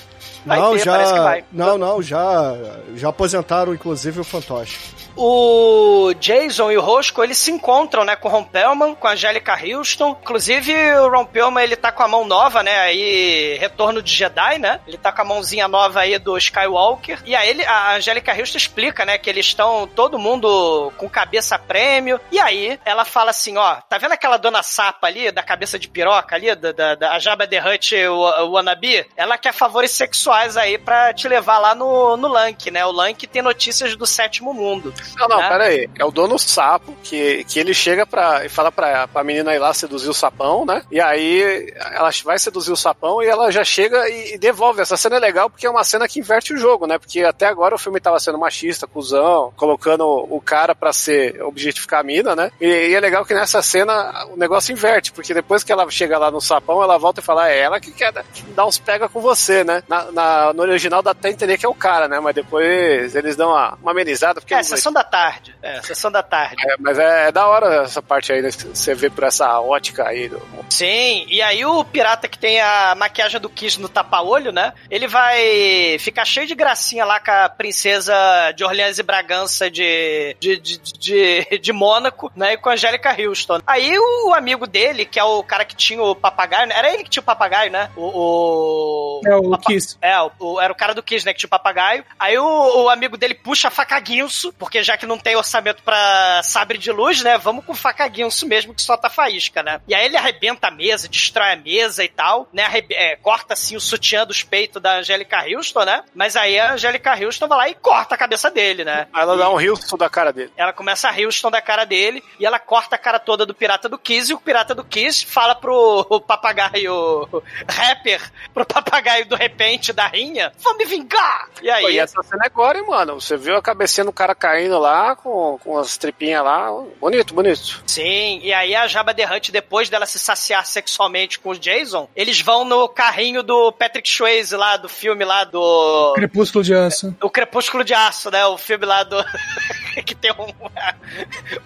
Vai 0.45 0.57
não, 0.57 0.77
ter, 0.77 0.85
parece 0.85 1.11
que 1.11 1.17
já. 1.17 1.23
vai. 1.23 1.43
Não, 1.51 1.77
não, 1.77 2.01
já. 2.01 2.55
Já 2.95 3.09
aposentaram, 3.09 3.73
inclusive, 3.73 4.21
o 4.21 4.23
fantoche. 4.23 4.79
O 5.17 6.13
Jason 6.19 6.71
e 6.71 6.77
o 6.77 6.81
Roscoe, 6.81 7.23
eles 7.23 7.37
se 7.37 7.51
encontram, 7.51 8.03
né, 8.03 8.15
com 8.15 8.27
o 8.27 8.31
Ron 8.31 8.43
Perlman, 8.43 8.95
com 8.95 9.07
a 9.07 9.11
Angélica 9.11 9.57
Houston. 9.61 10.17
Inclusive, 10.21 10.73
o 10.99 11.09
Ron 11.09 11.25
Perlman, 11.25 11.63
ele 11.63 11.75
tá 11.75 11.91
com 11.91 12.03
a 12.03 12.07
mão 12.07 12.25
nova, 12.25 12.61
né, 12.61 12.77
aí, 12.79 13.57
retorno 13.59 14.01
de 14.01 14.13
Jedi, 14.13 14.59
né? 14.59 14.79
Ele 14.87 14.97
tá 14.97 15.11
com 15.11 15.21
a 15.21 15.25
mãozinha 15.25 15.67
nova 15.67 16.01
aí 16.01 16.19
do 16.19 16.37
Skywalker. 16.37 17.19
E 17.25 17.35
aí, 17.35 17.49
ele, 17.49 17.65
a 17.65 17.95
Angélica 17.95 18.33
Houston 18.33 18.57
explica, 18.57 19.05
né, 19.05 19.17
que 19.17 19.29
eles 19.29 19.45
estão, 19.45 19.87
todo 19.87 20.19
mundo 20.19 20.91
com 20.97 21.09
cabeça 21.09 21.57
prêmio. 21.57 22.19
E 22.31 22.39
aí, 22.39 22.79
ela 22.83 23.05
fala 23.05 23.31
assim, 23.31 23.57
ó, 23.57 23.75
tá 23.75 23.97
vendo 23.97 24.11
aquela 24.11 24.37
dona 24.37 24.61
Sapa 24.63 25.07
ali, 25.07 25.31
da 25.31 25.43
cabeça 25.43 25.79
de 25.79 25.87
piroca 25.87 26.35
ali, 26.35 26.53
da, 26.55 26.71
da, 26.71 26.95
da 26.95 27.19
Jabba 27.19 27.47
the 27.47 27.59
Hutt, 27.59 27.95
o, 28.07 28.45
o 28.45 28.51
Wannabe? 28.51 29.05
Ela 29.15 29.37
quer 29.37 29.53
favores 29.53 29.91
sexuais 29.91 30.57
aí 30.57 30.77
pra 30.77 31.13
te 31.13 31.27
levar 31.27 31.57
lá 31.57 31.73
no, 31.73 32.17
no 32.17 32.27
Lank, 32.27 32.69
né? 32.69 32.85
O 32.85 32.91
Lank 32.91 33.25
tem 33.27 33.41
notícias 33.41 33.95
do 33.95 34.05
sétimo 34.05 34.53
mundo. 34.53 34.93
Não, 35.17 35.27
não, 35.27 35.37
né? 35.37 35.49
pera 35.49 35.63
aí. 35.65 35.89
É 35.97 36.05
o 36.05 36.11
dono 36.11 36.37
sapo 36.39 36.95
que, 37.03 37.43
que 37.45 37.59
ele 37.59 37.73
chega 37.73 38.05
pra, 38.05 38.45
e 38.45 38.49
fala 38.49 38.71
pra, 38.71 39.07
pra 39.07 39.23
menina 39.23 39.53
ir 39.55 39.59
lá 39.59 39.73
seduzir 39.73 40.09
o 40.09 40.13
sapão, 40.13 40.65
né? 40.65 40.81
E 40.91 40.99
aí 40.99 41.73
ela 41.91 42.09
vai 42.23 42.37
seduzir 42.39 42.71
o 42.71 42.75
sapão 42.77 43.21
e 43.21 43.27
ela 43.27 43.51
já 43.51 43.63
chega 43.63 44.09
e, 44.09 44.35
e 44.35 44.37
devolve. 44.37 44.81
Essa 44.81 44.97
cena 44.97 45.15
é 45.17 45.19
legal 45.19 45.49
porque 45.49 45.65
é 45.67 45.69
uma 45.69 45.83
cena 45.83 46.07
que 46.07 46.19
inverte 46.19 46.53
o 46.53 46.57
jogo, 46.57 46.85
né? 46.87 46.97
Porque 46.97 47.21
até 47.23 47.45
agora 47.47 47.75
o 47.75 47.79
filme 47.79 47.99
tava 47.99 48.19
sendo 48.19 48.37
machista, 48.37 48.87
cuzão, 48.87 49.51
colocando 49.55 50.05
o 50.07 50.41
cara 50.41 50.73
pra 50.75 50.91
ser 50.93 51.41
objetificar 51.43 51.99
a 51.99 52.03
mina, 52.03 52.35
né? 52.35 52.51
E, 52.59 52.65
e 52.89 52.93
é 52.95 52.99
legal 52.99 53.25
que 53.25 53.33
nessa 53.33 53.61
cena 53.61 54.25
o 54.31 54.37
negócio 54.37 54.71
inverte, 54.71 55.11
porque 55.11 55.33
depois 55.33 55.63
que 55.63 55.71
ela 55.71 55.89
chega 55.89 56.17
lá 56.17 56.29
no 56.31 56.41
sapão, 56.41 56.81
ela 56.83 56.97
volta 56.97 57.19
e 57.19 57.23
fala, 57.23 57.49
é 57.49 57.59
ela 57.59 57.79
que 57.79 57.91
quer 57.91 58.11
dar 58.55 58.65
uns 58.65 58.77
pega 58.77 59.07
com 59.09 59.21
você, 59.21 59.63
né? 59.63 59.83
Na, 59.87 60.11
na- 60.11 60.53
no 60.53 60.61
original 60.63 61.01
dá 61.01 61.11
até 61.11 61.29
entender 61.29 61.57
que 61.57 61.65
é 61.65 61.69
o 61.69 61.73
cara, 61.73 62.07
né? 62.07 62.19
Mas 62.19 62.35
depois 62.35 63.15
eles 63.15 63.35
dão 63.35 63.49
uma, 63.49 63.77
uma 63.81 63.91
amenizada, 63.91 64.39
porque 64.41 64.53
É, 64.53 64.57
eles- 64.57 64.67
sessão 64.67 64.91
da 64.95 65.03
tarde. 65.03 65.55
É, 65.61 65.81
sessão 65.81 66.11
da 66.11 66.23
tarde. 66.23 66.55
é, 66.65 66.75
mas 66.79 66.97
é, 66.97 67.27
é 67.27 67.31
da 67.31 67.45
hora 67.47 67.83
essa 67.83 68.01
parte 68.01 68.31
aí, 68.31 68.41
né? 68.41 68.49
Você 68.49 68.95
vê 68.95 69.09
por 69.09 69.23
essa 69.25 69.59
ótica 69.59 70.07
aí. 70.07 70.29
do- 70.29 70.41
Sim, 70.69 71.25
e 71.29 71.41
aí 71.41 71.63
o 71.65 71.83
pirata 71.85 72.27
que 72.27 72.37
tem 72.39 72.59
a 72.59 72.95
maquiagem 72.95 73.39
do 73.39 73.49
Kiss 73.49 73.79
no 73.79 73.87
tapa-olho, 73.89 74.51
né? 74.51 74.73
Ele 74.89 75.07
vai 75.07 75.97
ficar 75.99 76.25
cheio 76.25 76.47
de 76.47 76.55
gracinha 76.55 77.05
lá 77.05 77.19
com 77.19 77.31
a 77.31 77.49
princesa 77.49 78.13
de 78.55 78.63
Orleans 78.63 78.97
e 78.97 79.03
Bragança 79.03 79.69
de, 79.69 80.35
de, 80.39 80.57
de, 80.57 80.77
de, 80.79 81.57
de 81.59 81.73
Mônaco, 81.73 82.31
né? 82.35 82.53
E 82.53 82.57
com 82.57 82.69
a 82.69 82.73
Angélica 82.73 83.15
Houston. 83.21 83.59
Aí 83.67 83.97
o 83.99 84.33
amigo 84.33 84.65
dele, 84.65 85.05
que 85.05 85.19
é 85.19 85.23
o 85.23 85.43
cara 85.43 85.65
que 85.65 85.75
tinha 85.75 86.01
o 86.01 86.15
papagaio, 86.15 86.67
né? 86.67 86.75
Era 86.77 86.91
ele 86.93 87.03
que 87.03 87.09
tinha 87.09 87.21
o 87.21 87.25
papagaio, 87.25 87.71
né? 87.71 87.89
O. 87.95 89.19
o... 89.19 89.21
É 89.25 89.35
o 89.35 89.49
papa- 89.51 89.63
Kiss. 89.65 89.97
É, 90.01 90.19
o, 90.21 90.31
o- 90.39 90.61
era 90.61 90.71
o 90.71 90.75
cara 90.75 90.93
do 90.93 91.03
Kiss, 91.03 91.25
né? 91.25 91.33
Que 91.33 91.39
tinha 91.39 91.47
o 91.47 91.49
papagaio. 91.49 92.03
Aí 92.19 92.37
o, 92.37 92.83
o 92.83 92.89
amigo 92.89 93.17
dele 93.17 93.33
puxa 93.35 93.67
a 93.67 93.71
faca 93.71 93.99
guinso, 93.99 94.53
porque 94.53 94.83
já 94.85 94.97
que 94.97 95.05
não 95.05 95.17
tem 95.17 95.35
orçamento 95.35 95.81
pra 95.83 96.41
sabre 96.43 96.77
de 96.77 96.91
luz, 96.91 97.21
né? 97.21 97.37
Vamos 97.37 97.65
com 97.65 97.73
faca 97.73 98.07
guinso 98.07 98.47
mesmo, 98.47 98.73
que 98.73 98.81
solta 98.81 99.09
faísca, 99.09 99.63
né? 99.63 99.81
E 99.87 99.95
aí 99.95 100.05
ele 100.05 100.17
arrebenta 100.17 100.67
a 100.67 100.71
mesa, 100.71 101.07
destrói 101.09 101.51
a 101.53 101.55
mesa 101.55 102.03
e 102.03 102.07
tal, 102.07 102.47
né? 102.53 102.63
Arrebe- 102.63 102.93
é, 102.95 103.15
corta 103.15 103.53
assim 103.53 103.75
o 103.75 103.81
sutiã 103.81 104.25
dos 104.25 104.43
peitos 104.43 104.81
da 104.81 104.99
Angélica 104.99 105.43
Houston, 105.45 105.83
né? 105.83 106.03
Mas 106.13 106.35
aí 106.35 106.57
a 106.59 106.73
Angélica 106.73 107.13
Houston 107.15 107.47
vai 107.47 107.57
lá 107.57 107.69
e 107.69 107.75
corta 107.75 108.15
a 108.15 108.17
cabeça 108.17 108.49
dele, 108.51 108.83
né? 108.83 109.07
Ela 109.15 109.35
dá 109.35 109.49
um 109.49 109.59
Hilson 109.59 109.97
da 109.97 110.09
cara 110.09 110.31
dele. 110.31 110.51
Ela 110.55 110.71
começa 110.73 111.09
a 111.09 111.13
Houston 111.13 111.49
da 111.51 111.61
cara 111.61 111.85
dele 111.85 112.23
e 112.39 112.45
ela 112.45 112.59
corta 112.59 112.95
a 112.95 112.99
cara 112.99 113.19
toda 113.19 113.45
do 113.45 113.53
pirata 113.53 113.89
do 113.89 113.97
Kiss 113.97 114.31
e 114.31 114.35
o 114.35 114.39
pirata 114.39 114.75
do 114.75 114.83
Kiss 114.83 115.25
fala 115.25 115.55
pro 115.55 116.21
papagaio 116.27 117.27
rapper, 117.67 118.21
pro 118.53 118.65
papagaio 118.65 119.25
do 119.25 119.35
repente 119.35 119.91
da 119.93 120.07
rinha, 120.07 120.51
vamos 120.59 120.77
me 120.79 120.85
vingar! 120.85 121.49
E 121.61 121.69
aí, 121.69 121.83
Pô, 121.83 121.89
e 121.89 121.99
essa 121.99 122.21
cena 122.23 122.43
é 122.43 122.47
agora, 122.47 122.77
hein, 122.77 122.85
mano? 122.87 123.19
Você 123.19 123.37
viu 123.37 123.55
a 123.55 123.61
cabecinha 123.61 124.05
do 124.05 124.13
cara 124.13 124.35
caindo 124.35 124.74
lá, 124.79 125.15
com, 125.15 125.59
com 125.63 125.77
as 125.77 125.97
tripinhas 125.97 126.43
lá. 126.43 126.69
Bonito, 126.99 127.33
bonito. 127.33 127.83
Sim, 127.85 128.39
e 128.43 128.53
aí 128.53 128.75
a 128.75 128.87
Jabba 128.87 129.13
the 129.13 129.25
Hutt, 129.25 129.51
depois 129.51 129.89
dela 129.89 130.05
se 130.05 130.19
saciar 130.19 130.65
sexualmente 130.65 131.39
com 131.39 131.49
o 131.49 131.57
Jason, 131.57 132.09
eles 132.15 132.41
vão 132.41 132.65
no 132.65 132.87
carrinho 132.87 133.43
do 133.43 133.71
Patrick 133.71 134.09
Swayze 134.09 134.55
lá, 134.55 134.77
do 134.77 134.89
filme 134.89 135.23
lá 135.23 135.43
do... 135.43 136.13
Crepúsculo 136.15 136.63
de 136.63 136.73
Aço. 136.73 137.15
O 137.21 137.29
Crepúsculo 137.29 137.83
de 137.83 137.93
Aço, 137.93 138.31
né? 138.31 138.45
O 138.45 138.57
filme 138.57 138.85
lá 138.85 139.03
do... 139.03 139.17
que 140.03 140.15
tem 140.15 140.31
um, 140.31 140.53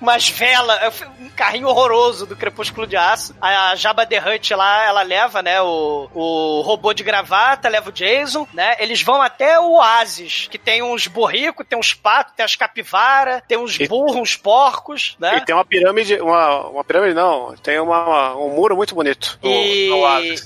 umas 0.02 0.30
velas, 0.30 1.02
um 1.20 1.30
carrinho 1.30 1.68
horroroso 1.68 2.26
do 2.26 2.36
Crepúsculo 2.36 2.86
de 2.86 2.96
Aço. 2.96 3.36
A 3.42 3.76
Jabba 3.76 4.06
the 4.06 4.20
Hutt 4.20 4.54
lá, 4.54 4.86
ela 4.86 5.02
leva, 5.02 5.42
né, 5.42 5.62
o, 5.62 6.10
o 6.14 6.62
robô 6.62 6.94
de 6.94 7.04
gravata, 7.04 7.70
leva 7.70 7.90
o 7.90 7.94
Jason, 7.94 8.48
né? 8.54 8.76
Eles 8.80 9.02
vão 9.02 9.22
até 9.22 9.60
o 9.60 9.74
Oasis, 9.74 10.48
que 10.50 10.58
tem 10.58 10.82
uns 10.82 11.08
burricos, 11.08 11.66
tem 11.68 11.78
uns 11.78 11.94
patos, 11.94 12.34
tem 12.36 12.44
as 12.44 12.56
capivaras, 12.56 13.42
tem 13.48 13.58
uns 13.58 13.78
burros, 13.78 14.16
uns 14.16 14.36
porcos, 14.36 15.16
né? 15.20 15.38
E 15.38 15.46
tem 15.46 15.56
uma 15.56 15.66
pirâmide, 15.66 16.16
uma, 16.16 16.68
uma 16.68 16.84
pirâmide 16.84 17.14
não, 17.14 17.56
tem 17.58 17.80
uma, 17.80 18.36
um 18.36 18.50
muro 18.50 18.76
muito 18.76 18.96
bonito. 18.96 19.40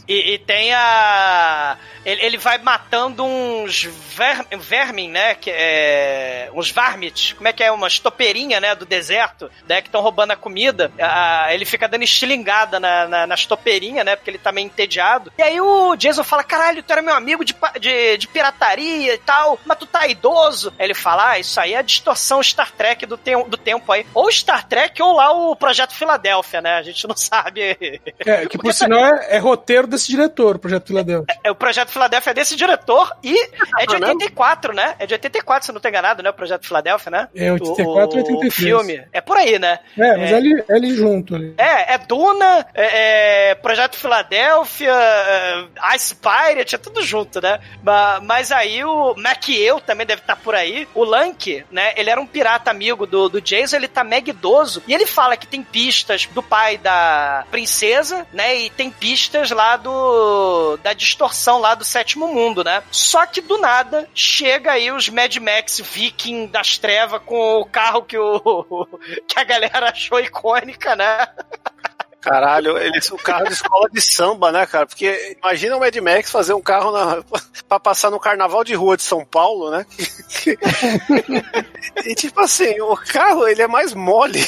E, 0.08 0.14
e, 0.14 0.34
e 0.34 0.38
tem 0.40 0.74
a. 0.74 1.78
Ele, 2.06 2.22
ele 2.26 2.38
vai 2.38 2.58
matando 2.58 3.24
uns 3.24 3.84
ver, 3.84 4.46
vermin, 4.58 5.10
né? 5.10 5.36
Que 5.36 5.50
é, 5.52 6.50
uns 6.54 6.70
varmits. 6.72 7.34
Como 7.34 7.48
é 7.48 7.54
que 7.54 7.64
é? 7.64 7.72
Umas 7.72 8.00
topeirinhas, 8.00 8.62
né? 8.62 8.76
Do 8.76 8.86
deserto, 8.86 9.50
né? 9.68 9.82
Que 9.82 9.88
estão 9.88 10.02
roubando 10.02 10.32
a 10.32 10.36
comida. 10.36 10.92
Ah, 11.00 11.48
ele 11.54 11.66
fica 11.66 11.88
dando 11.88 12.04
estilingada 12.04 12.80
na, 12.80 13.08
na- 13.08 13.28
nas 13.28 13.46
topeirinhas, 13.46 14.06
né? 14.06 14.16
Porque 14.16 14.30
ele 14.30 14.38
tá 14.38 14.52
meio 14.52 14.66
entediado. 14.66 15.32
E 15.38 15.42
aí 15.42 15.60
o 15.62 15.96
Jason 15.96 16.24
fala: 16.24 16.44
caralho, 16.44 16.84
tu 16.84 16.92
era 16.92 17.02
meu 17.02 17.14
amigo 17.16 17.44
de, 17.46 17.56
de, 17.80 18.18
de 18.18 18.28
pirataria 18.28 19.14
e 19.14 19.18
tal, 19.20 19.60
mas 19.66 19.78
tu 19.78 19.86
tá 19.86 20.06
idoso. 20.08 20.74
Aí 20.78 20.86
ele 20.86 20.94
fala: 20.94 21.32
ah, 21.32 21.40
isso 21.40 21.60
aí 21.60 21.74
é 21.74 21.78
a 21.78 21.82
distorção 21.82 22.42
Star 22.44 22.72
Trek 22.72 23.06
do, 23.06 23.18
tem, 23.18 23.42
do 23.48 23.58
tempo 23.58 23.92
aí. 23.92 24.06
Ou 24.14 24.32
Star 24.32 24.68
Trek 24.68 25.02
ou 25.02 25.14
lá 25.16 25.32
o 25.32 25.56
Projeto 25.56 25.94
Filadélfia, 25.94 26.62
né? 26.62 26.76
A 26.76 26.82
gente 26.84 27.08
não 27.08 27.16
sabe. 27.18 28.02
É, 28.26 28.46
que 28.46 28.58
por 28.58 28.74
sinal 28.74 29.04
é, 29.06 29.36
é 29.36 29.38
roteiro 29.38 29.88
desse 29.88 30.10
diretor, 30.10 30.56
o 30.56 30.60
Projeto 30.60 30.88
Filadélfia. 30.88 31.36
É, 31.44 31.50
o 31.52 31.56
Projeto 31.56 31.90
Filadélfia 31.94 32.32
é 32.32 32.34
desse 32.34 32.56
diretor 32.56 33.12
e 33.24 33.32
é 33.80 33.86
de 33.86 33.96
É 33.96 34.00
mesmo? 34.00 34.14
84, 34.16 34.74
né? 34.74 34.96
É 35.00 35.06
de 35.06 35.14
84, 35.14 35.66
se 35.66 35.72
eu 35.72 35.74
não 35.74 35.82
tô 35.82 35.88
enganado, 35.88 36.22
né? 36.24 36.30
O 36.30 36.34
Projeto 36.34 36.66
Filadélfia, 36.66 37.12
né? 37.12 37.28
É, 37.36 37.52
84 37.52 37.86
o, 37.86 38.22
ou 38.22 38.28
83. 38.30 38.54
O 38.54 38.56
filme. 38.56 39.08
É 39.12 39.22
por 39.22 39.38
aí, 39.38 39.58
né? 39.60 39.80
É, 39.98 40.18
mas 40.18 40.32
é 40.32 40.36
ali, 40.36 40.64
é 40.68 40.74
ali 40.74 40.96
junto. 40.96 41.36
Ali. 41.36 41.54
É, 41.58 41.94
é 41.94 41.98
Duna, 41.98 42.66
é, 42.74 43.50
é 43.52 43.56
Projeto 43.56 43.96
Filadélfia, 43.98 44.92
é, 44.94 45.96
Ice 45.96 46.16
Pirate, 46.16 46.76
é 46.76 46.78
tudo 46.78 47.02
junto, 47.04 47.42
né? 47.42 47.60
Ma- 47.84 48.20
Mas 48.22 48.52
aí 48.52 48.84
o 48.84 49.14
Maciel 49.16 49.80
também 49.80 50.06
deve 50.06 50.22
estar 50.22 50.36
por 50.36 50.56
aí. 50.56 50.88
O 50.94 51.04
Lank, 51.04 51.64
né? 51.72 51.94
Ele 51.96 52.10
era 52.10 52.20
um 52.20 52.26
pirata 52.28 52.72
amigo 52.72 53.06
do, 53.06 53.30
do 53.30 53.42
Jason, 53.42 53.76
ele 53.78 53.88
tá 53.88 54.04
mega 54.04 54.30
idoso. 54.30 54.82
E 54.88 54.94
ele 54.94 55.06
fala 55.06 55.38
que 55.38 55.48
tem 55.48 55.62
pistas 55.64 56.26
do 56.28 56.42
pai 56.42 56.78
da 56.78 57.46
princesa, 57.52 58.26
né? 58.34 58.56
E 58.56 58.70
tem 58.70 58.90
pistas 58.90 59.52
lá 59.52 59.78
do. 59.78 60.78
da 60.84 60.94
distorção 60.94 61.60
lá 61.60 61.76
do 61.76 61.83
sétimo 61.84 62.28
mundo, 62.28 62.64
né? 62.64 62.84
Só 62.92 63.26
que 63.26 63.42
do 63.42 63.58
nada 63.58 64.08
chega 64.14 64.72
aí 64.72 64.92
os 64.92 65.10
Mad 65.10 65.36
Max 65.38 65.80
Viking 65.80 66.48
das 66.48 66.78
trevas 66.78 67.22
com 67.26 67.60
o 67.60 67.66
carro 67.66 68.04
que 68.04 68.18
o. 68.18 68.88
que 69.28 69.40
a 69.40 69.44
galera 69.44 69.90
achou 69.90 70.20
icônica, 70.20 70.96
né? 70.96 71.28
Caralho, 72.24 72.78
eles, 72.78 73.12
o 73.12 73.18
carro 73.18 73.44
de 73.48 73.54
escola 73.54 73.90
de 73.92 74.00
samba, 74.00 74.50
né, 74.50 74.66
cara? 74.66 74.86
Porque 74.86 75.36
imagina 75.44 75.76
o 75.76 75.80
Mad 75.82 75.94
Max 75.98 76.32
fazer 76.32 76.54
um 76.54 76.62
carro 76.62 76.90
na, 76.94 77.22
pra 77.68 77.78
passar 77.82 78.10
no 78.10 78.20
carnaval 78.20 78.64
de 78.64 78.74
rua 78.74 78.96
de 78.96 79.04
São 79.04 79.26
Paulo, 79.26 79.70
né? 79.70 79.86
e 82.06 82.16
tipo 82.16 82.40
assim, 82.40 82.80
o 82.80 82.96
carro 82.96 83.46
ele 83.46 83.62
é 83.62 83.68
mais 83.68 83.94
mole 83.94 84.42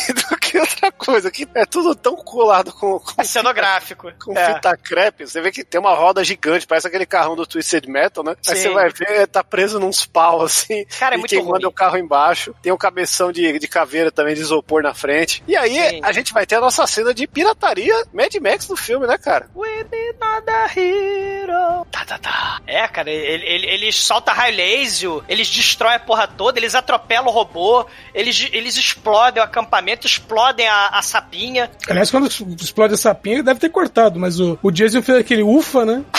do 0.59 0.65
que 0.67 0.75
outra 0.75 0.91
coisa, 0.91 1.31
que 1.31 1.47
é 1.55 1.65
tudo 1.65 1.95
tão 1.95 2.15
colado 2.15 2.71
com, 2.73 2.99
com 2.99 3.21
É 3.21 3.23
cenográfico. 3.23 4.11
com 4.23 4.37
É. 4.37 4.53
fita 4.55 4.75
crepe. 4.77 5.27
Você 5.27 5.41
vê 5.41 5.51
que 5.51 5.63
tem 5.63 5.79
uma 5.79 5.93
roda 5.93 6.23
gigante, 6.23 6.65
parece 6.67 6.87
aquele 6.87 7.05
carrão 7.05 7.35
do 7.35 7.45
Twisted 7.45 7.85
Metal, 7.87 8.23
né? 8.23 8.35
Aí 8.47 8.55
Sim. 8.55 8.61
você 8.63 8.69
vai 8.69 8.89
ver, 8.89 9.27
tá 9.27 9.43
preso 9.43 9.79
nos 9.79 10.05
pau, 10.05 10.41
assim. 10.43 10.85
Cara, 10.99 11.15
é 11.15 11.17
e 11.17 11.19
muito 11.19 11.29
quem 11.29 11.39
ruim. 11.39 11.51
manda 11.51 11.67
o 11.67 11.71
carro 11.71 11.97
embaixo. 11.97 12.53
Tem 12.61 12.71
um 12.71 12.77
cabeção 12.77 13.31
de, 13.31 13.57
de 13.59 13.67
caveira 13.67 14.11
também 14.11 14.35
de 14.35 14.41
isopor 14.41 14.81
na 14.81 14.93
frente. 14.93 15.43
E 15.47 15.55
aí 15.55 15.73
Sim. 15.73 16.01
a 16.03 16.11
gente 16.11 16.33
vai 16.33 16.45
ter 16.45 16.55
a 16.55 16.61
nossa 16.61 16.85
cena 16.87 17.13
de 17.13 17.27
pirataria 17.27 17.95
Mad 18.13 18.33
Max 18.41 18.67
no 18.69 18.75
filme, 18.77 19.07
né, 19.07 19.17
cara? 19.17 19.49
We 19.55 19.83
be 19.85 20.13
not 20.19 20.49
a 20.49 20.65
hero. 20.79 21.85
Tá, 21.91 22.05
tá, 22.05 22.17
tá. 22.17 22.61
É, 22.67 22.87
cara, 22.87 23.09
ele, 23.09 23.45
ele, 23.45 23.65
eles 23.67 23.95
soltam 23.95 24.33
raio 24.33 24.55
laser, 24.55 25.21
eles 25.27 25.47
destroem 25.49 25.95
a 25.95 25.99
porra 25.99 26.27
toda, 26.27 26.59
eles 26.59 26.75
atropelam 26.75 27.27
o 27.27 27.31
robô, 27.31 27.85
eles, 28.13 28.47
eles 28.51 28.75
explodem 28.77 29.41
o 29.41 29.45
acampamento, 29.45 30.05
explodem 30.05 30.44
a, 30.67 30.89
a 30.89 31.01
sapinha. 31.01 31.69
Aliás, 31.89 32.11
quando 32.11 32.27
explode 32.27 32.93
a 32.93 32.97
sapinha, 32.97 33.43
deve 33.43 33.59
ter 33.59 33.69
cortado, 33.69 34.19
mas 34.19 34.39
o, 34.39 34.57
o 34.61 34.71
Jason 34.71 35.01
fez 35.01 35.19
aquele 35.19 35.43
ufa, 35.43 35.85
né? 35.85 36.03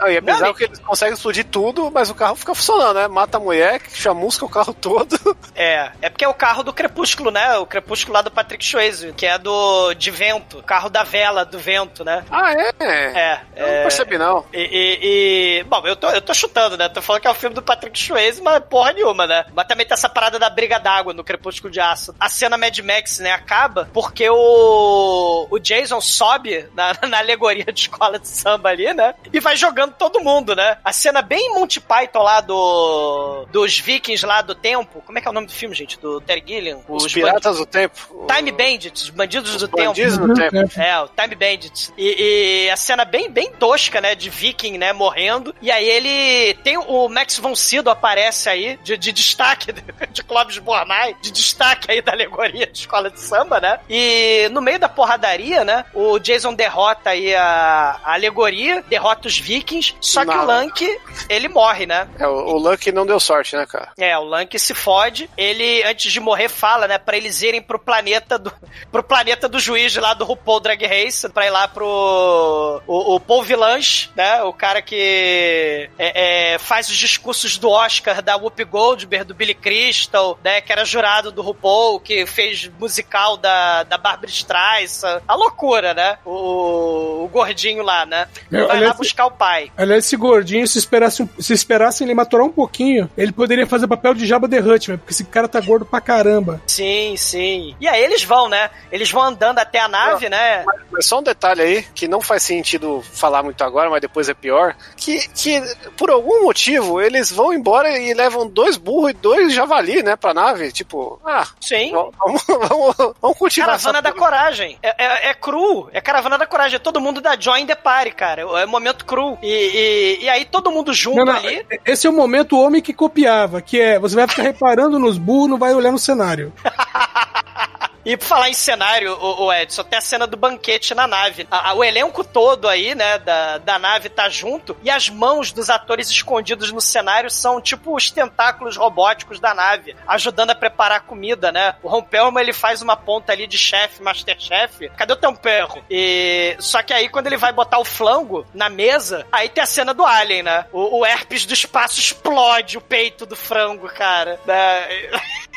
Ah, 0.00 0.10
e 0.10 0.16
é 0.16 0.20
bizarro 0.20 0.54
que 0.54 0.64
eles 0.64 0.78
conseguem 0.78 1.14
explodir 1.14 1.44
tudo, 1.44 1.90
mas 1.92 2.10
o 2.10 2.14
carro 2.14 2.36
fica 2.36 2.54
funcionando, 2.54 2.94
né? 2.96 3.08
Mata 3.08 3.36
a 3.36 3.40
mulher, 3.40 3.80
chamusca 3.92 4.44
o 4.44 4.48
carro 4.48 4.72
todo. 4.80 5.16
É, 5.54 5.90
é 6.02 6.10
porque 6.10 6.24
é 6.24 6.28
o 6.28 6.34
carro 6.34 6.62
do 6.62 6.72
Crepúsculo, 6.72 7.30
né? 7.30 7.56
O 7.58 7.66
Crepúsculo 7.66 8.14
lá 8.14 8.22
do 8.22 8.30
Patrick 8.30 8.64
Swayze, 8.64 9.12
que 9.12 9.26
é 9.26 9.38
do 9.38 9.92
de 9.94 10.10
vento, 10.10 10.58
o 10.58 10.62
carro 10.62 10.88
da 10.88 11.02
vela 11.02 11.44
do 11.44 11.58
vento, 11.58 12.04
né? 12.04 12.24
Ah, 12.30 12.52
é? 12.52 12.72
É. 12.80 13.40
Eu 13.56 13.66
não 13.66 13.82
percebi, 13.82 14.18
não. 14.18 14.44
E, 14.52 14.60
e- 14.60 15.58
e- 15.60 15.64
bom, 15.64 15.86
eu 15.86 15.96
tô, 15.96 16.08
eu 16.10 16.20
tô 16.22 16.32
chutando, 16.34 16.76
né? 16.76 16.88
Tô 16.88 17.00
falando 17.02 17.22
que 17.22 17.28
é 17.28 17.30
o 17.30 17.34
filme 17.34 17.54
do 17.54 17.62
Patrick 17.62 17.98
Swayze, 17.98 18.42
mas 18.42 18.62
porra 18.68 18.92
nenhuma, 18.92 19.26
né? 19.26 19.44
Mas 19.54 19.66
também 19.66 19.86
tem 19.86 19.94
essa 19.94 20.08
parada 20.08 20.38
da 20.38 20.48
briga 20.50 20.78
d'água 20.78 21.12
no 21.12 21.22
Crepúsculo 21.24 21.70
de 21.72 21.80
Aço. 21.80 22.14
A 22.18 22.28
cena 22.28 22.56
Mad 22.56 22.78
Max, 22.80 23.18
né, 23.20 23.30
acaba 23.32 23.88
porque 23.92 24.28
o, 24.30 25.46
o 25.50 25.58
Jason 25.58 26.00
sobe 26.00 26.68
na, 26.74 26.92
na 27.08 27.18
alegoria 27.18 27.66
de 27.66 27.80
escola 27.80 28.18
de 28.18 28.28
samba 28.28 28.70
ali, 28.70 28.92
né? 28.94 29.14
E 29.32 29.40
vai 29.40 29.56
jogando 29.56 29.73
todo 29.98 30.20
mundo, 30.20 30.54
né? 30.54 30.78
A 30.84 30.92
cena 30.92 31.22
bem 31.22 31.54
Monty 31.54 31.80
Python 31.80 32.22
lá 32.22 32.40
do 32.40 33.46
dos 33.52 33.78
vikings 33.78 34.24
lá 34.24 34.42
do 34.42 34.54
tempo. 34.54 35.02
Como 35.04 35.18
é 35.18 35.20
que 35.20 35.28
é 35.28 35.30
o 35.30 35.34
nome 35.34 35.46
do 35.46 35.52
filme, 35.52 35.74
gente? 35.74 35.98
Do 35.98 36.20
Terry 36.20 36.42
Gilliam? 36.46 36.80
Os, 36.88 37.12
Piratas 37.12 37.58
do 37.58 37.66
Tempo. 37.66 38.26
Time 38.34 38.52
Bandits, 38.52 39.02
os 39.02 39.10
bandidos 39.10 39.56
do 39.56 39.68
bandidos 39.68 40.14
tempo. 40.14 40.26
do 40.26 40.34
tempo. 40.34 40.80
É, 40.80 41.00
o 41.00 41.08
Time 41.08 41.34
Bandits. 41.34 41.92
E, 41.96 42.64
e 42.66 42.70
a 42.70 42.76
cena 42.76 43.04
bem, 43.04 43.30
bem 43.30 43.50
tosca, 43.52 44.00
né? 44.00 44.14
De 44.14 44.30
viking, 44.30 44.78
né? 44.78 44.92
Morrendo. 44.92 45.54
E 45.60 45.70
aí 45.70 45.88
ele 45.88 46.54
tem 46.62 46.76
o 46.76 47.08
Max 47.08 47.38
von 47.38 47.54
Sydow 47.54 47.92
aparece 47.92 48.48
aí, 48.48 48.78
de, 48.82 48.96
de 48.96 49.12
destaque 49.12 49.72
de 50.10 50.22
Clóvis 50.22 50.58
Bornai, 50.58 51.16
de 51.22 51.30
destaque 51.30 51.90
aí 51.90 52.00
da 52.00 52.12
alegoria 52.12 52.66
de 52.66 52.78
escola 52.78 53.10
de 53.10 53.20
samba, 53.20 53.60
né? 53.60 53.78
E 53.88 54.48
no 54.50 54.60
meio 54.60 54.78
da 54.78 54.88
porradaria, 54.88 55.64
né? 55.64 55.84
O 55.94 56.18
Jason 56.18 56.54
derrota 56.54 57.10
aí 57.10 57.34
a, 57.34 57.98
a 58.02 58.14
alegoria, 58.14 58.82
derrota 58.88 59.28
os 59.28 59.38
vikings, 59.38 59.63
só 60.00 60.22
que 60.22 60.30
o 60.30 60.34
Nada. 60.34 60.46
Lank, 60.46 61.00
ele 61.28 61.48
morre, 61.48 61.86
né? 61.86 62.08
É, 62.18 62.26
o, 62.26 62.32
o 62.32 62.58
Lucky 62.58 62.92
não 62.92 63.06
deu 63.06 63.18
sorte, 63.18 63.56
né, 63.56 63.66
cara? 63.66 63.92
É, 63.98 64.16
o 64.18 64.24
Lank 64.24 64.58
se 64.58 64.74
fode. 64.74 65.28
Ele, 65.36 65.82
antes 65.84 66.12
de 66.12 66.20
morrer, 66.20 66.48
fala, 66.48 66.86
né, 66.86 66.98
pra 66.98 67.16
eles 67.16 67.42
irem 67.42 67.62
pro 67.62 67.78
planeta 67.78 68.38
do, 68.38 68.52
pro 68.90 69.02
planeta 69.02 69.48
do 69.48 69.58
juiz 69.58 69.94
lá 69.96 70.14
do 70.14 70.24
RuPaul 70.24 70.60
Drag 70.60 70.84
Race, 70.86 71.28
pra 71.28 71.46
ir 71.46 71.50
lá 71.50 71.68
pro 71.68 72.82
o, 72.86 73.14
o 73.14 73.20
Paul 73.20 73.42
Villanche, 73.42 74.10
né, 74.16 74.42
o 74.42 74.52
cara 74.52 74.82
que 74.82 75.88
é, 75.98 76.54
é, 76.54 76.58
faz 76.58 76.88
os 76.88 76.96
discursos 76.96 77.58
do 77.58 77.70
Oscar 77.70 78.22
da 78.22 78.36
Whoopi 78.36 78.64
Goldberg, 78.64 79.24
do 79.24 79.34
Billy 79.34 79.54
Crystal, 79.54 80.38
né, 80.42 80.60
que 80.60 80.72
era 80.72 80.84
jurado 80.84 81.30
do 81.30 81.42
RuPaul, 81.42 82.00
que 82.00 82.26
fez 82.26 82.70
musical 82.78 83.36
da, 83.36 83.82
da 83.84 83.98
Barbara 83.98 84.30
Streisand. 84.30 85.22
A 85.26 85.34
loucura, 85.34 85.94
né? 85.94 86.18
O, 86.24 87.24
o 87.24 87.28
gordinho 87.28 87.82
lá, 87.82 88.04
né? 88.06 88.28
Vai 88.50 88.80
lá 88.80 88.92
buscar 88.92 89.26
o 89.26 89.30
pai. 89.30 89.53
Aliás, 89.76 90.04
esse 90.04 90.16
gordinho, 90.16 90.66
se 90.66 90.78
esperasse, 90.78 91.22
um- 91.22 91.28
se 91.38 91.52
esperassem 91.52 92.06
ele 92.06 92.14
maturar 92.14 92.46
um 92.46 92.50
pouquinho, 92.52 93.10
ele 93.16 93.32
poderia 93.32 93.66
fazer 93.66 93.86
papel 93.86 94.14
de 94.14 94.26
Jabba 94.26 94.48
the 94.48 94.58
Hutt, 94.60 94.86
velho, 94.88 94.98
porque 94.98 95.12
esse 95.12 95.24
cara 95.24 95.48
tá 95.48 95.60
gordo 95.60 95.84
pra 95.84 96.00
caramba. 96.00 96.60
Sim, 96.66 97.16
sim. 97.16 97.74
E 97.80 97.86
aí 97.88 98.02
eles 98.02 98.22
vão, 98.24 98.48
né? 98.48 98.70
Eles 98.90 99.10
vão 99.10 99.22
andando 99.22 99.58
até 99.58 99.78
a 99.80 99.88
nave, 99.88 100.28
né? 100.28 100.64
Mas 100.90 101.06
só 101.06 101.18
um 101.18 101.22
detalhe 101.22 101.62
aí, 101.62 101.82
que 101.94 102.06
não 102.08 102.20
faz 102.20 102.42
sentido 102.42 103.02
falar 103.12 103.42
muito 103.42 103.62
agora, 103.62 103.90
mas 103.90 104.00
depois 104.00 104.28
é 104.28 104.34
pior, 104.34 104.74
que, 104.96 105.26
que 105.28 105.60
por 105.96 106.10
algum 106.10 106.44
motivo 106.44 107.00
eles 107.00 107.30
vão 107.30 107.52
embora 107.52 107.98
e 107.98 108.12
levam 108.14 108.46
dois 108.48 108.76
burros 108.76 109.10
e 109.10 109.14
dois 109.14 109.52
javali, 109.52 110.02
né, 110.02 110.16
pra 110.16 110.34
nave, 110.34 110.70
tipo, 110.72 111.20
ah, 111.24 111.46
Sim. 111.60 111.92
vamos, 111.92 112.42
vamos, 112.46 112.96
vamos 113.20 113.38
cultivar 113.38 113.68
Caravana 113.68 114.02
da 114.02 114.12
coragem. 114.12 114.78
É, 114.82 115.04
é, 115.04 115.30
é 115.30 115.34
cru. 115.34 115.88
É 115.92 116.00
caravana 116.00 116.38
da 116.38 116.46
coragem. 116.46 116.76
É 116.76 116.78
todo 116.78 117.00
mundo 117.00 117.20
da 117.20 117.38
Join 117.38 117.66
the 117.66 117.74
Party, 117.74 118.12
cara. 118.12 118.42
É 118.60 118.66
momento 118.66 119.04
cru. 119.04 119.38
E, 119.46 120.16
e, 120.20 120.24
e 120.24 120.28
aí 120.30 120.46
todo 120.46 120.70
mundo 120.70 120.90
junto 120.94 121.18
Não, 121.18 121.26
não, 121.26 121.36
ali. 121.36 121.66
esse 121.84 122.06
é 122.06 122.10
o 122.10 122.12
momento 122.14 122.58
homem 122.58 122.80
que 122.80 122.94
copiava, 122.94 123.60
que 123.60 123.78
é, 123.78 123.98
você 123.98 124.14
vai 124.14 124.26
ficar 124.26 124.42
reparando 124.42 124.98
nos 124.98 125.18
burros, 125.18 125.50
não 125.50 125.58
vai 125.58 125.74
olhar 125.74 125.92
no 125.92 125.98
cenário. 125.98 126.50
E 128.04 128.16
por 128.16 128.26
falar 128.26 128.50
em 128.50 128.54
cenário, 128.54 129.16
o, 129.18 129.52
Edson, 129.52 129.82
tem 129.84 129.98
a 129.98 130.02
cena 130.02 130.26
do 130.26 130.36
banquete 130.36 130.94
na 130.94 131.06
nave. 131.06 131.46
A, 131.50 131.70
a, 131.70 131.74
o 131.74 131.82
elenco 131.82 132.22
todo 132.22 132.68
aí, 132.68 132.94
né, 132.94 133.18
da, 133.18 133.58
da 133.58 133.78
nave 133.78 134.08
tá 134.08 134.28
junto 134.28 134.76
e 134.82 134.90
as 134.90 135.08
mãos 135.08 135.52
dos 135.52 135.70
atores 135.70 136.10
escondidos 136.10 136.70
no 136.70 136.80
cenário 136.80 137.30
são 137.30 137.60
tipo 137.60 137.96
os 137.96 138.10
tentáculos 138.10 138.76
robóticos 138.76 139.40
da 139.40 139.54
nave, 139.54 139.96
ajudando 140.06 140.50
a 140.50 140.54
preparar 140.54 140.98
a 140.98 141.00
comida, 141.00 141.50
né? 141.50 141.76
O 141.82 141.88
Ron 141.88 142.02
Perlman, 142.02 142.42
ele 142.42 142.52
faz 142.52 142.82
uma 142.82 142.96
ponta 142.96 143.32
ali 143.32 143.46
de 143.46 143.56
chefe, 143.56 144.02
masterchef. 144.02 144.88
Cadê 144.90 145.12
o 145.12 145.16
teu 145.16 145.34
perro? 145.34 145.82
E... 145.90 146.56
Só 146.58 146.82
que 146.82 146.92
aí, 146.92 147.08
quando 147.08 147.26
ele 147.26 147.36
vai 147.36 147.52
botar 147.52 147.78
o 147.78 147.84
flango 147.84 148.46
na 148.52 148.68
mesa, 148.68 149.26
aí 149.32 149.48
tem 149.48 149.62
a 149.62 149.66
cena 149.66 149.94
do 149.94 150.04
Alien, 150.04 150.42
né? 150.42 150.66
O, 150.72 150.98
o 150.98 151.06
herpes 151.06 151.46
do 151.46 151.54
espaço 151.54 151.98
explode 151.98 152.76
o 152.76 152.80
peito 152.80 153.24
do 153.24 153.36
frango, 153.36 153.88
cara. 153.88 154.38
Né? 154.46 155.10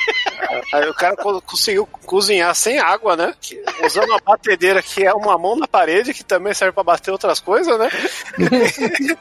Aí 0.74 0.90
o 0.90 0.94
cara 0.94 1.16
conseguiu 1.16 1.86
cozinhar 2.06 2.54
sem 2.56 2.80
água, 2.80 3.16
né? 3.16 3.34
Usando 3.84 4.10
uma 4.10 4.20
batedeira 4.20 4.82
que 4.82 5.06
é 5.06 5.14
uma 5.14 5.38
mão 5.38 5.56
na 5.56 5.68
parede, 5.68 6.14
que 6.14 6.24
também 6.24 6.54
serve 6.54 6.74
para 6.74 6.84
bater 6.84 7.12
outras 7.12 7.40
coisas, 7.40 7.78
né? 7.78 7.90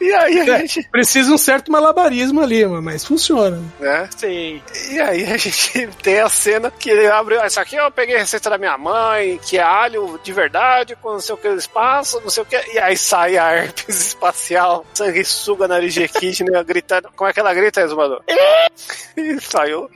e 0.00 0.12
aí 0.12 0.40
a 0.40 0.54
é, 0.54 0.58
gente. 0.60 0.88
Precisa 0.90 1.32
um 1.32 1.38
certo 1.38 1.70
malabarismo 1.70 2.40
ali, 2.40 2.64
mas 2.66 3.04
funciona. 3.04 3.62
Né? 3.78 4.08
Sim. 4.16 4.62
E 4.90 5.00
aí 5.00 5.24
a 5.24 5.36
gente 5.36 5.88
tem 6.02 6.20
a 6.20 6.28
cena 6.28 6.70
que 6.70 6.90
ele 6.90 7.06
abre. 7.06 7.36
Isso 7.46 7.60
aqui 7.60 7.76
eu 7.76 7.90
peguei 7.90 8.16
a 8.16 8.20
receita 8.20 8.50
da 8.50 8.58
minha 8.58 8.76
mãe, 8.78 9.38
que 9.38 9.58
é 9.58 9.62
alho 9.62 10.18
de 10.22 10.32
verdade, 10.32 10.96
com 10.96 11.12
não 11.12 11.20
sei 11.20 11.34
o 11.34 11.38
que 11.38 11.48
espaço, 11.48 12.20
não 12.20 12.30
sei 12.30 12.42
o 12.42 12.46
que. 12.46 12.56
E 12.72 12.78
aí 12.78 12.96
sai 12.96 13.36
a 13.38 13.52
herpes 13.52 13.88
espacial, 14.08 14.84
sanguessuga, 14.94 15.68
nariz 15.68 15.94
de 15.94 16.00
né? 16.44 16.64
Gritando. 16.64 17.08
Como 17.14 17.28
é 17.28 17.32
que 17.32 17.40
ela 17.40 17.54
grita, 17.54 17.80
Exumador? 17.80 18.22
e 19.16 19.40
saiu. 19.40 19.90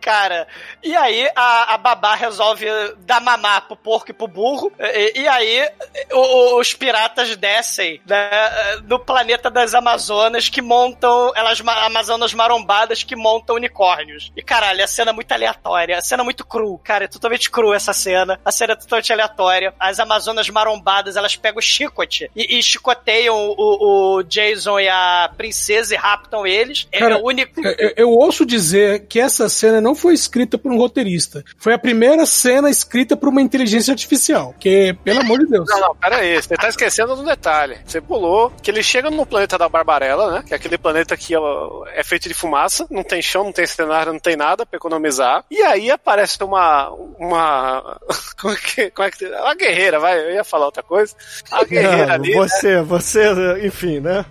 Cara, 0.00 0.46
e 0.82 0.94
aí 0.96 1.28
a, 1.34 1.74
a 1.74 1.78
babá 1.78 2.14
resolve 2.14 2.66
dar 3.00 3.20
mamar 3.20 3.66
pro 3.66 3.76
porco 3.76 4.10
e 4.10 4.14
pro 4.14 4.26
burro, 4.26 4.72
e, 4.78 5.20
e 5.20 5.28
aí 5.28 5.68
o, 6.12 6.58
os 6.58 6.74
piratas 6.74 7.36
descem 7.36 8.00
né, 8.06 8.30
no 8.86 8.98
planeta 8.98 9.50
das 9.50 9.74
Amazonas 9.74 10.48
que 10.48 10.62
montam, 10.62 11.32
elas 11.34 11.60
Amazonas 11.60 12.32
marombadas 12.34 13.02
que 13.02 13.14
montam 13.14 13.56
unicórnios. 13.56 14.32
E 14.36 14.42
caralho, 14.42 14.82
a 14.82 14.86
cena 14.86 15.10
é 15.10 15.14
muito 15.14 15.32
aleatória, 15.32 15.98
a 15.98 16.02
cena 16.02 16.22
é 16.22 16.24
muito 16.24 16.46
cru, 16.46 16.78
cara, 16.78 17.04
é 17.04 17.08
totalmente 17.08 17.50
cru 17.50 17.72
essa 17.72 17.92
cena, 17.92 18.40
a 18.44 18.52
cena 18.52 18.72
é 18.72 18.76
totalmente 18.76 19.12
aleatória. 19.12 19.74
As 19.78 20.00
Amazonas 20.00 20.48
marombadas, 20.48 21.16
elas 21.16 21.36
pegam 21.36 21.58
o 21.58 21.62
chicote 21.62 22.30
e, 22.34 22.58
e 22.58 22.62
chicoteiam 22.62 23.54
o, 23.56 24.18
o, 24.18 24.22
Jason 24.22 24.78
e 24.80 24.88
a 24.88 25.30
princesa 25.36 25.94
e 25.94 25.98
raptam 25.98 26.46
eles. 26.46 26.88
Cara, 26.92 27.14
é 27.14 27.16
o 27.16 27.26
único. 27.26 27.60
Eu, 27.66 27.92
eu 27.96 28.10
ouço 28.10 28.44
dizer 28.46 29.06
que 29.06 29.20
essa 29.20 29.48
cena 29.48 29.80
não 29.80 29.89
foi 29.94 30.14
escrita 30.14 30.58
por 30.58 30.72
um 30.72 30.76
roteirista. 30.76 31.44
Foi 31.58 31.72
a 31.72 31.78
primeira 31.78 32.26
cena 32.26 32.70
escrita 32.70 33.16
por 33.16 33.28
uma 33.28 33.40
inteligência 33.40 33.92
artificial. 33.92 34.54
Que, 34.58 34.94
pelo 35.04 35.20
amor 35.20 35.38
de 35.40 35.46
Deus. 35.46 35.68
Não, 35.68 35.80
não, 35.80 35.94
pera 35.96 36.16
aí. 36.16 36.40
Você 36.40 36.54
tá 36.54 36.68
esquecendo 36.68 37.16
do 37.16 37.24
detalhe. 37.24 37.78
Você 37.84 38.00
pulou 38.00 38.52
que 38.62 38.70
ele 38.70 38.82
chega 38.82 39.10
no 39.10 39.26
planeta 39.26 39.58
da 39.58 39.68
Barbarella, 39.68 40.30
né? 40.32 40.44
Que 40.46 40.54
é 40.54 40.56
aquele 40.56 40.78
planeta 40.78 41.16
que 41.16 41.34
é 41.94 42.02
feito 42.02 42.28
de 42.28 42.34
fumaça, 42.34 42.86
não 42.90 43.02
tem 43.02 43.22
chão, 43.22 43.44
não 43.44 43.52
tem 43.52 43.66
cenário, 43.66 44.12
não 44.12 44.20
tem 44.20 44.36
nada 44.36 44.64
pra 44.66 44.76
economizar. 44.76 45.44
E 45.50 45.62
aí 45.62 45.90
aparece 45.90 46.42
uma. 46.42 46.90
Uma. 47.18 48.00
Como 48.40 48.54
é 48.54 48.56
que. 48.56 48.90
Como 48.90 49.08
é 49.08 49.10
que 49.10 49.26
uma 49.26 49.54
guerreira, 49.54 49.98
vai. 49.98 50.18
Eu 50.18 50.32
ia 50.32 50.44
falar 50.44 50.66
outra 50.66 50.82
coisa. 50.82 51.14
A 51.50 51.64
guerreira 51.64 52.06
não, 52.06 52.14
ali. 52.14 52.34
Você, 52.34 52.76
né? 52.76 52.82
você, 52.82 53.66
enfim, 53.66 54.00
né? 54.00 54.24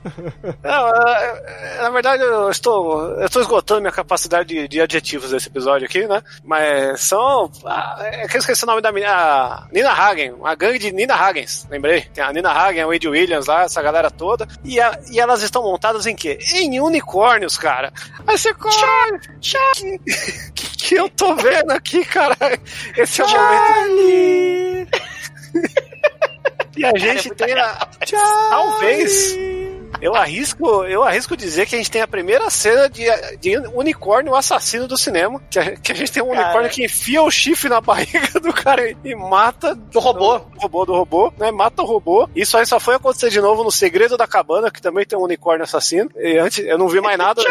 Não, 0.63 1.83
na 1.83 1.89
verdade, 1.89 2.23
eu 2.23 2.49
estou. 2.49 3.01
Eu 3.19 3.25
estou 3.25 3.41
esgotando 3.41 3.81
minha 3.81 3.91
capacidade 3.91 4.49
de, 4.49 4.67
de 4.67 4.81
adjetivos 4.81 5.31
desse 5.31 5.48
episódio 5.49 5.85
aqui, 5.85 6.07
né? 6.07 6.21
Mas 6.43 7.01
são. 7.01 7.51
Ah, 7.65 7.97
é 8.01 8.27
que 8.27 8.37
eu 8.37 8.39
esqueci 8.39 8.63
o 8.63 8.67
nome 8.67 8.81
da 8.81 8.91
menina. 8.91 9.67
Nina 9.71 9.91
Hagen, 9.91 10.35
a 10.43 10.55
gangue 10.55 10.79
de 10.79 10.91
Nina 10.91 11.15
Hagens, 11.15 11.67
lembrei. 11.69 12.01
Tem 12.13 12.23
a 12.23 12.31
Nina 12.31 12.51
Hagen, 12.51 12.85
o 12.85 12.89
Wade 12.89 13.07
Williams 13.07 13.47
lá, 13.47 13.63
essa 13.63 13.81
galera 13.81 14.09
toda. 14.09 14.47
E, 14.63 14.79
a, 14.79 14.99
e 15.11 15.19
elas 15.19 15.41
estão 15.41 15.63
montadas 15.63 16.05
em 16.05 16.15
quê? 16.15 16.39
Em 16.55 16.79
unicórnios, 16.79 17.57
cara. 17.57 17.91
Aí 18.27 18.37
você. 18.37 18.53
Que, 18.53 19.99
que, 20.55 20.77
que 20.77 20.95
eu 20.95 21.09
tô 21.09 21.35
vendo 21.35 21.71
aqui, 21.71 22.03
cara? 22.05 22.35
Esse 22.97 23.21
é 23.21 23.25
o 23.25 23.29
momento. 23.29 24.99
e 26.77 26.85
a 26.85 26.97
gente 26.97 27.29
tem 27.31 27.53
a. 27.53 27.87
Talvez 28.49 29.37
eu 30.01 30.15
arrisco, 30.15 30.83
eu 30.85 31.03
arrisco 31.03 31.35
dizer 31.35 31.65
que 31.65 31.75
a 31.75 31.77
gente 31.77 31.91
tem 31.91 32.01
a 32.01 32.07
primeira 32.07 32.49
cena 32.49 32.89
de, 32.89 33.05
de 33.37 33.57
unicórnio 33.73 34.35
assassino 34.35 34.87
do 34.87 34.97
cinema. 34.97 35.41
Que 35.49 35.59
a, 35.59 35.75
que 35.75 35.91
a 35.91 35.95
gente 35.95 36.11
tem 36.11 36.23
um 36.23 36.29
cara. 36.29 36.45
unicórnio 36.45 36.71
que 36.71 36.85
enfia 36.85 37.21
o 37.21 37.29
chifre 37.29 37.69
na 37.69 37.81
barriga 37.81 38.39
do 38.39 38.53
cara 38.53 38.95
e 39.03 39.15
mata 39.15 39.75
do 39.75 39.99
robô. 39.99 40.39
Do 40.39 40.59
robô 40.59 40.85
do 40.85 40.93
robô, 40.93 41.33
né? 41.37 41.51
Mata 41.51 41.81
o 41.81 41.85
robô. 41.85 42.29
Isso 42.35 42.57
aí 42.57 42.65
só 42.65 42.79
foi 42.79 42.95
acontecer 42.95 43.29
de 43.29 43.41
novo 43.41 43.63
no 43.63 43.71
Segredo 43.71 44.17
da 44.17 44.27
Cabana, 44.27 44.71
que 44.71 44.81
também 44.81 45.05
tem 45.05 45.17
um 45.17 45.23
unicórnio 45.23 45.63
assassino. 45.63 46.09
E 46.15 46.37
antes 46.37 46.59
eu 46.59 46.77
não 46.77 46.87
vi 46.87 47.01
mais 47.01 47.17
nada 47.17 47.41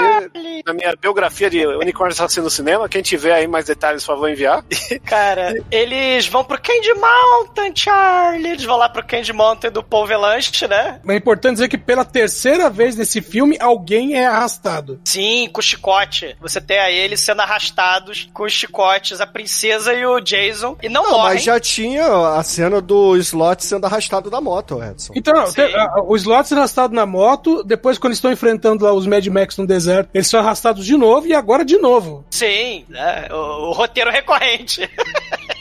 na 0.65 0.73
minha 0.73 0.95
biografia 0.97 1.51
de 1.51 1.67
unicórnio 1.67 2.15
assassino 2.15 2.45
no 2.45 2.51
cinema. 2.51 2.89
Quem 2.89 3.03
tiver 3.03 3.33
aí 3.33 3.47
mais 3.47 3.67
detalhes, 3.67 4.05
por 4.05 4.15
favor, 4.15 4.31
enviar. 4.31 4.65
Cara, 5.05 5.55
eles 5.71 6.27
vão 6.27 6.45
pro 6.45 6.61
Candy 6.61 6.95
Mountain, 6.95 7.73
Charlie. 7.75 8.53
Eles 8.53 8.65
vão 8.65 8.77
lá 8.77 8.89
pro 8.89 9.07
Candy 9.07 9.33
Mountain 9.33 9.71
do 9.71 9.83
Paul 9.83 10.07
Velanche, 10.07 10.67
né? 10.67 11.01
Mas 11.05 11.15
é 11.15 11.19
importante 11.19 11.55
dizer 11.55 11.69
que 11.69 11.79
pela 11.79 12.05
terceira 12.05 12.38
terceira 12.39 12.71
vez 12.71 12.95
nesse 12.95 13.21
filme, 13.21 13.57
alguém 13.61 14.15
é 14.15 14.25
arrastado. 14.25 15.01
Sim, 15.05 15.49
com 15.53 15.61
chicote. 15.61 16.37
Você 16.41 16.61
tem 16.61 16.79
a 16.79 16.89
eles 16.89 17.19
sendo 17.19 17.43
arrastados 17.43 18.29
com 18.33 18.45
os 18.45 18.53
chicotes, 18.53 19.21
a 19.21 19.27
princesa 19.27 19.93
e 19.93 20.07
o 20.07 20.21
Jason, 20.21 20.77
e 20.81 20.89
não, 20.89 21.03
não 21.03 21.11
morrem. 21.11 21.35
Mas 21.35 21.43
já 21.43 21.59
tinha 21.59 22.07
a 22.37 22.43
cena 22.45 22.81
do 22.81 23.17
Slot 23.17 23.65
sendo 23.65 23.87
arrastado 23.87 24.31
da 24.31 24.41
moto, 24.41 24.81
Edson. 24.81 25.13
Então, 25.17 25.35
não, 25.35 25.53
tem, 25.53 25.75
a, 25.75 26.01
o 26.07 26.15
Slot 26.15 26.47
sendo 26.47 26.59
arrastado 26.59 26.95
na 26.95 27.05
moto, 27.05 27.65
depois 27.65 27.99
quando 27.99 28.13
estão 28.13 28.31
enfrentando 28.31 28.85
lá 28.85 28.93
os 28.93 29.05
Mad 29.05 29.27
Max 29.27 29.57
no 29.57 29.67
deserto, 29.67 30.11
eles 30.15 30.29
são 30.29 30.39
arrastados 30.39 30.87
de 30.87 30.97
novo 30.97 31.27
e 31.27 31.35
agora 31.35 31.65
de 31.65 31.77
novo. 31.77 32.25
Sim, 32.31 32.85
é, 32.95 33.35
o, 33.35 33.71
o 33.71 33.73
roteiro 33.73 34.13
recorrente. 34.13 34.89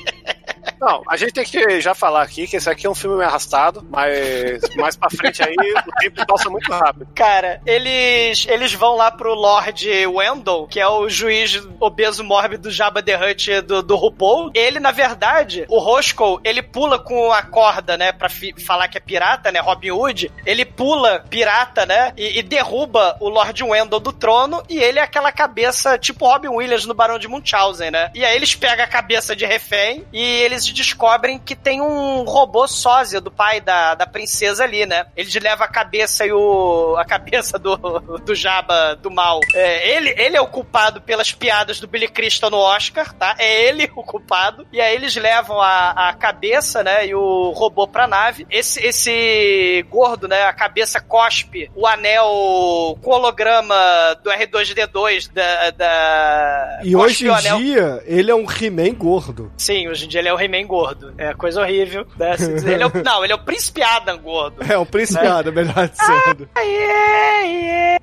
Não, 0.79 1.01
a 1.07 1.17
gente 1.17 1.33
tem 1.33 1.45
que 1.45 1.81
já 1.81 1.93
falar 1.93 2.21
aqui 2.21 2.47
que 2.47 2.57
esse 2.57 2.69
aqui 2.69 2.85
é 2.85 2.89
um 2.89 2.95
filme 2.95 3.23
arrastado, 3.23 3.85
mas 3.89 4.59
mais 4.75 4.95
pra 4.95 5.09
frente 5.09 5.41
aí 5.41 5.55
o 5.55 5.91
tempo 5.99 6.25
passa 6.25 6.49
muito 6.49 6.71
rápido. 6.71 7.07
Cara, 7.15 7.61
eles, 7.65 8.45
eles 8.47 8.73
vão 8.73 8.95
lá 8.95 9.11
pro 9.11 9.33
Lord 9.33 9.87
Wendell, 10.07 10.67
que 10.69 10.79
é 10.79 10.87
o 10.87 11.09
juiz 11.09 11.61
obeso 11.79 12.23
mórbido 12.23 12.71
Jabba 12.71 13.01
the 13.01 13.15
Hutt 13.15 13.61
do, 13.61 13.81
do 13.81 13.95
RuPaul. 13.95 14.51
Ele, 14.53 14.79
na 14.79 14.91
verdade, 14.91 15.65
o 15.69 15.79
Roscoe, 15.79 16.39
ele 16.43 16.61
pula 16.61 16.99
com 16.99 17.31
a 17.31 17.41
corda, 17.41 17.97
né, 17.97 18.11
pra 18.11 18.29
falar 18.65 18.87
que 18.87 18.97
é 18.97 19.01
pirata, 19.01 19.51
né, 19.51 19.59
Robin 19.59 19.91
Hood. 19.91 20.31
Ele 20.45 20.65
pula 20.65 21.25
pirata, 21.29 21.85
né, 21.85 22.13
e, 22.15 22.39
e 22.39 22.43
derruba 22.43 23.17
o 23.19 23.29
Lord 23.29 23.63
Wendell 23.63 23.99
do 23.99 24.13
trono 24.13 24.63
e 24.69 24.77
ele 24.77 24.99
é 24.99 25.01
aquela 25.01 25.31
cabeça 25.31 25.97
tipo 25.97 26.27
Robin 26.27 26.49
Williams 26.49 26.85
no 26.85 26.93
Barão 26.93 27.19
de 27.19 27.27
Munchausen, 27.27 27.91
né? 27.91 28.11
E 28.13 28.23
aí 28.23 28.35
eles 28.35 28.55
pegam 28.55 28.83
a 28.83 28.87
cabeça 28.87 29.35
de 29.35 29.45
refém 29.45 30.05
e 30.11 30.21
eles 30.21 30.66
descobrem 30.73 31.39
que 31.39 31.55
tem 31.55 31.81
um 31.81 32.23
robô 32.23 32.67
sósia 32.67 33.19
do 33.19 33.31
pai 33.31 33.61
da, 33.61 33.95
da 33.95 34.05
princesa 34.05 34.63
ali, 34.63 34.85
né? 34.85 35.05
Ele 35.15 35.29
leva 35.39 35.65
a 35.65 35.67
cabeça 35.67 36.25
e 36.25 36.31
o. 36.31 36.95
a 36.97 37.05
cabeça 37.05 37.57
do, 37.59 37.77
do 38.19 38.35
Jabba 38.35 38.95
do 38.95 39.11
mal. 39.11 39.39
É, 39.53 39.95
ele, 39.95 40.13
ele 40.17 40.37
é 40.37 40.41
o 40.41 40.47
culpado 40.47 41.01
pelas 41.01 41.31
piadas 41.31 41.79
do 41.79 41.87
Billy 41.87 42.07
Crystal 42.07 42.49
no 42.49 42.57
Oscar, 42.57 43.13
tá? 43.13 43.35
É 43.37 43.67
ele 43.67 43.89
o 43.95 44.03
culpado. 44.03 44.67
E 44.71 44.81
aí 44.81 44.95
eles 44.95 45.15
levam 45.15 45.61
a, 45.61 46.09
a 46.09 46.13
cabeça, 46.13 46.83
né? 46.83 47.07
E 47.07 47.15
o 47.15 47.51
robô 47.51 47.87
pra 47.87 48.07
nave. 48.07 48.45
Esse, 48.49 48.85
esse 48.85 49.85
gordo, 49.89 50.27
né? 50.27 50.43
A 50.43 50.53
cabeça 50.53 50.99
cospe 50.99 51.69
o 51.75 51.85
anel 51.85 52.97
com 53.01 53.11
holograma 53.11 53.75
do 54.23 54.29
R2D2 54.29 55.31
da. 55.31 55.71
da 55.71 56.79
e 56.83 56.95
hoje 56.95 57.27
em 57.27 57.57
dia, 57.57 58.03
ele 58.05 58.31
é 58.31 58.35
um 58.35 58.45
He-Man 58.49 58.93
gordo. 58.93 59.51
Sim, 59.57 59.87
hoje 59.87 60.05
em 60.05 60.07
dia 60.07 60.21
ele 60.21 60.29
é 60.29 60.33
um 60.33 60.39
He-Man 60.39 60.56
He-Man 60.57 60.67
gordo. 60.67 61.13
É 61.17 61.33
coisa 61.33 61.61
horrível. 61.61 62.05
Né? 62.17 62.35
Ele 62.65 62.83
é 62.83 62.85
o, 62.85 62.91
não, 63.03 63.23
ele 63.23 63.33
é 63.33 63.35
o 63.35 63.43
Príncipe 63.43 63.81
Adam 63.83 64.17
gordo. 64.17 64.63
É, 64.71 64.77
o 64.77 64.85
Príncipe 64.85 65.23
né? 65.23 65.29
Adam, 65.29 65.53
melhor 65.53 65.87
dizendo. 65.87 66.49
Ah, 66.55 66.61
yeah, 66.61 67.41
yeah. 67.41 67.99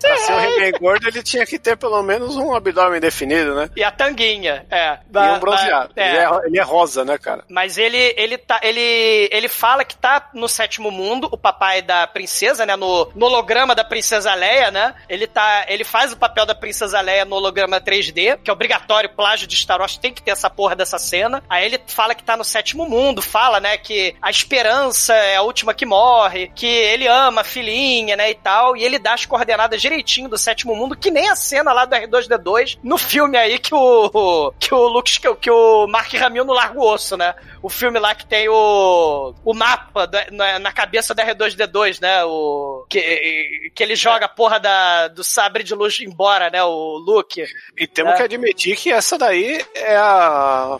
pra 0.00 0.16
ser 0.18 0.32
o 0.32 0.40
He-Man 0.40 0.78
gordo, 0.78 1.08
ele 1.08 1.22
tinha 1.22 1.46
que 1.46 1.58
ter 1.58 1.76
pelo 1.76 2.02
menos 2.02 2.36
um 2.36 2.54
abdômen 2.54 3.00
definido, 3.00 3.54
né? 3.54 3.70
E 3.76 3.82
a 3.82 3.90
tanguinha, 3.90 4.66
é. 4.70 4.98
E 5.12 5.36
um 5.36 5.40
bronzeado. 5.40 5.92
É. 5.96 6.08
Ele, 6.08 6.18
é, 6.18 6.46
ele, 6.46 6.58
é, 6.58 6.62
rosa, 6.62 7.04
né, 7.04 7.18
cara? 7.18 7.44
Mas 7.48 7.78
ele, 7.78 8.14
ele, 8.16 8.38
tá, 8.38 8.60
ele, 8.62 9.28
ele 9.32 9.48
fala 9.48 9.84
que 9.84 9.96
tá 9.96 10.30
no 10.34 10.48
sétimo 10.48 10.90
mundo, 10.90 11.28
o 11.30 11.36
papai 11.36 11.82
da 11.82 12.06
princesa, 12.06 12.64
né? 12.64 12.76
No, 12.76 13.10
no 13.14 13.26
holograma 13.26 13.74
da 13.74 13.84
princesa 13.84 14.34
Leia, 14.34 14.70
né? 14.70 14.94
Ele, 15.08 15.26
tá, 15.26 15.66
ele 15.68 15.84
faz 15.84 16.12
o 16.12 16.16
papel 16.16 16.46
da 16.46 16.54
princesa 16.54 17.00
Leia 17.00 17.24
no 17.24 17.36
holograma 17.36 17.80
3D, 17.80 18.38
que 18.42 18.50
é 18.50 18.52
obrigatório, 18.52 19.10
plágio 19.10 19.46
de 19.46 19.56
Star 19.56 19.80
Wars 19.80 19.96
tem 19.96 20.12
que 20.12 20.22
ter 20.22 20.30
essa 20.30 20.48
porra 20.50 20.76
dessa 20.76 20.98
cena. 20.98 21.42
Aí 21.48 21.55
Aí 21.56 21.66
ele 21.66 21.80
fala 21.86 22.14
que 22.14 22.22
tá 22.24 22.36
no 22.36 22.44
sétimo 22.44 22.88
mundo, 22.88 23.20
fala, 23.22 23.60
né, 23.60 23.76
que 23.76 24.14
a 24.20 24.30
esperança 24.30 25.14
é 25.14 25.36
a 25.36 25.42
última 25.42 25.74
que 25.74 25.84
morre, 25.86 26.50
que 26.54 26.66
ele 26.66 27.06
ama 27.06 27.40
a 27.40 27.44
filhinha, 27.44 28.16
né, 28.16 28.30
e 28.30 28.34
tal, 28.34 28.76
e 28.76 28.84
ele 28.84 28.98
dá 28.98 29.14
as 29.14 29.24
coordenadas 29.26 29.80
direitinho 29.80 30.28
do 30.28 30.38
sétimo 30.38 30.74
mundo, 30.74 30.96
que 30.96 31.10
nem 31.10 31.28
a 31.28 31.36
cena 31.36 31.72
lá 31.72 31.84
do 31.84 31.94
R2D2 31.96 32.78
no 32.82 32.98
filme 32.98 33.36
aí 33.38 33.58
que 33.58 33.74
o 33.74 34.52
que 34.58 34.74
o 34.74 34.86
Luke, 34.88 35.20
que, 35.20 35.28
o- 35.28 35.36
que 35.36 35.50
o 35.50 35.86
Mark 35.86 36.12
Hamill 36.14 36.44
no 36.44 36.52
Largo 36.52 36.82
Osso, 36.84 37.16
né? 37.16 37.34
O 37.62 37.68
filme 37.68 37.98
lá 37.98 38.14
que 38.14 38.26
tem 38.26 38.48
o 38.48 39.34
o 39.44 39.54
mapa 39.54 40.06
da- 40.06 40.26
na, 40.30 40.58
na 40.58 40.72
cabeça 40.72 41.14
do 41.14 41.22
R2D2, 41.22 42.00
né? 42.00 42.24
O 42.24 42.84
que, 42.88 43.70
que 43.74 43.82
ele 43.82 43.96
joga 43.96 44.26
a 44.26 44.28
porra 44.28 44.58
da, 44.60 45.08
do 45.08 45.24
sabre 45.24 45.62
de 45.62 45.74
luz 45.74 45.98
embora, 46.00 46.50
né? 46.50 46.62
O 46.62 46.98
Luke. 46.98 47.44
E 47.76 47.86
temos 47.86 48.12
É. 48.14 48.16
que 48.16 48.22
admitir 48.22 48.76
que 48.76 48.92
essa 48.92 49.18
daí 49.18 49.64
é, 49.74 49.96
a, 49.96 50.78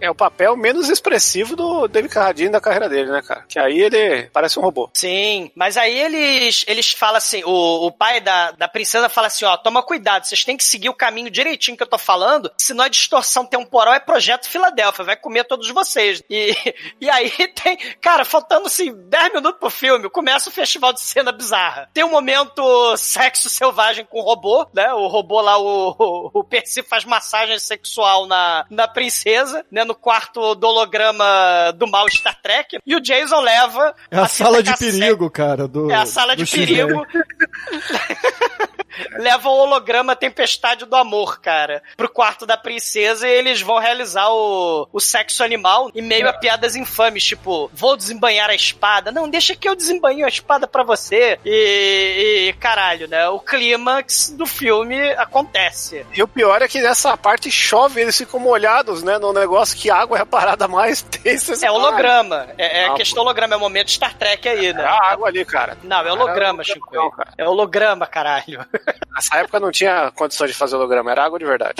é 0.00 0.10
o 0.14 0.16
papel 0.16 0.56
menos 0.56 0.88
expressivo 0.88 1.56
do 1.56 1.88
David 1.88 2.14
Carradine 2.14 2.50
da 2.50 2.60
carreira 2.60 2.88
dele, 2.88 3.10
né, 3.10 3.20
cara? 3.20 3.44
Que 3.48 3.58
aí 3.58 3.80
ele 3.80 4.30
parece 4.32 4.58
um 4.58 4.62
robô. 4.62 4.88
Sim, 4.94 5.50
mas 5.54 5.76
aí 5.76 5.98
eles, 5.98 6.64
eles 6.66 6.92
falam 6.92 7.16
assim, 7.16 7.42
o, 7.44 7.86
o 7.86 7.92
pai 7.92 8.20
da, 8.20 8.52
da 8.52 8.68
princesa 8.68 9.08
fala 9.08 9.26
assim, 9.26 9.44
ó, 9.44 9.56
toma 9.56 9.82
cuidado, 9.82 10.24
vocês 10.24 10.44
têm 10.44 10.56
que 10.56 10.64
seguir 10.64 10.88
o 10.88 10.94
caminho 10.94 11.30
direitinho 11.30 11.76
que 11.76 11.82
eu 11.82 11.88
tô 11.88 11.98
falando, 11.98 12.50
senão 12.56 12.84
a 12.84 12.88
distorção 12.88 13.44
temporal 13.44 13.92
é 13.92 14.00
projeto 14.00 14.48
Filadélfia, 14.48 15.04
vai 15.04 15.16
comer 15.16 15.44
todos 15.44 15.68
vocês. 15.70 16.22
E, 16.30 16.54
e 17.00 17.10
aí 17.10 17.30
tem, 17.54 17.76
cara, 18.00 18.24
faltando 18.24 18.66
assim 18.66 18.94
10 19.08 19.34
minutos 19.34 19.58
pro 19.58 19.70
filme, 19.70 20.08
começa 20.08 20.48
o 20.48 20.52
festival 20.52 20.92
de 20.92 21.00
cena 21.00 21.32
bizarra. 21.32 21.90
Tem 21.92 22.04
um 22.04 22.10
momento 22.10 22.96
sexo 22.96 23.50
selvagem 23.50 24.04
com 24.04 24.20
o 24.20 24.22
robô, 24.22 24.66
né, 24.72 24.92
o 24.94 25.08
robô 25.08 25.40
lá, 25.40 25.58
o, 25.58 25.90
o, 25.98 26.30
o 26.40 26.44
Percy 26.44 26.82
faz 26.82 27.04
massagem 27.04 27.58
sexual 27.58 28.26
na, 28.26 28.64
na 28.70 28.86
princesa, 28.86 29.64
né, 29.70 29.82
no 29.84 29.94
quarto 30.04 30.54
do 30.54 30.66
holograma 30.66 31.72
do 31.76 31.86
mal 31.86 32.06
Star 32.10 32.38
Trek, 32.42 32.76
e 32.84 32.94
o 32.94 33.00
Jason 33.00 33.40
leva 33.40 33.94
É 34.10 34.18
a 34.18 34.28
fita 34.28 34.44
sala 34.44 34.62
de 34.62 34.70
cassete- 34.70 34.98
perigo, 34.98 35.30
cara. 35.30 35.66
Do, 35.66 35.90
é 35.90 35.94
a 35.94 36.04
sala 36.04 36.36
de 36.36 36.44
perigo. 36.44 37.06
Leva 39.18 39.48
o 39.48 39.52
holograma 39.52 40.16
Tempestade 40.16 40.84
do 40.86 40.96
Amor, 40.96 41.40
cara, 41.40 41.82
pro 41.96 42.08
quarto 42.08 42.46
da 42.46 42.56
princesa 42.56 43.26
e 43.28 43.32
eles 43.32 43.60
vão 43.62 43.78
realizar 43.78 44.28
o, 44.30 44.88
o 44.92 45.00
sexo 45.00 45.42
animal 45.44 45.90
em 45.94 46.02
meio 46.02 46.28
a 46.28 46.32
piadas 46.32 46.76
infames, 46.76 47.24
tipo, 47.24 47.70
vou 47.72 47.96
desembanhar 47.96 48.50
a 48.50 48.54
espada. 48.54 49.10
Não, 49.12 49.28
deixa 49.28 49.54
que 49.54 49.68
eu 49.68 49.74
desembanho 49.74 50.24
a 50.24 50.28
espada 50.28 50.66
pra 50.66 50.82
você. 50.82 51.38
E, 51.44 52.48
e, 52.48 52.52
caralho, 52.54 53.08
né? 53.08 53.28
O 53.28 53.38
clímax 53.40 54.30
do 54.30 54.46
filme 54.46 54.98
acontece. 55.12 56.06
E 56.14 56.22
o 56.22 56.28
pior 56.28 56.62
é 56.62 56.68
que 56.68 56.80
nessa 56.80 57.16
parte 57.16 57.50
chove, 57.50 58.00
eles 58.00 58.16
ficam 58.16 58.40
molhados, 58.40 59.02
né? 59.02 59.18
No 59.18 59.32
negócio 59.32 59.76
que 59.76 59.90
a 59.90 59.96
água 59.96 60.18
é 60.18 60.22
a 60.22 60.26
parada 60.26 60.66
mais 60.68 61.02
tensa. 61.22 61.64
É 61.64 61.70
holograma. 61.70 62.48
É, 62.58 62.82
é 62.82 62.86
Ah, 62.86 62.94
questão 62.94 63.22
holograma, 63.22 63.54
é 63.54 63.58
momento 63.58 63.90
Star 63.90 64.14
Trek 64.16 64.48
aí, 64.48 64.72
né? 64.72 64.82
É 64.82 64.86
a 64.86 65.12
água 65.12 65.28
ali, 65.28 65.44
cara. 65.44 65.76
Não, 65.82 66.00
é 66.00 66.12
holograma, 66.12 66.62
Cara, 66.62 66.74
Chico. 66.74 66.88
não. 66.92 67.10
É 67.38 67.48
holograma, 67.48 68.06
caralho. 68.06 68.64
Nessa 69.14 69.36
época 69.38 69.60
não 69.60 69.70
tinha 69.70 70.10
condições 70.14 70.50
de 70.50 70.56
fazer 70.56 70.76
holograma, 70.76 71.10
era 71.10 71.24
água 71.24 71.38
de 71.38 71.44
verdade. 71.44 71.74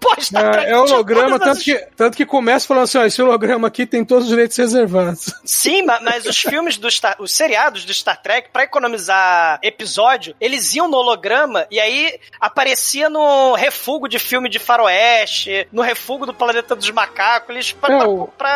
Pô, 0.00 0.14
Star 0.20 0.50
Trek 0.52 0.66
É, 0.66 0.70
é 0.72 0.76
holograma, 0.78 1.38
tanto 1.38 1.50
as- 1.52 1.62
que, 1.62 1.74
tanto 1.96 2.16
que 2.16 2.26
começa 2.26 2.66
falando 2.66 2.84
assim, 2.84 2.98
ó, 2.98 3.04
esse 3.04 3.22
holograma 3.22 3.68
aqui 3.68 3.86
tem 3.86 4.04
todos 4.04 4.24
os 4.24 4.30
direitos 4.30 4.56
reservados. 4.56 5.32
Sim, 5.44 5.82
ma- 5.84 6.00
mas 6.02 6.26
os 6.26 6.36
filmes 6.38 6.76
do 6.76 6.90
Star, 6.90 7.16
os 7.20 7.30
seriados 7.32 7.84
do 7.84 7.94
Star 7.94 8.20
Trek, 8.20 8.48
pra 8.52 8.64
economizar 8.64 9.60
episódio, 9.62 10.34
eles 10.40 10.74
iam 10.74 10.88
no 10.88 10.96
holograma 10.96 11.66
e 11.70 11.78
aí 11.78 12.18
aparecia 12.40 13.08
no 13.08 13.54
refúgio 13.54 14.08
de 14.08 14.18
filme 14.18 14.48
de 14.48 14.58
faroeste, 14.58 15.68
no 15.72 15.82
refúgio 15.82 16.26
do 16.26 16.34
Planeta 16.34 16.74
dos 16.74 16.90
Macacos, 16.90 17.50
eles 17.50 17.72
pra, 17.72 17.94
É, 17.94 17.98
pra- 17.98 18.08
o- 18.08 18.26
pra 18.26 18.48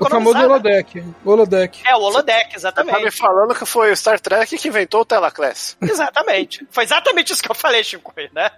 O 0.00 0.08
famoso 0.08 0.36
economizar. 0.40 0.44
holodeck. 0.44 1.04
Holodeck. 1.24 1.80
É, 1.86 1.94
o 1.94 2.00
holodeck, 2.00 2.42
Tá 2.42 2.48
me 2.48 2.54
exatamente. 2.56 3.10
falando 3.16 3.54
que 3.54 3.64
foi 3.64 3.92
o 3.92 3.96
Star 3.96 4.18
Trek 4.18 4.58
que 4.58 4.68
inventou 4.68 5.02
o 5.02 5.04
Telaclass. 5.04 5.76
Exatamente. 5.80 6.66
Foi 6.72 6.82
exatamente 6.84 7.11
isso 7.20 7.42
que 7.42 7.50
eu 7.50 7.54
falei, 7.54 7.82
Chico, 7.84 8.12
né? 8.32 8.50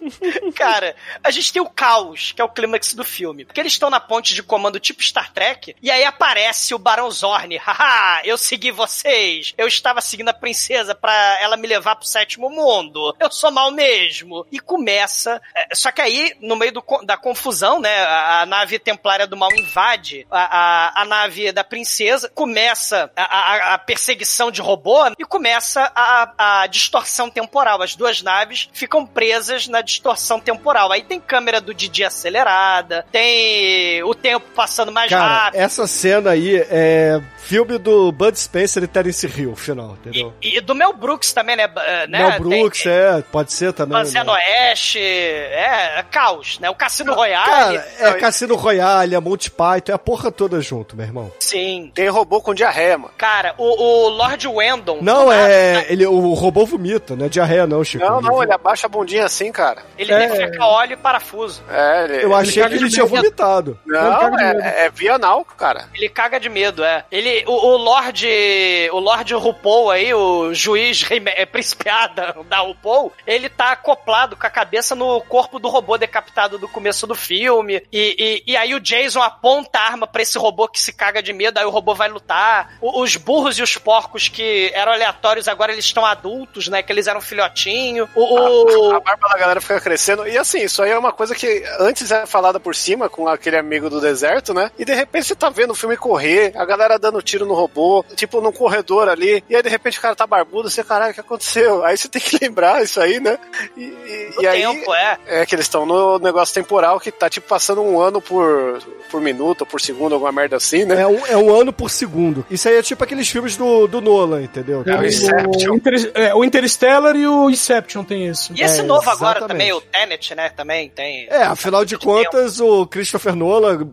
Cara, 0.56 0.94
a 1.22 1.30
gente 1.30 1.52
tem 1.52 1.62
o 1.62 1.68
caos, 1.68 2.32
que 2.32 2.40
é 2.40 2.44
o 2.44 2.48
clímax 2.48 2.94
do 2.94 3.04
filme. 3.04 3.44
Porque 3.44 3.60
eles 3.60 3.72
estão 3.72 3.90
na 3.90 4.00
ponte 4.00 4.34
de 4.34 4.42
comando 4.42 4.78
tipo 4.80 5.02
Star 5.02 5.32
Trek, 5.32 5.74
e 5.80 5.90
aí 5.90 6.04
aparece 6.04 6.74
o 6.74 6.78
Barão 6.78 7.10
Zorn. 7.10 7.56
Haha, 7.64 8.20
eu 8.24 8.36
segui 8.36 8.70
vocês. 8.70 9.54
Eu 9.56 9.66
estava 9.66 10.00
seguindo 10.00 10.28
a 10.28 10.34
princesa 10.34 10.94
pra 10.94 11.12
ela 11.40 11.56
me 11.56 11.66
levar 11.66 11.96
pro 11.96 12.06
sétimo 12.06 12.50
mundo. 12.50 13.14
Eu 13.18 13.30
sou 13.30 13.50
mal 13.50 13.70
mesmo. 13.70 14.46
E 14.50 14.58
começa. 14.60 15.40
é, 15.54 15.74
Só 15.74 15.90
que 15.92 16.00
aí, 16.00 16.36
no 16.40 16.56
meio 16.56 16.72
do 16.72 16.84
da 17.04 17.16
confusão, 17.16 17.80
né? 17.80 18.04
A, 18.04 18.40
a 18.42 18.46
nave 18.46 18.78
templária 18.78 19.26
do 19.26 19.36
mal 19.36 19.50
invade 19.54 20.26
a, 20.30 20.58
a, 20.98 21.02
a 21.02 21.04
nave 21.04 21.52
da 21.52 21.64
princesa, 21.64 22.30
começa 22.34 23.10
a, 23.16 23.74
a- 23.74 23.78
perseguição 23.78 24.50
de 24.50 24.60
robô 24.60 24.94
e 25.18 25.24
começa 25.24 25.90
a, 25.94 26.62
a 26.62 26.66
distorção 26.66 27.30
temporal. 27.30 27.80
As 27.82 27.93
duas 27.94 28.22
naves 28.22 28.68
ficam 28.72 29.06
presas 29.06 29.68
na 29.68 29.80
distorção 29.80 30.40
temporal. 30.40 30.92
Aí 30.92 31.02
tem 31.02 31.20
câmera 31.20 31.60
do 31.60 31.74
Didi 31.74 32.04
acelerada, 32.04 33.04
tem 33.10 34.02
o 34.02 34.14
tempo 34.14 34.46
passando 34.54 34.92
mais 34.92 35.10
Cara, 35.10 35.44
rápido. 35.44 35.60
essa 35.60 35.86
cena 35.86 36.30
aí 36.30 36.56
é 36.70 37.20
filme 37.44 37.76
do 37.78 38.10
Bud 38.10 38.38
Spencer 38.38 38.82
e 38.82 38.86
Terence 38.86 39.26
Hill, 39.26 39.54
final, 39.54 39.96
entendeu? 40.00 40.32
E 40.40 40.60
do 40.60 40.74
Mel 40.74 40.94
Brooks 40.94 41.32
também, 41.32 41.56
né? 41.56 41.70
eh, 41.76 42.06
né? 42.06 42.18
Mel 42.18 42.40
Brooks, 42.40 42.82
Tem, 42.82 42.92
é, 42.92 43.22
pode 43.30 43.52
ser 43.52 43.72
também. 43.72 43.98
Panzé 43.98 44.24
né? 44.24 44.32
Oeste, 44.32 44.98
é, 44.98 45.98
é 45.98 46.02
caos, 46.10 46.58
né? 46.58 46.70
O 46.70 46.74
Cassino 46.74 47.12
Royale. 47.12 47.78
Cara, 47.78 47.88
é 47.98 48.12
Cassino 48.14 48.56
Royale, 48.56 49.14
é 49.14 49.20
Monty 49.20 49.50
Python, 49.50 49.92
é 49.92 49.94
a 49.94 49.98
porra 49.98 50.32
toda 50.32 50.60
junto, 50.60 50.96
meu 50.96 51.04
irmão. 51.04 51.32
Sim. 51.38 51.92
Tem 51.94 52.08
robô 52.08 52.40
com 52.40 52.54
diarreia, 52.54 52.96
mano. 52.96 53.12
Cara, 53.16 53.54
o, 53.58 53.64
o 53.64 54.08
Lord 54.08 54.48
Wendon. 54.48 54.98
Não, 55.02 55.24
do 55.24 55.30
nada, 55.30 55.52
é. 55.52 55.86
Ele, 55.90 56.06
o 56.06 56.32
robô 56.32 56.64
vomita, 56.64 57.14
não 57.14 57.26
é 57.26 57.28
diarreia, 57.28 57.66
não, 57.66 57.83
Chico. 57.84 58.04
Não, 58.04 58.20
não, 58.20 58.42
ele 58.42 58.52
abaixa 58.52 58.86
a 58.86 58.90
bundinha 58.90 59.24
assim, 59.24 59.50
cara. 59.52 59.82
Ele 59.98 60.12
É. 60.12 60.28
defeca 60.28 60.64
óleo 60.64 60.92
e 60.94 60.96
parafuso. 60.96 61.62
É, 61.68 62.04
ele... 62.04 62.24
Eu 62.24 62.34
achei 62.34 62.62
caga 62.62 62.76
que 62.76 62.82
ele 62.82 62.90
tinha 62.90 63.04
medo. 63.04 63.16
vomitado. 63.16 63.78
Não, 63.86 64.38
é, 64.38 64.86
é 64.86 64.90
via 64.90 65.14
anal, 65.14 65.44
cara. 65.44 65.88
Ele 65.94 66.08
caga 66.08 66.38
de 66.40 66.48
medo, 66.48 66.82
é. 66.84 67.04
Ele, 67.10 67.44
o, 67.46 67.52
o 67.52 67.76
Lorde, 67.76 68.88
o 68.92 68.98
Lorde 68.98 69.34
RuPaul 69.34 69.90
aí, 69.90 70.12
o 70.14 70.52
juiz 70.54 71.02
rei- 71.02 71.22
é, 71.26 71.44
principiada 71.46 72.34
da 72.48 72.58
RuPaul, 72.60 73.12
ele 73.26 73.48
tá 73.48 73.72
acoplado 73.72 74.36
com 74.36 74.46
a 74.46 74.50
cabeça 74.50 74.94
no 74.94 75.20
corpo 75.22 75.58
do 75.58 75.68
robô 75.68 75.96
decapitado 75.98 76.58
do 76.58 76.68
começo 76.68 77.06
do 77.06 77.14
filme. 77.14 77.82
E, 77.92 78.42
e, 78.46 78.52
e 78.52 78.56
aí 78.56 78.74
o 78.74 78.80
Jason 78.80 79.22
aponta 79.22 79.78
a 79.78 79.82
arma 79.86 80.06
pra 80.06 80.22
esse 80.22 80.38
robô 80.38 80.68
que 80.68 80.80
se 80.80 80.92
caga 80.92 81.22
de 81.22 81.32
medo, 81.32 81.58
aí 81.58 81.64
o 81.64 81.70
robô 81.70 81.94
vai 81.94 82.08
lutar. 82.08 82.76
O- 82.80 83.02
os 83.02 83.16
burros 83.16 83.58
e 83.58 83.62
os 83.62 83.76
porcos 83.76 84.28
que 84.28 84.70
eram 84.74 84.92
aleatórios, 84.92 85.48
agora 85.48 85.72
eles 85.72 85.84
estão 85.84 86.04
adultos, 86.04 86.68
né? 86.68 86.82
Que 86.82 86.92
eles 86.92 87.06
eram 87.06 87.20
filhotinho. 87.20 87.73
O, 88.14 88.88
o- 88.90 88.94
A 88.96 89.00
barba 89.00 89.28
da 89.28 89.38
galera 89.38 89.60
fica 89.60 89.80
crescendo. 89.80 90.26
E 90.26 90.36
assim, 90.38 90.62
isso 90.62 90.82
aí 90.82 90.90
é 90.90 90.98
uma 90.98 91.12
coisa 91.12 91.34
que 91.34 91.62
antes 91.80 92.10
era 92.10 92.26
falada 92.26 92.58
por 92.60 92.74
cima 92.74 93.08
com 93.08 93.26
aquele 93.28 93.56
amigo 93.56 93.88
do 93.90 94.00
deserto, 94.00 94.52
né? 94.54 94.70
E 94.78 94.84
de 94.84 94.94
repente 94.94 95.26
você 95.26 95.34
tá 95.34 95.48
vendo 95.50 95.70
o 95.70 95.74
filme 95.74 95.96
correr, 95.96 96.52
a 96.56 96.64
galera 96.64 96.98
dando 96.98 97.22
tiro 97.22 97.46
no 97.46 97.54
robô, 97.54 98.04
tipo 98.16 98.40
num 98.40 98.52
corredor 98.52 99.08
ali. 99.08 99.42
E 99.48 99.56
aí 99.56 99.62
de 99.62 99.68
repente 99.68 99.98
o 99.98 100.02
cara 100.02 100.14
tá 100.14 100.26
barbudo, 100.26 100.70
você, 100.70 100.82
caralho, 100.84 101.12
o 101.12 101.14
que 101.14 101.20
aconteceu? 101.20 101.84
Aí 101.84 101.96
você 101.96 102.08
tem 102.08 102.20
que 102.20 102.38
lembrar 102.42 102.82
isso 102.82 103.00
aí, 103.00 103.20
né? 103.20 103.38
E, 103.76 103.82
e- 103.82 104.30
o 104.38 104.42
e 104.42 104.46
aí. 104.46 104.60
tempo, 104.62 104.94
é. 104.94 105.18
É 105.26 105.46
que 105.46 105.54
eles 105.54 105.66
estão 105.66 105.84
no 105.86 106.18
negócio 106.18 106.54
temporal 106.54 106.98
que 107.00 107.10
tá 107.10 107.28
tipo 107.30 107.46
passando 107.48 107.80
um 107.82 108.00
ano 108.00 108.20
por, 108.20 108.78
por 109.10 109.20
minuto, 109.20 109.62
ou 109.62 109.66
por 109.66 109.80
segundo, 109.80 110.14
alguma 110.14 110.32
merda 110.32 110.56
assim, 110.56 110.84
né? 110.84 111.00
É 111.02 111.06
um, 111.06 111.26
é 111.26 111.36
um 111.36 111.54
ano 111.54 111.72
por 111.72 111.90
segundo. 111.90 112.44
Isso 112.50 112.68
aí 112.68 112.76
é 112.76 112.82
tipo 112.82 113.02
aqueles 113.04 113.28
filmes 113.28 113.56
do, 113.56 113.86
do 113.86 114.00
Nolan, 114.00 114.42
entendeu? 114.42 114.82
É 114.86 114.96
o 114.96 115.04
Inception. 115.04 115.72
O, 115.72 115.76
Inter, 115.76 116.10
é, 116.14 116.34
o 116.34 116.44
Interstellar 116.44 117.16
e 117.16 117.26
o 117.26 117.50
Inception 117.64 118.04
tem 118.04 118.26
isso. 118.26 118.52
E 118.54 118.62
esse 118.62 118.80
É, 118.80 118.82
novo 118.82 119.08
agora 119.08 119.38
exatamente. 119.38 119.48
também, 119.48 119.72
o 119.72 119.80
Tenet, 119.80 120.34
né? 120.34 120.48
Também 120.50 120.88
tem. 120.90 121.26
É, 121.30 121.42
afinal 121.44 121.84
de 121.84 121.96
contas, 121.96 122.60
o 122.60 122.86
Christopher 122.86 123.34
Nolan, 123.34 123.88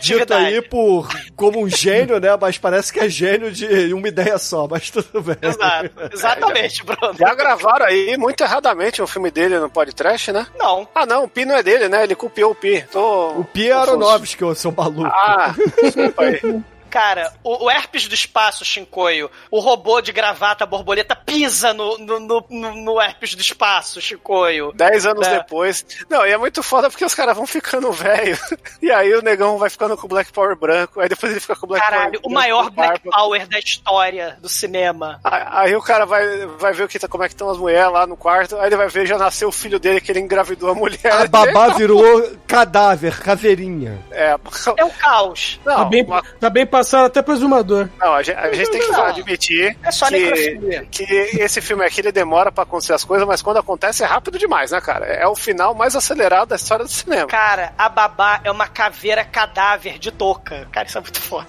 dito 0.00 0.32
aí 0.32 0.62
por, 0.62 1.08
como 1.34 1.60
um 1.62 1.68
gênio, 1.68 2.20
né? 2.20 2.28
Mas 2.40 2.56
parece 2.56 2.92
que 2.92 3.00
é 3.00 3.08
gênio 3.08 3.50
de 3.50 3.92
uma 3.92 4.06
ideia 4.08 4.38
só, 4.38 4.66
mas 4.70 4.90
tudo 4.90 5.20
bem. 5.22 5.36
Exato. 5.42 5.90
Exatamente, 6.12 6.84
Bruno. 6.84 7.14
Já 7.18 7.34
gravaram 7.34 7.86
aí 7.86 8.16
muito 8.16 8.42
erradamente 8.42 9.02
o 9.02 9.06
filme 9.06 9.30
dele 9.30 9.58
no 9.58 9.68
podcast, 9.68 10.30
né? 10.32 10.46
Não. 10.56 10.88
Ah, 10.94 11.04
não, 11.04 11.24
o 11.24 11.28
Pi 11.28 11.44
não 11.44 11.56
é 11.56 11.62
dele, 11.62 11.88
né? 11.88 12.04
Ele 12.04 12.14
copiou 12.14 12.52
o 12.52 12.54
Pi. 12.54 12.84
Tô... 12.92 13.30
O 13.30 13.44
Pi 13.44 13.68
é 13.68 13.72
Aronofsky, 13.72 14.44
ô 14.44 14.54
seu 14.54 14.70
maluco. 14.72 15.04
Ah, 15.12 15.54
desculpa 15.82 16.22
aí. 16.22 16.40
Cara, 16.90 17.32
o, 17.42 17.64
o 17.66 17.70
herpes 17.70 18.06
do 18.08 18.14
espaço, 18.14 18.64
Shinkoio, 18.64 19.30
o 19.50 19.60
robô 19.60 20.00
de 20.00 20.12
gravata 20.12 20.64
borboleta 20.64 21.14
pisa 21.16 21.72
no, 21.74 21.98
no, 21.98 22.20
no, 22.20 22.46
no- 22.48 22.74
no 22.76 23.00
herpes 23.00 23.34
do 23.34 23.40
espaço, 23.40 24.00
Shinkoio. 24.00 24.72
Dez 24.74 25.04
anos 25.06 25.26
É. 25.26 25.38
depois. 25.38 25.84
Não, 26.08 26.26
e 26.26 26.32
é 26.32 26.36
muito 26.38 26.62
foda 26.62 26.88
porque 26.88 27.04
os 27.04 27.14
caras 27.14 27.36
vão 27.36 27.46
ficando 27.46 27.90
velho. 27.92 28.36
E 28.82 28.90
aí 28.92 29.12
o 29.14 29.22
negão 29.22 29.58
vai 29.58 29.68
ficando 29.70 29.96
com 29.96 30.06
o 30.06 30.08
Black 30.08 30.30
Power 30.32 30.54
branco. 30.56 31.00
Aí 31.00 31.08
depois 31.08 31.32
ele 31.32 31.40
fica 31.40 31.56
com 31.56 31.66
o 31.66 31.68
Black 31.68 31.84
Caralho, 31.84 32.12
Power 32.12 32.18
o 32.18 32.28
branco, 32.28 32.34
maior 32.34 32.64
com 32.68 32.74
Black 32.74 32.90
barba. 33.04 33.10
Power 33.10 33.46
da 33.48 33.58
história 33.58 34.36
do 34.40 34.48
cinema. 34.48 35.18
Aí 35.24 35.42
aí 35.66 35.76
o 35.76 35.82
cara 35.82 36.04
vai, 36.06 36.46
vai 36.58 36.72
ver 36.72 36.84
o 36.84 36.88
que 36.88 36.98
tá, 36.98 37.08
como 37.08 37.24
é 37.24 37.28
que 37.28 37.34
estão 37.34 37.50
as 37.50 37.58
mulheres 37.58 37.90
lá 37.92 38.06
no 38.06 38.16
quarto. 38.16 38.56
Aí 38.58 38.66
ele 38.68 38.76
vai 38.76 38.88
ver 38.88 39.06
já 39.06 39.18
nasceu 39.18 39.48
o 39.48 39.52
filho 39.52 39.78
dele 39.80 40.00
que 40.00 40.12
ele 40.12 40.20
engravidou 40.20 40.70
a 40.70 40.74
mulher. 40.74 41.00
A 41.12 41.26
babá 41.26 41.68
virou 41.74 42.30
cadáver, 42.46 43.18
caveirinha. 43.20 43.98
É, 44.10 44.36
É 44.76 44.84
um 44.84 44.90
caos. 44.90 45.58
não, 45.64 45.76
Tá 45.76 45.84
bem, 45.84 46.04
uma- 46.04 46.22
tá 46.40 46.50
bem 46.50 46.66
passado 46.78 47.06
até 47.06 47.22
pro 47.22 47.34
exumador. 47.34 47.88
não, 47.98 48.14
a 48.14 48.22
gente, 48.22 48.36
a 48.38 48.52
gente 48.52 48.70
tem 48.70 48.80
que 48.80 48.88
Não. 48.92 49.02
admitir 49.04 49.76
É 49.82 49.90
só 49.90 50.08
que, 50.08 50.86
que 50.90 51.04
esse 51.38 51.60
filme 51.60 51.84
aqui 51.84 52.00
ele 52.00 52.12
demora 52.12 52.50
pra 52.52 52.62
acontecer 52.64 52.92
as 52.92 53.04
coisas, 53.04 53.26
mas 53.26 53.42
quando 53.42 53.58
acontece 53.58 54.02
é 54.02 54.06
rápido 54.06 54.38
demais, 54.38 54.70
né, 54.70 54.80
cara? 54.80 55.06
É 55.06 55.26
o 55.26 55.34
final 55.34 55.74
mais 55.74 55.94
acelerado 55.96 56.48
da 56.48 56.56
história 56.56 56.84
do 56.84 56.90
cinema. 56.90 57.26
Cara, 57.26 57.72
a 57.78 57.88
babá 57.88 58.40
é 58.44 58.50
uma 58.50 58.66
caveira 58.68 59.24
cadáver 59.24 59.98
de 59.98 60.10
touca. 60.10 60.68
Cara, 60.72 60.86
isso 60.86 60.98
é 60.98 61.00
muito 61.00 61.20
foda. 61.20 61.46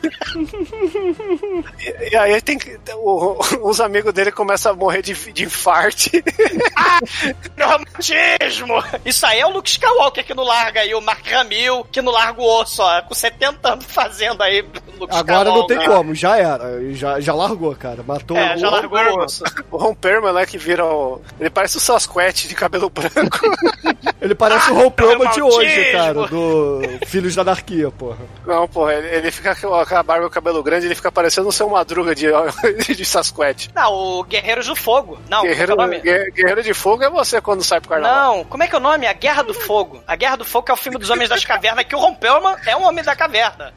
E, 1.79 2.09
e 2.11 2.15
aí 2.17 2.41
tem 2.41 2.57
que. 2.57 2.77
o- 2.95 3.37
os 3.67 3.79
amigos 3.81 4.13
dele 4.13 4.31
começam 4.31 4.71
a 4.71 4.75
morrer 4.75 5.01
de, 5.01 5.13
de 5.31 5.43
infarte. 5.43 6.11
Romantismo! 7.59 8.83
Isso 9.05 9.25
aí 9.25 9.39
é 9.39 9.45
o 9.45 9.49
Luke 9.51 9.69
Skywalker 9.69 10.25
que 10.25 10.33
não 10.33 10.43
larga 10.43 10.81
aí, 10.81 10.93
o 10.93 11.01
Mark 11.01 11.25
Hamill 11.31 11.83
que 11.91 12.01
não 12.01 12.11
larga 12.11 12.41
o 12.41 12.45
osso, 12.61 12.81
ó, 12.81 13.01
com 13.01 13.13
70 13.13 13.73
anos 13.73 13.85
fazendo 13.85 14.41
aí 14.41 14.63
Luke 14.99 15.15
Agora 15.19 15.49
não 15.49 15.67
tem 15.67 15.77
Skywalker. 15.77 15.97
como, 15.97 16.15
já 16.15 16.37
era. 16.37 16.93
Já, 16.93 17.19
já 17.19 17.33
largou, 17.33 17.75
cara. 17.75 18.03
Matou 18.05 18.37
É, 18.37 18.57
já 18.57 18.67
o- 18.67 18.71
largou 18.71 18.99
o 18.99 19.27
o 19.71 19.77
Ron 19.77 19.93
Perlman, 19.95 20.33
né, 20.33 20.45
que 20.45 20.57
vira 20.57 20.85
o. 20.85 21.21
Ele 21.39 21.49
parece 21.49 21.77
o 21.77 21.79
Sasquatch 21.79 22.47
de 22.47 22.55
cabelo 22.55 22.89
branco. 22.89 23.39
Ele 24.19 24.33
parece 24.33 24.71
o 24.71 24.73
Ron 24.75 24.89
Perlman 24.91 25.29
de 25.31 25.41
hoje, 25.41 25.91
cara, 25.91 26.13
do 26.27 26.81
Filhos 27.05 27.35
da 27.35 27.43
Anarquia, 27.43 27.91
porra. 27.91 28.17
Não, 28.45 28.67
porra, 28.67 28.95
ele, 28.95 29.07
ele 29.15 29.31
fica 29.31 29.55
com 29.55 29.73
a 29.73 30.03
barba 30.03 30.23
e 30.23 30.27
o 30.27 30.29
cabelo 30.29 30.63
grande, 30.63 30.87
ele 30.87 30.95
fica 30.95 31.11
parecendo 31.11 31.47
o 31.47 31.51
seu 31.51 31.69
madruga 31.69 32.15
de, 32.15 32.25
de 32.95 33.05
Sasquatch. 33.05 33.69
Não, 33.75 33.93
o 33.93 34.23
Guerreiros 34.23 34.65
do 34.67 34.75
Fogo. 34.75 35.19
Não, 35.29 35.43
Guerreiro, 35.43 35.71
é 35.71 35.75
é 35.75 35.77
o 35.77 35.77
nome? 35.77 35.99
Guer- 35.99 36.31
Guerreiro 36.33 36.63
de 36.63 36.73
Fogo 36.73 37.03
é 37.03 37.09
você 37.09 37.39
quando 37.39 37.63
sai 37.63 37.79
pro 37.79 37.89
carnaval. 37.91 38.37
Não, 38.37 38.43
como 38.45 38.63
é 38.63 38.67
que 38.67 38.73
é 38.75 38.77
o 38.77 38.81
nome? 38.81 39.05
A 39.05 39.13
Guerra 39.13 39.43
do 39.43 39.53
Fogo. 39.53 40.01
A 40.07 40.15
Guerra 40.15 40.37
do 40.37 40.45
Fogo 40.45 40.65
que 40.65 40.71
é 40.71 40.73
o 40.73 40.77
filme 40.77 40.97
dos 40.97 41.09
Homens 41.11 41.29
das 41.29 41.45
Cavernas, 41.45 41.85
que 41.85 41.95
o 41.95 41.99
Ron 41.99 42.15
Perlman 42.15 42.55
é 42.65 42.75
um 42.75 42.85
homem 42.87 43.03
da 43.03 43.15
caverna. 43.15 43.71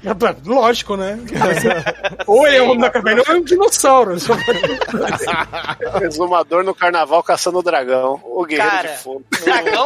Lógico, 0.46 0.96
né? 0.96 1.18
Ou 2.26 2.46
ele 2.46 2.56
é 2.56 2.62
um 2.62 2.66
homem 2.70 2.80
da 2.80 2.90
caverna 2.90 3.22
ou 3.26 3.34
é 3.34 3.38
um 3.38 3.42
dinossauro. 3.44 4.14
Exumador 6.02 6.64
no 6.64 6.74
carnaval 6.74 7.22
caçando 7.22 7.58
o 7.58 7.62
dragão. 7.62 8.20
O 8.24 8.44
Guerreiro 8.44 8.70
Cara, 8.70 8.88
de 8.88 8.98
Fogo. 8.98 9.24
dragão, 9.44 9.84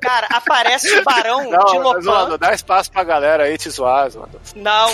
cara, 0.00 0.26
aparece 0.30 0.98
o 0.98 1.04
Barão 1.04 1.44
de 1.44 1.50
Não, 1.50 1.78
Lopan. 1.82 1.98
Exumador, 1.98 2.38
dá 2.38 2.52
espaço 2.52 2.90
pra 2.92 3.04
galera 3.04 3.44
aí 3.44 3.56
te 3.58 3.68
zoar, 3.70 4.06
Exumador. 4.06 4.40
Não, 4.54 4.88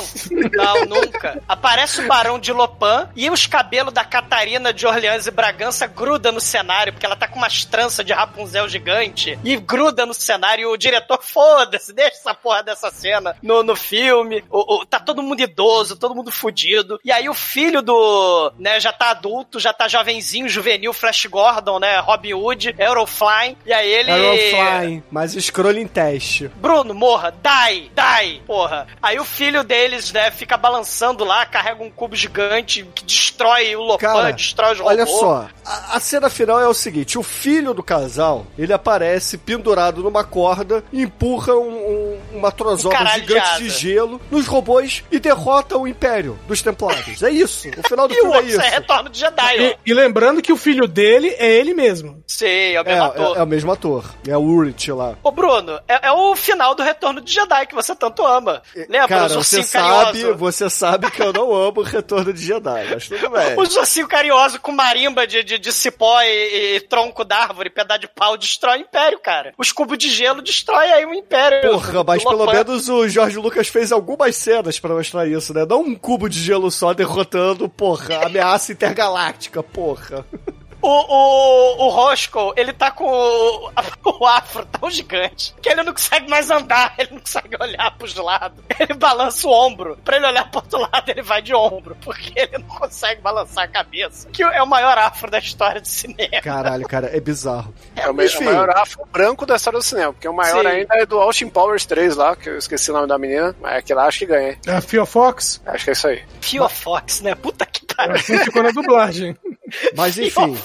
não, 0.53 0.85
nunca. 0.87 1.43
Aparece 1.49 2.01
o 2.01 2.07
Barão 2.07 2.39
de 2.39 2.53
Lopan 2.53 3.09
e 3.15 3.29
os 3.31 3.47
cabelos 3.47 3.93
da 3.93 4.05
Catarina 4.05 4.73
de 4.73 4.87
Orleans 4.87 5.27
e 5.27 5.31
Bragança 5.31 5.87
gruda 5.87 6.31
no 6.33 6.41
cenário, 6.41 6.93
porque 6.93 7.05
ela 7.07 7.17
tá 7.17 7.29
com 7.29 7.37
umas 7.39 7.65
tranças 7.65 8.05
de 8.05 8.13
Rapunzel 8.13 8.69
gigante 8.69 9.39
e 9.45 9.57
gruda 9.57 10.07
no 10.07 10.15
cenário. 10.15 10.63
E 10.63 10.67
o 10.67 10.77
diretor, 10.77 11.19
foda-se, 11.23 11.93
deixa 11.93 12.17
essa 12.19 12.35
porra 12.35 12.63
dessa 12.63 12.91
cena 12.91 13.37
no, 13.43 13.63
no 13.63 13.75
filme. 13.77 14.45
O, 14.51 14.77
o- 14.83 14.87
tá 14.87 14.99
todo 15.01 15.23
mundo 15.23 15.41
idoso, 15.41 15.84
todo 15.97 16.15
mundo 16.15 16.31
fudido. 16.31 16.99
E 17.05 17.13
aí 17.13 17.29
o 17.29 17.35
filho 17.35 17.83
do, 17.83 18.53
né, 18.59 18.81
já 18.81 18.93
tá 18.93 19.11
adulto, 19.11 19.61
já 19.61 19.73
tá 19.73 19.89
jovenzinho, 19.89 20.49
juvenil, 20.49 20.93
Flash 20.93 21.27
Gordon, 21.27 21.79
né, 21.79 21.99
Robin 22.01 22.35
Hood, 22.35 22.75
Aerofly. 22.79 23.57
E 23.67 23.73
aí 23.73 23.91
ele... 23.91 24.11
Aerofly, 24.11 25.03
mas 25.11 25.33
scroll 25.33 25.77
em 25.77 25.87
teste. 25.87 26.49
Bruno, 26.57 26.95
morra, 26.95 27.35
dai, 27.43 27.91
dai, 27.95 28.41
porra. 28.47 28.87
Aí 29.03 29.19
o 29.19 29.25
filho 29.25 29.63
deles, 29.63 30.13
né, 30.13 30.31
fica 30.31 30.57
balançando 30.57 31.25
lá, 31.25 31.45
carrega 31.47 31.83
um 31.83 31.91
cubo 31.91 32.17
gigante 32.17 32.85
que 32.95 33.05
destrói 33.05 33.77
o 33.77 33.83
Lopan, 33.83 34.13
Cara, 34.13 34.33
destrói 34.33 34.73
os 34.75 34.81
olha 34.81 35.05
robôs. 35.05 35.21
só, 35.21 35.49
a, 35.65 35.97
a 35.97 36.01
cena 36.01 36.31
final 36.31 36.61
é 36.61 36.69
o 36.69 36.75
seguinte: 36.75 37.19
o 37.19 37.23
filho 37.23 37.75
do 37.75 37.83
casal 37.83 38.47
ele 38.59 38.73
aparece 38.73 39.39
pendurado 39.39 40.03
numa 40.03 40.25
corda, 40.25 40.85
empurra 40.93 41.55
um, 41.55 41.75
um, 41.75 42.14
uma 42.35 42.49
Um 42.49 42.75
de 43.07 43.13
gigante 43.21 43.63
de, 43.63 43.69
gelo 43.71 44.21
nos 44.31 44.47
robôs 44.47 45.03
e 45.11 45.19
derrota 45.19 45.77
o 45.77 45.87
Império 45.87 46.39
dos 46.47 46.63
Templários. 46.63 47.23
É 47.23 47.31
isso. 47.31 47.69
O 47.79 47.89
final 47.89 48.09
do 48.09 48.15
E 48.15 48.17
o 48.19 48.21
filme 48.21 48.33
é 48.35 48.37
outro 48.39 48.51
isso. 48.53 48.61
é 48.61 48.69
Retorno 48.69 49.09
de 49.11 49.19
Jedi, 49.21 49.57
E, 49.61 49.71
ó. 49.73 49.77
e 49.87 49.95
lembrando 49.95 50.43
que 50.43 50.53
o 50.53 50.57
filho 50.57 50.87
dele 50.87 51.29
é 51.39 51.51
ele 51.51 51.75
mesmo. 51.75 52.23
Sei, 52.27 52.75
é 52.77 52.81
o 52.81 52.83
É, 52.83 52.85
mesmo 52.95 53.05
ator. 53.05 53.37
é, 53.37 53.39
é 53.39 53.43
o 53.43 53.47
mesmo 53.47 53.73
ator. 53.73 54.15
É 54.29 54.37
o 54.37 54.41
Urit 54.43 54.93
lá. 54.93 55.15
Ô, 55.23 55.31
Bruno, 55.31 55.81
é, 55.89 56.09
é 56.09 56.13
o 56.13 56.35
final 56.37 56.75
do 56.75 56.83
Retorno 56.83 57.21
de 57.21 57.33
Jedi 57.33 57.67
que 57.67 57.75
você 57.75 57.95
tanto 57.95 58.25
ama. 58.27 58.63
Lembra? 58.75 59.09
Cara, 59.09 59.29
você 59.29 59.63
sabe, 59.63 60.25
você 60.33 60.69
sabe 60.71 61.11
que 61.11 61.23
eu 61.23 61.33
não 61.33 61.55
amo 61.55 61.81
o 61.81 61.83
Retorno 61.83 62.33
de 62.33 62.45
Jedi, 62.45 62.89
mas 62.93 63.09
tudo 63.09 63.31
bem. 63.31 63.55
Os 63.59 63.77
ursinhos 63.77 64.09
carinhosos 64.09 64.59
com 64.59 64.73
marimba 64.73 65.27
de, 65.27 65.43
de, 65.45 65.59
de 65.59 65.73
cipó 65.73 66.21
e, 66.23 66.77
e 66.77 66.81
tronco 66.81 67.25
d'árvore, 67.25 67.71
pedaço 67.71 68.01
de 68.01 68.09
pau, 68.09 68.37
destrói 68.37 68.79
o 68.79 68.81
Império, 68.81 69.19
cara. 69.21 69.53
Os 69.57 69.71
cubos 69.73 69.97
de 69.99 70.11
gelo 70.11 70.43
destrói 70.43 70.91
aí 70.91 71.05
o 71.07 71.15
Império. 71.15 71.71
Porra, 71.71 72.03
mas 72.05 72.24
pelo 72.25 72.47
menos 72.47 72.89
o 72.89 73.09
Jorge 73.09 73.39
Lucas 73.39 73.69
fez 73.69 73.93
algumas 73.93 74.37
cenas 74.37 74.81
pra 74.81 74.95
mostrar 74.95 75.27
isso, 75.27 75.55
né? 75.55 75.65
Não 75.69 75.83
um 75.83 75.95
cubo 75.95 76.29
de 76.29 76.39
gelo 76.41 76.71
só 76.71 76.93
derrotando, 76.93 77.69
porra, 77.69 78.27
ameaça 78.27 78.73
intergaláctica, 78.73 79.63
porra. 79.63 80.25
O, 80.87 80.89
o, 80.91 81.87
o 81.87 81.89
Roscoe, 81.89 82.53
ele 82.57 82.73
tá 82.73 82.91
com 82.91 83.05
o, 83.11 83.71
o 84.21 84.27
afro 84.27 84.67
tão 84.67 84.91
gigante 84.91 85.55
que 85.63 85.69
ele 85.71 85.83
não 85.83 85.93
consegue 85.95 86.29
mais 86.29 86.51
andar, 86.51 86.95
ele 86.99 87.13
não 87.13 87.21
consegue 87.21 87.57
olhar 87.59 87.91
pros 87.97 88.15
lados. 88.15 88.63
Ele 88.79 88.93
balança 88.95 89.49
o 89.49 89.51
ombro. 89.51 89.97
Pra 90.05 90.17
ele 90.17 90.27
olhar 90.27 90.51
pro 90.51 90.61
outro 90.61 90.79
lado, 90.81 91.09
ele 91.09 91.23
vai 91.23 91.41
de 91.41 91.55
ombro, 91.55 91.97
porque 92.03 92.33
ele 92.39 92.59
não 92.59 92.69
consegue 92.77 93.21
balançar 93.23 93.65
a 93.65 93.69
cabeça. 93.69 94.29
Que 94.31 94.43
é 94.43 94.63
o 94.63 94.67
maior 94.67 94.99
afro 94.99 95.31
da 95.31 95.39
história 95.39 95.81
do 95.81 95.89
cinema. 95.89 96.41
Caralho, 96.43 96.87
cara, 96.87 97.07
é 97.17 97.21
bizarro. 97.21 97.73
É 97.97 98.09
o, 98.11 98.13
me- 98.15 98.27
Enfim. 98.27 98.39
o 98.39 98.45
maior 98.45 98.69
afro 98.71 99.07
branco 99.11 99.47
da 99.47 99.57
história 99.57 99.79
do 99.79 99.83
cinema, 99.85 100.13
porque 100.13 100.29
o 100.29 100.35
maior 100.35 100.63
Sim. 100.63 100.69
ainda 100.69 100.97
é 100.97 101.07
do 101.07 101.19
Austin 101.21 101.49
Powers 101.49 101.87
3 101.87 102.17
lá, 102.17 102.37
que 102.37 102.49
eu 102.51 102.59
esqueci 102.59 102.91
o 102.91 102.95
nome 102.95 103.07
da 103.09 103.17
menina, 103.19 103.57
mas 103.61 103.79
aquele 103.79 103.99
lá 103.99 104.07
acho 104.07 104.19
que 104.19 104.27
ganhei. 104.27 104.59
A 104.69 104.81
Fio 104.81 105.07
Fox 105.07 105.63
Acho 105.65 105.85
que 105.85 105.91
é 105.91 105.93
isso 105.95 106.09
aí. 106.09 106.23
Fio 106.41 106.69
Fox, 106.69 107.21
né? 107.23 107.35
Puta 107.35 107.65
que 107.65 107.84
pariu. 107.97 108.19
ficou 108.19 108.63
na 108.63 108.71
dublagem. 108.71 109.37
Mas 109.97 110.17
enfim. 110.19 110.57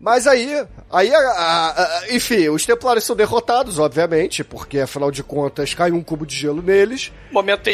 Mas 0.00 0.26
aí, 0.26 0.64
aí 0.90 1.14
a- 1.14 1.18
a- 1.18 1.70
a- 1.70 2.02
enfim, 2.14 2.48
os 2.48 2.64
Templários 2.66 3.04
são 3.04 3.14
derrotados, 3.16 3.78
obviamente, 3.78 4.42
porque 4.44 4.80
afinal 4.80 5.10
de 5.10 5.22
contas 5.22 5.74
cai 5.74 5.90
um 5.92 6.02
cubo 6.02 6.26
de 6.26 6.34
gelo 6.36 6.60
neles. 6.62 7.12
Momento. 7.30 7.68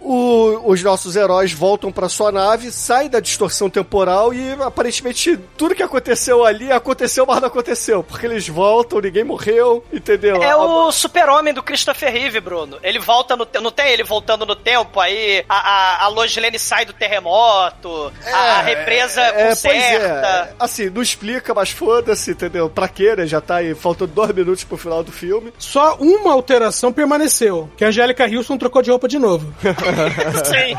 O- 0.00 0.70
os 0.70 0.82
nossos 0.82 1.16
heróis 1.16 1.52
voltam 1.52 1.90
pra 1.90 2.08
sua 2.08 2.30
nave, 2.30 2.70
saem 2.70 3.08
da 3.08 3.20
distorção 3.20 3.68
temporal 3.70 4.32
e 4.34 4.52
aparentemente 4.60 5.38
tudo 5.56 5.74
que 5.74 5.82
aconteceu 5.82 6.44
ali 6.44 6.70
aconteceu, 6.70 7.24
mas 7.26 7.40
não 7.40 7.48
aconteceu. 7.48 8.02
Porque 8.02 8.26
eles 8.26 8.46
voltam, 8.48 9.00
ninguém 9.00 9.24
morreu, 9.24 9.84
entendeu? 9.92 10.42
É 10.42 10.54
o 10.54 10.90
super-homem 10.92 11.52
do 11.54 11.62
Christopher 11.62 12.12
Reeve, 12.12 12.40
Bruno. 12.40 12.78
Ele 12.82 12.98
volta 12.98 13.36
no 13.36 13.46
tempo. 13.46 13.64
Não 13.64 13.70
tem 13.70 13.90
ele 13.90 14.02
voltando 14.04 14.44
no 14.46 14.54
tempo, 14.56 15.00
aí 15.00 15.44
a, 15.48 16.04
a, 16.04 16.06
a 16.06 16.58
sai 16.58 16.84
do 16.84 16.92
terremoto, 16.92 18.12
a, 18.32 18.36
a 18.58 18.62
represa 18.62 19.20
É, 19.20 19.46
pois 19.46 19.60
conserta. 19.62 20.26
é. 20.50 20.54
Assim, 20.58 20.90
não 20.90 21.02
explica, 21.02 21.49
mas 21.54 21.70
foda-se, 21.70 22.32
entendeu? 22.32 22.68
Pra 22.68 22.88
quê, 22.88 23.14
né? 23.16 23.26
Já 23.26 23.40
tá 23.40 23.56
aí, 23.56 23.74
faltando 23.74 24.12
dois 24.12 24.32
minutos 24.32 24.64
pro 24.64 24.76
final 24.76 25.02
do 25.02 25.12
filme. 25.12 25.52
Só 25.58 25.96
uma 25.96 26.32
alteração 26.32 26.92
permaneceu, 26.92 27.70
que 27.76 27.84
a 27.84 27.88
Angélica 27.88 28.26
Houston 28.26 28.56
trocou 28.58 28.82
de 28.82 28.90
roupa 28.90 29.08
de 29.08 29.18
novo. 29.18 29.52
Sim. 30.44 30.74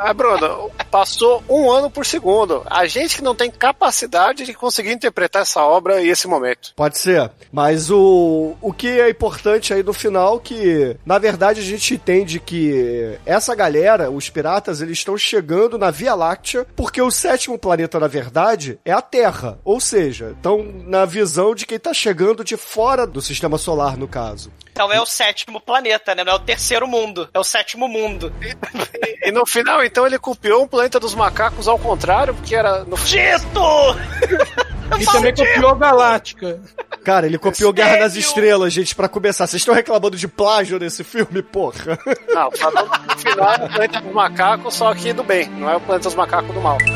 Ah, 0.00 0.12
Bruno, 0.12 0.70
passou 0.90 1.42
um 1.48 1.70
ano 1.70 1.90
por 1.90 2.04
segundo. 2.04 2.62
A 2.66 2.86
gente 2.86 3.16
que 3.16 3.22
não 3.22 3.34
tem 3.34 3.50
capacidade 3.50 4.44
de 4.44 4.54
conseguir 4.54 4.92
interpretar 4.92 5.42
essa 5.42 5.62
obra 5.64 6.02
e 6.02 6.08
esse 6.08 6.26
momento. 6.26 6.72
Pode 6.74 6.98
ser. 6.98 7.30
Mas 7.52 7.90
o, 7.90 8.56
o 8.60 8.72
que 8.72 8.88
é 8.88 9.08
importante 9.10 9.72
aí 9.72 9.82
no 9.82 9.92
final 9.92 10.40
que, 10.40 10.96
na 11.06 11.18
verdade, 11.18 11.60
a 11.60 11.64
gente 11.64 11.94
entende 11.94 12.40
que 12.40 13.16
essa 13.24 13.54
galera, 13.54 14.10
os 14.10 14.28
piratas, 14.28 14.80
eles 14.80 14.98
estão 14.98 15.16
chegando 15.16 15.78
na 15.78 15.90
Via 15.90 16.14
Láctea 16.14 16.66
porque 16.74 17.00
o 17.00 17.10
sétimo 17.10 17.58
planeta, 17.58 18.00
na 18.00 18.08
verdade, 18.08 18.78
é 18.84 18.92
a 18.92 19.00
Terra. 19.00 19.58
Ou 19.64 19.80
seja, 19.80 19.91
estão 19.98 20.62
na 20.86 21.04
visão 21.04 21.54
de 21.54 21.66
quem 21.66 21.78
tá 21.78 21.92
chegando 21.92 22.44
de 22.44 22.56
fora 22.56 23.06
do 23.06 23.20
sistema 23.20 23.58
solar, 23.58 23.96
no 23.96 24.08
caso. 24.08 24.52
Então 24.72 24.90
é 24.92 25.00
o 25.00 25.06
sétimo 25.06 25.60
planeta, 25.60 26.14
né? 26.14 26.24
Não 26.24 26.32
é 26.32 26.36
o 26.36 26.40
terceiro 26.40 26.88
mundo. 26.88 27.28
É 27.32 27.38
o 27.38 27.44
sétimo 27.44 27.86
mundo. 27.86 28.32
E 29.22 29.30
no 29.30 29.46
final, 29.46 29.84
então, 29.84 30.06
ele 30.06 30.18
copiou 30.18 30.62
um 30.62 30.68
planeta 30.68 30.98
dos 30.98 31.14
macacos 31.14 31.68
ao 31.68 31.78
contrário, 31.78 32.34
porque 32.34 32.54
era 32.56 32.84
no 32.84 32.96
Dito! 32.96 33.60
E 35.00 35.06
também 35.06 35.34
copiou 35.34 35.70
a 35.70 35.74
Galáctica. 35.74 36.60
Cara, 37.04 37.26
ele 37.26 37.38
copiou 37.38 37.72
Guerra 37.72 38.00
nas 38.00 38.14
Estrelas, 38.14 38.72
gente, 38.72 38.94
pra 38.94 39.08
começar. 39.08 39.46
Vocês 39.46 39.62
estão 39.62 39.74
reclamando 39.74 40.16
de 40.16 40.28
plágio 40.28 40.78
nesse 40.78 41.02
filme, 41.02 41.42
porra? 41.42 41.98
Não, 42.28 42.50
falando 42.52 42.90
no 43.08 43.18
final 43.18 43.54
é 43.54 43.64
o 43.64 43.68
planeta 43.68 44.00
dos 44.00 44.12
macacos, 44.12 44.74
só 44.74 44.94
que 44.94 45.12
do 45.12 45.24
bem. 45.24 45.48
Não 45.48 45.70
é 45.70 45.76
o 45.76 45.80
planeta 45.80 46.08
dos 46.08 46.14
macacos 46.14 46.54
do 46.54 46.60
mal. 46.60 46.76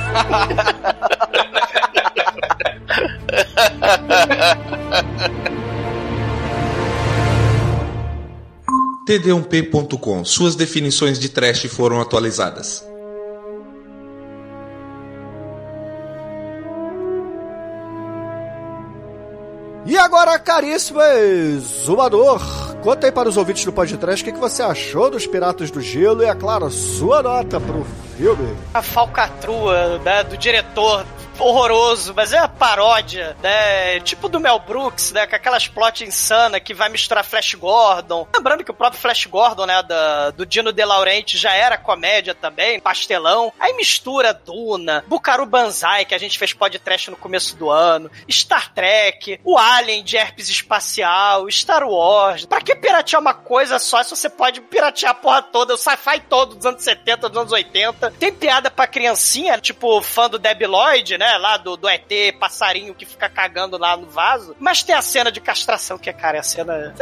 td1p.com. 9.07 10.25
Suas 10.25 10.57
definições 10.57 11.19
de 11.19 11.29
trash 11.29 11.67
foram 11.67 12.01
atualizadas. 12.01 12.85
E 19.89 19.97
agora, 19.97 20.37
caríssimo 20.37 21.01
exumador, 21.01 22.43
conta 22.83 23.07
aí 23.07 23.13
para 23.13 23.29
os 23.29 23.37
ouvintes 23.37 23.65
do 23.65 23.73
podcast 23.73 24.21
o 24.21 24.25
que, 24.25 24.33
que 24.33 24.41
você 24.41 24.61
achou 24.61 25.09
dos 25.09 25.29
Piratas 25.29 25.71
do 25.71 25.81
Gelo 25.81 26.25
e, 26.25 26.27
é 26.27 26.35
claro, 26.35 26.69
sua 26.73 27.23
nota 27.23 27.61
pro 27.61 27.87
filme. 28.17 28.57
A 28.75 28.83
falcatrua 28.83 30.01
né, 30.01 30.25
do 30.25 30.37
diretor 30.37 31.07
horroroso, 31.39 32.15
mas 32.15 32.33
é 32.33 32.39
uma 32.39 32.49
paródia, 32.49 33.37
né? 33.43 34.01
Tipo 34.01 34.29
do 34.29 34.41
Mel 34.41 34.59
Brooks, 34.59 35.13
né? 35.13 35.27
Com 35.27 35.37
aquelas 35.37 35.69
plot 35.69 36.05
insana 36.05 36.61
que 36.61 36.75
vai 36.75 36.89
misturar 36.89 37.25
Flash 37.25 37.55
Gordon. 37.55 38.27
Lembrando 38.35 38.65
que 38.65 38.71
o 38.71 38.75
próprio 38.75 39.01
Flash 39.01 39.27
Gordon, 39.27 39.67
né? 39.67 39.83
Da, 39.83 40.31
do 40.31 40.47
Dino 40.47 40.73
De 40.73 40.85
Laurenti 40.85 41.37
já 41.37 41.53
era 41.53 41.79
comédia 41.79 42.35
também, 42.35 42.81
pastelão. 42.81 43.53
Aí 43.59 43.73
mistura 43.75 44.33
Duna, 44.33 45.05
Bucaru 45.07 45.47
Banzai, 45.47 46.05
que 46.05 46.15
a 46.15 46.19
gente 46.19 46.39
fez 46.39 46.53
podcast 46.53 47.11
no 47.11 47.17
começo 47.17 47.57
do 47.57 47.71
ano, 47.71 48.11
Star 48.31 48.73
Trek, 48.73 49.41
o 49.45 49.59
Alien 49.59 50.03
de 50.03 50.17
herpes 50.17 50.49
espacial, 50.49 51.51
Star 51.51 51.87
Wars. 51.87 52.47
Pra 52.47 52.61
que 52.61 52.75
piratear 52.75 53.21
uma 53.21 53.35
coisa 53.35 53.79
só 53.79 54.03
se 54.03 54.11
você 54.11 54.29
pode 54.29 54.61
piratear 54.61 55.13
a 55.13 55.15
porra 55.15 55.43
toda, 55.43 55.75
o 55.75 55.79
sci-fi 55.79 56.21
todo 56.29 56.55
dos 56.55 56.67
anos 56.67 56.83
70, 56.83 57.29
dos 57.29 57.39
anos 57.39 57.53
80? 57.53 58.13
Tem 58.13 58.33
piada 58.33 58.71
pra 58.71 58.87
criancinha, 58.87 59.59
tipo 59.59 60.01
fã 60.03 60.29
do 60.29 60.39
Debi 60.39 60.67
Lloyd, 60.67 61.19
né? 61.19 61.26
Lá 61.39 61.57
do, 61.57 61.77
do 61.77 61.89
ET, 61.89 62.11
passarinho 62.39 62.95
que 62.95 63.05
fica 63.05 63.29
cagando 63.29 63.77
lá 63.79 63.97
no 63.97 64.07
vaso. 64.07 64.57
Mas 64.59 64.83
tem 64.83 64.95
a 64.95 65.03
cena 65.03 65.31
de 65.31 65.41
castração, 65.41 65.99
que, 65.99 66.13
cara, 66.13 66.37
é 66.37 66.41
a 66.41 66.43
cena. 66.43 66.95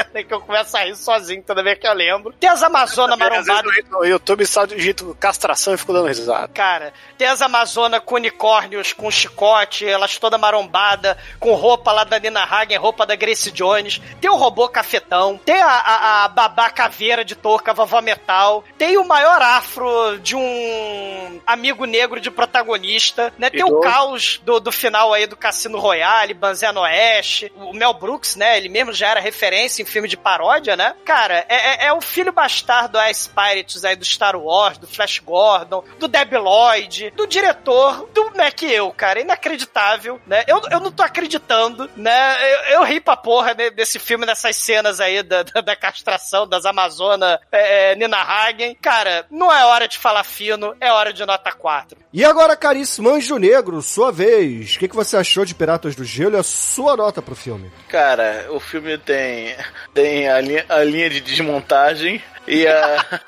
A 0.00 0.04
cena 0.04 0.24
que 0.24 0.32
eu 0.32 0.40
começo 0.40 0.76
a 0.76 0.80
rir 0.80 0.96
sozinho 0.96 1.42
toda 1.42 1.62
vez 1.62 1.78
que 1.78 1.86
eu 1.86 1.92
lembro. 1.92 2.32
Tem 2.38 2.48
as 2.48 2.62
Amazonas 2.62 3.18
marombadas. 3.18 3.72
No 3.90 4.04
YouTube 4.04 4.46
só 4.46 4.64
digito 4.64 5.16
castração 5.18 5.74
e 5.74 5.76
fico 5.76 5.92
dando 5.92 6.08
risada. 6.08 6.48
Cara, 6.48 6.92
tem 7.18 7.26
as 7.26 7.42
Amazonas 7.42 8.00
com 8.04 8.14
unicórnios, 8.14 8.92
com 8.92 9.10
chicote, 9.10 9.86
elas 9.86 10.18
toda 10.18 10.38
marombada, 10.38 11.16
com 11.38 11.54
roupa 11.54 11.92
lá 11.92 12.04
da 12.04 12.18
Nina 12.18 12.44
Hagen, 12.44 12.78
roupa 12.78 13.06
da 13.06 13.16
Grace 13.16 13.50
Jones. 13.50 14.00
Tem 14.20 14.30
o 14.30 14.36
robô 14.36 14.68
cafetão, 14.68 15.38
tem 15.44 15.60
a, 15.60 15.66
a, 15.66 16.24
a 16.24 16.28
babá 16.28 16.70
caveira 16.70 17.24
de 17.24 17.34
touca, 17.34 17.74
vovó 17.74 18.00
metal. 18.00 18.64
Tem 18.78 18.96
o 18.96 19.04
maior 19.04 19.40
afro 19.40 20.18
de 20.20 20.34
um 20.34 21.40
amigo 21.46 21.84
negro 21.84 22.20
de 22.20 22.30
protagonista, 22.30 23.32
né? 23.38 23.50
Tem 23.50 23.64
o 23.64 23.80
caos 23.80 24.40
do, 24.44 24.60
do 24.60 24.72
final 24.72 25.12
aí 25.12 25.26
do 25.26 25.36
Cassino 25.36 25.78
Royale, 25.78 26.34
Banzé 26.34 26.70
no 26.72 26.80
Oeste. 26.80 27.52
O 27.56 27.72
Mel 27.72 27.92
Brooks, 27.94 28.36
né? 28.36 28.56
Ele 28.56 28.68
mesmo 28.68 28.92
já 28.92 29.08
era 29.08 29.20
referência 29.20 29.81
em 29.82 29.84
filme 29.84 30.08
de 30.08 30.16
paródia, 30.16 30.76
né? 30.76 30.94
Cara, 31.04 31.44
é, 31.48 31.84
é, 31.84 31.86
é 31.86 31.92
o 31.92 32.00
filho 32.00 32.32
bastardo 32.32 32.98
Ice 33.10 33.28
Pirates 33.28 33.84
aí 33.84 33.96
do 33.96 34.04
Star 34.04 34.36
Wars, 34.36 34.78
do 34.78 34.86
Flash 34.86 35.18
Gordon, 35.18 35.84
do 35.98 36.08
Deb 36.08 36.32
Lloyd, 36.32 37.10
do 37.10 37.26
diretor, 37.26 38.08
do 38.14 38.32
Mac 38.36 38.62
eu, 38.62 38.90
cara. 38.92 39.20
Inacreditável, 39.20 40.20
né? 40.26 40.44
Eu, 40.46 40.60
eu 40.70 40.80
não 40.80 40.90
tô 40.90 41.02
acreditando, 41.02 41.90
né? 41.96 42.52
Eu, 42.52 42.80
eu 42.80 42.84
ri 42.84 43.00
pra 43.00 43.16
porra 43.16 43.54
né, 43.54 43.70
desse 43.70 43.98
filme, 43.98 44.24
nessas 44.24 44.56
cenas 44.56 45.00
aí 45.00 45.22
da, 45.22 45.42
da, 45.42 45.60
da 45.60 45.76
castração 45.76 46.46
das 46.46 46.64
Amazonas 46.64 47.38
é, 47.50 47.92
é, 47.92 47.96
Nina 47.96 48.18
Hagen. 48.18 48.76
Cara, 48.80 49.26
não 49.30 49.52
é 49.52 49.64
hora 49.64 49.88
de 49.88 49.98
falar 49.98 50.24
fino, 50.24 50.74
é 50.80 50.92
hora 50.92 51.12
de 51.12 51.24
nota 51.26 51.52
4. 51.52 51.98
E 52.12 52.24
agora, 52.24 52.56
caríssimo 52.56 53.08
Anjo 53.08 53.38
Negro, 53.38 53.80
sua 53.80 54.12
vez. 54.12 54.74
O 54.74 54.78
que, 54.78 54.88
que 54.88 54.94
você 54.94 55.16
achou 55.16 55.44
de 55.44 55.54
Piratas 55.54 55.94
do 55.94 56.04
Gelo 56.04 56.36
e 56.36 56.38
a 56.38 56.42
sua 56.42 56.96
nota 56.96 57.22
pro 57.22 57.34
filme? 57.34 57.72
Cara, 57.88 58.48
o 58.50 58.60
filme 58.60 58.98
tem, 58.98 59.56
tem 59.94 60.28
a, 60.28 60.40
linha, 60.40 60.64
a 60.68 60.82
linha 60.82 61.10
de 61.10 61.20
desmontagem 61.20 62.22
e 62.46 62.66
a. 62.66 63.20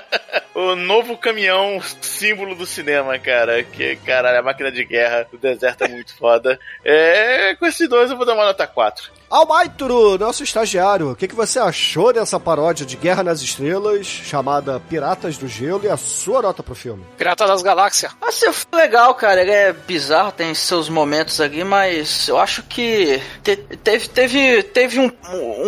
o 0.55 0.75
novo 0.75 1.17
caminhão 1.17 1.81
símbolo 2.01 2.55
do 2.55 2.67
cinema, 2.67 3.19
cara. 3.19 3.63
Que, 3.63 3.97
caralho, 3.97 4.39
a 4.39 4.43
máquina 4.43 4.71
de 4.73 4.85
guerra 4.85 5.27
do 5.31 5.39
deserto 5.39 5.85
é 5.85 5.89
muito 5.89 6.17
foda. 6.17 6.59
É, 6.85 7.55
com 7.57 7.67
esses 7.67 7.89
dois 7.89 8.11
eu 8.11 8.17
vou 8.17 8.27
dar 8.27 8.35
uma 8.35 8.45
nota 8.47 8.67
4. 8.67 9.11
Almaitro, 9.31 10.17
nosso 10.17 10.43
estagiário, 10.43 11.11
o 11.11 11.15
que, 11.17 11.29
que 11.29 11.35
você 11.35 11.59
achou 11.59 12.15
dessa 12.15 12.41
paródia 12.41 12.87
de 12.87 12.97
Guerra 12.97 13.23
nas 13.23 13.43
Estrelas, 13.43 14.07
chamada 14.07 14.81
Piratas 14.89 15.37
do 15.37 15.47
Gelo, 15.47 15.83
e 15.85 15.89
a 15.89 15.99
sua 15.99 16.41
nota 16.41 16.63
pro 16.63 16.75
filme? 16.75 17.05
Pirata 17.19 17.47
das 17.47 17.61
Galáxias. 17.63 18.11
Assim, 18.23 18.51
foi 18.53 18.81
legal, 18.81 19.15
cara. 19.15 19.43
Ele 19.43 19.51
é 19.51 19.73
bizarro, 19.75 20.33
tem 20.33 20.55
seus 20.55 20.89
momentos 20.89 21.43
ali, 21.43 21.63
mas 21.63 22.27
eu 22.27 22.39
acho 22.39 22.63
que 22.63 23.21
te- 23.43 23.57
teve, 23.57 24.09
teve, 24.09 24.63
teve 24.63 24.99
um- 24.99 25.13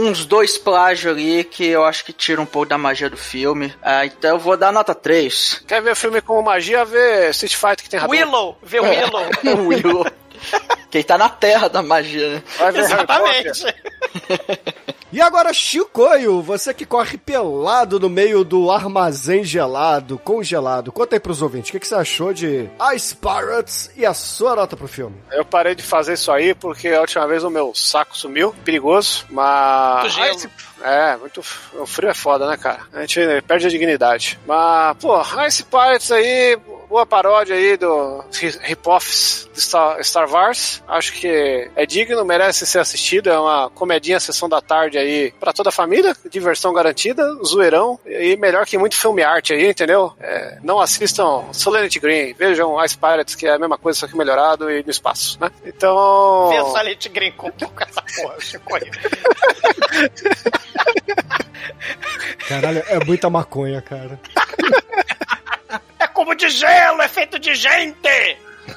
uns 0.08 0.24
dois 0.24 0.56
plágios 0.56 1.12
ali 1.14 1.44
que 1.44 1.66
eu 1.66 1.84
acho 1.84 2.02
que 2.04 2.14
tira 2.14 2.40
um 2.40 2.46
pouco 2.46 2.68
da 2.70 2.78
magia 2.78 3.10
do 3.10 3.16
filme. 3.18 3.74
Ah, 3.82 4.06
então 4.06 4.29
eu 4.30 4.38
vou 4.38 4.56
dar 4.56 4.72
nota 4.72 4.94
3. 4.94 5.64
Quer 5.66 5.82
ver 5.82 5.94
filme 5.94 6.20
com 6.20 6.40
magia? 6.42 6.84
Vê 6.84 7.30
Street 7.30 7.54
Fighter 7.54 7.82
que 7.82 7.90
tem. 7.90 8.00
Willow, 8.06 8.56
vê 8.62 8.80
o 8.80 8.84
Willow. 8.84 10.06
Quem 10.90 11.02
tá 11.04 11.16
na 11.16 11.28
terra 11.28 11.68
da 11.68 11.82
magia, 11.82 12.34
né? 12.34 12.42
Vai 12.58 12.72
ver 12.72 12.86
Harry 12.88 13.06
Potter. 13.06 13.46
Exatamente. 13.46 13.74
E 15.12 15.20
agora, 15.20 15.52
Chicoio, 15.52 16.40
você 16.40 16.72
que 16.72 16.86
corre 16.86 17.18
pelado 17.18 17.98
no 17.98 18.08
meio 18.08 18.44
do 18.44 18.70
armazém 18.70 19.42
gelado, 19.42 20.16
congelado, 20.20 20.92
conta 20.92 21.16
aí 21.16 21.20
pros 21.20 21.42
ouvintes, 21.42 21.68
o 21.70 21.72
que, 21.72 21.80
que 21.80 21.88
você 21.88 21.96
achou 21.96 22.32
de 22.32 22.70
Ice 22.94 23.16
Pirates 23.16 23.90
e 23.96 24.06
a 24.06 24.14
sua 24.14 24.54
nota 24.54 24.76
pro 24.76 24.86
filme? 24.86 25.16
Eu 25.32 25.44
parei 25.44 25.74
de 25.74 25.82
fazer 25.82 26.12
isso 26.12 26.30
aí 26.30 26.54
porque 26.54 26.86
a 26.90 27.00
última 27.00 27.26
vez 27.26 27.42
o 27.42 27.50
meu 27.50 27.72
saco 27.74 28.16
sumiu, 28.16 28.54
perigoso, 28.64 29.26
mas. 29.30 30.02
Muito 30.02 30.14
gelo. 30.14 30.36
Esse- 30.36 30.50
É, 30.82 31.16
muito. 31.16 31.42
O 31.74 31.86
frio 31.86 32.08
é 32.08 32.14
foda, 32.14 32.48
né, 32.48 32.56
cara? 32.56 32.82
A 32.92 33.00
gente 33.00 33.20
perde 33.48 33.66
a 33.66 33.70
dignidade. 33.70 34.38
Mas, 34.46 34.96
pô, 34.98 35.20
Ice 35.46 35.64
Pirates 35.64 36.10
aí, 36.12 36.56
boa 36.90 37.06
paródia 37.06 37.54
aí 37.54 37.76
do 37.76 38.24
rip-offs 38.62 39.48
de 39.54 39.60
Star, 39.60 40.02
Star 40.02 40.28
Wars. 40.28 40.82
Acho 40.88 41.12
que 41.12 41.70
é 41.76 41.86
digno, 41.86 42.24
merece 42.24 42.66
ser 42.66 42.80
assistido. 42.80 43.30
É 43.30 43.38
uma 43.38 43.70
comedinha 43.70 44.18
sessão 44.18 44.48
da 44.48 44.60
tarde 44.60 44.98
aí 44.98 45.32
pra 45.38 45.52
toda 45.52 45.68
a 45.68 45.72
família, 45.72 46.16
diversão 46.28 46.72
garantida, 46.72 47.22
zoeirão. 47.44 47.98
E 48.04 48.36
melhor 48.36 48.66
que 48.66 48.76
muito 48.76 48.96
filme 48.96 49.22
arte 49.22 49.52
aí, 49.52 49.70
entendeu? 49.70 50.12
É, 50.18 50.58
não 50.64 50.80
assistam 50.80 51.44
Solenity 51.52 52.00
Green, 52.00 52.34
vejam 52.34 52.84
Ice 52.84 52.98
Pirates, 52.98 53.36
que 53.36 53.46
é 53.46 53.54
a 53.54 53.58
mesma 53.58 53.78
coisa, 53.78 54.00
só 54.00 54.08
que 54.08 54.16
melhorado 54.16 54.68
e 54.68 54.82
no 54.82 54.90
espaço, 54.90 55.38
né? 55.40 55.48
Então. 55.64 56.48
Vê 56.50 56.60
o 56.60 56.76
Silent 56.76 57.08
Green 57.10 57.32
com, 57.32 57.52
com 57.52 57.84
essa 57.84 58.02
porra, 58.02 58.40
Chico 58.40 58.74
aí. 58.74 58.90
Caralho, 62.48 62.82
é 62.88 63.04
muita 63.04 63.30
maconha, 63.30 63.80
cara. 63.80 64.18
Como 66.20 66.34
de 66.34 66.50
gelo, 66.50 67.00
é 67.00 67.08
feito 67.08 67.38
de 67.38 67.54
gente! 67.54 68.36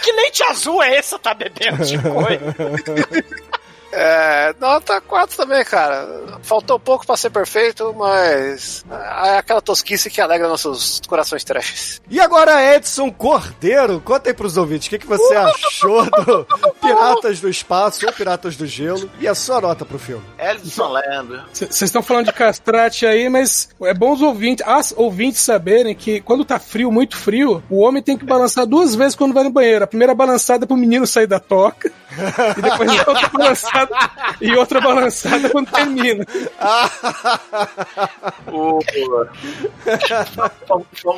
que 0.00 0.12
leite 0.12 0.44
azul 0.44 0.80
é 0.80 0.96
esse 0.96 1.16
que 1.16 1.22
tá 1.22 1.34
bebendo, 1.34 1.84
Chico? 1.84 2.06
É, 4.00 4.54
nota 4.60 5.00
4 5.00 5.36
também, 5.36 5.64
cara. 5.64 6.06
Faltou 6.42 6.78
pouco 6.78 7.04
pra 7.04 7.16
ser 7.16 7.30
perfeito, 7.30 7.92
mas 7.98 8.84
é 8.88 9.38
aquela 9.38 9.60
tosquice 9.60 10.08
que 10.08 10.20
alegra 10.20 10.46
nossos 10.46 11.00
corações 11.08 11.42
trashes. 11.42 12.00
E 12.08 12.20
agora, 12.20 12.76
Edson 12.76 13.10
Cordeiro, 13.10 14.00
conta 14.00 14.30
aí 14.30 14.34
pros 14.34 14.56
ouvintes, 14.56 14.86
o 14.86 14.90
que, 14.90 14.98
que 14.98 15.06
você 15.06 15.34
achou 15.34 16.04
do 16.04 16.46
Piratas 16.80 17.40
do 17.40 17.48
Espaço 17.48 18.06
ou 18.06 18.12
Piratas 18.12 18.56
do 18.56 18.66
Gelo 18.66 19.10
e 19.18 19.26
a 19.26 19.34
sua 19.34 19.60
nota 19.60 19.84
pro 19.84 19.98
filme? 19.98 20.24
Edson 20.38 20.88
Land. 20.88 21.42
Vocês 21.52 21.82
estão 21.82 22.02
falando 22.02 22.26
de 22.26 22.32
castrate 22.32 23.04
aí, 23.04 23.28
mas 23.28 23.68
é 23.82 23.92
bom 23.92 24.12
os 24.12 24.22
ouvintes, 24.22 24.64
as 24.66 24.94
ouvintes 24.96 25.42
saberem 25.42 25.92
que 25.94 26.20
quando 26.20 26.44
tá 26.44 26.60
frio, 26.60 26.92
muito 26.92 27.16
frio, 27.16 27.62
o 27.68 27.80
homem 27.80 28.00
tem 28.00 28.16
que 28.16 28.24
balançar 28.24 28.64
duas 28.64 28.94
vezes 28.94 29.16
quando 29.16 29.34
vai 29.34 29.42
no 29.42 29.50
banheiro. 29.50 29.84
A 29.84 29.88
primeira 29.88 30.14
balançada 30.14 30.64
é 30.64 30.66
pro 30.68 30.76
menino 30.76 31.04
sair 31.04 31.26
da 31.26 31.40
toca, 31.40 31.90
e 32.56 32.62
depois 32.62 32.90
outra 33.06 33.28
balançada, 33.28 33.87
e 34.40 34.54
outra 34.54 34.80
balançada 34.80 35.50
quando 35.50 35.70
termina. 35.70 36.24
O, 38.50 38.78
o 38.78 39.26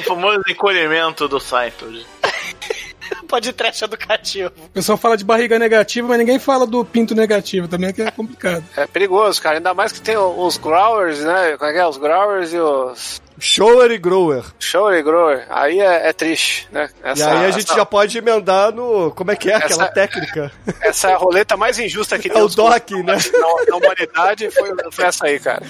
famoso 0.01 0.43
encolhimento 0.49 1.29
do 1.29 1.39
Seinfeld. 1.39 2.05
Pode 3.29 3.53
trash 3.53 3.83
educativo. 3.83 4.53
O 4.57 4.69
pessoal 4.71 4.99
fala 4.99 5.17
de 5.17 5.25
barriga 5.25 5.59
negativa, 5.59 6.09
mas 6.09 6.19
ninguém 6.19 6.39
fala 6.39 6.67
do 6.67 6.85
pinto 6.85 7.15
negativo 7.15 7.69
também, 7.69 7.93
que 7.93 8.03
é 8.03 8.11
complicado. 8.11 8.65
É 8.77 8.87
perigoso, 8.87 9.41
cara. 9.41 9.57
Ainda 9.57 9.75
mais 9.75 9.93
que 9.93 10.01
tem 10.01 10.17
os 10.17 10.57
growers, 10.57 11.21
né? 11.21 11.57
Como 11.57 11.71
é 11.71 11.73
que 11.73 11.79
é? 11.79 11.87
Os 11.87 11.97
growers 11.97 12.53
e 12.53 12.59
os. 12.59 13.23
Shower 13.41 13.91
e 13.91 13.99
Grower. 13.99 14.45
Show 14.59 14.93
e 14.93 15.03
grower. 15.03 15.47
Aí 15.49 15.81
é, 15.81 16.09
é 16.09 16.13
triste, 16.13 16.69
né? 16.71 16.89
e 17.03 17.23
aí 17.23 17.47
a 17.47 17.51
gente 17.51 17.65
essa, 17.67 17.75
já 17.77 17.85
pode 17.87 18.17
emendar 18.17 18.73
no. 18.73 19.11
Como 19.13 19.31
é 19.31 19.37
que 19.37 19.51
é 19.51 19.55
aquela 19.57 19.85
Essa- 19.85 19.93
técnica? 19.93 20.53
essa 20.83 21.11
é 21.11 21.15
a 21.15 21.17
roleta 21.17 21.57
mais 21.57 21.79
injusta 21.79 22.19
que 22.19 22.29
É 22.29 22.33
tem 22.33 22.41
o 22.41 22.45
nos 22.45 22.55
DOC, 22.55 22.91
né? 23.03 23.17
na, 23.33 23.71
na 23.71 23.77
humanidade 23.77 24.51
foi, 24.51 24.71
foi 24.93 25.05
essa 25.05 25.27
aí, 25.27 25.41
cara. 25.41 25.63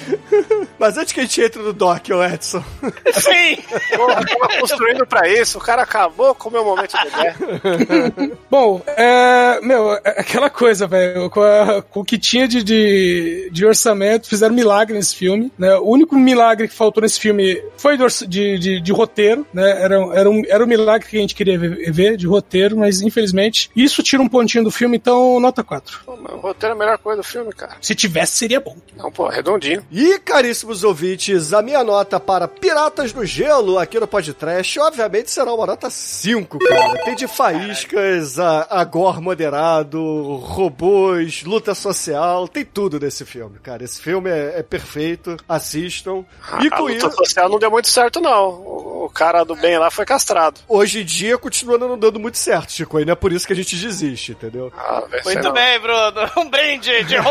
Mas 0.78 0.98
antes 0.98 1.12
que 1.12 1.20
a 1.20 1.22
gente 1.22 1.40
entre 1.42 1.62
no 1.62 1.72
DOC, 1.72 2.12
ô 2.12 2.24
Edson. 2.24 2.62
Sim! 3.12 3.58
Eu 3.92 4.06
tava 4.08 4.60
construindo 4.60 5.06
pra 5.06 5.28
isso, 5.28 5.58
o 5.58 5.60
cara 5.60 5.82
acabou 5.82 6.34
com 6.34 6.48
o 6.48 6.52
meu 6.52 6.64
momento 6.64 6.92
de. 6.96 8.32
Bom, 8.50 8.82
é. 8.86 9.60
Meu, 9.62 9.92
é 10.04 10.20
aquela 10.20 10.50
coisa, 10.50 10.86
velho. 10.86 11.30
Com, 11.30 11.42
com 11.90 12.00
o 12.00 12.04
que 12.04 12.18
tinha 12.18 12.46
de, 12.48 12.62
de, 12.62 13.48
de 13.52 13.66
orçamento, 13.66 14.28
fizeram 14.28 14.54
milagre 14.54 14.94
nesse 14.96 15.14
filme. 15.14 15.52
Né? 15.58 15.74
O 15.76 15.88
único 15.88 16.16
milagre 16.16 16.68
que 16.68 16.74
faltou 16.74 17.02
nesse 17.02 17.20
filme 17.20 17.59
foi 17.76 17.96
de, 17.96 18.26
de, 18.26 18.58
de, 18.58 18.80
de 18.80 18.92
roteiro, 18.92 19.46
né? 19.52 19.82
Era, 19.82 19.94
era, 20.14 20.30
um, 20.30 20.42
era 20.46 20.64
um 20.64 20.66
milagre 20.66 21.08
que 21.08 21.16
a 21.16 21.20
gente 21.20 21.34
queria 21.34 21.58
ver, 21.58 21.90
ver, 21.90 22.16
de 22.16 22.26
roteiro, 22.26 22.76
mas 22.76 23.00
infelizmente 23.00 23.70
isso 23.74 24.02
tira 24.02 24.22
um 24.22 24.28
pontinho 24.28 24.64
do 24.64 24.70
filme, 24.70 24.96
então 24.96 25.38
nota 25.40 25.62
4. 25.62 26.00
Pô, 26.04 26.16
mas 26.16 26.32
o 26.32 26.38
roteiro 26.38 26.74
é 26.74 26.76
a 26.76 26.78
melhor 26.78 26.98
coisa 26.98 27.22
do 27.22 27.26
filme, 27.26 27.52
cara. 27.52 27.76
Se 27.80 27.94
tivesse, 27.94 28.32
seria 28.36 28.60
bom. 28.60 28.76
Não, 28.96 29.10
pô, 29.10 29.28
redondinho. 29.28 29.84
E, 29.90 30.18
caríssimos 30.18 30.84
ouvintes, 30.84 31.52
a 31.52 31.62
minha 31.62 31.82
nota 31.82 32.20
para 32.20 32.46
Piratas 32.48 33.12
do 33.12 33.24
Gelo 33.24 33.78
aqui 33.78 33.98
no 33.98 34.06
podcast, 34.06 34.78
obviamente, 34.78 35.30
será 35.30 35.52
uma 35.52 35.66
nota 35.66 35.90
5, 35.90 36.58
cara. 36.58 37.04
Tem 37.04 37.14
de 37.14 37.26
faíscas, 37.26 38.38
a, 38.38 38.66
a 38.70 38.84
gore 38.84 39.20
moderado, 39.20 40.36
robôs, 40.36 41.42
luta 41.44 41.74
social, 41.74 42.48
tem 42.48 42.64
tudo 42.64 42.98
nesse 42.98 43.24
filme, 43.24 43.58
cara. 43.58 43.84
Esse 43.84 44.00
filme 44.00 44.30
é, 44.30 44.58
é 44.58 44.62
perfeito, 44.62 45.36
assistam. 45.48 46.24
E 46.62 46.66
a 46.66 46.70
com 46.70 46.82
luta 46.84 46.94
isso, 46.94 47.10
social 47.12 47.48
não 47.50 47.58
deu 47.58 47.70
muito 47.70 47.88
certo, 47.88 48.20
não. 48.20 48.48
O, 48.50 49.04
o 49.06 49.10
cara 49.10 49.44
do 49.44 49.56
bem 49.56 49.78
lá 49.78 49.90
foi 49.90 50.04
castrado. 50.04 50.60
hoje 50.68 51.00
em 51.00 51.04
dia 51.04 51.36
continua 51.38 51.76
não 51.78 51.98
dando 51.98 52.20
muito 52.20 52.38
certo, 52.38 52.72
Chico, 52.72 53.00
e 53.00 53.04
não 53.04 53.12
é 53.12 53.16
por 53.16 53.32
isso 53.32 53.46
que 53.46 53.52
a 53.52 53.56
gente 53.56 53.76
desiste, 53.76 54.32
entendeu? 54.32 54.72
Ah, 54.76 55.02
Muito 55.24 55.42
não. 55.42 55.52
bem, 55.52 55.78
Bruno. 55.80 56.30
Um 56.36 56.50
brinde 56.50 57.04
de 57.04 57.16
rum. 57.16 57.30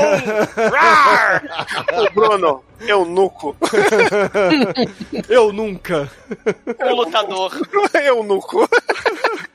Bruno, 2.13 2.63
eunuco. 2.81 3.55
Eu 5.27 5.51
nunca. 5.53 6.09
Um 6.83 6.95
lutador. 6.95 7.51
eunuco. 7.93 8.67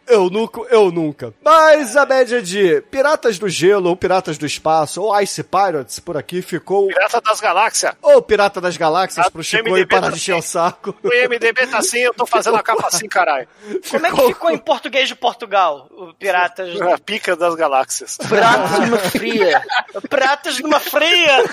Eu 0.06 0.28
nunca, 0.28 0.60
eu 0.70 0.90
nunca. 0.90 1.32
Mas 1.42 1.96
a 1.96 2.04
média 2.04 2.42
de 2.42 2.80
Piratas 2.90 3.38
do 3.38 3.48
Gelo, 3.48 3.88
ou 3.88 3.96
Piratas 3.96 4.36
do 4.36 4.44
Espaço, 4.46 5.02
ou 5.02 5.18
Ice 5.20 5.42
Pirates 5.42 5.98
por 5.98 6.16
aqui 6.16 6.42
ficou. 6.42 6.88
Pirata 6.88 7.20
das 7.20 7.40
Galáxias. 7.40 7.94
Ou 8.02 8.20
Pirata 8.22 8.60
das 8.60 8.76
Galáxias 8.76 9.26
Ah, 9.26 9.30
pro 9.30 9.40
o 9.40 9.44
Chico 9.44 9.64
MDB 9.64 9.80
e 9.80 9.86
parar 9.86 10.02
tá 10.02 10.10
de 10.10 10.16
encher 10.16 10.34
o 10.34 10.42
saco. 10.42 10.94
O 11.02 11.08
IMDB 11.12 11.66
tá 11.66 11.78
assim, 11.78 12.00
eu 12.00 12.12
tô 12.14 12.26
fazendo 12.26 12.56
a 12.56 12.62
capa 12.62 12.88
assim, 12.88 13.08
caralho. 13.08 13.48
Como 13.90 14.06
é 14.06 14.10
que 14.10 14.26
ficou 14.26 14.50
em 14.50 14.58
português 14.58 15.08
de 15.08 15.14
Portugal? 15.14 15.88
O 15.90 16.12
Piratas. 16.14 16.80
A 16.80 16.98
pica 16.98 17.34
das 17.34 17.54
galáxias. 17.54 18.18
Pratos 18.28 18.78
numa 18.80 18.98
fria. 19.10 19.62
Piratas 20.08 20.58
numa 20.60 20.80
fria! 20.80 21.44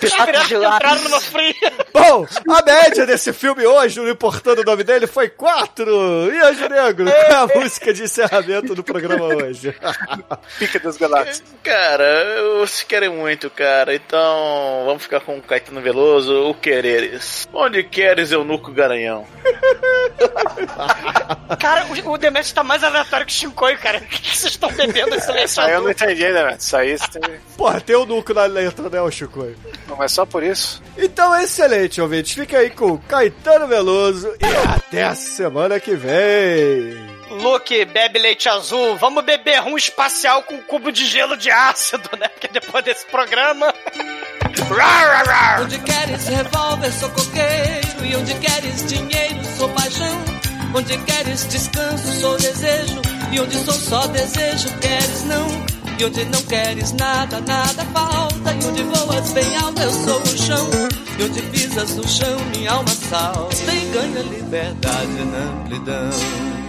Piratas 0.00 0.50
entraram 0.50 1.02
numa 1.04 1.20
fria! 1.20 1.72
Bom, 1.92 2.26
a 2.50 2.62
média 2.62 3.06
desse 3.06 3.32
filme 3.32 3.66
hoje, 3.66 4.00
não 4.00 4.08
importando 4.08 4.62
o 4.62 4.64
nome 4.64 4.82
dele, 4.84 5.06
foi 5.06 5.28
4. 5.28 6.32
E 6.32 6.38
Anjo 6.40 6.68
Negro, 6.68 7.04
qual 7.06 7.16
é 7.16 7.34
a 7.34 7.46
música 7.60 7.92
de 7.92 7.99
encerramento 8.04 8.74
do 8.74 8.82
programa 8.82 9.26
hoje? 9.26 9.74
Pica 10.58 10.78
das 10.78 10.96
galáxias. 10.96 11.42
Cara, 11.62 12.04
vocês 12.58 12.82
querem 12.82 13.08
muito, 13.08 13.48
cara. 13.50 13.94
Então 13.94 14.84
vamos 14.86 15.02
ficar 15.02 15.20
com 15.20 15.38
o 15.38 15.42
Caetano 15.42 15.80
Veloso, 15.80 16.48
o 16.48 16.54
Quereres. 16.54 17.48
Onde 17.52 17.82
queres, 17.82 18.32
eunuco 18.32 18.72
garanhão? 18.72 19.26
Cara, 21.58 21.86
o, 21.86 22.10
o 22.10 22.18
Demetrio 22.18 22.54
tá 22.54 22.62
mais 22.62 22.84
aleatório 22.84 23.26
que 23.26 23.32
o 23.32 23.34
Shinkoi, 23.34 23.76
cara. 23.76 23.98
O 23.98 24.00
que, 24.02 24.36
vocês 24.36 24.52
estão 24.52 24.70
bebendo 24.72 25.14
esse 25.14 25.30
eu 25.70 25.82
não 25.82 25.90
entendi, 25.90 26.22
né, 26.22 26.44
velho? 26.44 26.56
Isso 26.56 26.76
aí 26.76 26.96
você 26.96 27.18
tem... 27.18 27.22
Porra, 27.56 27.80
tem 27.80 27.96
o 27.96 28.06
nuco 28.06 28.32
na 28.34 28.44
letra, 28.44 28.88
né, 28.88 29.00
ô 29.00 29.10
Chico? 29.10 29.46
Não 29.88 30.02
é 30.02 30.08
só 30.08 30.24
por 30.24 30.42
isso. 30.42 30.82
Então, 30.96 31.34
excelente, 31.40 32.00
ouvintes. 32.00 32.32
Fica 32.32 32.58
aí 32.58 32.70
com 32.70 32.98
Caetano 32.98 33.66
Veloso 33.66 34.32
e 34.40 34.68
até 34.68 35.04
a 35.04 35.14
semana 35.14 35.80
que 35.80 35.94
vem. 35.94 37.09
Luke, 37.40 37.84
bebe 37.86 38.18
leite 38.18 38.48
azul. 38.48 38.96
Vamos 38.96 39.24
beber 39.24 39.60
rum 39.60 39.76
espacial 39.76 40.42
com 40.42 40.54
um 40.54 40.62
cubo 40.62 40.92
de 40.92 41.06
gelo 41.06 41.36
de 41.36 41.50
ácido, 41.50 42.08
né? 42.18 42.28
Porque 42.28 42.48
depois 42.48 42.84
desse 42.84 43.06
programa. 43.06 43.74
Rar, 44.68 45.26
rar. 45.26 45.62
Onde 45.62 45.78
queres 45.78 46.26
revólver, 46.28 46.92
sou 46.92 47.08
coqueiro. 47.10 48.04
E 48.04 48.16
onde 48.16 48.34
queres 48.34 48.86
dinheiro, 48.86 49.40
sou 49.56 49.68
paixão. 49.70 50.24
Onde 50.74 50.98
queres 50.98 51.48
descanso, 51.48 52.20
sou 52.20 52.36
desejo. 52.36 53.00
E 53.32 53.40
onde 53.40 53.56
sou 53.64 53.74
só 53.74 54.06
desejo, 54.08 54.68
queres 54.78 55.24
não. 55.24 55.46
E 55.98 56.04
onde 56.04 56.24
não 56.26 56.42
queres 56.42 56.92
nada, 56.92 57.40
nada 57.40 57.84
falta. 57.86 58.52
E 58.52 58.66
onde 58.66 58.82
voas 58.82 59.32
bem 59.32 59.56
alto, 59.56 59.80
eu 59.80 59.90
sou 59.90 60.20
o 60.20 60.38
chão. 60.38 60.70
E 61.18 61.22
onde 61.22 61.42
pisas 61.42 61.96
no 61.96 62.06
chão, 62.06 62.38
minha 62.54 62.72
alma 62.72 62.90
salta. 62.90 63.56
E 63.72 63.92
ganha 63.92 64.22
liberdade 64.22 65.24
na 65.24 65.38
amplidão. 65.38 66.59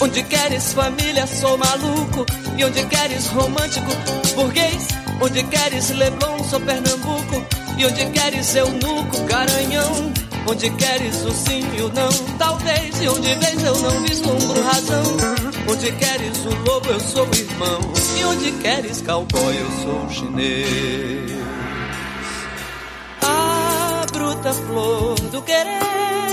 Onde 0.00 0.22
queres 0.24 0.72
família, 0.72 1.26
sou 1.26 1.56
maluco. 1.56 2.26
E 2.56 2.64
onde 2.64 2.84
queres 2.86 3.26
romântico, 3.28 3.90
burguês. 4.34 4.88
Onde 5.20 5.42
queres 5.44 5.90
Leblon, 5.90 6.42
sou 6.44 6.60
Pernambuco. 6.60 7.44
E 7.78 7.86
onde 7.86 8.06
queres 8.06 8.54
eunuco, 8.54 9.24
garanhão. 9.24 10.12
Onde 10.46 10.68
queres 10.70 11.22
o 11.24 11.30
sim 11.30 11.64
e 11.78 11.82
o 11.82 11.88
não, 11.92 12.08
talvez. 12.36 13.00
E 13.00 13.08
onde 13.08 13.34
vês 13.36 13.62
eu 13.62 13.78
não 13.78 14.02
vislumbro 14.02 14.62
razão. 14.62 15.02
Onde 15.68 15.92
queres 15.92 16.38
o 16.44 16.54
lobo, 16.64 16.88
eu 16.90 17.00
sou 17.00 17.26
o 17.26 17.34
irmão. 17.36 17.80
E 18.18 18.24
onde 18.24 18.52
queres 18.52 19.02
cowboy, 19.02 19.56
eu 19.56 19.70
sou 19.82 20.10
chinês. 20.10 21.32
A 23.22 24.04
bruta 24.12 24.52
flor 24.52 25.14
do 25.30 25.42
querer. 25.42 26.31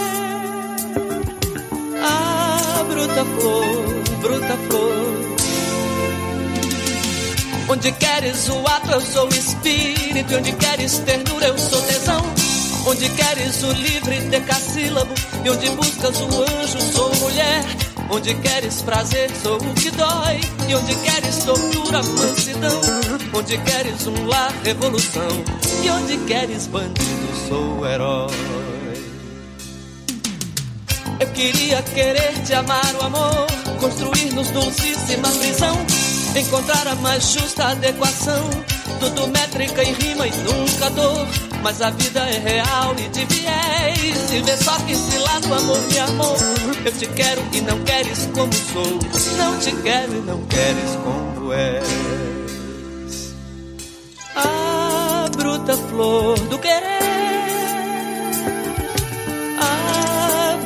Bruta 2.90 3.26
flor, 3.26 4.20
bruta 4.22 4.58
flor. 4.68 5.30
Onde 7.70 7.92
queres 7.92 8.50
o 8.50 8.68
ato, 8.68 8.92
eu 8.92 9.02
sou 9.02 9.28
o 9.28 9.30
espírito. 9.30 10.36
Onde 10.36 10.52
queres 10.54 10.98
ternura, 11.00 11.48
eu 11.48 11.58
sou 11.58 11.80
tesão. 11.84 12.22
Onde 12.88 13.08
queres 13.10 13.62
o 13.64 13.72
livre 13.74 14.20
decassílabo. 14.22 15.14
E 15.46 15.50
onde 15.50 15.70
buscas 15.70 16.20
o 16.20 16.26
anjo, 16.26 16.82
sou 16.92 17.14
mulher. 17.16 17.64
Onde 18.10 18.34
queres 18.34 18.82
prazer, 18.82 19.30
sou 19.44 19.58
o 19.58 19.74
que 19.76 19.92
dói. 19.92 20.42
E 20.68 20.76
onde 20.76 20.96
queres 20.96 21.44
tortura, 21.44 22.02
mansidão. 22.02 22.82
Onde 23.36 23.58
queres 23.60 24.08
um 24.08 24.26
lar, 24.26 24.52
revolução. 24.64 25.30
E 25.84 25.90
onde 25.92 26.18
queres 26.26 26.66
bandido, 26.66 27.48
sou 27.48 27.80
o 27.80 27.86
herói. 27.86 28.69
Eu 31.20 31.28
queria 31.32 31.82
querer 31.82 32.32
te 32.46 32.54
amar 32.54 32.96
o 32.96 33.04
amor, 33.04 33.48
construir-nos 33.82 34.50
dulcíssima 34.52 35.30
prisão, 35.30 35.76
encontrar 36.34 36.88
a 36.88 36.96
mais 36.96 37.34
justa 37.34 37.66
adequação, 37.66 38.50
tudo 39.02 39.28
métrica 39.28 39.84
e 39.84 39.92
rima 39.92 40.26
e 40.28 40.32
nunca 40.32 40.90
dor. 40.92 41.28
Mas 41.62 41.82
a 41.82 41.90
vida 41.90 42.22
é 42.22 42.40
real 42.40 42.96
e 42.98 43.10
de 43.10 43.26
viés, 43.26 44.32
e 44.32 44.42
vê 44.42 44.58
só 44.64 44.78
que 44.80 44.96
se 44.96 45.18
lá 45.18 45.40
do 45.40 45.54
amor 45.54 45.82
me 45.92 46.00
amou. 46.00 46.38
Eu 46.86 46.92
te 46.94 47.06
quero 47.08 47.44
e 47.52 47.62
não 47.62 47.84
queres 47.84 48.30
como 48.34 48.54
sou, 48.54 49.00
não 49.38 49.60
te 49.60 49.72
quero 49.82 50.14
e 50.14 50.22
não 50.22 50.42
queres 50.46 50.96
como 51.04 51.52
és. 51.52 51.84
A 54.38 55.30
bruta 55.36 55.76
flor 55.76 56.40
do 56.48 56.58
querer. 56.60 57.19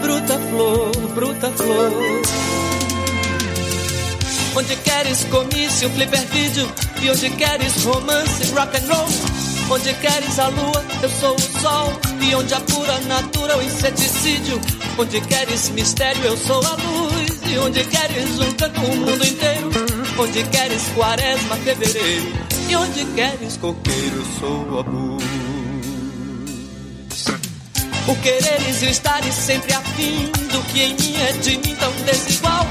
Bruta 0.04 0.38
flor, 0.38 0.92
bruta 1.16 1.50
flor. 1.52 1.92
Onde 4.56 4.76
queres 4.76 5.24
comício, 5.32 5.90
flipper 5.90 6.26
vídeo 6.28 6.72
E 7.02 7.10
onde 7.10 7.30
queres 7.32 7.84
romance, 7.84 8.52
rock 8.54 8.78
and 8.78 8.94
roll? 8.94 9.08
Onde 9.72 9.94
queres 9.96 10.38
a 10.38 10.48
lua, 10.50 10.86
eu 11.02 11.10
sou 11.10 11.36
o 11.36 11.40
sol. 11.40 11.94
E 12.22 12.36
onde 12.36 12.54
a 12.54 12.60
pura 12.60 13.00
natura, 13.08 13.58
o 13.58 13.62
inseticídio? 13.64 14.62
Onde 14.98 15.20
queres 15.22 15.70
mistério, 15.70 16.24
eu 16.24 16.38
sou 16.38 16.62
a 16.64 16.76
luz. 16.76 17.42
E 17.50 17.58
onde 17.58 17.84
queres 17.86 18.40
um 18.40 18.54
canto, 18.54 18.82
o 18.82 18.96
mundo 18.96 19.26
inteiro? 19.26 19.72
Onde 20.20 20.44
queres 20.44 20.84
quaresma, 20.96 21.56
fevereiro? 21.58 22.34
E 22.70 22.76
onde 22.76 23.06
queres 23.16 23.58
coqueiro, 23.58 24.18
eu 24.18 24.40
sou 24.40 24.80
a 24.80 24.82
luz 24.82 25.13
o 28.08 28.16
quereres 28.18 28.82
e 28.82 28.90
estares 28.90 29.34
sempre 29.34 29.74
afim 29.74 30.26
do 30.52 30.62
que 30.72 30.82
em 30.82 30.94
mim 30.96 31.16
é 31.22 31.32
de 31.34 31.58
mim 31.58 31.76
tão 31.76 31.92
desigual. 32.06 32.66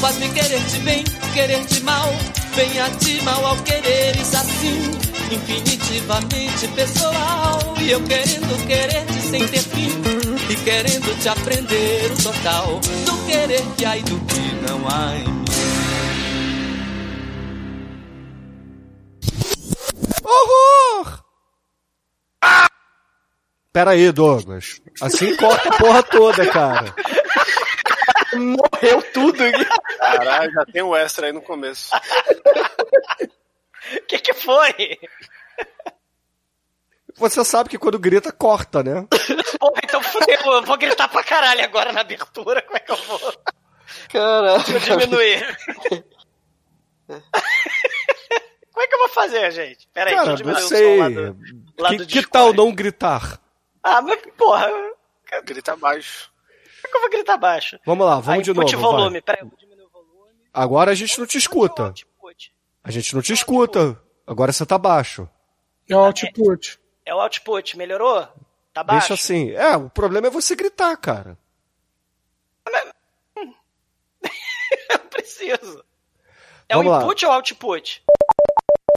Faz-me 0.00 0.28
querer-te 0.30 0.78
bem, 0.80 1.04
querer-te 1.32 1.80
mal. 1.82 2.12
Venha-te 2.54 3.22
mal 3.22 3.46
ao 3.46 3.56
quereres 3.58 4.34
assim. 4.34 4.90
infinitivamente 5.30 6.68
pessoal. 6.68 7.74
E 7.80 7.90
eu 7.90 8.02
querendo 8.02 8.66
querer-te 8.66 9.22
sem 9.30 9.46
ter 9.46 9.62
fim. 9.62 9.90
E 10.50 10.56
querendo 10.56 11.18
te 11.20 11.28
aprender 11.28 12.10
o 12.12 12.22
total 12.22 12.80
do 13.06 13.26
querer 13.26 13.62
que 13.76 13.84
há 13.84 13.96
e 13.96 14.02
do 14.02 14.18
que 14.20 14.40
não 14.68 14.88
há 14.88 15.16
em 15.16 15.28
mim. 15.28 15.42
Horror! 20.24 20.61
Pera 23.72 23.92
aí, 23.92 24.12
Douglas. 24.12 24.82
Assim 25.00 25.34
corta 25.36 25.70
a 25.70 25.78
porra 25.78 26.02
toda, 26.02 26.46
cara. 26.50 26.94
Morreu 28.34 29.02
tudo. 29.12 29.38
Caralho, 29.98 30.52
já 30.52 30.64
tem 30.66 30.82
um 30.82 30.94
extra 30.94 31.26
aí 31.26 31.32
no 31.32 31.40
começo. 31.40 31.90
O 31.96 32.00
que 34.06 34.18
que 34.18 34.34
foi? 34.34 34.98
Você 37.16 37.44
sabe 37.44 37.70
que 37.70 37.78
quando 37.78 37.98
grita, 37.98 38.32
corta, 38.32 38.82
né? 38.82 39.06
Porra, 39.58 39.80
então 39.84 40.02
fudeu. 40.02 40.38
Eu 40.44 40.62
vou 40.62 40.76
gritar 40.78 41.08
pra 41.08 41.22
caralho 41.24 41.64
agora 41.64 41.92
na 41.92 42.00
abertura. 42.00 42.62
Como 42.62 42.76
é 42.76 42.80
que 42.80 42.92
eu 42.92 42.96
vou? 42.96 43.34
Caralho. 44.10 44.62
Deixa 44.64 44.92
eu 44.92 44.98
diminuir. 44.98 45.58
Como 48.72 48.82
é 48.82 48.86
que 48.86 48.94
eu 48.94 48.98
vou 48.98 49.08
fazer, 49.08 49.50
gente? 49.50 49.86
Pera 49.92 50.10
aí, 50.10 50.16
Cara, 50.16 50.28
deixa 50.34 50.42
eu 50.42 50.46
não 50.46 50.54
diminuir 50.54 50.64
o 50.64 50.68
som 50.68 50.98
lá 50.98 51.08
do, 51.08 51.36
lá 51.78 51.88
Que, 51.90 51.96
do 51.96 52.06
que 52.06 52.26
tal 52.26 52.52
não 52.54 52.72
gritar? 52.72 53.38
Ah, 53.82 54.00
mas 54.02 54.20
porra, 54.36 54.68
como 54.68 55.42
Grita 55.44 55.76
baixo. 55.76 56.30
é 56.84 56.88
que 56.88 56.96
eu 56.96 57.00
vou 57.00 57.10
gritar 57.10 57.36
baixo? 57.36 57.78
Vamos 57.86 58.06
lá, 58.06 58.14
vamos 58.16 58.28
Aí, 58.28 58.42
de 58.42 58.52
novo. 58.52 58.68
vai. 58.68 58.76
volume, 58.80 59.20
peraí. 59.22 59.40
eu 59.42 59.48
vou 59.48 59.56
diminuir 59.58 59.86
o 59.86 59.90
volume. 59.90 60.30
Agora 60.52 60.90
a 60.90 60.94
gente 60.94 61.18
não 61.18 61.26
te 61.26 61.38
escuta. 61.38 61.92
A 62.84 62.90
gente 62.90 63.14
não 63.14 63.22
te 63.22 63.32
escuta. 63.32 64.00
Agora 64.26 64.52
você 64.52 64.64
tá 64.66 64.76
baixo. 64.78 65.28
É 65.88 65.96
o 65.96 66.00
output. 66.00 66.78
É 67.04 67.14
o 67.14 67.20
output, 67.20 67.76
melhorou? 67.76 68.26
Tá 68.72 68.82
baixo? 68.82 69.08
Deixa 69.08 69.14
assim. 69.14 69.50
É, 69.52 69.76
o 69.76 69.88
problema 69.90 70.26
é 70.28 70.30
você 70.30 70.54
gritar, 70.56 70.96
cara. 70.96 71.36
Eu 74.90 74.98
preciso. 75.10 75.84
É 76.68 76.74
Vamos 76.76 76.90
o 76.90 76.94
lá. 76.94 77.02
input 77.02 77.26
ou 77.26 77.32
output? 77.32 78.02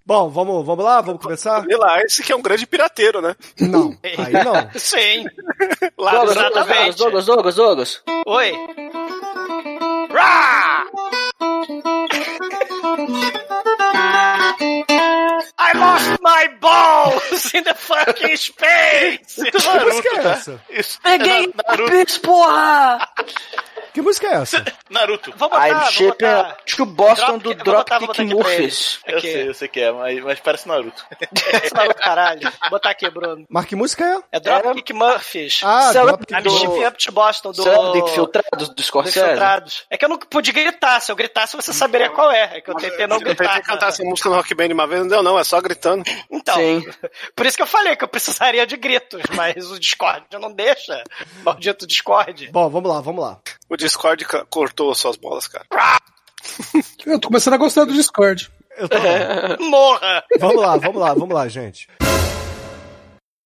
Bom, 0.05 0.29
vamos, 0.29 0.63
vamos 0.65 0.85
lá? 0.85 1.01
Vamos 1.01 1.21
começar? 1.21 1.65
E 1.67 1.75
lá, 1.75 1.99
esse 2.01 2.21
que 2.21 2.31
é 2.31 2.35
um 2.35 2.41
grande 2.41 2.67
pirateiro, 2.67 3.21
né? 3.21 3.35
Não, 3.59 3.97
aí 4.03 4.33
não. 4.33 4.69
Sim. 4.75 5.25
Lá, 5.97 6.11
Douglas, 6.11 6.35
Douglas, 6.35 6.37
exatamente. 6.37 6.97
Douglas, 6.97 7.25
Douglas, 7.25 7.55
Douglas. 7.55 8.03
Oi. 8.27 8.51
Rá! 10.11 10.85
I 15.57 15.71
lost 15.75 16.19
my 16.21 16.47
balls 16.61 17.53
in 17.55 17.63
the 17.63 17.73
fucking 17.73 18.35
space! 18.37 19.35
Que 19.35 19.51
música 19.51 20.09
é 20.15 20.27
essa? 20.31 20.61
Isso. 20.69 20.99
Peguei 21.01 21.45
É. 21.45 21.67
Naruto. 21.67 22.21
porra! 22.21 23.09
Que 23.95 24.01
música 24.01 24.27
é 24.27 24.33
essa? 24.41 24.61
Naruto. 24.91 25.31
Vou 25.37 25.49
botar, 25.49 25.69
I'm 25.69 25.89
shipping 25.89 26.09
botar. 26.25 26.57
to 26.65 26.85
Boston 26.85 27.37
Drop- 27.37 27.55
do 27.55 27.63
Dropkick 27.63 28.23
Murphys. 28.25 28.99
Eu 29.07 29.17
Aqui. 29.19 29.31
sei, 29.31 29.47
eu 29.47 29.53
sei 29.53 29.67
que 29.69 29.79
é, 29.79 29.89
mas, 29.89 30.21
mas 30.21 30.39
parece 30.41 30.67
Naruto. 30.67 31.01
Esse 31.63 31.73
maluco, 31.73 31.97
caralho. 32.01 32.41
Vou 32.41 32.69
botar 32.71 32.89
aqui, 32.89 33.09
Bruno. 33.09 33.45
Mas 33.49 33.65
que 33.65 33.73
música 33.73 34.03
é? 34.03 34.19
É 34.33 34.39
Dropkick 34.41 34.91
Murphys. 34.91 35.61
Ah, 35.63 35.93
Céu- 35.93 36.07
Dropkick 36.07 36.33
I'm 36.33 36.41
do- 36.43 36.49
shipping 36.59 36.85
up 36.85 36.97
to 37.05 37.11
Boston 37.13 37.51
do... 37.53 37.63
Sabe 37.63 37.77
do 37.77 37.97
Infiltrados 37.99 38.67
do 38.67 38.75
do 38.75 38.83
Scorsese? 38.83 39.17
Infiltrados. 39.19 39.85
É 39.89 39.97
que 39.97 40.03
eu 40.03 40.09
não 40.09 40.17
pude 40.19 40.51
gritar. 40.51 40.99
Se 40.99 41.09
eu 41.09 41.15
gritasse, 41.15 41.55
você 41.55 41.71
saberia 41.71 42.09
qual 42.09 42.29
é. 42.29 42.57
É 42.57 42.61
que 42.61 42.69
eu 42.69 42.75
tentei 42.75 43.07
não 43.07 43.15
Eu 43.15 43.19
tentei 43.23 43.47
gritar. 43.47 43.61
cantar 43.61 43.87
essa 43.87 44.03
música 44.03 44.27
no 44.29 44.35
Rock 44.35 44.53
Band 44.53 44.73
uma 44.73 44.85
vez, 44.85 44.99
não 45.03 45.07
deu 45.07 45.23
não, 45.23 45.39
é 45.39 45.43
só 45.45 45.61
gritando. 45.61 46.03
Então, 46.29 46.55
Sim. 46.55 46.83
por 47.33 47.45
isso 47.45 47.55
que 47.55 47.63
eu 47.63 47.67
falei 47.67 47.95
que 47.95 48.03
eu 48.03 48.09
precisaria 48.09 48.67
de 48.67 48.75
gritos, 48.75 49.21
mas 49.35 49.71
o 49.71 49.79
Discord 49.79 50.25
não 50.33 50.51
deixa. 50.51 51.01
Maldito 51.43 51.87
Discord. 51.87 52.49
Bom, 52.51 52.69
vamos 52.69 52.91
lá, 52.91 52.99
vamos 52.99 53.23
lá. 53.23 53.39
O 53.69 53.77
Discord 53.85 54.25
cortou 54.49 54.93
suas 54.95 55.15
bolas, 55.15 55.47
cara. 55.47 55.65
Eu 57.05 57.19
tô 57.19 57.27
começando 57.27 57.53
a 57.53 57.57
gostar 57.57 57.85
do 57.85 57.93
Discord. 57.93 58.49
Eu 58.77 58.89
tô... 58.89 58.97
Morra! 59.63 60.23
Vamos 60.39 60.61
lá, 60.61 60.77
vamos 60.77 61.01
lá, 61.01 61.13
vamos 61.13 61.35
lá, 61.35 61.47
gente. 61.47 61.87